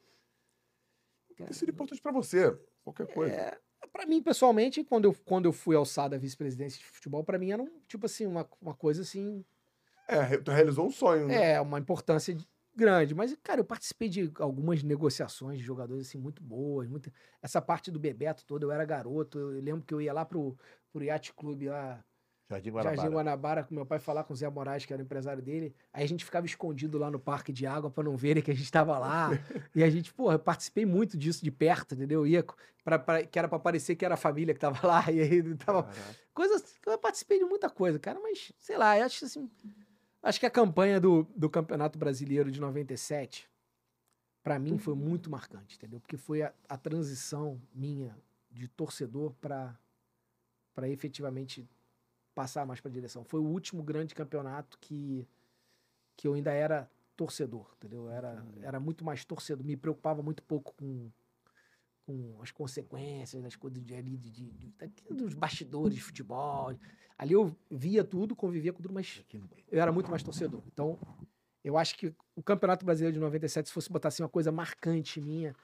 Cara, 1.36 1.50
Isso 1.50 1.64
é 1.64 1.70
importante 1.70 2.00
pra 2.02 2.12
você, 2.12 2.56
qualquer 2.84 3.06
coisa. 3.06 3.34
É, 3.34 3.58
pra 3.90 4.06
mim, 4.06 4.22
pessoalmente, 4.22 4.84
quando 4.84 5.06
eu, 5.06 5.14
quando 5.24 5.46
eu 5.46 5.52
fui 5.52 5.74
alçado 5.76 6.14
a 6.14 6.18
vice-presidência 6.18 6.78
de 6.78 6.84
futebol, 6.84 7.24
pra 7.24 7.38
mim 7.38 7.50
era 7.50 7.62
um, 7.62 7.80
tipo 7.88 8.06
assim, 8.06 8.26
uma, 8.26 8.48
uma 8.60 8.74
coisa 8.74 9.02
assim, 9.02 9.44
É, 10.08 10.36
tu 10.38 10.50
realizou 10.50 10.86
um 10.86 10.90
sonho, 10.90 11.28
né? 11.28 11.52
é, 11.52 11.60
uma 11.60 11.78
importância 11.78 12.34
de- 12.34 12.46
grande. 12.74 13.14
Mas, 13.14 13.36
cara, 13.42 13.60
eu 13.60 13.64
participei 13.64 14.08
de 14.08 14.32
algumas 14.38 14.82
negociações 14.82 15.58
de 15.58 15.64
jogadores, 15.64 16.08
assim, 16.08 16.18
muito 16.18 16.42
boas. 16.42 16.88
Muito... 16.88 17.12
Essa 17.42 17.60
parte 17.60 17.90
do 17.90 17.98
Bebeto 17.98 18.44
toda, 18.46 18.64
eu 18.64 18.72
era 18.72 18.84
garoto. 18.84 19.38
Eu 19.38 19.60
lembro 19.60 19.82
que 19.84 19.92
eu 19.92 20.00
ia 20.00 20.12
lá 20.12 20.24
pro, 20.24 20.56
pro 20.92 21.04
Yacht 21.04 21.32
Clube 21.34 21.68
lá, 21.68 22.02
Jardim 22.50 22.70
Guanabara. 22.70 22.96
Jardim 22.96 23.12
Guanabara, 23.14 23.64
com 23.64 23.74
meu 23.74 23.86
pai 23.86 23.98
falar 23.98 24.24
com 24.24 24.32
o 24.34 24.36
Zé 24.36 24.48
Moraes, 24.50 24.84
que 24.84 24.92
era 24.92 25.00
o 25.00 25.04
empresário 25.04 25.42
dele. 25.42 25.74
Aí 25.92 26.04
a 26.04 26.06
gente 26.08 26.24
ficava 26.24 26.44
escondido 26.44 26.98
lá 26.98 27.10
no 27.10 27.18
parque 27.18 27.52
de 27.52 27.66
água 27.66 27.90
pra 27.90 28.04
não 28.04 28.16
verem 28.16 28.42
que 28.42 28.50
a 28.50 28.54
gente 28.54 28.70
tava 28.70 28.98
lá. 28.98 29.30
e 29.74 29.82
a 29.82 29.88
gente, 29.88 30.12
porra, 30.12 30.34
eu 30.34 30.38
participei 30.38 30.84
muito 30.84 31.16
disso 31.16 31.42
de 31.42 31.50
perto, 31.50 31.94
entendeu? 31.94 32.20
Eu 32.20 32.26
ia 32.26 32.44
pra, 32.84 32.98
pra- 32.98 33.24
que 33.24 33.38
era 33.38 33.48
pra 33.48 33.58
parecer 33.58 33.96
que 33.96 34.04
era 34.04 34.14
a 34.14 34.18
família 34.18 34.52
que 34.52 34.60
tava 34.60 34.86
lá. 34.86 35.04
E 35.12 35.20
aí 35.20 35.54
tava. 35.56 35.84
Caraca. 35.84 36.16
Coisas. 36.34 36.74
Eu 36.86 36.98
participei 36.98 37.38
de 37.38 37.44
muita 37.44 37.70
coisa, 37.70 37.98
cara, 37.98 38.20
mas 38.20 38.52
sei 38.58 38.76
lá, 38.76 38.98
eu 38.98 39.06
acho 39.06 39.24
assim. 39.24 39.50
Acho 40.22 40.38
que 40.38 40.46
a 40.46 40.50
campanha 40.50 41.00
do, 41.00 41.26
do 41.34 41.48
Campeonato 41.50 41.98
Brasileiro 41.98 42.50
de 42.50 42.60
97, 42.60 43.48
pra 44.42 44.58
mim, 44.58 44.78
foi 44.78 44.94
muito 44.94 45.28
marcante, 45.30 45.76
entendeu? 45.76 45.98
Porque 46.00 46.16
foi 46.16 46.42
a, 46.42 46.52
a 46.68 46.76
transição 46.76 47.60
minha 47.74 48.16
de 48.50 48.68
torcedor 48.68 49.32
para 49.40 49.76
efetivamente 50.82 51.68
passar 52.34 52.66
mais 52.66 52.80
para 52.80 52.90
direção. 52.90 53.24
Foi 53.24 53.40
o 53.40 53.44
último 53.44 53.82
grande 53.82 54.14
campeonato 54.14 54.78
que, 54.80 55.26
que 56.16 56.26
eu 56.26 56.34
ainda 56.34 56.52
era 56.52 56.90
torcedor, 57.16 57.70
entendeu? 57.76 58.06
Eu 58.06 58.10
Era, 58.10 58.44
era 58.62 58.80
muito 58.80 59.04
mais 59.04 59.24
torcedor, 59.24 59.64
me 59.64 59.76
preocupava 59.76 60.22
muito 60.22 60.42
pouco 60.42 60.74
com, 60.74 61.10
com 62.06 62.38
as 62.42 62.50
consequências 62.50 63.42
das 63.42 63.56
coisas 63.56 63.82
de, 63.82 63.94
ali, 63.94 64.16
de, 64.16 64.30
de, 64.30 64.50
de- 64.50 65.14
dos 65.14 65.34
bastidores 65.34 65.94
de 65.94 66.02
futebol. 66.02 66.74
Ali 67.18 67.34
eu 67.34 67.54
via 67.70 68.02
tudo, 68.02 68.34
convivia 68.34 68.72
com 68.72 68.82
tudo, 68.82 68.94
mas 68.94 69.24
eu 69.70 69.80
era 69.80 69.92
muito 69.92 70.10
mais 70.10 70.22
torcedor. 70.22 70.62
Então, 70.72 70.98
eu 71.62 71.76
acho 71.78 71.96
que 71.96 72.12
o 72.34 72.42
Campeonato 72.42 72.84
Brasileiro 72.84 73.14
de 73.14 73.20
97, 73.20 73.68
se 73.68 73.72
fosse 73.72 73.90
botar 73.90 74.08
assim 74.08 74.22
uma 74.22 74.28
coisa 74.28 74.50
marcante 74.50 75.20
minha, 75.20 75.54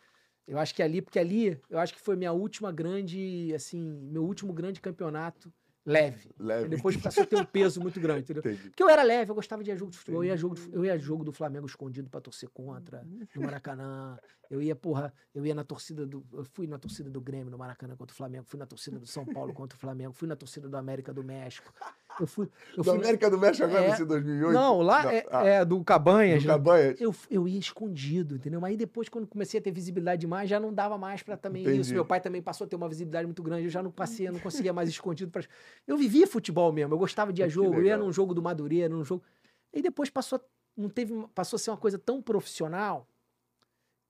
eu 0.47 0.59
acho 0.59 0.75
que 0.75 0.83
ali, 0.83 1.03
porque 1.03 1.19
ali, 1.19 1.61
eu 1.69 1.79
acho 1.79 1.93
que 1.95 2.01
foi 2.01 2.15
minha 2.17 2.33
última 2.33 2.71
grande, 2.71 3.53
assim, 3.55 3.81
meu 3.81 4.25
último 4.25 4.53
grande 4.53 4.81
campeonato 4.81 5.53
leve. 5.89 6.31
Leve. 6.39 6.69
Depois 6.69 6.97
passou 6.97 7.23
a 7.23 7.27
ter 7.27 7.37
um 7.37 7.45
peso 7.45 7.81
muito 7.81 7.99
grande, 7.99 8.21
entendeu? 8.21 8.41
Entendi. 8.41 8.69
Porque 8.71 8.83
eu 8.83 8.89
era 8.89 9.03
leve, 9.03 9.31
eu 9.31 9.35
gostava 9.35 9.65
de 9.65 9.71
ir 9.71 9.73
a 9.73 9.77
jogo 9.77 9.91
de 9.91 9.99
futebol. 9.99 10.23
Eu 10.23 10.29
ia 10.29 10.37
jogo, 10.37 10.55
de- 10.55 10.73
eu 10.75 10.85
ia 10.85 10.99
jogo 10.99 11.25
do 11.25 11.33
Flamengo 11.33 11.67
escondido 11.67 12.09
pra 12.11 12.21
torcer 12.21 12.49
contra, 12.51 13.03
no 13.35 13.43
Maracanã. 13.43 14.19
Eu 14.51 14.63
ia, 14.63 14.75
porra, 14.75 15.13
eu 15.35 15.45
ia 15.45 15.55
na 15.55 15.63
torcida 15.65 16.07
do. 16.07 16.25
Eu 16.33 16.45
fui 16.45 16.67
na 16.67 16.79
torcida 16.79 17.11
do 17.11 17.21
Grêmio 17.21 17.51
no 17.51 17.59
Maracanã 17.59 17.95
contra 17.97 18.15
o 18.15 18.17
Flamengo, 18.17 18.45
fui 18.47 18.59
na 18.59 18.65
torcida 18.67 18.99
do 18.99 19.07
São 19.07 19.25
Paulo 19.27 19.53
contra 19.53 19.77
o 19.77 19.81
Flamengo, 19.81 20.13
fui 20.13 20.27
na 20.29 20.37
torcida 20.37 20.69
do 20.69 20.77
América 20.77 21.13
do 21.13 21.23
México. 21.23 21.73
Eu 22.21 22.27
fui. 22.27 22.49
Eu 22.77 22.83
Do 22.83 22.85
fui 22.85 22.99
América 22.99 23.31
do 23.31 23.39
México 23.39 23.65
agora 23.65 23.85
É. 23.85 23.97
ser 23.97 24.05
2008? 24.05 24.53
Não, 24.53 24.81
lá 24.83 25.03
Da- 25.03 25.15
é, 25.15 25.27
ah, 25.31 25.45
é 25.45 25.65
do 25.65 25.83
Cabanhas. 25.85 26.43
do 26.43 26.47
né? 26.49 26.53
Cabanhas. 26.55 27.01
Eu, 27.01 27.15
eu 27.31 27.47
ia 27.49 27.59
escondido, 27.59 28.37
entendeu? 28.37 28.61
Mas 28.61 28.71
aí 28.71 28.77
depois, 28.77 29.09
quando 29.09 29.27
comecei 29.27 29.61
a 29.61 29.63
ter 29.63 29.71
visibilidade 29.71 30.21
demais, 30.21 30.49
já 30.51 30.59
não 30.59 30.73
dava 30.73 30.97
mais 30.99 31.23
pra 31.23 31.37
também 31.37 31.63
Entendi. 31.63 31.81
isso. 31.81 31.93
Meu 31.95 32.05
pai 32.05 32.21
também 32.21 32.43
passou 32.43 32.65
a 32.65 32.69
ter 32.69 32.77
uma 32.77 32.89
visibilidade 32.89 33.27
muito 33.27 33.43
grande, 33.43 33.65
eu 33.65 33.71
já 33.71 33.83
não 33.83 33.91
passei, 33.91 34.31
não 34.31 34.41
conseguia 34.41 34.73
mais 34.73 34.89
escondido. 34.89 35.31
Pra... 35.31 35.43
Eu 35.87 35.97
vivia 35.97 36.27
futebol 36.27 36.73
mesmo, 36.73 36.95
eu 36.95 36.99
gostava 36.99 37.33
de 37.33 37.43
ir 37.43 37.45
a 37.45 37.49
jogo, 37.49 37.75
eu 37.75 37.85
ia 37.85 37.97
num 37.97 38.13
jogo 38.13 38.35
do 38.35 38.43
Madureira, 38.43 38.89
num 38.89 39.05
jogo. 39.05 39.23
E 39.73 39.81
depois 39.83 40.09
passou, 40.11 40.41
não 40.77 40.89
teve, 40.89 41.15
passou 41.35 41.57
a 41.57 41.61
ser 41.61 41.71
uma 41.71 41.77
coisa 41.77 41.99
tão 41.99 42.21
profissional 42.23 43.07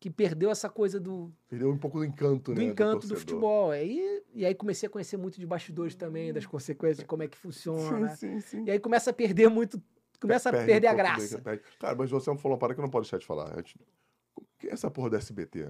que 0.01 0.09
perdeu 0.11 0.51
essa 0.51 0.69
coisa 0.69 1.01
do, 1.01 1.33
Perdeu 1.49 1.71
um 1.71 1.79
pouco 1.79 1.99
do 1.99 2.05
encanto, 2.05 2.55
do 2.55 2.61
né? 2.61 2.67
encanto 2.69 3.07
do, 3.07 3.09
torcedor. 3.09 3.19
futebol. 3.19 3.71
Aí, 3.71 4.23
e 4.33 4.47
aí 4.47 4.55
comecei 4.55 4.87
a 4.87 4.91
conhecer 4.91 5.17
muito 5.17 5.41
de 5.41 5.47
bastidores 5.47 5.95
também, 5.97 6.33
das 6.33 6.47
consequências, 6.47 6.99
de 6.99 7.05
como 7.05 7.23
é 7.23 7.29
que 7.29 7.37
funciona. 7.37 8.09
Sim, 8.11 8.41
sim, 8.41 8.41
sim. 8.41 8.65
E 8.65 8.71
aí 8.71 8.79
começa 8.79 9.11
a 9.11 9.13
perder 9.13 9.49
muito, 9.49 9.83
começa 10.21 10.51
a 10.51 10.53
Perde 10.53 10.67
perder 10.67 10.87
um 10.87 10.91
a 10.91 10.93
do 10.93 10.97
graça. 10.97 11.39
encanto. 11.39 11.63
Cara, 11.79 11.95
mas 11.97 12.11
você 12.11 12.25
falou 12.37 12.53
uma 12.53 12.59
parada 12.59 12.75
que 12.75 12.81
eu 12.81 12.85
não 12.85 12.91
pode 12.91 13.05
deixar 13.07 13.19
de 13.19 13.27
falar. 13.27 13.59
antes. 13.59 13.75
O 14.37 14.43
que 14.59 14.69
é 14.69 14.73
essa 14.73 14.91
porra 14.91 15.11
do 15.11 15.17
SBT? 15.17 15.69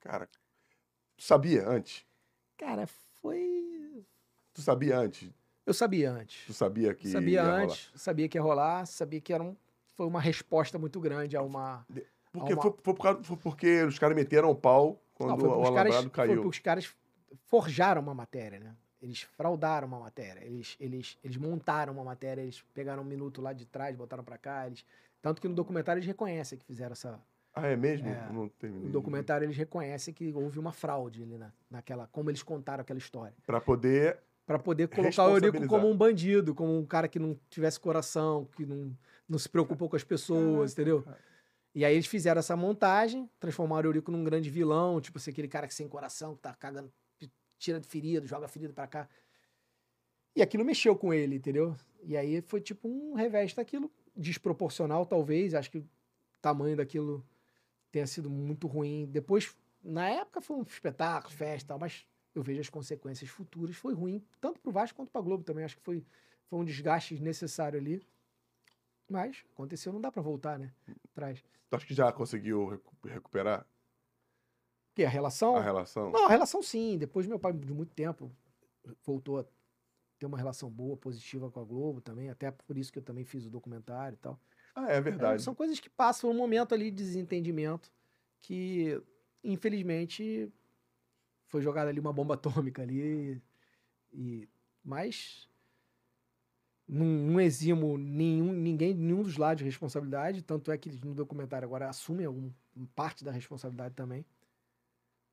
Cara, 0.00 0.26
tu 1.16 1.22
sabia 1.24 1.66
antes? 1.68 2.04
Cara, 2.58 2.86
foi. 3.20 4.04
Tu 4.52 4.60
sabia 4.60 4.98
antes? 4.98 5.30
Eu 5.64 5.72
sabia 5.72 6.10
antes. 6.12 6.44
Tu 6.46 6.52
sabia 6.52 6.92
que 6.94 7.08
sabia 7.08 7.30
ia 7.40 7.42
rolar? 7.44 7.62
antes, 7.62 7.90
sabia 7.94 8.28
que 8.28 8.36
ia 8.36 8.42
rolar, 8.42 8.86
sabia 8.86 9.20
que 9.20 9.32
era 9.32 9.42
um, 9.42 9.56
foi 9.94 10.06
uma 10.06 10.20
resposta 10.20 10.78
muito 10.78 11.00
grande 11.00 11.36
a 11.36 11.42
uma. 11.42 11.86
Porque, 12.32 12.54
Uma- 12.54 12.62
foi, 12.62 12.74
foi 12.82 12.94
por 12.94 13.02
causa- 13.02 13.22
foi 13.22 13.36
porque 13.36 13.82
os 13.82 13.98
caras 13.98 14.16
meteram 14.16 14.50
o 14.50 14.54
pau 14.54 15.00
quando 15.14 15.42
Não, 15.44 15.50
o 15.50 15.62
os 15.62 15.70
caras, 15.70 15.94
alambrado 15.94 16.02
foi 16.02 16.10
caiu. 16.10 16.34
porque 16.34 16.48
os 16.48 16.58
caras 16.58 16.94
forjaram 17.46 18.00
uma 18.00 18.14
matéria, 18.14 18.58
né? 18.58 18.74
Eles 19.00 19.22
fraudaram 19.22 19.86
uma 19.88 19.98
matéria, 19.98 20.44
eles, 20.44 20.76
eles, 20.80 21.18
eles 21.22 21.36
montaram 21.36 21.92
uma 21.92 22.04
matéria, 22.04 22.40
eles 22.40 22.62
pegaram 22.72 23.02
um 23.02 23.06
minuto 23.06 23.42
lá 23.42 23.52
de 23.52 23.66
trás, 23.66 23.94
botaram 23.96 24.22
pra 24.24 24.38
cá, 24.38 24.66
eles... 24.66 24.84
Tanto 25.20 25.40
que 25.40 25.48
no 25.48 25.54
documentário 25.54 25.98
eles 25.98 26.06
reconhecem 26.06 26.58
que 26.58 26.64
fizeram 26.64 26.92
essa... 26.92 27.20
Ah, 27.54 27.66
é 27.66 27.76
mesmo? 27.76 28.08
É, 28.08 28.32
não 28.32 28.48
terminei. 28.48 28.86
No 28.86 28.92
documentário 28.92 29.44
eles 29.44 29.56
reconhecem 29.56 30.14
que 30.14 30.32
houve 30.32 30.58
uma 30.58 30.72
fraude 30.72 31.22
ali 31.22 31.36
na, 31.36 31.52
naquela... 31.70 32.06
Como 32.12 32.30
eles 32.30 32.42
contaram 32.42 32.80
aquela 32.80 32.98
história. 32.98 33.34
Pra 33.46 33.60
poder 33.60 34.18
Pra 34.46 34.58
poder 34.58 34.88
colocar 34.88 35.26
o 35.26 35.36
Eurico 35.36 35.66
como 35.68 35.88
um 35.88 35.96
bandido, 35.96 36.54
como 36.54 36.76
um 36.76 36.84
cara 36.84 37.06
que 37.06 37.18
não 37.18 37.38
tivesse 37.48 37.78
coração, 37.78 38.48
que 38.56 38.66
não, 38.66 38.92
não 39.28 39.38
se 39.38 39.48
preocupou 39.48 39.88
com 39.88 39.94
as 39.94 40.02
pessoas, 40.02 40.72
entendeu? 40.72 41.04
E 41.74 41.84
aí 41.84 41.94
eles 41.94 42.06
fizeram 42.06 42.38
essa 42.38 42.54
montagem, 42.54 43.30
transformaram 43.40 43.86
o 43.86 43.88
Eurico 43.88 44.10
num 44.10 44.22
grande 44.22 44.50
vilão, 44.50 45.00
tipo 45.00 45.18
assim, 45.18 45.30
aquele 45.30 45.48
cara 45.48 45.66
que 45.66 45.74
sem 45.74 45.88
coração, 45.88 46.34
que 46.34 46.42
tá 46.42 46.54
cagando, 46.54 46.92
tira 47.58 47.80
de 47.80 47.86
ferido, 47.86 48.26
joga 48.26 48.46
ferido 48.46 48.74
pra 48.74 48.86
cá. 48.86 49.08
E 50.36 50.42
aquilo 50.42 50.64
mexeu 50.64 50.96
com 50.96 51.12
ele, 51.14 51.36
entendeu? 51.36 51.74
E 52.02 52.16
aí 52.16 52.42
foi 52.42 52.60
tipo 52.60 52.88
um 52.88 53.14
revés 53.14 53.54
daquilo, 53.54 53.90
desproporcional 54.14 55.06
talvez, 55.06 55.54
acho 55.54 55.70
que 55.70 55.78
o 55.78 55.88
tamanho 56.40 56.76
daquilo 56.76 57.24
tenha 57.90 58.06
sido 58.06 58.28
muito 58.28 58.66
ruim. 58.66 59.06
Depois, 59.10 59.54
na 59.82 60.08
época 60.08 60.40
foi 60.40 60.56
um 60.56 60.62
espetáculo, 60.62 61.34
festa 61.34 61.66
e 61.66 61.68
tal, 61.68 61.78
mas 61.78 62.06
eu 62.34 62.42
vejo 62.42 62.60
as 62.60 62.70
consequências 62.70 63.30
futuras. 63.30 63.76
Foi 63.76 63.94
ruim, 63.94 64.22
tanto 64.40 64.60
pro 64.60 64.72
Vasco 64.72 64.96
quanto 64.96 65.10
pra 65.10 65.20
Globo 65.20 65.44
também. 65.44 65.64
Acho 65.64 65.76
que 65.76 65.82
foi, 65.82 66.04
foi 66.46 66.58
um 66.58 66.64
desgaste 66.64 67.20
necessário 67.20 67.78
ali. 67.78 68.02
Mas 69.12 69.44
aconteceu, 69.52 69.92
não 69.92 70.00
dá 70.00 70.10
pra 70.10 70.22
voltar, 70.22 70.58
né? 70.58 70.72
Atrás. 71.12 71.44
Tu 71.68 71.76
acha 71.76 71.86
que 71.86 71.92
já 71.94 72.10
conseguiu 72.10 72.66
recu- 72.68 72.96
recuperar 73.04 73.66
Que 74.94 75.04
a 75.04 75.08
relação? 75.08 75.56
a 75.56 75.60
relação? 75.62 76.10
Não, 76.10 76.24
a 76.26 76.28
relação 76.30 76.62
sim. 76.62 76.96
Depois 76.96 77.26
meu 77.26 77.38
pai, 77.38 77.52
de 77.52 77.72
muito 77.74 77.94
tempo, 77.94 78.34
voltou 79.04 79.40
a 79.40 79.44
ter 80.18 80.24
uma 80.24 80.38
relação 80.38 80.70
boa, 80.70 80.96
positiva 80.96 81.50
com 81.50 81.60
a 81.60 81.64
Globo 81.64 82.00
também. 82.00 82.30
Até 82.30 82.50
por 82.50 82.78
isso 82.78 82.90
que 82.90 82.98
eu 82.98 83.02
também 83.02 83.22
fiz 83.24 83.44
o 83.44 83.50
documentário 83.50 84.14
e 84.14 84.18
tal. 84.18 84.40
Ah, 84.74 84.90
é 84.90 84.96
É, 84.96 85.00
verdade. 85.02 85.42
são 85.42 85.54
coisas 85.54 85.78
que 85.78 85.90
passam 85.90 86.30
um 86.30 86.34
momento 86.34 86.74
ali 86.74 86.90
de 86.90 86.96
desentendimento 86.96 87.92
que, 88.40 88.98
infelizmente, 89.44 90.50
foi 91.48 91.60
jogada 91.60 91.90
ali 91.90 92.00
uma 92.00 92.14
bomba 92.14 92.32
atômica 92.34 92.80
ali. 92.80 93.42
E, 94.10 94.48
mas 94.82 95.48
não, 96.88 97.06
não 97.06 97.40
eximo 97.40 97.96
nenhum, 97.96 98.52
ninguém, 98.52 98.94
nenhum 98.94 99.22
dos 99.22 99.36
lados 99.36 99.58
de 99.58 99.64
responsabilidade. 99.64 100.42
Tanto 100.42 100.70
é 100.70 100.78
que 100.78 100.88
eles 100.88 101.00
no 101.00 101.14
documentário 101.14 101.66
agora 101.66 101.88
assumem 101.88 102.26
algum, 102.26 102.50
parte 102.94 103.24
da 103.24 103.30
responsabilidade 103.30 103.94
também. 103.94 104.24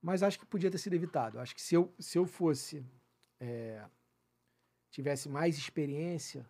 Mas 0.02 0.24
acho 0.24 0.40
que 0.40 0.46
podia 0.46 0.72
ter 0.72 0.78
sido 0.78 0.94
evitado. 0.94 1.40
Acho 1.40 1.54
que 1.54 1.62
se 1.62 1.76
eu, 1.76 1.94
se 2.00 2.18
eu 2.18 2.26
fosse. 2.26 2.86
é, 3.40 3.84
tivesse 4.92 5.30
mais 5.30 5.58
experiência 5.58 6.46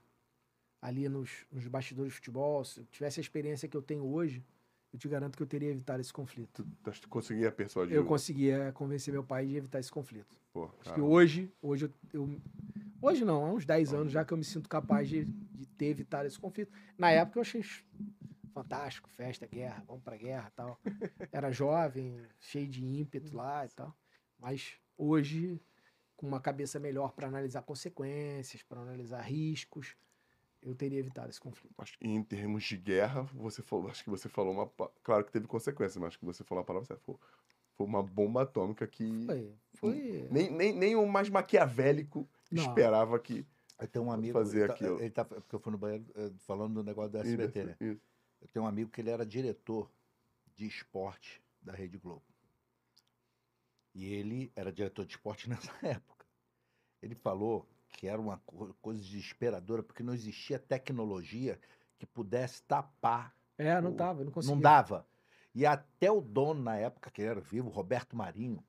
ali 0.81 1.09
nos, 1.09 1.45
nos 1.51 1.67
bastidores 1.67 2.11
de 2.13 2.15
futebol, 2.17 2.63
se 2.63 2.79
eu 2.79 2.85
tivesse 2.85 3.19
a 3.19 3.21
experiência 3.21 3.67
que 3.67 3.75
eu 3.75 3.81
tenho 3.81 4.05
hoje, 4.05 4.43
eu 4.93 4.97
te 4.99 5.07
garanto 5.09 5.35
que 5.35 5.43
eu 5.43 5.47
teria 5.47 5.69
evitado 5.69 5.99
esse 5.99 6.13
conflito. 6.13 6.65
Tu, 6.83 6.91
tu 7.01 7.09
conseguia 7.09 7.51
persuadir. 7.51 7.95
Eu 7.95 8.03
o- 8.03 8.05
conseguia 8.05 8.71
convencer 8.73 9.13
meu 9.13 9.23
pai 9.23 9.45
de 9.45 9.55
evitar 9.57 9.79
esse 9.79 9.91
conflito. 9.91 10.35
Pô, 10.53 10.69
Acho 10.81 10.93
que 10.93 11.01
hoje, 11.01 11.51
hoje 11.61 11.85
eu, 12.13 12.21
eu- 12.21 12.41
Hoje 13.01 13.23
não, 13.23 13.45
há 13.45 13.53
uns 13.53 13.65
10 13.65 13.93
anos 13.93 14.11
já 14.11 14.25
que 14.25 14.33
eu 14.33 14.37
me 14.37 14.43
sinto 14.43 14.67
capaz 14.67 15.07
de, 15.07 15.23
de 15.23 15.65
ter 15.65 15.87
evitado 15.87 16.27
esse 16.27 16.37
conflito. 16.37 16.71
Na 16.97 17.09
época 17.09 17.39
eu 17.39 17.41
achei 17.41 17.63
fantástico, 18.53 19.09
festa, 19.09 19.47
guerra, 19.47 19.83
vamos 19.87 20.03
pra 20.03 20.17
guerra 20.17 20.49
e 20.49 20.55
tal. 20.55 20.79
Era 21.31 21.51
jovem, 21.51 22.21
cheio 22.39 22.67
de 22.67 22.83
ímpeto 22.83 23.35
lá 23.35 23.65
e 23.65 23.69
tal. 23.69 23.95
Mas 24.37 24.73
hoje, 24.97 25.61
com 26.17 26.27
uma 26.27 26.41
cabeça 26.41 26.77
melhor 26.77 27.13
para 27.13 27.27
analisar 27.27 27.61
consequências, 27.61 28.63
para 28.63 28.81
analisar 28.81 29.21
riscos, 29.21 29.95
eu 30.61 30.75
teria 30.75 30.99
evitado 30.99 31.29
esse 31.29 31.39
conflito. 31.39 31.73
acho 31.77 31.97
que 31.97 32.05
em 32.05 32.21
termos 32.21 32.65
de 32.65 32.75
guerra, 32.75 33.23
você 33.33 33.61
falou, 33.61 33.89
acho 33.89 34.03
que 34.03 34.09
você 34.09 34.27
falou 34.27 34.53
uma. 34.53 34.67
Claro 35.01 35.23
que 35.23 35.31
teve 35.31 35.47
consequências, 35.47 35.95
mas 35.95 36.09
acho 36.09 36.19
que 36.19 36.25
você 36.25 36.43
falou 36.43 36.61
a 36.63 36.65
palavra 36.65 36.85
certa. 36.85 37.01
Foi, 37.03 37.15
foi 37.75 37.87
uma 37.87 38.03
bomba 38.03 38.41
atômica 38.41 38.85
que 38.85 39.25
Foi. 39.25 39.55
foi... 39.75 40.27
nem, 40.29 40.51
nem, 40.51 40.73
nem 40.73 40.95
o 40.97 41.07
mais 41.07 41.29
maquiavélico 41.29 42.27
Não. 42.51 42.63
esperava 42.63 43.19
que. 43.19 43.45
Eu 43.79 43.87
tenho 43.87 44.05
um 44.05 44.11
amigo. 44.11 44.33
Fazer 44.33 44.59
ele 44.59 44.67
tá- 44.67 44.73
aquilo. 44.73 44.99
Ele 44.99 45.09
tá, 45.11 45.25
porque 45.25 45.55
eu 45.55 45.59
fui 45.59 45.71
no 45.71 45.77
banheiro 45.77 46.05
eh, 46.15 46.31
falando 46.39 46.73
do 46.75 46.83
negócio 46.83 47.11
do 47.11 47.17
SBT, 47.17 47.63
né? 47.63 47.77
Isso. 47.79 48.01
Eu 48.41 48.47
tenho 48.49 48.65
um 48.65 48.67
amigo 48.67 48.89
que 48.91 49.01
ele 49.01 49.09
era 49.09 49.25
diretor 49.25 49.89
de 50.55 50.65
esporte 50.67 51.41
da 51.61 51.73
Rede 51.73 51.97
Globo. 51.97 52.23
E 53.93 54.05
ele 54.13 54.51
era 54.55 54.71
diretor 54.71 55.05
de 55.05 55.13
esporte 55.13 55.49
nessa 55.49 55.71
época. 55.85 56.25
Ele 57.01 57.15
falou 57.15 57.67
que 57.87 58.07
era 58.07 58.19
uma 58.21 58.37
co- 58.45 58.73
coisa 58.81 59.01
desesperadora, 59.01 59.81
porque 59.81 60.03
não 60.03 60.13
existia 60.13 60.59
tecnologia 60.59 61.59
que 61.97 62.05
pudesse 62.05 62.61
tapar. 62.63 63.35
É, 63.57 63.79
não 63.81 63.91
o- 63.91 63.95
tava, 63.95 64.23
não 64.23 64.31
conseguia. 64.31 64.55
Não 64.55 64.61
dava. 64.61 65.07
E 65.55 65.65
até 65.65 66.11
o 66.11 66.21
dono, 66.21 66.61
na 66.61 66.75
época, 66.75 67.09
que 67.09 67.21
ele 67.21 67.29
era 67.29 67.41
vivo, 67.41 67.69
Roberto 67.69 68.15
Marinho, 68.15 68.63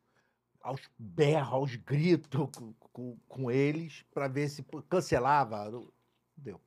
aos 0.60 0.80
berros, 0.98 1.52
aos 1.52 1.76
gritos 1.76 2.48
com, 2.56 2.72
com, 2.92 3.16
com 3.28 3.50
eles, 3.50 4.04
para 4.12 4.28
ver 4.28 4.48
se 4.48 4.64
cancelava. 4.88 5.70
Deu. 6.36 6.60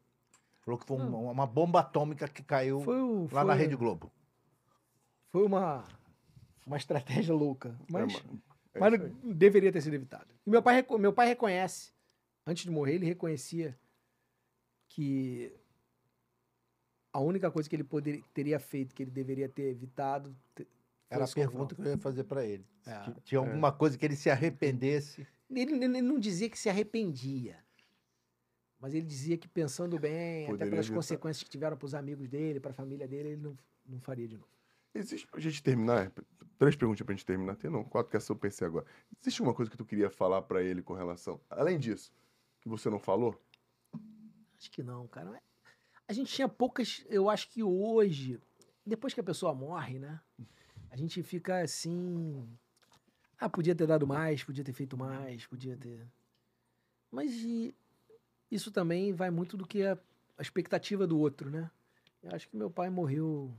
Falou 0.61 0.79
que 0.79 0.85
foi 0.85 0.97
uma, 0.97 1.17
uma 1.31 1.45
bomba 1.47 1.81
atômica 1.81 2.27
que 2.27 2.41
caiu 2.43 2.79
o- 2.79 3.27
lá 3.31 3.43
na 3.43 3.53
foi- 3.53 3.61
Rede 3.63 3.75
Globo. 3.75 4.11
Foi 5.29 5.43
uma, 5.45 5.83
uma 6.65 6.77
estratégia 6.77 7.33
louca. 7.33 7.77
Mas, 7.89 8.13
É, 8.13 8.77
é 8.77 8.79
mas 8.79 8.93
aí. 8.93 9.09
deveria 9.33 9.71
ter 9.71 9.81
sido 9.81 9.93
evitado. 9.95 10.27
E 10.45 10.49
meu 10.49 10.61
pai, 10.61 10.85
meu 10.99 11.11
pai 11.13 11.27
reconhece, 11.27 11.91
antes 12.45 12.63
de 12.63 12.71
morrer, 12.71 12.95
ele 12.95 13.05
reconhecia 13.05 13.77
que 14.89 15.51
a 17.11 17.19
única 17.19 17.49
coisa 17.51 17.69
que 17.69 17.75
ele 17.75 17.83
poderia, 17.83 18.23
teria 18.33 18.59
feito, 18.59 18.93
que 18.95 19.03
ele 19.03 19.11
deveria 19.11 19.47
ter 19.49 19.69
evitado, 19.69 20.35
Era 21.13 21.25
a 21.25 21.27
pergunta 21.27 21.75
que 21.75 21.81
eu 21.81 21.85
ia 21.91 21.97
fazer 21.97 22.23
para 22.23 22.45
ele. 22.45 22.65
Se 22.81 22.89
É. 22.89 22.99
ti- 23.01 23.21
Tinha 23.23 23.39
alguma 23.39 23.71
coisa 23.71 23.97
que 23.97 24.05
ele 24.05 24.15
se 24.15 24.29
arrependesse. 24.29 25.27
Ele, 25.49 25.73
ele 25.83 26.01
não 26.01 26.19
dizia 26.19 26.49
que 26.49 26.57
se 26.57 26.69
arrependia. 26.69 27.57
Mas 28.79 28.93
ele 28.93 29.05
dizia 29.05 29.37
que 29.37 29.47
pensando 29.47 29.97
bem, 29.99 30.43
até 30.43 30.51
Poderia 30.51 30.71
pelas 30.71 30.85
evitar. 30.85 30.95
consequências 30.97 31.43
que 31.43 31.49
tiveram 31.49 31.77
para 31.77 31.85
os 31.85 31.95
amigos 31.95 32.27
dele, 32.27 32.59
para 32.59 32.71
a 32.71 32.73
família 32.73 33.07
dele, 33.07 33.29
ele 33.29 33.41
não, 33.41 33.57
não 33.85 33.99
faria 34.01 34.27
de 34.27 34.35
novo. 34.37 34.49
Existe, 34.93 35.25
pra 35.27 35.39
gente 35.39 35.63
terminar, 35.63 36.11
três 36.59 36.75
perguntas 36.75 37.03
pra 37.05 37.15
gente 37.15 37.25
terminar. 37.25 37.55
Tem 37.55 37.69
não, 37.71 37.83
quatro 37.83 38.11
que 38.11 38.17
é 38.17 38.19
seu 38.19 38.35
PC 38.35 38.65
agora. 38.65 38.85
Existe 39.21 39.41
uma 39.41 39.53
coisa 39.53 39.71
que 39.71 39.77
tu 39.77 39.85
queria 39.85 40.09
falar 40.09 40.41
pra 40.41 40.61
ele 40.61 40.81
com 40.83 40.93
relação, 40.93 41.39
além 41.49 41.79
disso, 41.79 42.11
que 42.61 42.67
você 42.69 42.89
não 42.89 42.99
falou? 42.99 43.39
Acho 44.57 44.69
que 44.71 44.83
não, 44.83 45.07
cara. 45.07 45.41
A 46.07 46.13
gente 46.13 46.31
tinha 46.33 46.47
poucas. 46.49 47.05
Eu 47.09 47.29
acho 47.29 47.49
que 47.49 47.63
hoje, 47.63 48.39
depois 48.85 49.13
que 49.13 49.19
a 49.19 49.23
pessoa 49.23 49.53
morre, 49.53 49.97
né? 49.99 50.19
A 50.93 50.95
gente 50.95 51.21
fica 51.23 51.61
assim. 51.61 52.47
Ah, 53.39 53.49
podia 53.49 53.75
ter 53.75 53.87
dado 53.87 54.07
mais, 54.07 54.43
podia 54.43 54.63
ter 54.63 54.73
feito 54.73 54.97
mais, 54.97 55.45
podia 55.47 55.75
ter. 55.75 56.07
Mas 57.11 57.31
isso 58.51 58.71
também 58.71 59.13
vai 59.13 59.29
muito 59.31 59.57
do 59.57 59.65
que 59.67 59.83
a, 59.83 59.97
a 60.37 60.41
expectativa 60.41 61.07
do 61.07 61.19
outro, 61.19 61.49
né? 61.49 61.69
Eu 62.21 62.31
acho 62.35 62.47
que 62.49 62.55
meu 62.57 62.69
pai 62.71 62.89
morreu 62.89 63.53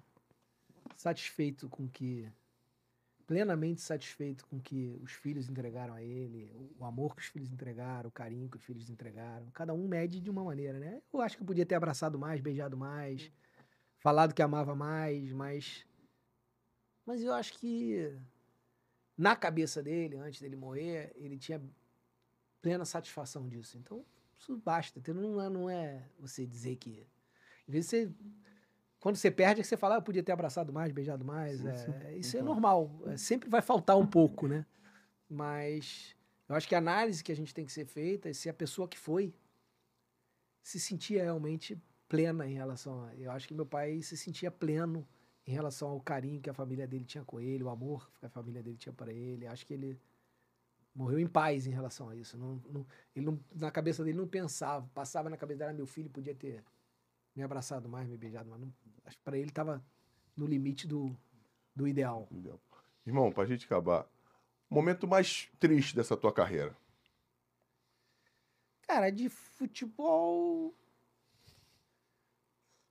satisfeito 0.96 1.68
com 1.68 1.88
que. 1.88 2.28
plenamente 3.26 3.80
satisfeito 3.80 4.46
com 4.46 4.60
que 4.60 4.98
os 5.02 5.12
filhos 5.12 5.48
entregaram 5.48 5.94
a 5.94 6.02
ele, 6.02 6.52
o- 6.54 6.82
o 6.82 6.84
amor 6.84 7.14
que 7.16 7.22
os 7.22 7.28
filhos 7.28 7.50
entregaram, 7.52 8.08
o 8.08 8.12
carinho 8.12 8.48
que 8.50 8.56
os 8.58 8.62
filhos 8.64 8.90
entregaram. 8.90 9.50
Cada 9.52 9.72
um 9.74 9.88
mede 9.88 10.20
de 10.20 10.30
uma 10.30 10.44
maneira, 10.44 10.78
né? 10.78 11.00
Eu 11.12 11.20
acho 11.22 11.36
que 11.36 11.42
eu 11.42 11.46
podia 11.46 11.64
ter 11.66 11.74
abraçado 11.74 12.18
mais, 12.18 12.40
beijado 12.40 12.76
mais, 12.76 13.32
falado 13.98 14.34
que 14.34 14.42
amava 14.42 14.74
mais, 14.74 15.32
mas. 15.32 15.86
Mas 17.06 17.22
eu 17.22 17.32
acho 17.32 17.52
que 17.54 18.12
na 19.16 19.36
cabeça 19.36 19.82
dele, 19.82 20.16
antes 20.16 20.40
dele 20.40 20.56
morrer, 20.56 21.12
ele 21.16 21.38
tinha 21.38 21.62
plena 22.62 22.84
satisfação 22.84 23.48
disso. 23.48 23.76
Então, 23.78 24.04
isso 24.38 24.56
basta. 24.56 25.00
Não 25.12 25.40
é, 25.40 25.48
não 25.48 25.70
é 25.70 26.08
você 26.18 26.46
dizer 26.46 26.76
que. 26.76 27.06
Às 27.68 27.72
vezes 27.72 27.90
você. 27.90 28.12
Quando 28.98 29.16
você 29.16 29.30
perde, 29.30 29.60
é 29.60 29.62
que 29.62 29.68
você 29.68 29.76
fala, 29.76 29.96
ah, 29.96 29.98
eu 29.98 30.02
podia 30.02 30.22
ter 30.22 30.32
abraçado 30.32 30.72
mais, 30.72 30.90
beijado 30.90 31.24
mais. 31.26 31.60
Sim, 31.60 31.68
é, 31.68 31.76
sim. 31.76 31.92
isso 32.18 32.36
é 32.36 32.40
Então. 32.40 32.52
normal. 32.54 32.90
É, 33.06 33.18
sempre 33.18 33.50
vai 33.50 33.60
faltar 33.60 33.98
um 33.98 34.06
pouco, 34.06 34.48
né? 34.48 34.64
Mas 35.28 36.16
eu 36.48 36.54
acho 36.54 36.66
que 36.66 36.74
a 36.74 36.78
análise 36.78 37.22
que 37.22 37.30
a 37.30 37.36
gente 37.36 37.52
tem 37.52 37.66
que 37.66 37.72
ser 37.72 37.84
feita 37.84 38.30
é 38.30 38.32
se 38.32 38.48
a 38.48 38.54
pessoa 38.54 38.88
que 38.88 38.98
foi 38.98 39.34
se 40.62 40.80
sentia 40.80 41.22
realmente 41.22 41.78
plena 42.08 42.46
em 42.48 42.54
relação 42.54 43.04
a. 43.04 43.14
Eu 43.14 43.30
acho 43.30 43.46
que 43.46 43.52
meu 43.52 43.66
pai 43.66 44.00
se 44.00 44.16
sentia 44.16 44.50
pleno 44.50 45.06
em 45.46 45.52
relação 45.52 45.88
ao 45.90 46.00
carinho 46.00 46.40
que 46.40 46.48
a 46.50 46.54
família 46.54 46.86
dele 46.86 47.04
tinha 47.04 47.24
com 47.24 47.40
ele, 47.40 47.62
o 47.62 47.68
amor 47.68 48.10
que 48.18 48.26
a 48.26 48.30
família 48.30 48.62
dele 48.62 48.76
tinha 48.76 48.92
para 48.92 49.12
ele. 49.12 49.46
Acho 49.46 49.66
que 49.66 49.74
ele 49.74 50.00
morreu 50.94 51.18
em 51.18 51.26
paz 51.26 51.66
em 51.66 51.70
relação 51.70 52.08
a 52.08 52.16
isso. 52.16 52.36
Não, 52.38 52.56
não- 52.70 52.86
ele 53.14 53.26
não, 53.26 53.38
na 53.54 53.70
cabeça 53.70 54.02
dele 54.04 54.16
não 54.16 54.26
pensava, 54.28 54.88
passava 54.94 55.28
na 55.28 55.36
cabeça 55.36 55.58
dele, 55.58 55.70
"Ah, 55.70 55.74
meu 55.74 55.86
filho 55.86 56.08
podia 56.08 56.34
ter 56.34 56.64
me 57.34 57.42
abraçado 57.42 57.88
mais, 57.88 58.08
me 58.08 58.16
beijado 58.16 58.48
mais. 58.48 58.62
Não- 58.62 58.72
acho 59.04 59.16
que 59.18 59.22
para 59.24 59.36
ele 59.36 59.48
estava 59.48 59.84
no 60.36 60.46
limite 60.46 60.86
do, 60.86 61.14
do 61.74 61.86
ideal. 61.86 62.26
Irmão, 63.06 63.30
pra 63.30 63.44
gente 63.44 63.66
acabar, 63.66 64.06
momento 64.70 65.06
mais 65.06 65.50
triste 65.60 65.94
dessa 65.94 66.16
tua 66.16 66.32
carreira. 66.32 66.74
Cara, 68.82 69.10
de 69.10 69.28
futebol. 69.28 70.74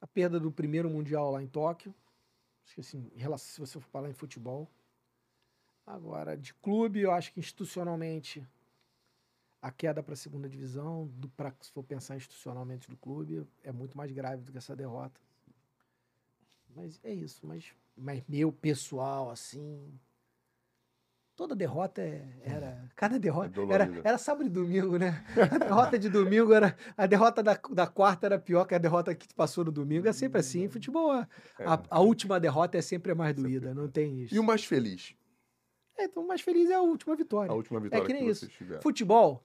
A 0.01 0.07
perda 0.07 0.39
do 0.39 0.51
primeiro 0.51 0.89
Mundial 0.89 1.31
lá 1.31 1.41
em 1.41 1.47
Tóquio. 1.47 1.95
Acho 2.73 2.75
que 2.75 2.81
assim, 2.81 3.11
se 3.37 3.59
você 3.59 3.79
for 3.79 3.89
falar 3.89 4.09
em 4.09 4.13
futebol. 4.13 4.67
Agora, 5.85 6.35
de 6.35 6.53
clube, 6.55 7.01
eu 7.01 7.11
acho 7.11 7.31
que 7.31 7.39
institucionalmente 7.39 8.43
a 9.61 9.71
queda 9.71 10.01
para 10.01 10.13
a 10.13 10.17
segunda 10.17 10.49
divisão, 10.49 11.07
do, 11.07 11.29
pra, 11.29 11.53
se 11.61 11.71
for 11.71 11.83
pensar 11.83 12.15
institucionalmente 12.15 12.89
do 12.89 12.97
clube, 12.97 13.47
é 13.63 13.71
muito 13.71 13.95
mais 13.95 14.11
grave 14.11 14.43
do 14.43 14.51
que 14.51 14.57
essa 14.57 14.75
derrota. 14.75 15.21
Mas 16.75 16.99
é 17.03 17.13
isso. 17.13 17.45
Mas, 17.45 17.71
mas 17.95 18.23
meu 18.27 18.51
pessoal, 18.51 19.29
assim. 19.29 19.99
Toda 21.35 21.55
derrota 21.55 22.01
é- 22.01 22.41
era. 22.43 22.89
Cada 22.95 23.18
derrota. 23.18 23.60
É 23.60 23.73
era, 23.73 24.01
era 24.03 24.18
sábado 24.19 24.45
e 24.45 24.49
domingo, 24.49 24.97
né? 24.97 25.26
A 25.51 25.57
derrota 25.57 25.97
de 25.97 26.07
domingo 26.07 26.53
era. 26.53 26.77
A 26.95 27.07
derrota 27.07 27.41
da, 27.41 27.60
da 27.72 27.88
quarta 27.88 28.27
era 28.27 28.38
pior 28.38 28.65
que 28.65 28.76
a 28.76 28.77
derrota 28.77 29.15
que 29.15 29.34
passou 29.34 29.65
no 29.65 29.72
domingo. 29.72 30.07
É 30.07 30.14
sempre 30.14 30.39
assim. 30.39 30.69
Futebol, 30.69 31.11
a, 31.11 31.27
a, 31.60 31.84
a 31.89 31.99
última 31.99 32.39
derrota 32.39 32.77
é 32.77 32.81
sempre 32.81 33.11
a 33.11 33.15
mais 33.15 33.35
doída. 33.35 33.73
Não 33.73 33.89
tem 33.89 34.22
isso. 34.22 34.35
E 34.35 34.39
o 34.39 34.43
mais 34.43 34.64
feliz? 34.64 35.15
É, 35.97 36.05
então, 36.05 36.23
o 36.23 36.27
mais 36.27 36.41
feliz 36.41 36.69
é 36.69 36.76
a 36.76 36.81
última 36.81 37.15
vitória. 37.15 37.51
A 37.51 37.55
última 37.55 37.80
vitória 37.80 38.03
é 38.03 38.07
que 38.07 38.14
nem 38.14 38.27
isso. 38.27 38.41
vocês 38.41 38.53
tiveram. 38.53 38.81
Futebol, 38.81 39.43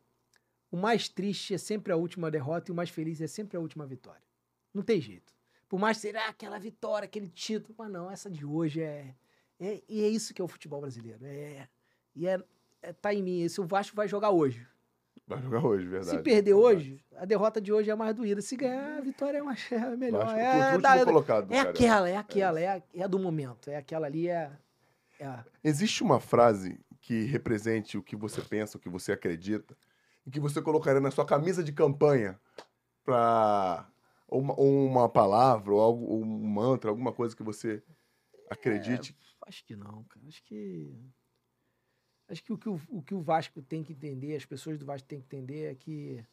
o 0.71 0.77
mais 0.77 1.09
triste 1.09 1.55
é 1.55 1.59
sempre 1.59 1.93
a 1.93 1.97
última 1.97 2.31
derrota 2.31 2.71
e 2.71 2.73
o 2.73 2.75
mais 2.75 2.91
feliz 2.91 3.21
é 3.21 3.27
sempre 3.27 3.57
a 3.57 3.61
última 3.61 3.87
vitória. 3.87 4.23
Não 4.75 4.83
tem 4.83 5.01
jeito. 5.01 5.33
Por 5.69 5.79
mais 5.79 5.99
que 5.99 6.03
seja 6.03 6.21
ah, 6.21 6.29
aquela 6.29 6.59
vitória, 6.59 7.07
aquele 7.07 7.29
título, 7.29 7.75
mas 7.79 7.91
não, 7.91 8.11
essa 8.11 8.31
de 8.31 8.45
hoje 8.45 8.83
é, 8.83 9.15
é. 9.59 9.83
E 9.89 10.03
é 10.03 10.09
isso 10.09 10.33
que 10.33 10.41
é 10.41 10.45
o 10.45 10.49
futebol 10.49 10.81
brasileiro. 10.81 11.25
É, 11.25 11.69
e 12.15 12.27
é, 12.27 12.43
é. 12.83 12.93
Tá 12.93 13.13
em 13.15 13.23
mim. 13.23 13.49
Se 13.49 13.61
o 13.61 13.65
Vasco 13.67 13.95
vai 13.97 14.09
jogar 14.09 14.31
hoje. 14.31 14.67
Vai 15.27 15.43
jogar 15.43 15.65
hoje, 15.65 15.87
verdade. 15.87 16.11
Se 16.17 16.23
perder 16.23 16.55
Verdade. 16.55 16.77
hoje, 16.77 17.05
a 17.17 17.25
derrota 17.27 17.61
de 17.61 17.71
hoje 17.71 17.91
é 17.91 17.95
mais 17.95 18.15
doída. 18.15 18.41
Se 18.41 18.57
ganhar, 18.57 18.97
a 18.97 19.01
vitória 19.03 19.39
é, 19.39 19.43
mais, 19.43 19.61
é 19.71 19.97
melhor. 19.97 20.25
Vasco, 20.25 20.39
é, 20.39 20.79
da- 20.79 21.05
colocado 21.05 21.47
do 21.49 21.55
é 21.55 21.61
aquela, 21.61 22.09
é 22.09 22.17
aquela, 22.17 22.59
é, 22.61 22.69
a, 22.69 22.83
é 22.95 23.03
a 23.03 23.07
do 23.07 23.19
momento. 23.19 23.69
É 23.69 23.77
aquela 23.77 24.07
ali, 24.07 24.29
é. 24.29 24.51
é 25.19 25.27
a- 25.27 25.45
Existe 25.63 26.03
uma 26.03 26.19
frase 26.19 26.81
que 27.01 27.25
represente 27.25 27.99
o 27.99 28.03
que 28.03 28.17
você 28.17 28.41
pensa, 28.41 28.79
o 28.79 28.81
que 28.81 28.89
você 28.89 29.13
acredita, 29.13 29.77
e 30.27 30.31
que 30.31 30.41
você 30.41 30.63
colocaria 30.63 31.01
na 31.01 31.11
sua 31.11 31.27
camisa 31.27 31.63
de 31.63 31.73
campanha 31.73 32.41
para 33.05 33.87
uma, 34.31 34.59
ou 34.59 34.87
uma 34.87 35.09
palavra, 35.09 35.73
ou, 35.75 35.81
algo, 35.81 36.05
ou 36.07 36.23
um 36.23 36.27
mantra, 36.49 36.89
alguma 36.91 37.13
coisa 37.13 37.37
que 37.37 37.43
você 37.43 37.83
acredite. 38.51 39.17
Acho 39.47 39.65
que 39.65 39.77
não, 39.77 40.05
cara. 40.05 40.27
Acho 40.27 40.43
que. 40.45 40.95
Acho 42.29 42.43
que 42.43 42.53
o 42.53 42.59
que 42.59 42.69
o, 42.69 42.81
o 42.89 43.03
que 43.03 43.15
o 43.15 43.21
Vasco 43.21 43.63
tem 43.63 43.83
que 43.83 43.93
entender, 43.93 44.37
as 44.37 44.45
pessoas 44.45 44.79
do 44.79 44.85
Vasco 44.85 45.09
têm 45.09 45.21
que 45.21 45.27
entender 45.27 45.71
é 45.71 45.75
que 45.75 46.25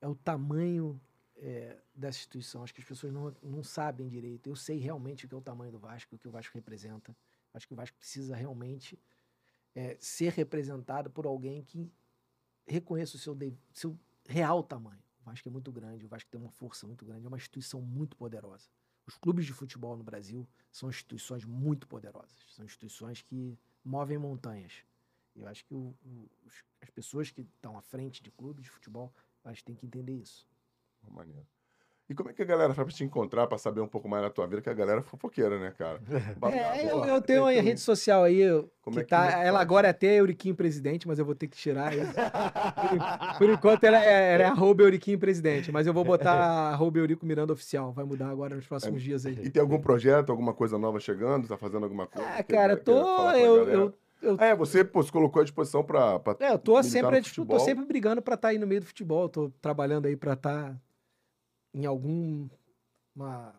é 0.00 0.06
o 0.06 0.14
tamanho 0.14 1.00
é, 1.36 1.78
dessa 1.94 2.18
instituição. 2.18 2.62
Acho 2.62 2.74
que 2.74 2.80
as 2.80 2.86
pessoas 2.86 3.12
não, 3.12 3.34
não 3.42 3.62
sabem 3.62 4.08
direito. 4.08 4.48
Eu 4.48 4.56
sei 4.56 4.78
realmente 4.78 5.24
o 5.24 5.28
que 5.28 5.34
é 5.34 5.38
o 5.38 5.40
tamanho 5.40 5.72
do 5.72 5.78
Vasco, 5.78 6.14
o 6.14 6.18
que 6.18 6.28
o 6.28 6.30
Vasco 6.30 6.52
representa. 6.54 7.16
Acho 7.54 7.66
que 7.66 7.72
o 7.72 7.76
Vasco 7.76 7.96
precisa 7.96 8.36
realmente 8.36 8.98
é, 9.74 9.96
ser 9.98 10.32
representado 10.32 11.08
por 11.10 11.24
alguém 11.24 11.62
que 11.62 11.90
reconheça 12.66 13.16
o 13.16 13.18
seu, 13.18 13.34
de- 13.34 13.56
seu 13.72 13.98
real 14.28 14.62
tamanho. 14.62 15.02
O 15.22 15.30
Vasco 15.30 15.48
é 15.48 15.52
muito 15.52 15.72
grande, 15.72 16.04
o 16.04 16.08
Vasco 16.08 16.30
tem 16.30 16.40
uma 16.40 16.50
força 16.50 16.86
muito 16.86 17.04
grande, 17.04 17.24
é 17.24 17.28
uma 17.28 17.36
instituição 17.36 17.80
muito 17.80 18.16
poderosa. 18.16 18.68
Os 19.06 19.16
clubes 19.16 19.46
de 19.46 19.54
futebol 19.54 19.96
no 19.96 20.04
Brasil 20.04 20.46
são 20.70 20.90
instituições 20.90 21.44
muito 21.44 21.88
poderosas, 21.88 22.36
são 22.50 22.64
instituições 22.64 23.22
que 23.22 23.58
movem 23.82 24.18
montanhas. 24.18 24.84
Eu 25.40 25.46
acho 25.46 25.64
que 25.64 25.74
o- 25.74 25.94
o- 26.04 26.28
as 26.82 26.90
pessoas 26.90 27.30
que 27.30 27.42
estão 27.42 27.76
à 27.78 27.82
frente 27.82 28.22
de 28.22 28.30
clubes 28.30 28.64
de 28.64 28.70
futebol, 28.70 29.12
elas 29.44 29.62
têm 29.62 29.74
que 29.74 29.86
entender 29.86 30.12
isso. 30.14 30.46
Maneiro. 31.10 31.46
E 32.10 32.14
como 32.14 32.30
é 32.30 32.32
que 32.32 32.40
a 32.40 32.44
galera 32.44 32.72
faz 32.72 32.86
pra 32.88 32.96
te 32.96 33.04
encontrar, 33.04 33.46
pra 33.46 33.58
saber 33.58 33.82
um 33.82 33.86
pouco 33.86 34.08
mais 34.08 34.22
da 34.22 34.30
tua 34.30 34.46
vida? 34.46 34.62
Que 34.62 34.70
a 34.70 34.74
galera 34.74 35.00
é 35.00 35.02
fofoqueira, 35.02 35.58
né, 35.60 35.74
cara? 35.76 36.00
É, 36.50 36.90
eu, 36.90 37.04
eu 37.04 37.20
tenho 37.20 37.42
uma 37.42 37.52
tem- 37.52 37.60
rede 37.62 37.80
social 37.80 38.24
aí 38.24 38.40
Como 38.80 38.96
que 38.96 39.00
é 39.00 39.04
que- 39.04 39.10
tá. 39.10 39.26
é 39.26 39.28
que 39.28 39.34
ela 39.40 39.58
faz? 39.58 39.60
agora 39.60 39.86
é 39.88 39.90
até 39.90 40.14
Euriquim 40.18 40.54
Presidente, 40.54 41.06
mas 41.06 41.18
eu 41.18 41.24
vou 41.26 41.34
ter 41.34 41.48
que 41.48 41.56
tirar 41.58 41.94
isso. 41.94 42.10
por, 43.34 43.38
por 43.38 43.50
enquanto 43.50 43.84
ela 43.84 44.02
é, 44.02 44.34
ela 44.34 44.42
é 44.42 44.46
arroba 44.46 44.82
Euriquim 44.84 45.18
Presidente, 45.18 45.70
mas 45.70 45.86
eu 45.86 45.92
vou 45.92 46.02
botar 46.02 46.32
arroba 46.72 46.98
Eurico 46.98 47.26
Miranda 47.26 47.52
Oficial. 47.52 47.92
Vai 47.92 48.06
mudar 48.06 48.30
agora 48.30 48.56
nos 48.56 48.66
próximos 48.66 49.02
dias 49.02 49.26
aí. 49.26 49.34
E 49.44 49.50
tem 49.50 49.60
algum 49.60 49.78
projeto, 49.80 50.30
alguma 50.30 50.54
coisa 50.54 50.78
nova 50.78 50.98
chegando? 50.98 51.46
Tá 51.46 51.58
fazendo 51.58 51.84
alguma 51.84 52.06
coisa? 52.06 52.26
Ah, 52.28 52.42
cara, 52.42 52.74
tô. 52.76 52.98
a 53.20 53.38
Eu, 53.38 53.68
eu, 53.68 53.94
eu, 54.22 54.36
É, 54.40 54.54
você 54.54 54.84
pô, 54.84 55.02
se 55.02 55.10
colocou 55.12 55.40
à 55.40 55.44
disposição 55.44 55.84
pra 55.84 56.20
é, 56.40 56.52
eu 56.52 56.58
tô 56.58 56.82
sempre, 56.82 57.22
tô 57.46 57.58
sempre 57.58 57.84
brigando 57.84 58.20
pra 58.22 58.34
estar 58.34 58.48
aí 58.48 58.58
no 58.58 58.66
meio 58.66 58.80
do 58.80 58.86
futebol. 58.86 59.28
Tô 59.28 59.50
trabalhando 59.60 60.06
aí 60.06 60.16
pra 60.16 60.32
estar 60.34 60.80
em 61.74 61.84
algum 61.86 62.48
uma, 63.14 63.54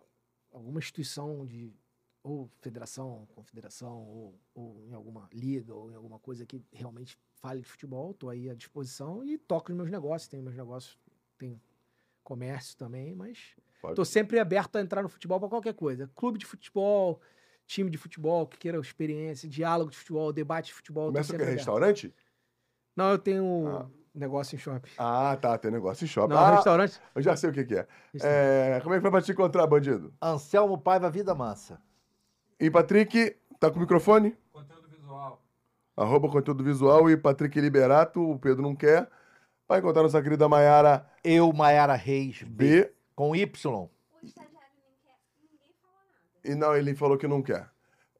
alguma 0.51 0.79
instituição 0.79 1.45
de 1.45 1.73
ou 2.21 2.49
federação, 2.59 3.27
confederação, 3.33 4.05
ou, 4.07 4.39
ou 4.53 4.83
em 4.85 4.93
alguma 4.93 5.29
liga, 5.33 5.73
ou 5.73 5.89
em 5.91 5.95
alguma 5.95 6.19
coisa 6.19 6.45
que 6.45 6.61
realmente 6.71 7.17
fale 7.35 7.61
de 7.61 7.67
futebol, 7.67 8.13
tô 8.13 8.29
aí 8.29 8.49
à 8.49 8.53
disposição 8.53 9.23
e 9.23 9.37
toco 9.37 9.69
nos 9.69 9.77
meus 9.77 9.89
negócios, 9.89 10.27
tenho 10.27 10.43
meus 10.43 10.55
negócios, 10.55 10.99
tem 11.37 11.59
comércio 12.21 12.77
também, 12.77 13.15
mas 13.15 13.55
Pode- 13.81 13.95
tô 13.95 14.03
sempre 14.03 14.37
aberto 14.37 14.75
a 14.75 14.81
entrar 14.81 15.01
no 15.01 15.07
futebol 15.09 15.39
para 15.39 15.49
qualquer 15.49 15.73
coisa. 15.73 16.09
Clube 16.13 16.37
de 16.37 16.45
futebol, 16.45 17.21
time 17.69 17.89
de 17.89 17.97
futebol, 17.97 18.47
que 18.47 18.57
queira 18.57 18.79
experiência, 18.79 19.47
diálogo 19.47 19.91
de 19.91 19.97
futebol, 19.97 20.33
debate 20.33 20.67
de 20.67 20.73
futebol. 20.73 21.07
Começa 21.07 21.33
o 21.33 21.37
que? 21.37 21.43
Restaurante? 21.43 22.13
Não, 22.95 23.11
eu 23.11 23.19
tenho 23.19 23.67
Ah. 23.67 23.85
negócio 24.13 24.55
em 24.55 24.59
shopping. 24.59 24.89
Ah, 24.97 25.37
tá, 25.39 25.55
tem 25.57 25.69
negócio 25.69 26.03
em 26.03 26.07
shopping. 26.07 26.33
Não, 26.33 26.39
ah, 26.41 26.55
restaurante. 26.55 26.99
eu 27.13 27.21
já 27.21 27.35
sei 27.35 27.51
o 27.51 27.53
que, 27.53 27.63
que 27.63 27.75
é. 27.75 27.87
é. 28.21 28.79
Como 28.81 28.95
é 28.95 28.97
que 28.97 29.01
foi 29.03 29.11
pra 29.11 29.21
te 29.21 29.31
encontrar, 29.31 29.67
bandido? 29.67 30.11
Anselmo 30.21 30.77
Paiva 30.79 31.09
Vida 31.11 31.35
Mansa. 31.35 31.79
E 32.59 32.69
Patrick, 32.71 33.37
tá 33.59 33.69
com 33.69 33.77
o 33.77 33.81
microfone? 33.81 34.35
Conteúdo 34.51 34.89
visual. 34.89 35.41
Arroba 35.95 36.27
conteúdo 36.29 36.63
visual 36.63 37.09
e 37.09 37.15
Patrick 37.15 37.59
Liberato, 37.61 38.19
o 38.19 38.39
Pedro 38.39 38.63
não 38.63 38.75
quer. 38.75 39.07
Vai 39.67 39.77
encontrar 39.79 40.01
nossa 40.01 40.21
querida 40.23 40.49
Maiara 40.49 41.07
Eu, 41.23 41.53
Maiara 41.53 41.93
Reis 41.93 42.41
B. 42.41 42.81
B. 42.81 42.91
Com 43.15 43.35
Y. 43.35 43.43
O 43.43 43.89
estagiário 44.23 44.57
nem 44.81 44.95
quer. 45.03 45.15
Ninguém 45.39 45.71
falou 45.79 45.97
nada. 45.97 46.28
E 46.43 46.55
não, 46.55 46.75
ele 46.75 46.95
falou 46.95 47.17
que 47.17 47.27
não 47.27 47.41
quer. 47.41 47.69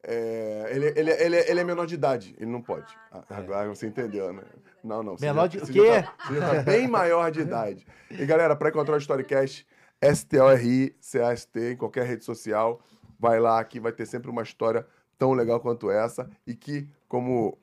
É, 0.02 0.68
ele, 0.72 0.86
ele, 0.96 1.10
ele, 1.10 1.36
ele 1.36 1.60
é 1.60 1.64
menor 1.64 1.86
de 1.86 1.94
idade, 1.94 2.34
ele 2.38 2.50
não 2.50 2.62
pode. 2.62 2.86
Ah, 3.12 3.22
Agora 3.28 3.68
você 3.68 3.86
entendeu, 3.86 4.32
né? 4.32 4.42
Não, 4.82 5.02
não. 5.02 5.16
Menor 5.20 5.42
já- 5.50 5.58
de- 5.60 5.70
o 5.70 5.72
quê? 5.72 5.86
Já 5.86 6.02
tá, 6.02 6.16
você 6.26 6.40
já 6.40 6.54
tá 6.54 6.62
bem 6.62 6.88
maior 6.88 7.30
de 7.30 7.40
idade. 7.40 7.86
E 8.10 8.24
galera, 8.24 8.56
para 8.56 8.70
encontrar 8.70 8.94
o 8.94 8.98
Storycast, 8.98 9.66
S-T-O-R-I-C-A-S-T, 10.00 11.72
em 11.72 11.76
qualquer 11.76 12.06
rede 12.06 12.24
social, 12.24 12.80
vai 13.18 13.38
lá 13.38 13.62
que 13.64 13.78
vai 13.78 13.92
ter 13.92 14.06
sempre 14.06 14.30
uma 14.30 14.42
história 14.42 14.86
tão 15.18 15.32
legal 15.32 15.60
quanto 15.60 15.90
essa 15.90 16.30
e 16.46 16.54
que, 16.54 16.88
como 17.08 17.58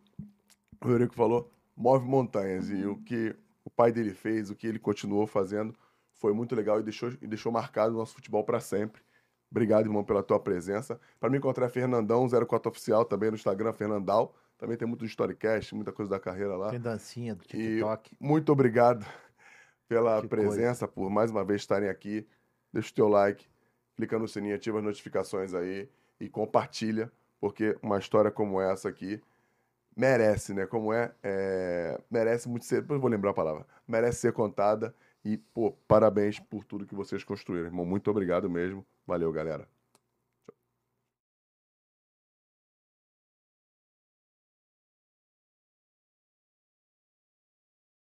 o 0.84 0.90
Eurico 0.90 1.16
falou, 1.16 1.52
move 1.76 2.06
montanhas. 2.08 2.70
E 2.70 2.86
o 2.86 2.98
que 2.98 3.36
o 3.66 3.70
pai 3.70 3.92
dele 3.92 4.14
fez, 4.14 4.50
o 4.50 4.56
que 4.56 4.68
ele 4.68 4.80
continuou 4.80 5.26
fazendo, 5.26 5.74
foi 6.14 6.34
muito 6.34 6.56
legal 6.56 6.80
e 6.80 6.84
deixou, 6.84 7.12
e 7.22 7.28
deixou 7.28 7.52
marcado 7.52 7.96
o 7.96 7.98
nosso 7.98 8.14
futebol 8.14 8.44
para 8.44 8.60
sempre. 8.60 9.02
Obrigado, 9.50 9.86
irmão, 9.86 10.04
pela 10.04 10.22
tua 10.22 10.40
presença. 10.40 11.00
Para 11.20 11.30
me 11.30 11.38
encontrar 11.38 11.68
é 11.68 11.70
Fernandão, 11.70 12.28
04 12.28 12.70
Oficial, 12.70 13.06
também 13.06 13.30
no 13.30 13.36
Instagram, 13.36 13.74
Fernandal. 13.74 14.36
Também 14.58 14.76
tem 14.76 14.88
muito 14.88 15.06
Storycast, 15.06 15.74
muita 15.76 15.92
coisa 15.92 16.10
da 16.10 16.20
carreira 16.20 16.56
lá. 16.58 16.70
Tem 16.70 16.80
dancinha 16.80 17.36
do 17.36 17.44
E 17.44 17.48
TikTok. 17.48 18.18
muito 18.20 18.52
obrigado 18.52 19.06
pela 19.88 20.22
Que 20.22 20.28
presença, 20.28 20.88
por 20.88 21.10
mais 21.10 21.32
uma 21.32 21.44
vez 21.46 21.62
estarem 21.62 21.90
aqui. 21.90 22.28
Deixa 22.74 22.92
o 22.92 22.94
teu 22.94 23.08
like, 23.08 23.48
clica 23.96 24.20
no 24.20 24.28
sininho, 24.28 24.56
ativa 24.56 24.80
as 24.80 24.84
notificações 24.84 25.54
aí 25.54 25.90
e 26.20 26.28
compartilha, 26.28 27.12
porque 27.40 27.78
uma 27.82 27.98
história 27.98 28.32
como 28.32 28.60
essa 28.60 28.90
aqui 28.90 29.22
merece, 29.96 30.54
né? 30.54 30.66
Como 30.66 30.92
é, 30.92 31.14
é 31.24 32.00
merece 32.10 32.50
muito 32.50 32.66
ser, 32.66 32.82
depois 32.82 32.98
eu 32.98 33.02
vou 33.02 33.10
lembrar 33.10 33.32
a 33.32 33.34
palavra, 33.34 33.66
merece 33.88 34.20
ser 34.22 34.34
contada 34.34 34.94
e, 35.24 35.38
pô, 35.38 35.72
parabéns 35.88 36.40
por 36.40 36.64
tudo 36.66 36.86
que 36.86 36.96
vocês 36.96 37.24
construíram, 37.24 37.68
irmão. 37.68 37.86
Muito 37.86 38.10
obrigado 38.12 38.50
mesmo. 38.50 38.86
Valeu, 39.06 39.32
galera. 39.32 39.68